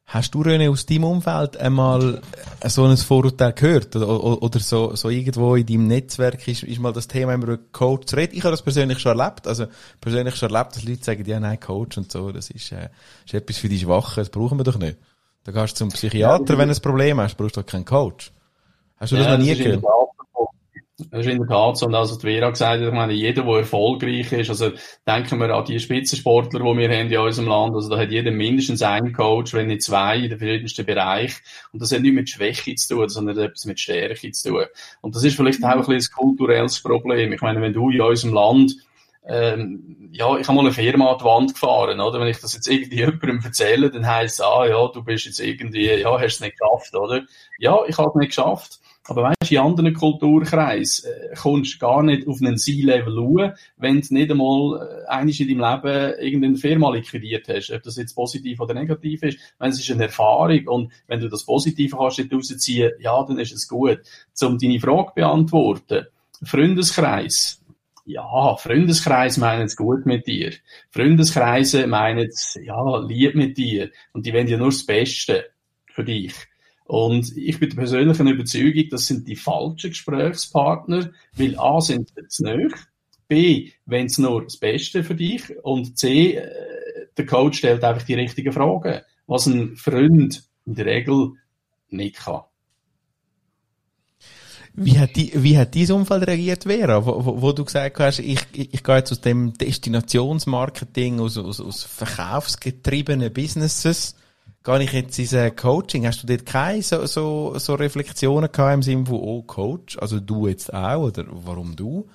Hast 0.08 0.34
du, 0.34 0.42
René, 0.42 0.72
aus 0.72 0.84
deinem 0.84 1.04
Umfeld 1.04 1.58
einmal 1.58 2.24
so 2.66 2.86
ein 2.86 2.98
Vorurteil 2.98 3.54
gehört? 3.54 3.96
Oder, 3.96 4.42
oder 4.42 4.60
so, 4.60 4.96
so 4.96 5.10
irgendwo 5.10 5.54
in 5.54 5.68
deinem 5.68 5.86
Netzwerk 5.86 6.48
ist, 6.48 6.64
ist 6.64 6.80
mal 6.80 6.92
das 6.92 7.08
Thema 7.08 7.36
immer 7.36 7.58
Coach 7.72 8.08
zu 8.08 8.16
reden? 8.16 8.36
Ich 8.36 8.44
habe 8.44 8.50
das 8.50 8.64
persönlich 8.64 8.98
schon 8.98 9.20
erlebt. 9.20 9.46
Also, 9.46 9.68
persönlich 10.02 10.36
schon 10.36 10.50
erlebt, 10.50 10.76
dass 10.76 10.86
Leute 10.86 11.04
sagen, 11.04 11.26
ja, 11.26 11.40
nein, 11.40 11.60
Coach 11.60 12.00
und 12.00 12.12
so, 12.12 12.32
das 12.32 12.50
ist, 12.50 12.72
äh, 12.72 12.90
ist 13.28 13.36
etwas 13.36 13.58
für 13.58 13.70
die 13.70 13.78
Schwachen, 13.78 14.22
das 14.22 14.30
brauchen 14.30 14.58
wir 14.58 14.64
doch 14.64 14.80
nicht. 14.80 14.98
Da 15.44 15.52
gehst 15.52 15.74
du 15.74 15.86
zum 15.86 15.90
Psychiater, 15.90 16.54
ja, 16.54 16.58
wenn 16.58 16.70
du 16.70 16.74
ein 16.74 16.82
Problem 16.82 17.20
hast, 17.22 17.36
brauchst 17.36 17.58
du 17.58 17.62
doch 17.62 17.68
keinen 17.68 17.86
Coach. 17.86 18.32
Hast 18.96 19.12
du 19.12 19.18
das 19.18 19.28
noch 19.28 19.38
nie 19.38 19.56
gehört? 19.56 19.84
Das 20.98 21.26
ist 21.26 21.32
in 21.32 21.38
der 21.38 21.48
Tat 21.48 21.78
so. 21.78 21.86
Und 21.86 21.94
also 21.94 22.18
die 22.18 22.26
Vera 22.26 22.50
gesagt 22.50 22.82
hat, 22.82 22.88
ich 22.88 22.94
meine, 22.94 23.14
jeder, 23.14 23.44
der 23.44 23.58
erfolgreich 23.58 24.32
ist, 24.32 24.50
also 24.50 24.72
denken 25.06 25.40
wir 25.40 25.54
an 25.54 25.64
die 25.66 25.80
Spitzensportler, 25.80 26.60
die 26.60 26.78
wir 26.78 26.90
haben 26.90 27.12
in 27.12 27.18
unserem 27.20 27.48
Land, 27.48 27.76
also 27.76 27.90
da 27.90 28.00
hat 28.00 28.10
jeder 28.10 28.32
mindestens 28.32 28.82
einen 28.82 29.14
Coach, 29.14 29.54
wenn 29.54 29.68
nicht 29.68 29.84
zwei, 29.84 30.18
in 30.18 30.30
den 30.30 30.40
verschiedensten 30.40 30.86
Bereich. 30.88 31.36
Und 31.72 31.84
das 31.84 31.92
hat 31.92 32.02
nicht 32.02 32.16
mit 32.16 32.32
Schwäche 32.32 32.74
zu 32.74 32.96
tun, 32.96 33.10
sondern 33.10 33.38
etwas 33.38 33.66
mit 33.66 33.80
Stärke 33.80 34.32
zu 34.32 34.50
tun. 34.50 34.66
Und 35.02 35.16
das 35.16 35.24
ist 35.24 35.36
vielleicht 35.36 35.64
auch 35.64 35.70
ein 35.70 35.86
bisschen 35.86 36.12
ein 36.12 36.18
kulturelles 36.18 36.82
Problem. 36.82 37.32
Ich 37.32 37.42
meine, 37.42 37.62
wenn 37.62 37.74
du 37.74 37.92
in 37.92 38.02
unserem 38.02 38.34
Land 38.34 38.76
ähm, 39.30 40.10
ja, 40.14 40.38
ich 40.38 40.48
habe 40.48 40.56
mal 40.56 40.62
eine 40.62 40.72
Firma 40.72 41.12
an 41.12 41.18
die 41.20 41.26
Wand 41.26 41.54
gefahren, 41.54 42.00
oder? 42.00 42.20
Wenn 42.20 42.30
ich 42.30 42.40
das 42.40 42.54
jetzt 42.54 42.68
irgendwie 42.68 42.96
jemandem 43.00 43.42
erzähle, 43.44 43.92
dann 43.92 44.08
heisst 44.08 44.36
es, 44.36 44.42
ah, 44.42 44.66
ja, 44.66 44.88
du 44.88 45.04
bist 45.04 45.26
jetzt 45.26 45.42
irgendwie, 45.42 45.92
ja, 45.92 46.18
hast 46.18 46.36
es 46.36 46.40
nicht 46.40 46.58
geschafft, 46.58 46.96
oder? 46.96 47.24
Ja, 47.60 47.80
ich 47.88 47.98
habe 47.98 48.10
es 48.10 48.16
nicht 48.16 48.30
geschafft. 48.30 48.80
Aber 49.08 49.24
weißt, 49.24 49.52
in 49.52 49.58
anderen 49.60 49.94
Kulturkreisen 49.94 51.10
äh, 51.10 51.36
kommst 51.36 51.76
du 51.76 51.80
gar 51.80 52.04
nicht 52.04 52.28
auf 52.28 52.42
einen 52.42 52.58
C-Level 52.58 53.16
schauen, 53.16 53.54
wenn 53.78 54.02
du 54.02 54.14
nicht 54.14 54.32
einmal 54.32 55.06
äh, 55.06 55.08
einiges 55.08 55.40
in 55.40 55.60
deinem 55.60 55.84
Leben 55.84 56.20
irgendeine 56.20 56.58
Firma 56.58 56.92
liquidiert 56.92 57.48
hast. 57.48 57.72
Ob 57.72 57.84
das 57.84 57.96
jetzt 57.96 58.16
positiv 58.16 58.60
oder 58.60 58.74
negativ 58.74 59.24
ist. 59.24 59.40
Wenn 59.60 59.70
es 59.70 59.80
ist 59.80 59.90
eine 59.92 60.04
Erfahrung 60.04 60.68
und 60.68 60.92
wenn 61.08 61.22
du 61.22 61.30
das 61.30 61.46
Positive 61.46 61.96
kannst 61.96 62.20
rausziehen, 62.32 62.92
ja, 63.00 63.24
dann 63.24 63.40
ist 63.40 63.54
es 63.54 63.68
gut. 63.68 64.00
Um 64.42 64.58
deine 64.58 64.80
Frage 64.80 65.12
beantworten. 65.16 66.08
Freundeskreis. 66.44 67.62
Ja, 68.06 68.56
Freundeskreis 68.56 69.38
meinen 69.38 69.66
es 69.66 69.76
gut 69.76 70.06
mit 70.06 70.28
dir. 70.28 70.54
Freundeskreise 70.92 71.88
meinen 71.88 72.28
es, 72.28 72.58
ja, 72.62 73.00
lieb 73.00 73.36
mit 73.36 73.58
dir. 73.58 73.90
Und 74.14 74.26
die 74.26 74.34
wollen 74.34 74.48
ja 74.48 74.58
nur 74.58 74.70
das 74.70 74.86
Beste 74.86 75.46
für 75.94 76.04
dich. 76.04 76.34
Und 76.88 77.36
ich 77.36 77.60
bin 77.60 77.70
der 77.70 77.76
persönlichen 77.76 78.28
Überzeugung, 78.28 78.86
das 78.90 79.08
sind 79.08 79.28
die 79.28 79.36
falschen 79.36 79.90
Gesprächspartner, 79.90 81.12
weil 81.34 81.60
A 81.60 81.82
sind 81.82 82.10
sie 82.16 82.28
zu 82.30 82.44
nahe, 82.44 82.70
B, 83.28 83.72
wenn 83.86 84.06
es 84.06 84.18
nur 84.18 84.46
das 84.46 84.56
Beste 84.56 85.04
für 85.04 85.16
dich 85.16 85.44
und 85.64 85.98
C, 85.98 86.36
äh, 86.36 86.48
der 87.18 87.26
Coach 87.26 87.58
stellt 87.58 87.84
einfach 87.84 88.06
die 88.06 88.14
richtigen 88.14 88.54
Fragen, 88.54 89.02
was 89.26 89.48
ein 89.48 89.76
Freund 89.76 90.44
in 90.66 90.76
der 90.76 90.86
Regel 90.86 91.34
nicht 91.90 92.16
kann. 92.16 92.44
Wie 94.80 94.98
hat, 95.00 95.16
die, 95.16 95.32
wie 95.36 95.58
hat 95.58 95.76
dein 95.76 95.92
Umfeld 95.92 96.28
reagiert, 96.28 96.64
Vera, 96.64 97.04
wo, 97.04 97.26
wo, 97.26 97.42
wo 97.42 97.52
du 97.52 97.66
gesagt 97.66 98.00
hast, 98.00 98.20
ich, 98.20 98.40
ich, 98.54 98.84
gehe 98.84 98.96
jetzt 98.96 99.12
aus 99.12 99.20
dem 99.20 99.52
Destinationsmarketing, 99.54 101.20
aus, 101.20 101.38
aus, 101.38 101.60
aus 101.60 101.84
verkaufsgetriebenen 101.84 103.34
Businesses, 103.34 104.16
gehe 104.68 104.84
ich 104.84 104.92
jetzt 104.92 105.18
in 105.18 105.40
ein 105.40 105.56
Coaching? 105.56 106.06
Hast 106.06 106.24
du 106.24 106.28
dort 106.28 106.46
keine 106.46 106.82
so, 106.82 107.06
so, 107.06 107.58
so 107.58 107.76
Reflexionen 107.76 108.52
gehabt 108.52 108.74
im 108.74 108.84
Sinne 108.84 109.06
von, 109.06 109.16
oh, 109.16 109.42
Coach, 109.44 109.98
also 109.98 110.20
du 110.20 110.48
jetzt 110.48 110.74
auch, 110.74 111.04
oder 111.04 111.26
warum 111.30 111.76
du? 111.76 112.08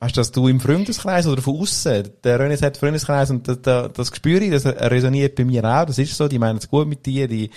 Hast 0.00 0.16
du 0.16 0.20
das 0.20 0.32
du 0.32 0.48
im 0.48 0.60
Freundeskreis 0.60 1.26
oder 1.26 1.42
von 1.42 1.60
außen? 1.60 2.08
Der 2.24 2.40
René 2.40 2.56
sagt 2.56 2.78
Freundeskreis 2.78 3.30
und 3.30 3.46
das, 3.48 3.60
das, 3.60 3.92
das 3.92 4.16
spüre 4.16 4.44
ich, 4.44 4.50
das 4.50 4.64
resoniert 4.64 5.34
bei 5.34 5.44
mir 5.44 5.62
auch, 5.64 5.84
das 5.84 5.98
ist 5.98 6.16
so, 6.16 6.26
die 6.26 6.38
meinen 6.38 6.58
es 6.58 6.70
gut 6.70 6.88
mit 6.88 7.04
dir, 7.04 7.28
die, 7.28 7.50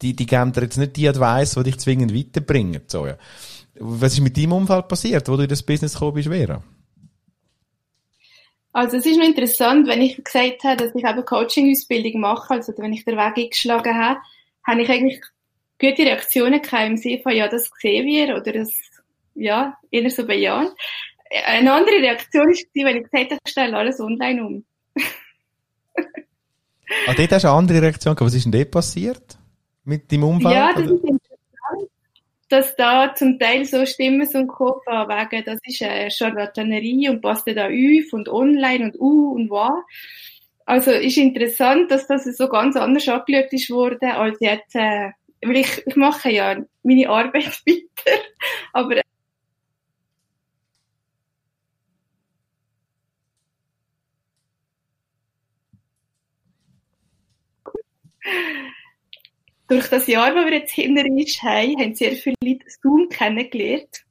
die, 0.00 0.16
die 0.16 0.26
geben 0.26 0.52
dir 0.52 0.62
jetzt 0.62 0.78
nicht 0.78 0.96
die 0.96 1.08
Advice, 1.08 1.54
die 1.54 1.64
dich 1.64 1.78
zwingend 1.78 2.14
weiterbringen, 2.14 2.82
so, 2.86 3.06
ja. 3.06 3.16
Was 3.78 4.14
ist 4.14 4.20
mit 4.20 4.36
deinem 4.36 4.52
Umfeld 4.52 4.88
passiert, 4.88 5.28
wo 5.28 5.36
du 5.36 5.42
in 5.42 5.48
das 5.48 5.62
Business 5.62 5.94
gekommen 5.94 6.14
bist, 6.14 6.28
Vera? 6.28 6.62
Also 8.72 8.98
es 8.98 9.06
ist 9.06 9.18
noch 9.18 9.26
interessant, 9.26 9.88
wenn 9.88 10.00
ich 10.00 10.22
gesagt 10.22 10.62
habe, 10.62 10.76
dass 10.76 10.94
ich 10.94 11.04
eben 11.04 11.24
Coaching-Ausbildung 11.24 12.20
mache, 12.20 12.54
also 12.54 12.72
wenn 12.76 12.92
ich 12.92 13.04
den 13.04 13.16
Weg 13.16 13.36
eingeschlagen 13.36 13.96
habe, 13.96 14.20
habe 14.64 14.82
ich 14.82 14.88
eigentlich 14.88 15.20
gute 15.80 16.02
Reaktionen 16.02 16.62
gehabt 16.62 16.86
im 16.86 16.96
Sinne 16.96 17.20
von, 17.20 17.32
ja, 17.32 17.48
das 17.48 17.70
sehen 17.80 18.06
wir 18.06 18.36
oder 18.36 18.52
das, 18.52 18.70
ja, 19.34 19.76
eher 19.90 20.10
so 20.10 20.24
bejahen. 20.24 20.68
Eine 21.46 21.72
andere 21.72 21.96
Reaktion 21.96 22.46
war, 22.46 22.86
wenn 22.86 22.96
ich 22.96 23.10
gesagt 23.10 23.30
habe, 23.30 23.40
ich 23.44 23.50
stelle 23.50 23.76
alles 23.76 24.00
online 24.00 24.44
um. 24.44 24.64
ah, 27.06 27.14
dort 27.16 27.32
hast 27.32 27.44
du 27.44 27.48
eine 27.48 27.56
andere 27.56 27.82
Reaktion 27.82 28.14
gehabt. 28.14 28.26
Was 28.26 28.34
ist 28.34 28.44
denn 28.44 28.52
dort 28.52 28.70
passiert? 28.70 29.38
Mit 29.84 30.12
deinem 30.12 30.24
Umfeld? 30.24 30.54
Ja, 30.54 30.72
das 30.72 30.90
ist 30.90 31.19
dass 32.50 32.76
da 32.76 33.14
zum 33.14 33.38
Teil 33.38 33.64
so 33.64 33.86
Stimmen 33.86 34.26
so 34.26 34.46
kommen, 34.46 34.80
wegen, 34.86 35.44
das 35.44 35.58
ist 35.64 35.82
eine 35.82 36.10
Charlatanerie 36.10 37.08
und 37.10 37.20
passt 37.22 37.46
da 37.48 37.66
auf 37.66 38.12
und 38.12 38.28
online 38.28 38.84
und 38.86 39.00
uh 39.00 39.32
und 39.34 39.50
was. 39.50 39.82
Also 40.66 40.90
ist 40.92 41.16
interessant, 41.16 41.90
dass 41.90 42.06
das 42.06 42.24
so 42.24 42.48
ganz 42.48 42.76
anders 42.76 43.08
angeschaut 43.08 43.52
ist 43.52 43.70
worden, 43.70 44.10
als 44.10 44.38
jetzt, 44.40 44.74
äh, 44.76 45.10
weil 45.42 45.56
ich, 45.56 45.82
ich 45.86 45.96
mache 45.96 46.30
ja 46.30 46.56
meine 46.82 47.08
Arbeit 47.08 47.46
weiter, 47.66 48.22
aber 48.72 49.00
durch 59.70 59.88
das 59.88 60.08
Jahr, 60.08 60.34
das 60.34 60.44
wir 60.46 60.52
jetzt 60.52 60.72
hinter 60.72 61.04
uns 61.04 61.40
haben, 61.42 61.78
haben 61.78 61.94
sehr 61.94 62.16
viele 62.16 62.34
Leute 62.42 62.66
Zoom 62.82 63.08
kennengelernt. 63.08 64.04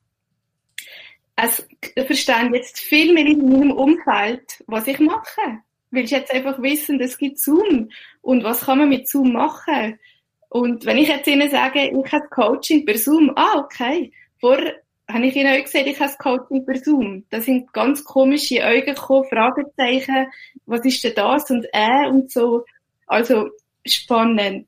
Es 1.36 1.68
verstehen 2.06 2.54
jetzt 2.54 2.80
viel 2.80 3.14
mehr 3.14 3.26
in 3.26 3.50
meinem 3.50 3.72
Umfeld, 3.72 4.64
was 4.68 4.88
ich 4.88 5.00
mache. 5.00 5.60
Weil 5.92 6.06
ich 6.06 6.12
jetzt 6.12 6.34
einfach 6.34 6.62
wissen, 6.62 7.02
es 7.02 7.18
gibt 7.18 7.40
Zoom. 7.40 7.90
Und 8.22 8.44
was 8.44 8.62
kann 8.62 8.78
man 8.80 8.90
mit 8.90 9.10
Zoom 9.10 9.34
machen? 9.34 10.00
Und 10.48 10.86
wenn 10.86 10.98
ich 10.98 11.10
jetzt 11.10 11.28
ihnen 11.28 11.50
sage, 11.50 11.90
ich 11.90 12.12
habe 12.12 12.28
Coaching 12.30 12.86
per 12.86 12.98
Zoom, 12.98 13.32
ah, 13.36 13.60
okay. 13.60 14.14
Vorher 14.40 14.76
habe 15.10 15.26
ich 15.26 15.36
ihnen 15.36 15.54
auch 15.54 15.64
gesagt, 15.64 15.88
ich 15.88 16.00
habe 16.00 16.14
Coaching 16.20 16.66
per 16.66 16.78
Zoom. 16.78 17.26
Da 17.32 17.42
sind 17.42 17.74
ganz 17.74 18.04
komische 18.06 18.66
Augen 18.66 18.86
gekommen, 18.86 19.28
Fragezeichen, 19.30 20.28
was 20.66 20.86
ist 20.86 21.04
denn 21.04 21.16
das 21.16 21.50
und 21.50 21.68
äh 21.74 22.08
und 22.08 22.32
so. 22.32 22.64
Also, 23.08 23.50
spannend. 23.86 24.68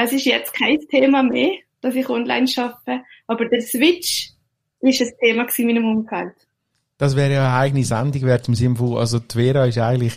Es 0.00 0.12
ist 0.12 0.26
jetzt 0.26 0.54
kein 0.54 0.78
Thema 0.88 1.24
mehr, 1.24 1.50
dass 1.80 1.96
ich 1.96 2.08
online 2.08 2.46
arbeite, 2.56 3.02
aber 3.26 3.48
der 3.48 3.60
Switch 3.60 4.30
ist 4.80 5.00
ein 5.00 5.10
Thema 5.20 5.46
in 5.56 5.66
meinem 5.66 5.84
Umfeld. 5.86 6.34
Das 6.98 7.16
wäre 7.16 7.32
ja 7.32 7.48
eine 7.48 7.58
eigene 7.58 7.84
Sendung 7.84 8.22
wert 8.22 8.46
im 8.46 8.54
Sinne 8.54 8.76
von, 8.76 8.96
also 8.96 9.18
Vera 9.28 9.66
ist 9.66 9.76
eigentlich 9.76 10.16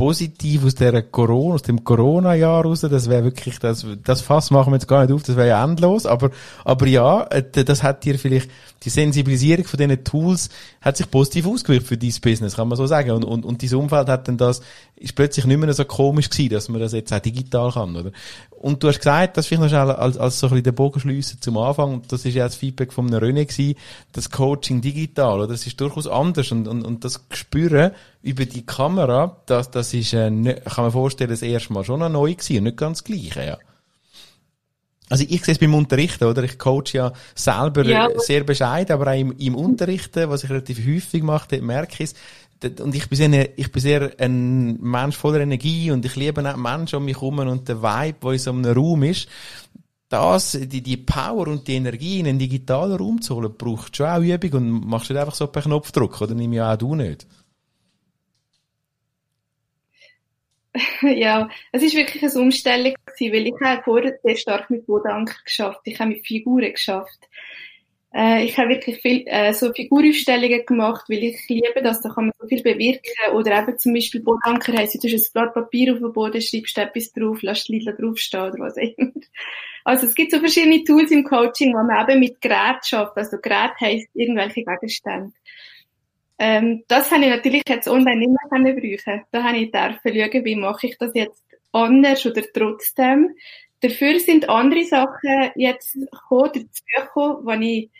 positiv 0.00 0.64
aus 0.64 0.74
der 0.76 1.02
Corona, 1.02 1.56
aus 1.56 1.62
dem 1.62 1.84
Corona-Jahr 1.84 2.64
raus, 2.64 2.80
das 2.80 3.10
wäre 3.10 3.22
wirklich, 3.22 3.58
das, 3.58 3.84
das 4.02 4.22
Fass 4.22 4.50
machen 4.50 4.72
wir 4.72 4.76
jetzt 4.76 4.88
gar 4.88 5.02
nicht 5.02 5.12
auf, 5.12 5.22
das 5.24 5.36
wäre 5.36 5.48
ja 5.48 5.62
endlos, 5.62 6.06
aber, 6.06 6.30
aber 6.64 6.86
ja, 6.86 7.26
das 7.26 7.82
hat 7.82 8.02
dir 8.02 8.18
vielleicht, 8.18 8.50
die 8.82 8.88
Sensibilisierung 8.88 9.66
von 9.66 9.76
diesen 9.76 10.02
Tools 10.02 10.48
hat 10.80 10.96
sich 10.96 11.10
positiv 11.10 11.46
ausgewirkt 11.46 11.86
für 11.86 11.98
dein 11.98 12.14
Business, 12.22 12.56
kann 12.56 12.68
man 12.68 12.78
so 12.78 12.86
sagen, 12.86 13.10
und, 13.10 13.24
und, 13.24 13.44
und 13.44 13.62
dein 13.62 13.78
Umfeld 13.78 14.08
hat 14.08 14.26
dann 14.26 14.38
das, 14.38 14.62
ist 14.96 15.14
plötzlich 15.14 15.44
nicht 15.44 15.58
mehr 15.58 15.70
so 15.74 15.84
komisch 15.84 16.30
gewesen, 16.30 16.54
dass 16.54 16.70
man 16.70 16.80
das 16.80 16.92
jetzt 16.92 17.12
auch 17.12 17.20
digital 17.20 17.70
kann, 17.70 17.94
oder? 17.94 18.10
Und 18.48 18.82
du 18.82 18.88
hast 18.88 19.00
gesagt, 19.00 19.36
das 19.36 19.48
vielleicht 19.48 19.62
noch 19.62 19.68
schnell 19.68 19.90
als, 19.90 20.16
als 20.16 20.40
so 20.40 20.46
ein 20.46 20.50
bisschen 20.50 20.64
den 20.64 20.74
Bogen 20.76 21.00
schliessen 21.00 21.42
zum 21.42 21.58
Anfang, 21.58 21.92
und 21.92 22.10
das 22.10 22.24
ist 22.24 22.34
ja 22.34 22.44
das 22.44 22.56
Feedback 22.56 22.94
von 22.94 23.10
René 23.10 23.44
gewesen, 23.44 23.74
das 24.12 24.30
Coaching 24.30 24.80
digital, 24.80 25.40
oder? 25.40 25.48
Das 25.48 25.66
ist 25.66 25.78
durchaus 25.78 26.06
anders, 26.06 26.50
und, 26.52 26.68
und, 26.68 26.86
und 26.86 27.04
das 27.04 27.28
Gespüren 27.28 27.90
über 28.22 28.44
die 28.44 28.66
Kamera, 28.66 29.42
das, 29.46 29.70
das 29.70 29.94
ist, 29.94 30.12
äh, 30.12 30.30
kann 30.64 30.84
man 30.84 30.92
vorstellen, 30.92 31.30
das 31.30 31.42
erste 31.42 31.72
Mal 31.72 31.84
schon 31.84 32.00
noch 32.00 32.08
neu 32.08 32.34
gewesen, 32.34 32.58
und 32.58 32.64
nicht 32.64 32.76
ganz 32.76 33.02
gleich, 33.04 33.34
ja. 33.36 33.58
Also 35.08 35.24
ich 35.28 35.44
sehe 35.44 35.54
es 35.54 35.58
beim 35.58 35.74
Unterrichten, 35.74 36.24
oder? 36.24 36.44
Ich 36.44 36.56
coach 36.56 36.94
ja 36.94 37.12
selber 37.34 37.84
ja. 37.84 38.08
sehr 38.18 38.44
bescheiden, 38.44 38.94
aber 38.94 39.10
auch 39.10 39.18
im, 39.18 39.32
im 39.38 39.56
Unterrichten, 39.56 40.30
was 40.30 40.44
ich 40.44 40.50
relativ 40.50 40.78
häufig 40.86 41.22
mache, 41.22 41.60
merke 41.60 41.94
ich 41.94 42.12
es, 42.12 42.14
und 42.80 42.94
ich 42.94 43.08
bin 43.08 43.16
sehr, 43.16 43.58
ich 43.58 43.72
bin 43.72 43.82
sehr 43.82 44.12
ein 44.18 44.78
Mensch 44.80 45.16
voller 45.16 45.40
Energie 45.40 45.90
und 45.90 46.04
ich 46.04 46.14
liebe 46.14 46.48
auch 46.48 46.56
Menschen 46.56 46.96
um 46.96 47.06
mich 47.06 47.16
herum 47.16 47.38
und 47.38 47.68
der 47.68 47.82
Vibe, 47.82 48.18
der 48.22 48.32
in 48.32 48.38
so 48.38 48.50
einem 48.50 48.64
Raum 48.66 49.02
ist. 49.02 49.28
Das, 50.10 50.58
die, 50.60 50.82
die 50.82 50.96
Power 50.96 51.48
und 51.48 51.66
die 51.68 51.76
Energie 51.76 52.20
in 52.20 52.26
einen 52.26 52.38
digitalen 52.38 52.96
Raum 52.96 53.22
zu 53.22 53.36
holen, 53.36 53.54
braucht 53.56 53.96
schon 53.96 54.06
auch 54.06 54.20
Übung 54.20 54.52
und 54.52 54.88
machst 54.88 55.08
du 55.08 55.14
nicht 55.14 55.20
einfach 55.20 55.34
so 55.34 55.46
per 55.46 55.62
Knopfdruck, 55.62 56.20
oder 56.20 56.34
nimm 56.34 56.52
ja 56.52 56.72
auch 56.72 56.76
du 56.76 56.94
nicht. 56.94 57.26
Ja, 61.02 61.48
es 61.72 61.82
ist 61.82 61.94
wirklich 61.94 62.22
eine 62.22 62.42
Umstellung 62.42 62.94
gewesen, 63.06 63.32
weil 63.32 63.46
ich 63.46 63.60
habe 63.62 63.82
vorher 63.82 64.18
sehr 64.22 64.36
stark 64.36 64.70
mit 64.70 64.86
Bodenanker 64.86 65.36
geschafft. 65.44 65.80
Ich 65.84 65.98
habe 65.98 66.10
mit 66.10 66.26
Figuren 66.26 66.72
geschafft. 66.72 67.28
Äh, 68.12 68.44
ich 68.44 68.58
habe 68.58 68.70
wirklich 68.70 69.00
viel 69.00 69.22
äh, 69.26 69.52
so 69.52 69.72
Figuraufstellungen 69.72 70.66
gemacht, 70.66 71.04
weil 71.08 71.22
ich 71.22 71.48
liebe 71.48 71.80
das, 71.82 72.00
da 72.00 72.08
kann 72.08 72.26
man 72.26 72.34
so 72.40 72.48
viel 72.48 72.62
bewirken. 72.62 73.34
Oder 73.34 73.62
eben 73.62 73.78
zum 73.78 73.94
Beispiel 73.94 74.22
Bodanker 74.22 74.72
heisst, 74.72 74.94
du 74.94 75.08
tust 75.08 75.28
ein 75.28 75.32
Blatt 75.40 75.54
Papier 75.54 75.92
auf 75.92 76.00
den 76.00 76.12
Boden, 76.12 76.40
schreibst 76.40 76.78
etwas 76.78 77.12
drauf, 77.12 77.42
lässt 77.42 77.68
Lidl 77.68 77.96
draufstehen 77.96 78.44
oder 78.44 78.58
was 78.58 78.76
immer. 78.76 79.12
Also 79.84 80.06
es 80.06 80.14
gibt 80.14 80.30
so 80.32 80.38
verschiedene 80.38 80.84
Tools 80.84 81.10
im 81.10 81.24
Coaching, 81.24 81.72
wo 81.72 81.82
man 81.82 82.08
eben 82.08 82.20
mit 82.20 82.40
Gerät 82.40 82.84
schafft. 82.84 83.16
Also 83.16 83.38
Gerät 83.38 83.72
heisst 83.80 84.08
irgendwelche 84.14 84.64
Gegenstände. 84.64 85.32
Ähm, 86.42 86.84
das 86.88 87.10
habe 87.10 87.24
ich 87.24 87.28
natürlich 87.28 87.62
jetzt 87.68 87.86
online 87.86 88.16
nicht 88.16 88.30
mehr 88.30 88.48
können 88.48 88.74
brauchen. 88.74 89.22
Da 89.30 89.42
habe 89.42 89.58
ich 89.58 89.70
dürfen 89.70 89.98
schauen, 90.04 90.44
wie 90.46 90.56
mache 90.56 90.86
ich 90.86 90.96
das 90.98 91.10
jetzt 91.12 91.44
anders 91.70 92.24
oder 92.24 92.42
trotzdem. 92.54 93.36
Dafür 93.82 94.18
sind 94.18 94.48
andere 94.48 94.84
Sachen 94.84 95.50
jetzt 95.54 95.92
gekommen, 95.92 96.50
dazu 96.54 96.82
gekommen, 96.96 97.44
wo 97.44 97.50
ich, 97.50 97.90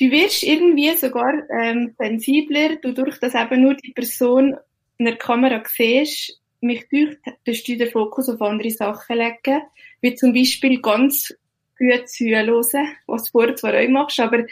du 0.00 0.10
wirst 0.10 0.42
irgendwie 0.42 0.90
sogar 0.96 1.34
ähm, 1.62 1.94
sensibler, 1.96 2.78
dadurch, 2.82 3.20
dass 3.20 3.36
eben 3.36 3.62
nur 3.62 3.74
die 3.74 3.92
Person 3.92 4.56
in 4.98 5.04
der 5.04 5.16
Kamera 5.16 5.62
siehst, 5.64 6.40
mich 6.60 6.88
durch, 6.88 7.16
dass 7.44 7.62
du 7.62 7.76
den 7.76 7.90
Fokus 7.92 8.28
auf 8.28 8.42
andere 8.42 8.70
Sachen 8.70 9.18
legen, 9.18 9.62
wie 10.00 10.14
zum 10.16 10.32
Beispiel 10.32 10.80
ganz 10.80 11.32
gut 11.78 12.08
zuhören, 12.08 12.64
was 13.06 13.24
du 13.24 13.30
vorher 13.30 13.54
zwar 13.54 13.74
auch 13.74 13.88
machst, 13.88 14.18
aber 14.18 14.46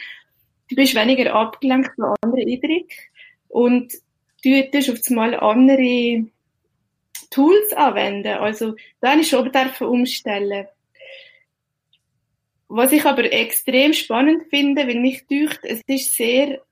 du 0.70 0.76
bist 0.76 0.94
weniger 0.94 1.34
abgelenkt 1.34 1.94
von 1.96 2.14
anderen 2.22 2.48
Eindrücken 2.48 2.86
und 3.48 3.92
du 4.42 4.70
tust 4.70 4.90
auf 4.90 4.98
einmal 5.08 5.34
andere 5.34 6.24
Tools 7.30 7.72
anwenden. 7.72 8.38
Also, 8.38 8.74
da 9.00 9.12
habe 9.12 9.20
ich 9.20 9.28
schon 9.28 9.50
umstellen. 9.80 10.66
Was 12.68 12.92
ich 12.92 13.04
aber 13.04 13.32
extrem 13.32 13.92
spannend 13.92 14.44
finde, 14.48 14.86
weil 14.86 15.00
mich 15.00 15.26
dünkt, 15.26 15.60
es 15.64 15.82
ist 15.86 16.16
sehr, 16.16 16.62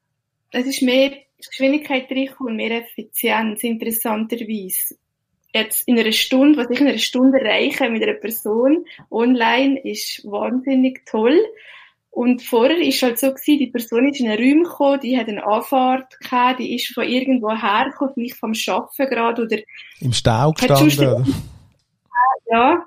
es 0.52 0.66
ist 0.66 0.82
mehr 0.82 1.12
Geschwindigkeit 1.38 2.08
drin 2.10 2.30
und 2.38 2.56
mehr 2.56 2.82
Effizienz, 2.82 3.62
interessanterweise. 3.64 4.96
Jetzt 5.52 5.88
in 5.88 5.98
einer 5.98 6.12
Stunde, 6.12 6.58
was 6.58 6.70
ich 6.70 6.80
in 6.80 6.88
einer 6.88 6.98
Stunde 6.98 7.40
erreiche 7.40 7.88
mit 7.90 8.02
einer 8.02 8.14
Person 8.14 8.84
online, 9.10 9.80
ist 9.80 10.24
wahnsinnig 10.24 11.04
toll. 11.06 11.38
Und 12.18 12.42
vorher 12.42 12.78
ist 12.78 13.00
halt 13.00 13.16
so 13.16 13.28
gewesen, 13.28 13.60
die 13.60 13.68
Person 13.68 14.08
ist 14.08 14.18
in 14.18 14.28
einen 14.28 14.42
Raum 14.42 14.64
gekommen, 14.64 15.00
die 15.00 15.16
hat 15.16 15.28
eine 15.28 15.46
Anfahrt 15.46 16.18
gehabt, 16.18 16.58
die 16.58 16.74
ist 16.74 16.92
von 16.92 17.04
irgendwo 17.04 17.52
hergekommen, 17.52 18.12
vielleicht 18.12 18.34
vom 18.34 18.54
Schaffen 18.54 19.06
gerade 19.06 19.42
oder... 19.42 19.56
Im 20.00 20.12
Stau 20.12 20.50
gestanden, 20.50 21.32
Ja. 22.50 22.84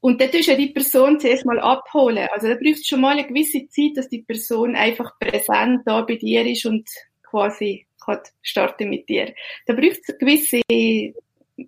Und 0.00 0.20
dort 0.20 0.34
ist 0.34 0.44
ja 0.44 0.56
die 0.56 0.66
Person 0.66 1.18
zuerst 1.18 1.46
mal 1.46 1.58
abholen. 1.58 2.28
Also 2.30 2.48
da 2.48 2.54
braucht 2.56 2.80
es 2.80 2.86
schon 2.86 3.00
mal 3.00 3.12
eine 3.12 3.26
gewisse 3.26 3.66
Zeit, 3.70 3.96
dass 3.96 4.10
die 4.10 4.20
Person 4.20 4.76
einfach 4.76 5.18
präsent 5.18 5.80
da 5.86 6.02
bei 6.02 6.16
dir 6.16 6.44
ist 6.44 6.66
und 6.66 6.86
quasi 7.22 7.86
kann 8.04 8.18
starten 8.42 8.90
mit 8.90 9.08
dir. 9.08 9.32
Da 9.64 9.72
braucht 9.72 10.00
es 10.02 10.10
eine 10.10 10.18
gewisse 10.18 10.60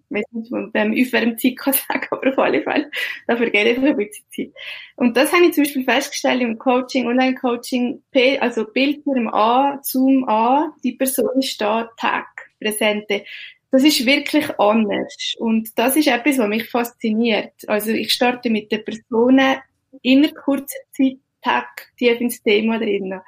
weiß 0.09 0.25
nicht, 0.33 0.73
beim 0.73 0.93
Aufwärmzeit 0.93 1.57
kann 1.57 1.73
sagen, 1.89 2.07
aber 2.11 2.31
auf 2.31 2.39
alle 2.39 2.63
Fälle, 2.63 2.91
da 3.27 3.37
vergeht 3.37 3.67
einfach 3.67 3.89
ein 3.89 3.97
bisschen 3.97 4.25
Zeit. 4.31 4.53
Und 4.97 5.17
das 5.17 5.33
habe 5.33 5.45
ich 5.45 5.53
zum 5.53 5.65
Beispiel 5.65 5.85
festgestellt 5.85 6.43
im 6.43 6.59
Coaching, 6.59 7.07
Online-Coaching, 7.07 8.03
also 8.41 8.65
Bildschirm 8.65 9.29
an, 9.29 9.81
Zoom 9.83 10.25
an, 10.29 10.73
die 10.85 10.93
Person 10.93 11.39
ist 11.39 11.61
da, 11.61 11.91
Tag, 11.97 12.27
Präsente. 12.61 13.25
Das 13.71 13.85
ist 13.85 14.05
wirklich 14.05 14.59
anders. 14.59 15.35
Und 15.39 15.79
das 15.79 15.97
ist 15.97 16.09
etwas, 16.09 16.39
was 16.39 16.49
mich 16.49 16.69
fasziniert. 16.69 17.53
Also 17.69 17.91
ich 17.91 18.13
starte 18.13 18.51
mit 18.51 18.73
den 18.73 18.85
Personen 18.85 19.57
in 20.03 20.25
einer 20.25 20.33
kurzen 20.33 20.81
Zeit, 20.93 21.19
Tag, 21.43 21.93
tief 21.97 22.21
ins 22.21 22.43
Thema 22.43 22.79
drin. 22.79 23.21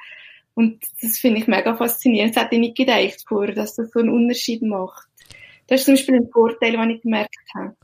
Und 0.55 0.85
das 1.01 1.19
finde 1.19 1.41
ich 1.41 1.47
mega 1.47 1.75
faszinierend. 1.75 2.37
Das 2.37 2.45
hätte 2.45 2.57
ich 2.57 2.61
nicht 2.61 2.77
gedacht 2.77 3.25
dass 3.57 3.77
das 3.77 3.91
so 3.91 4.01
einen 4.01 4.11
Unterschied 4.11 4.63
macht. 4.63 5.09
Das 5.67 5.81
ist 5.81 5.87
zum 5.87 5.95
Beispiel 5.95 6.17
ein 6.17 6.29
Vorteil, 6.33 6.73
den 6.73 6.91
ich 6.91 7.03
gemerkt 7.03 7.35
habe. 7.55 7.77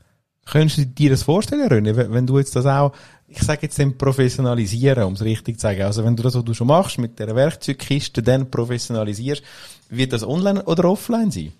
Könntest 0.45 0.79
du 0.79 0.85
dir 0.85 1.11
das 1.11 1.23
vorstellen, 1.23 1.69
René, 1.69 2.11
wenn 2.11 2.25
du 2.25 2.39
jetzt 2.39 2.55
das 2.55 2.65
auch, 2.65 2.93
ich 3.27 3.39
sage 3.39 3.61
jetzt 3.63 3.77
dann 3.77 3.97
professionalisieren, 3.97 5.03
um 5.03 5.13
es 5.13 5.23
richtig 5.23 5.57
zu 5.57 5.61
sagen. 5.61 5.83
Also 5.83 6.03
wenn 6.03 6.15
du 6.15 6.23
das, 6.23 6.35
was 6.35 6.43
du 6.43 6.53
schon 6.55 6.67
machst, 6.67 6.97
mit 6.97 7.19
der 7.19 7.35
Werkzeugkiste 7.35 8.23
dann 8.23 8.49
professionalisierst, 8.49 9.43
wird 9.89 10.13
das 10.13 10.23
online 10.23 10.63
oder 10.65 10.85
offline 10.85 11.29
sein? 11.29 11.53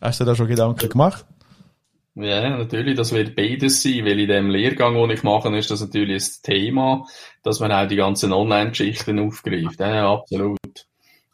Hast 0.00 0.20
du 0.20 0.24
da 0.24 0.34
schon 0.34 0.48
Gedanken 0.48 0.88
gemacht? 0.88 1.26
Ja, 2.14 2.48
natürlich, 2.48 2.96
das 2.96 3.12
wird 3.12 3.34
beides 3.34 3.82
sein, 3.82 4.04
weil 4.04 4.20
in 4.20 4.28
dem 4.28 4.48
Lehrgang, 4.48 4.94
den 4.94 5.10
ich 5.10 5.24
mache, 5.24 5.54
ist 5.56 5.70
das 5.70 5.80
natürlich 5.80 6.22
das 6.22 6.42
Thema, 6.42 7.06
dass 7.42 7.58
man 7.58 7.72
auch 7.72 7.88
die 7.88 7.96
ganzen 7.96 8.32
Online-Geschichten 8.32 9.18
aufgreift. 9.18 9.80
Ja, 9.80 10.12
absolut. 10.12 10.58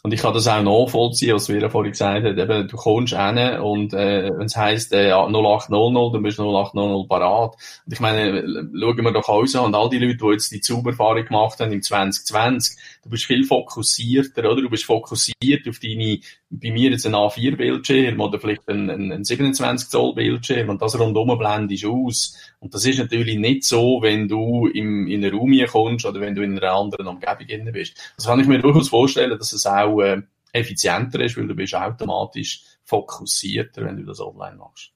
Und 0.02 0.14
ich 0.14 0.20
kann 0.20 0.32
das 0.32 0.48
auch 0.48 0.62
nachvollziehen, 0.62 1.35
was 1.35 1.48
wir 1.48 1.60
ja 1.60 1.68
vorhin 1.68 1.93
gesagt 1.93 2.24
haben. 2.24 2.39
Eben, 2.39 2.68
du 2.68 2.77
kommst 2.77 3.14
hin 3.14 3.60
und 3.60 3.93
äh, 3.93 4.31
wenn 4.35 4.47
es 4.47 4.56
heisst 4.56 4.93
äh, 4.94 5.12
0800, 5.12 6.14
dann 6.14 6.22
bist 6.22 6.39
du 6.39 6.43
0800 6.43 7.09
parat. 7.09 7.55
Und 7.85 7.93
ich 7.93 8.01
meine, 8.01 8.43
schauen 8.43 9.05
wir 9.05 9.12
doch 9.12 9.28
uns 9.28 9.55
an 9.55 9.66
und 9.66 9.74
all 9.74 9.90
die 9.90 9.98
Leute, 9.98 10.16
die 10.16 10.32
jetzt 10.32 10.52
die 10.52 10.60
Zaubererfahrung 10.60 11.27
gemacht 11.27 11.60
haben 11.60 11.72
im 11.72 11.82
2020, 11.82 12.77
du 13.05 13.10
bist 13.10 13.24
viel 13.24 13.44
fokussierter, 13.44 14.51
oder? 14.51 14.62
Du 14.62 14.70
bist 14.70 14.85
fokussiert 14.85 15.68
auf 15.68 15.78
deine, 15.78 16.18
bei 16.48 16.70
mir 16.70 16.90
jetzt 16.90 17.06
ein 17.06 17.14
A4-Bildschirm 17.14 18.20
oder 18.20 18.40
vielleicht 18.40 18.68
ein, 18.68 18.89
ein, 18.89 19.12
ein 19.12 19.22
27-Zoll-Bildschirm 19.22 20.70
und 20.70 20.81
das 20.81 20.98
rundum 20.98 21.36
blendest 21.39 21.85
aus. 21.85 22.36
Und 22.59 22.74
das 22.74 22.85
ist 22.85 22.98
natürlich 22.98 23.39
nicht 23.39 23.64
so, 23.64 24.01
wenn 24.02 24.28
du 24.28 24.66
im, 24.66 25.06
in 25.06 25.24
einen 25.24 25.35
Raum 25.35 25.55
kommst 25.70 26.06
oder 26.06 26.20
wenn 26.20 26.35
du 26.35 26.43
in 26.43 26.59
einer 26.59 26.72
anderen 26.72 27.06
Umgebung 27.06 27.72
bist. 27.72 27.97
Das 28.16 28.27
kann 28.27 28.40
ich 28.40 28.47
mir 28.47 28.59
durchaus 28.59 28.89
vorstellen, 28.89 29.39
dass 29.39 29.52
es 29.52 29.66
auch 29.66 29.90
äh, 29.99 30.23
effizienter 30.53 31.21
ist, 31.21 31.37
weil 31.37 31.47
du 31.47 31.55
bist 31.55 31.75
automatisch 31.75 32.65
fokussierter, 32.85 33.85
wenn 33.85 33.97
du 33.97 34.05
das 34.05 34.21
online 34.21 34.57
machst. 34.57 34.93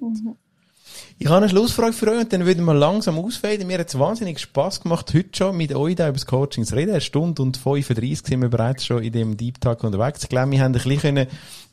Mhm. 0.00 0.36
Ich 1.18 1.26
habe 1.26 1.38
eine 1.38 1.48
Schlussfrage 1.48 1.92
für 1.92 2.10
euch 2.10 2.20
und 2.20 2.32
dann 2.32 2.46
würden 2.46 2.64
wir 2.64 2.74
langsam 2.74 3.18
ausfaden. 3.18 3.66
Mir 3.66 3.78
hat 3.78 3.88
es 3.88 3.98
wahnsinnig 3.98 4.38
Spass 4.38 4.80
gemacht, 4.80 5.12
heute 5.14 5.30
schon 5.36 5.56
mit 5.56 5.74
euch 5.74 5.96
da 5.96 6.08
über 6.08 6.14
das 6.14 6.26
Coaching 6.26 6.64
zu 6.64 6.74
reden. 6.74 6.90
Eine 6.90 7.00
Stunde 7.00 7.42
und 7.42 7.56
35 7.56 8.26
sind 8.26 8.42
wir 8.42 8.48
bereits 8.48 8.84
schon 8.84 9.02
in 9.02 9.12
dem 9.12 9.36
Deep 9.36 9.60
Talk 9.60 9.82
unterwegs. 9.84 10.22
Ich 10.22 10.28
glaube, 10.28 10.52
wir 10.52 10.60
haben 10.60 10.74
ein 10.74 10.82
bisschen 10.82 11.26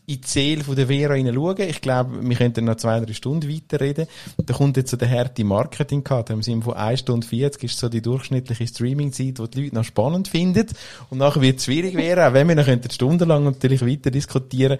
in 0.07 0.21
die 0.21 0.27
Seele 0.27 0.63
von 0.63 0.75
der 0.75 0.87
Vera 0.87 1.13
hineinschauen. 1.13 1.69
Ich 1.69 1.81
glaube, 1.81 2.27
wir 2.27 2.35
könnten 2.35 2.65
noch 2.65 2.75
zwei, 2.75 2.99
drei 2.99 3.13
Stunden 3.13 3.49
weiterreden. 3.49 4.07
Da 4.37 4.53
kommt 4.53 4.77
jetzt 4.77 4.91
so 4.91 4.97
der 4.97 5.09
harte 5.09 5.43
Marketing 5.43 6.03
cut 6.03 6.29
Im 6.29 6.41
Sinne 6.41 6.63
von 6.63 6.73
1 6.73 7.01
Stunde 7.01 7.27
40 7.27 7.63
ist 7.63 7.77
so 7.77 7.89
die 7.89 8.01
durchschnittliche 8.01 8.67
Streaming-Zeit, 8.67 9.37
die 9.37 9.49
die 9.49 9.63
Leute 9.63 9.75
noch 9.75 9.83
spannend 9.83 10.27
finden. 10.27 10.67
Und 11.09 11.19
nachher 11.19 11.41
wird 11.41 11.59
es 11.59 11.65
schwierig 11.65 11.95
werden, 11.95 12.23
auch 12.23 12.33
wenn 12.33 12.47
wir 12.47 12.55
noch 12.55 12.91
stundenlang 12.91 13.43
natürlich 13.43 13.85
weiter 13.85 14.11
diskutieren 14.11 14.77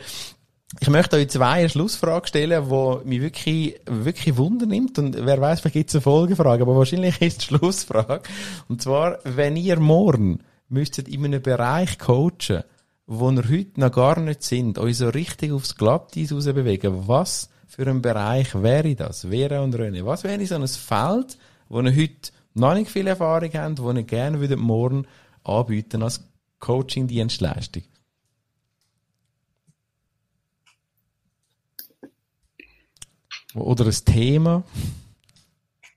ich 0.79 0.89
möchte 0.89 1.17
euch 1.17 1.29
zwei 1.29 1.59
eine 1.59 1.69
Schlussfrage 1.69 2.27
stellen, 2.27 2.69
die 2.69 3.09
mich 3.09 3.21
wirklich, 3.21 3.81
wirklich 3.85 4.37
Wunder 4.37 4.65
nimmt. 4.65 4.97
Und 4.99 5.17
wer 5.19 5.41
weiß, 5.41 5.59
vielleicht 5.59 5.73
gibt 5.73 5.89
es 5.89 5.95
eine 5.95 6.01
Folgefrage, 6.01 6.63
aber 6.63 6.77
wahrscheinlich 6.77 7.21
ist 7.21 7.41
die 7.41 7.45
Schlussfrage. 7.45 8.21
Und 8.69 8.81
zwar, 8.81 9.19
wenn 9.23 9.57
ihr 9.57 9.79
morgen 9.79 10.39
müsstet 10.69 11.09
in 11.09 11.25
einem 11.25 11.41
Bereich 11.41 11.99
coachen, 11.99 12.63
wo 13.13 13.29
ihr 13.29 13.43
heute 13.49 13.77
noch 13.77 13.91
gar 13.91 14.17
nicht 14.21 14.41
sind, 14.41 14.79
euch 14.79 14.97
so 14.97 15.09
richtig 15.09 15.51
aufs 15.51 15.75
Glatteis 15.75 16.31
rausbewegen, 16.31 17.09
was 17.09 17.49
für 17.67 17.85
ein 17.85 18.01
Bereich 18.01 18.55
wäre 18.55 18.95
das? 18.95 19.27
Vera 19.29 19.59
und 19.59 19.75
René, 19.75 20.05
was 20.05 20.23
wäre 20.23 20.45
so 20.45 20.55
ein 20.55 20.65
Feld, 20.65 21.37
wo 21.67 21.81
ihr 21.81 21.93
heute 21.93 22.31
noch 22.53 22.73
nicht 22.73 22.89
viel 22.89 23.07
Erfahrung 23.07 23.51
habt, 23.53 23.83
wo 23.83 23.91
ihr 23.91 24.03
gerne 24.03 24.39
würdet 24.39 24.59
morgen 24.59 25.05
anbieten 25.43 26.03
als 26.03 26.23
Coaching-Dienstleistung? 26.59 27.83
Oder 33.55 33.87
ein 33.87 34.05
Thema? 34.05 34.63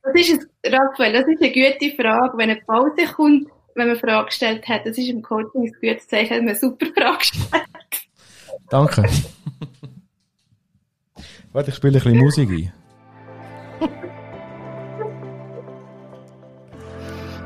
Das 0.02 0.14
ist 0.16 0.48
Raphael, 0.66 1.12
das 1.12 1.28
ist 1.28 1.40
eine 1.40 1.52
gute 1.52 1.94
Frage. 1.94 2.36
Wenn 2.36 2.50
eine 2.50 2.60
Pause 2.62 3.06
kommt, 3.14 3.53
wenn 3.74 3.88
man 3.88 3.96
eine 3.96 3.98
Frage 3.98 4.26
gestellt 4.26 4.68
hat, 4.68 4.86
das 4.86 4.96
ist 4.98 5.08
im 5.08 5.22
Coaching 5.22 5.62
ein 5.62 5.72
gutes 5.80 6.08
Zeichen, 6.08 6.30
dass 6.30 6.40
man 6.40 6.48
eine 6.48 6.58
super 6.58 6.86
Frage 6.96 7.18
gestellt 7.18 7.50
Danke. 8.70 9.04
Warte, 11.52 11.70
ich 11.70 11.76
spiele 11.76 11.98
ein 11.98 12.02
bisschen 12.02 12.18
Musik 12.18 12.50
ein. 12.50 12.72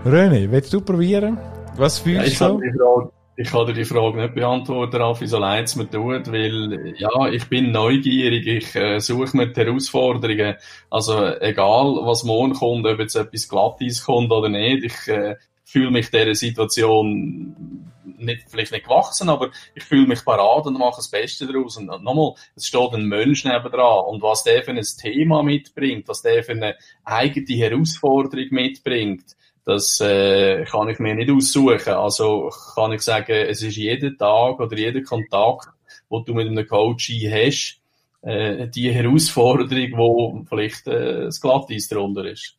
René, 0.04 0.50
willst 0.50 0.72
du 0.72 0.80
probieren? 0.80 1.38
Was 1.76 1.98
fühlst 1.98 2.40
ja, 2.40 2.48
du 2.48 2.60
so? 2.78 3.12
Ich 3.36 3.50
kann 3.50 3.66
dir 3.66 3.72
die 3.72 3.84
Frage 3.84 4.20
nicht 4.20 4.34
beantworten, 4.34 4.96
Raffi, 4.96 5.28
so 5.28 5.38
leid 5.38 5.66
es 5.66 5.76
mir 5.76 5.88
tut, 5.88 6.32
weil, 6.32 6.94
ja, 6.96 7.28
ich 7.28 7.48
bin 7.48 7.70
neugierig, 7.70 8.46
ich 8.48 8.74
äh, 8.74 8.98
suche 8.98 9.36
mir 9.36 9.46
die 9.48 9.60
Herausforderungen. 9.60 10.56
Also, 10.90 11.24
egal, 11.40 12.00
was 12.02 12.24
morgen 12.24 12.54
kommt, 12.54 12.84
ob 12.84 12.98
jetzt 12.98 13.14
etwas 13.14 13.48
Glattis 13.48 14.04
kommt 14.04 14.32
oder 14.32 14.48
nicht, 14.48 14.84
ich 14.84 15.08
äh, 15.08 15.36
fühle 15.68 15.90
mich 15.90 16.10
dieser 16.10 16.34
Situation 16.34 17.88
nicht, 18.16 18.48
vielleicht 18.48 18.72
nicht 18.72 18.84
gewachsen, 18.84 19.28
aber 19.28 19.50
ich 19.74 19.84
fühle 19.84 20.06
mich 20.06 20.24
parat 20.24 20.66
und 20.66 20.78
mache 20.78 20.96
das 20.96 21.10
Beste 21.10 21.46
daraus. 21.46 21.76
Und 21.76 21.86
nochmal, 21.86 22.34
es 22.56 22.66
steht 22.66 22.92
ein 22.94 23.04
Mensch 23.04 23.44
nebendran 23.44 24.06
und 24.06 24.22
was 24.22 24.44
der 24.44 24.62
für 24.62 24.70
ein 24.70 24.82
Thema 25.00 25.42
mitbringt, 25.42 26.08
was 26.08 26.22
der 26.22 26.42
für 26.42 26.52
eine 26.52 26.76
eigene 27.04 27.56
Herausforderung 27.56 28.46
mitbringt, 28.50 29.36
Das 29.64 30.00
äh, 30.00 30.64
kann 30.64 30.88
ich 30.88 30.98
mir 30.98 31.14
nicht 31.14 31.30
aussuchen. 31.30 31.92
Also 31.92 32.50
kann 32.74 32.92
ich 32.92 33.02
sagen, 33.02 33.32
es 33.32 33.62
ist 33.62 33.76
jeden 33.76 34.16
Tag 34.16 34.58
oder 34.60 34.76
jeder 34.76 35.02
Kontakt, 35.02 35.68
wo 36.08 36.20
du 36.20 36.32
mit 36.32 36.48
einem 36.48 36.66
Coach 36.66 37.10
hast, 37.30 37.78
äh, 38.22 38.68
die 38.68 38.90
Herausforderung, 38.90 39.98
wo 39.98 40.44
vielleicht 40.48 40.86
äh, 40.88 41.24
das 41.24 41.40
Glatteis 41.40 41.88
darunter 41.88 42.24
ist. 42.24 42.57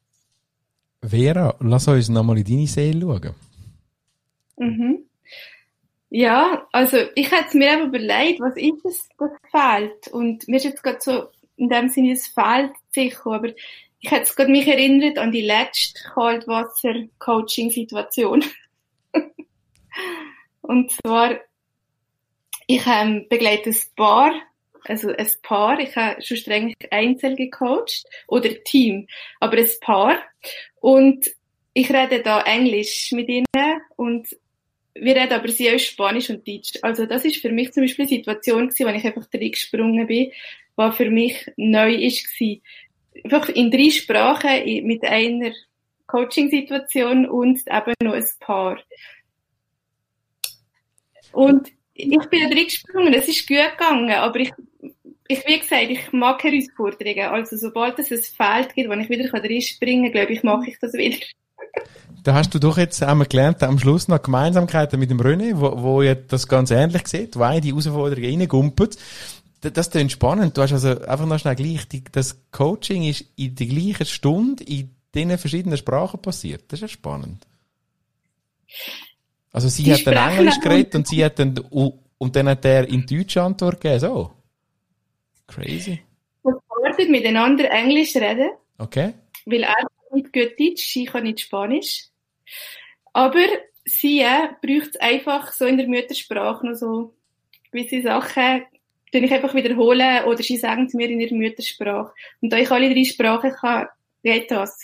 Vera, 1.02 1.56
lass 1.60 1.88
uns 1.88 2.10
nochmal 2.10 2.40
in 2.40 2.44
deine 2.44 2.68
Seele 2.68 3.00
schauen. 3.02 3.34
Mhm. 4.58 5.06
Ja, 6.10 6.68
also 6.72 6.98
ich 7.16 7.32
hätte 7.32 7.58
mir 7.58 7.74
eben 7.74 7.88
überlegt, 7.88 8.40
was 8.40 8.56
ist 8.58 8.84
es, 8.84 9.08
das 9.18 9.32
fehlt? 9.52 10.10
Und 10.10 10.48
mir 10.48 10.58
ist 10.58 10.66
jetzt 10.66 10.84
gerade 10.84 11.00
so 11.00 11.30
in 11.56 11.70
dem 11.70 11.90
Sinne, 11.90 12.12
es 12.14 12.28
fehlt 12.28 12.74
sicher, 12.92 13.26
aber 13.28 13.50
ich 14.00 14.12
hätte 14.12 14.34
gerade 14.34 14.52
mich 14.52 14.68
erinnert 14.68 15.18
an 15.18 15.32
die 15.32 15.42
letzte 15.42 16.00
Kaltwasser-Coaching-Situation. 16.14 18.44
Und 20.62 20.92
zwar, 20.92 21.40
ich 22.68 22.86
ähm, 22.88 23.26
begleite 23.30 23.70
ein 23.70 23.76
Paar, 23.96 24.34
also 24.86 25.10
ein 25.10 25.28
Paar, 25.42 25.80
ich 25.80 25.96
habe 25.96 26.22
schon 26.22 26.38
streng 26.38 26.74
einzeln 26.92 27.36
gecoacht, 27.36 28.04
oder 28.28 28.50
Team, 28.64 29.08
aber 29.40 29.58
ein 29.58 29.70
Paar. 29.82 30.18
Und 30.80 31.30
ich 31.74 31.92
rede 31.92 32.22
da 32.22 32.42
Englisch 32.42 33.12
mit 33.12 33.30
ihnen 33.30 33.46
und 33.96 34.28
wir 34.96 35.16
reden 35.16 35.34
aber 35.34 35.48
sie 35.50 35.74
auch 35.74 35.80
Spanisch 35.80 36.30
und 36.30 36.48
Deutsch. 36.48 36.74
Also 36.82 37.06
das 37.06 37.26
ist 37.26 37.38
für 37.38 37.52
mich 37.52 37.72
zum 37.72 37.84
Beispiel 37.84 38.04
eine 38.04 38.10
Situation 38.10 38.68
gewesen, 38.68 38.86
wenn 38.86 38.96
ich 38.96 39.06
einfach 39.06 39.28
reingesprungen 39.34 40.08
bin, 40.08 40.32
was 40.76 40.96
für 40.96 41.10
mich 41.10 41.50
neu 41.58 41.94
ist. 41.94 42.28
Einfach 43.24 43.50
in 43.50 43.72
drei 43.72 43.90
Sprachen 43.92 44.86
mit 44.86 45.04
einer 45.04 45.52
Coaching-Situation 46.08 47.28
und 47.28 47.60
eben 47.68 47.94
noch 48.04 48.14
ein 48.14 48.26
Paar. 48.40 48.80
Und 51.32 51.72
ich 52.00 52.30
bin 52.30 52.50
da 52.50 52.56
reingesprungen, 52.56 53.14
es 53.14 53.28
ist 53.28 53.48
gut 53.48 53.58
gegangen, 53.58 54.12
aber 54.12 54.40
ich, 54.40 54.52
ich, 55.28 55.46
wie 55.46 55.60
gesagt, 55.60 55.90
ich 55.90 56.12
mag 56.12 56.42
Herausforderungen. 56.44 57.34
Also 57.34 57.58
sobald 57.58 58.00
es 58.00 58.12
ein 58.12 58.20
Feld 58.20 58.74
gibt, 58.74 58.90
wo 58.90 58.94
ich 58.94 59.10
wieder 59.10 59.32
reinspringen 59.34 60.06
kann, 60.06 60.14
glaube 60.14 60.34
ich, 60.34 60.44
mache 60.44 60.70
ich 60.70 60.80
das 60.80 60.94
wieder. 60.94 61.18
Da 62.24 62.34
hast 62.34 62.54
du 62.54 62.60
doch 62.60 62.78
jetzt 62.78 63.02
einmal 63.04 63.28
gelernt, 63.28 63.64
am 63.64 63.80
Schluss 63.80 64.08
noch 64.08 64.22
Gemeinsamkeiten 64.22 65.00
mit 65.00 65.10
dem 65.10 65.22
René, 65.22 65.54
wo, 65.56 65.82
wo 65.82 66.02
ja 66.02 66.16
das 66.16 66.48
ganz 66.48 66.72
ähnlich 66.72 67.08
sieht, 67.08 67.36
wo 67.38 67.60
die 67.60 67.70
Herausforderungen 67.70 68.42
reingumpen. 68.42 68.90
Das, 69.62 69.74
das 69.74 69.92
klingt 69.92 70.12
spannend. 70.12 70.58
Du 70.58 70.62
hast 70.62 70.74
also 70.74 71.02
einfach 71.02 71.26
noch 71.26 71.40
schnell 71.40 71.56
gleich, 71.56 71.88
die, 71.88 72.04
das 72.12 72.42
Coaching 72.52 73.04
ist 73.04 73.26
in 73.36 73.56
der 73.56 73.68
gleichen 73.68 74.06
Stunde 74.06 74.64
in 74.64 74.96
diesen 75.14 75.38
verschiedenen 75.38 75.78
Sprachen 75.78 76.22
passiert. 76.22 76.64
Das 76.70 76.78
ist 76.78 76.82
ja 76.82 76.88
spannend. 76.88 77.46
Also 79.52 79.68
sie 79.68 79.84
die 79.84 79.94
hat 79.94 80.06
dann 80.06 80.38
Englisch 80.38 80.60
geredet 80.60 80.96
und 80.96 81.08
sie 81.08 81.24
hat 81.24 81.40
dann, 81.40 81.58
und 81.60 82.36
dann 82.36 82.50
hat 82.50 82.66
er 82.66 82.88
in 82.88 83.06
Deutsch 83.06 83.38
Antwort 83.38 83.82
gegeben, 83.82 84.00
so. 84.00 84.32
Crazy. 85.48 86.02
Wir 86.44 86.54
wollten 86.70 87.12
miteinander 87.12 87.70
Englisch 87.72 88.16
reden. 88.16 88.52
Okay. 88.78 89.14
Weil 89.46 89.64
er 89.64 89.74
nicht 90.12 90.32
gut 90.32 90.60
Deutsch, 90.60 90.86
sie 90.86 91.06
kann 91.06 91.24
nicht 91.24 91.40
Spanisch. 91.40 92.06
Aber 93.14 93.46
sie 93.86 94.22
äh, 94.22 94.50
braucht 94.62 94.90
es 94.90 94.96
einfach 94.98 95.52
so 95.52 95.66
in 95.66 95.78
der 95.78 95.88
Muttersprache 95.88 96.66
noch 96.66 96.76
so 96.76 97.14
gewisse 97.72 98.02
Sachen, 98.02 98.64
die 99.14 99.18
ich 99.18 99.34
einfach 99.34 99.56
wiederholen 99.56 100.26
oder 100.26 100.44
sie 100.44 100.58
sagen 100.58 100.86
es 100.86 100.94
mir 100.94 101.10
in 101.10 101.20
ihrer 101.20 101.36
Muttersprache. 101.36 102.14
Und 102.42 102.52
da 102.52 102.58
ich 102.58 102.70
alle 102.70 102.94
drei 102.94 103.04
Sprachen 103.04 103.52
kann, 103.52 103.88
geht 104.24 104.52
das. 104.52 104.80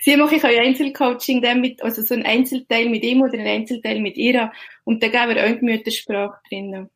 Sie 0.00 0.16
mache 0.16 0.36
ich 0.36 0.44
auch 0.44 0.48
Einzelcoaching, 0.48 1.42
dann 1.42 1.64
also 1.80 2.02
so 2.02 2.14
ein 2.14 2.24
Einzelteil 2.24 2.88
mit 2.88 3.04
ihm 3.04 3.22
oder 3.22 3.34
ein 3.34 3.46
Einzelteil 3.46 4.00
mit 4.00 4.16
ihr. 4.16 4.52
Und 4.84 5.02
dann 5.02 5.10
geben 5.10 5.34
wir 5.34 5.44
auch 5.44 5.58
die 5.58 5.64
Muttersprache 5.64 6.38
drinnen. 6.48 6.90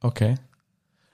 Okay. 0.00 0.36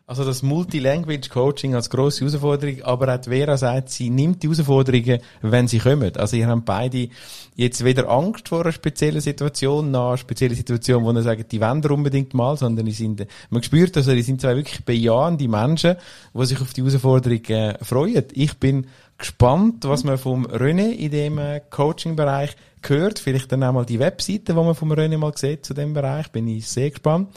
Also 0.08 0.24
das 0.24 0.44
Multilanguage 0.44 1.28
Coaching 1.30 1.74
als 1.74 1.90
grosse 1.90 2.20
Herausforderung, 2.20 2.80
aber 2.82 3.12
auch 3.12 3.24
Vera 3.24 3.56
sagt, 3.56 3.90
sie 3.90 4.08
nimmt 4.08 4.40
die 4.40 4.46
Herausforderungen, 4.46 5.18
wenn 5.42 5.66
sie 5.66 5.80
kommen. 5.80 6.14
Also 6.16 6.36
ihr 6.36 6.46
habt 6.46 6.64
beide 6.64 7.08
jetzt 7.56 7.84
weder 7.84 8.08
Angst 8.08 8.48
vor 8.48 8.60
einer 8.60 8.70
speziellen 8.70 9.20
Situation, 9.20 9.90
nach 9.90 10.10
einer 10.10 10.16
speziellen 10.16 10.54
Situation, 10.54 11.02
wo 11.04 11.10
ihr 11.10 11.22
sagt, 11.22 11.50
die 11.50 11.60
wollen 11.60 11.84
unbedingt 11.84 12.34
mal, 12.34 12.56
sondern 12.56 12.86
die 12.86 12.92
sind, 12.92 13.26
man 13.50 13.64
spürt 13.64 13.96
also, 13.96 14.14
die 14.14 14.22
sind 14.22 14.40
zwei 14.40 14.54
wirklich 14.54 14.84
bejahende 14.84 15.48
Menschen, 15.48 15.96
die 16.32 16.46
sich 16.46 16.60
auf 16.60 16.72
die 16.72 16.82
Herausforderungen 16.82 17.74
freuen. 17.82 18.26
Ich 18.32 18.54
bin 18.58 18.86
gespannt, 19.18 19.84
was 19.84 20.04
man 20.04 20.18
vom 20.18 20.46
René 20.46 20.90
in 20.90 21.10
dem 21.10 21.38
äh, 21.38 21.60
Coaching-Bereich 21.70 22.56
hört. 22.88 23.18
Vielleicht 23.18 23.50
dann 23.50 23.64
auch 23.64 23.72
mal 23.72 23.86
die 23.86 23.98
Webseite, 23.98 24.54
wo 24.56 24.62
man 24.62 24.74
vom 24.74 24.92
René 24.92 25.18
mal 25.18 25.36
sieht 25.36 25.64
zu 25.64 25.74
dem 25.74 25.94
Bereich. 25.94 26.30
Bin 26.30 26.46
ich 26.48 26.68
sehr 26.68 26.90
gespannt. 26.90 27.28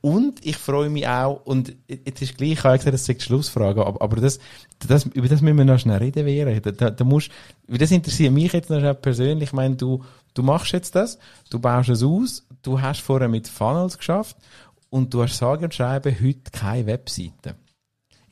Und 0.00 0.44
ich 0.44 0.56
freue 0.56 0.90
mich 0.90 1.06
auch, 1.06 1.42
und 1.44 1.76
jetzt 1.86 2.20
ist 2.20 2.36
gleich, 2.36 2.52
ich 2.52 2.64
habe 2.64 2.76
gesagt, 2.76 2.92
das 2.92 3.08
ist 3.08 3.20
die 3.20 3.24
Schlussfrage, 3.24 3.86
aber, 3.86 4.16
das, 4.16 4.40
das, 4.86 5.06
über 5.06 5.28
das 5.28 5.42
müssen 5.42 5.58
wir 5.58 5.64
noch 5.64 5.78
schnell 5.78 5.98
reden 5.98 6.26
werden. 6.26 6.60
Da, 6.60 6.72
da, 6.72 6.90
da 6.90 7.04
musst, 7.04 7.30
das 7.68 7.92
interessiert 7.92 8.32
mich 8.32 8.52
jetzt 8.52 8.68
noch 8.68 9.00
persönlich. 9.00 9.50
Ich 9.50 9.52
meine, 9.52 9.76
du, 9.76 10.02
du 10.34 10.42
machst 10.42 10.72
jetzt 10.72 10.96
das, 10.96 11.20
du 11.50 11.60
baust 11.60 11.88
es 11.88 12.02
aus, 12.02 12.44
du 12.62 12.80
hast 12.80 13.00
vorher 13.00 13.28
mit 13.28 13.46
Funnels 13.46 13.96
geschafft 13.96 14.36
und 14.90 15.14
du 15.14 15.22
hast 15.22 15.38
sagen 15.38 15.64
und 15.64 15.74
schreiben 15.74 16.16
heute 16.20 16.50
keine 16.50 16.86
Webseite. 16.86 17.54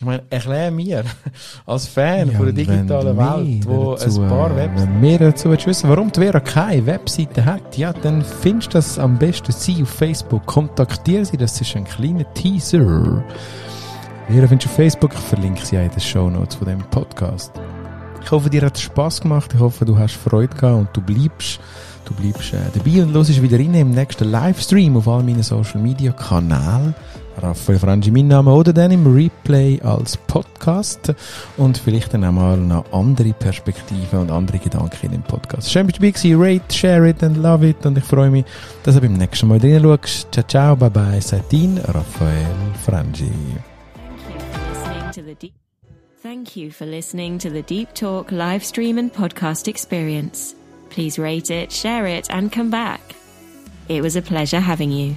Ich 0.01 0.06
meine, 0.06 0.22
erklär 0.31 0.70
mir, 0.70 1.05
als 1.66 1.86
Fan 1.86 2.31
ja, 2.31 2.36
von 2.39 2.47
der 2.47 2.55
digitalen 2.55 3.18
Welt, 3.18 3.68
wo 3.68 3.94
dazu, 3.97 4.22
ein 4.22 4.28
paar 4.31 4.56
Webseiten... 4.56 4.94
Wenn 4.94 5.01
mehr 5.02 5.18
dazu 5.18 5.51
wissen, 5.51 5.90
warum 5.90 6.10
die 6.10 6.20
Vera 6.20 6.40
keine 6.40 6.86
Webseite 6.86 7.44
hat, 7.44 7.77
ja, 7.77 7.93
dann 7.93 8.24
findest 8.24 8.68
du 8.68 8.78
das 8.78 8.98
am 8.98 9.18
besten 9.18 9.52
sie 9.52 9.82
auf 9.82 9.90
Facebook. 9.90 10.47
Kontaktiere 10.47 11.27
sie, 11.27 11.36
das 11.36 11.60
ist 11.60 11.77
ein 11.77 11.85
kleiner 11.85 12.24
Teaser. 12.32 13.22
Vera 14.27 14.47
findest 14.47 14.64
du 14.64 14.70
auf 14.70 14.77
Facebook, 14.77 15.12
ich 15.12 15.20
verlinke 15.20 15.66
sie 15.66 15.77
in 15.77 15.90
den 15.90 16.01
Show 16.01 16.31
Notes 16.31 16.55
von 16.55 16.66
dem 16.66 16.81
Podcast. 16.85 17.52
Ich 18.24 18.31
hoffe, 18.31 18.48
dir 18.48 18.62
hat 18.62 18.77
es 18.77 18.81
Spass 18.81 19.20
gemacht, 19.20 19.52
ich 19.52 19.60
hoffe, 19.60 19.85
du 19.85 19.98
hast 19.98 20.14
Freude 20.14 20.56
gehabt 20.56 20.78
und 20.78 20.89
du 20.94 21.02
bleibst 21.02 21.60
Du 22.06 22.14
bleibst 22.14 22.55
äh, 22.55 22.59
dabei 22.74 23.02
und 23.02 23.12
hörst 23.12 23.40
wieder 23.40 23.59
rein 23.59 23.74
im 23.74 23.90
nächsten 23.90 24.31
Livestream 24.31 24.97
auf 24.97 25.06
all 25.06 25.22
meinen 25.22 25.44
Social 25.44 25.81
Media 25.81 26.10
Kanälen. 26.10 26.94
Raphael 27.43 27.79
Frangi, 27.79 28.11
mein 28.11 28.29
Name, 28.29 28.53
oder 28.53 28.73
dann 28.73 28.91
im 28.91 29.07
Replay 29.07 29.81
als 29.83 30.17
Podcast 30.17 31.15
und 31.57 31.79
vielleicht 31.79 32.12
dann 32.12 32.25
auch 32.25 32.33
mal 32.33 32.57
noch 32.57 32.85
andere 32.93 33.33
Perspektiven 33.33 34.21
und 34.21 34.31
andere 34.31 34.59
Gedanken 34.59 35.07
in 35.07 35.12
dem 35.12 35.23
Podcast. 35.23 35.71
Schön, 35.71 35.87
dass 35.87 35.97
du 35.97 36.01
dabei 36.01 36.12
gewesen. 36.12 36.41
Rate, 36.41 36.75
share 36.75 37.09
it 37.09 37.23
and 37.23 37.37
love 37.37 37.67
it 37.67 37.85
und 37.87 37.97
ich 37.99 38.05
freue 38.05 38.31
mich, 38.31 38.45
dass 38.83 38.95
du 38.95 39.01
beim 39.01 39.15
nächsten 39.15 39.49
Mal 39.49 39.59
drin 39.59 39.83
schaust. 39.83 40.29
Ciao, 40.33 40.45
ciao, 40.47 40.77
bye 40.77 40.91
bye, 40.91 41.21
Satin, 41.21 41.79
Raphael 41.79 42.47
Frangi. 42.85 43.31
Thank 46.23 46.55
you 46.55 46.71
for 46.71 46.87
listening 46.87 47.39
to 47.39 47.49
the 47.49 47.62
Deep 47.62 47.95
Talk 47.95 48.31
live 48.31 48.62
stream 48.62 48.99
and 48.99 49.12
podcast 49.12 49.69
experience. 49.69 50.55
Please 50.91 51.19
rate 51.19 51.51
it, 51.51 51.73
share 51.73 52.07
it, 52.07 52.29
and 52.31 52.53
come 52.53 52.71
back. 52.71 53.01
It 53.89 54.03
was 54.03 54.17
a 54.17 54.23
pleasure 54.23 54.61
having 54.61 54.93
you. 54.93 55.17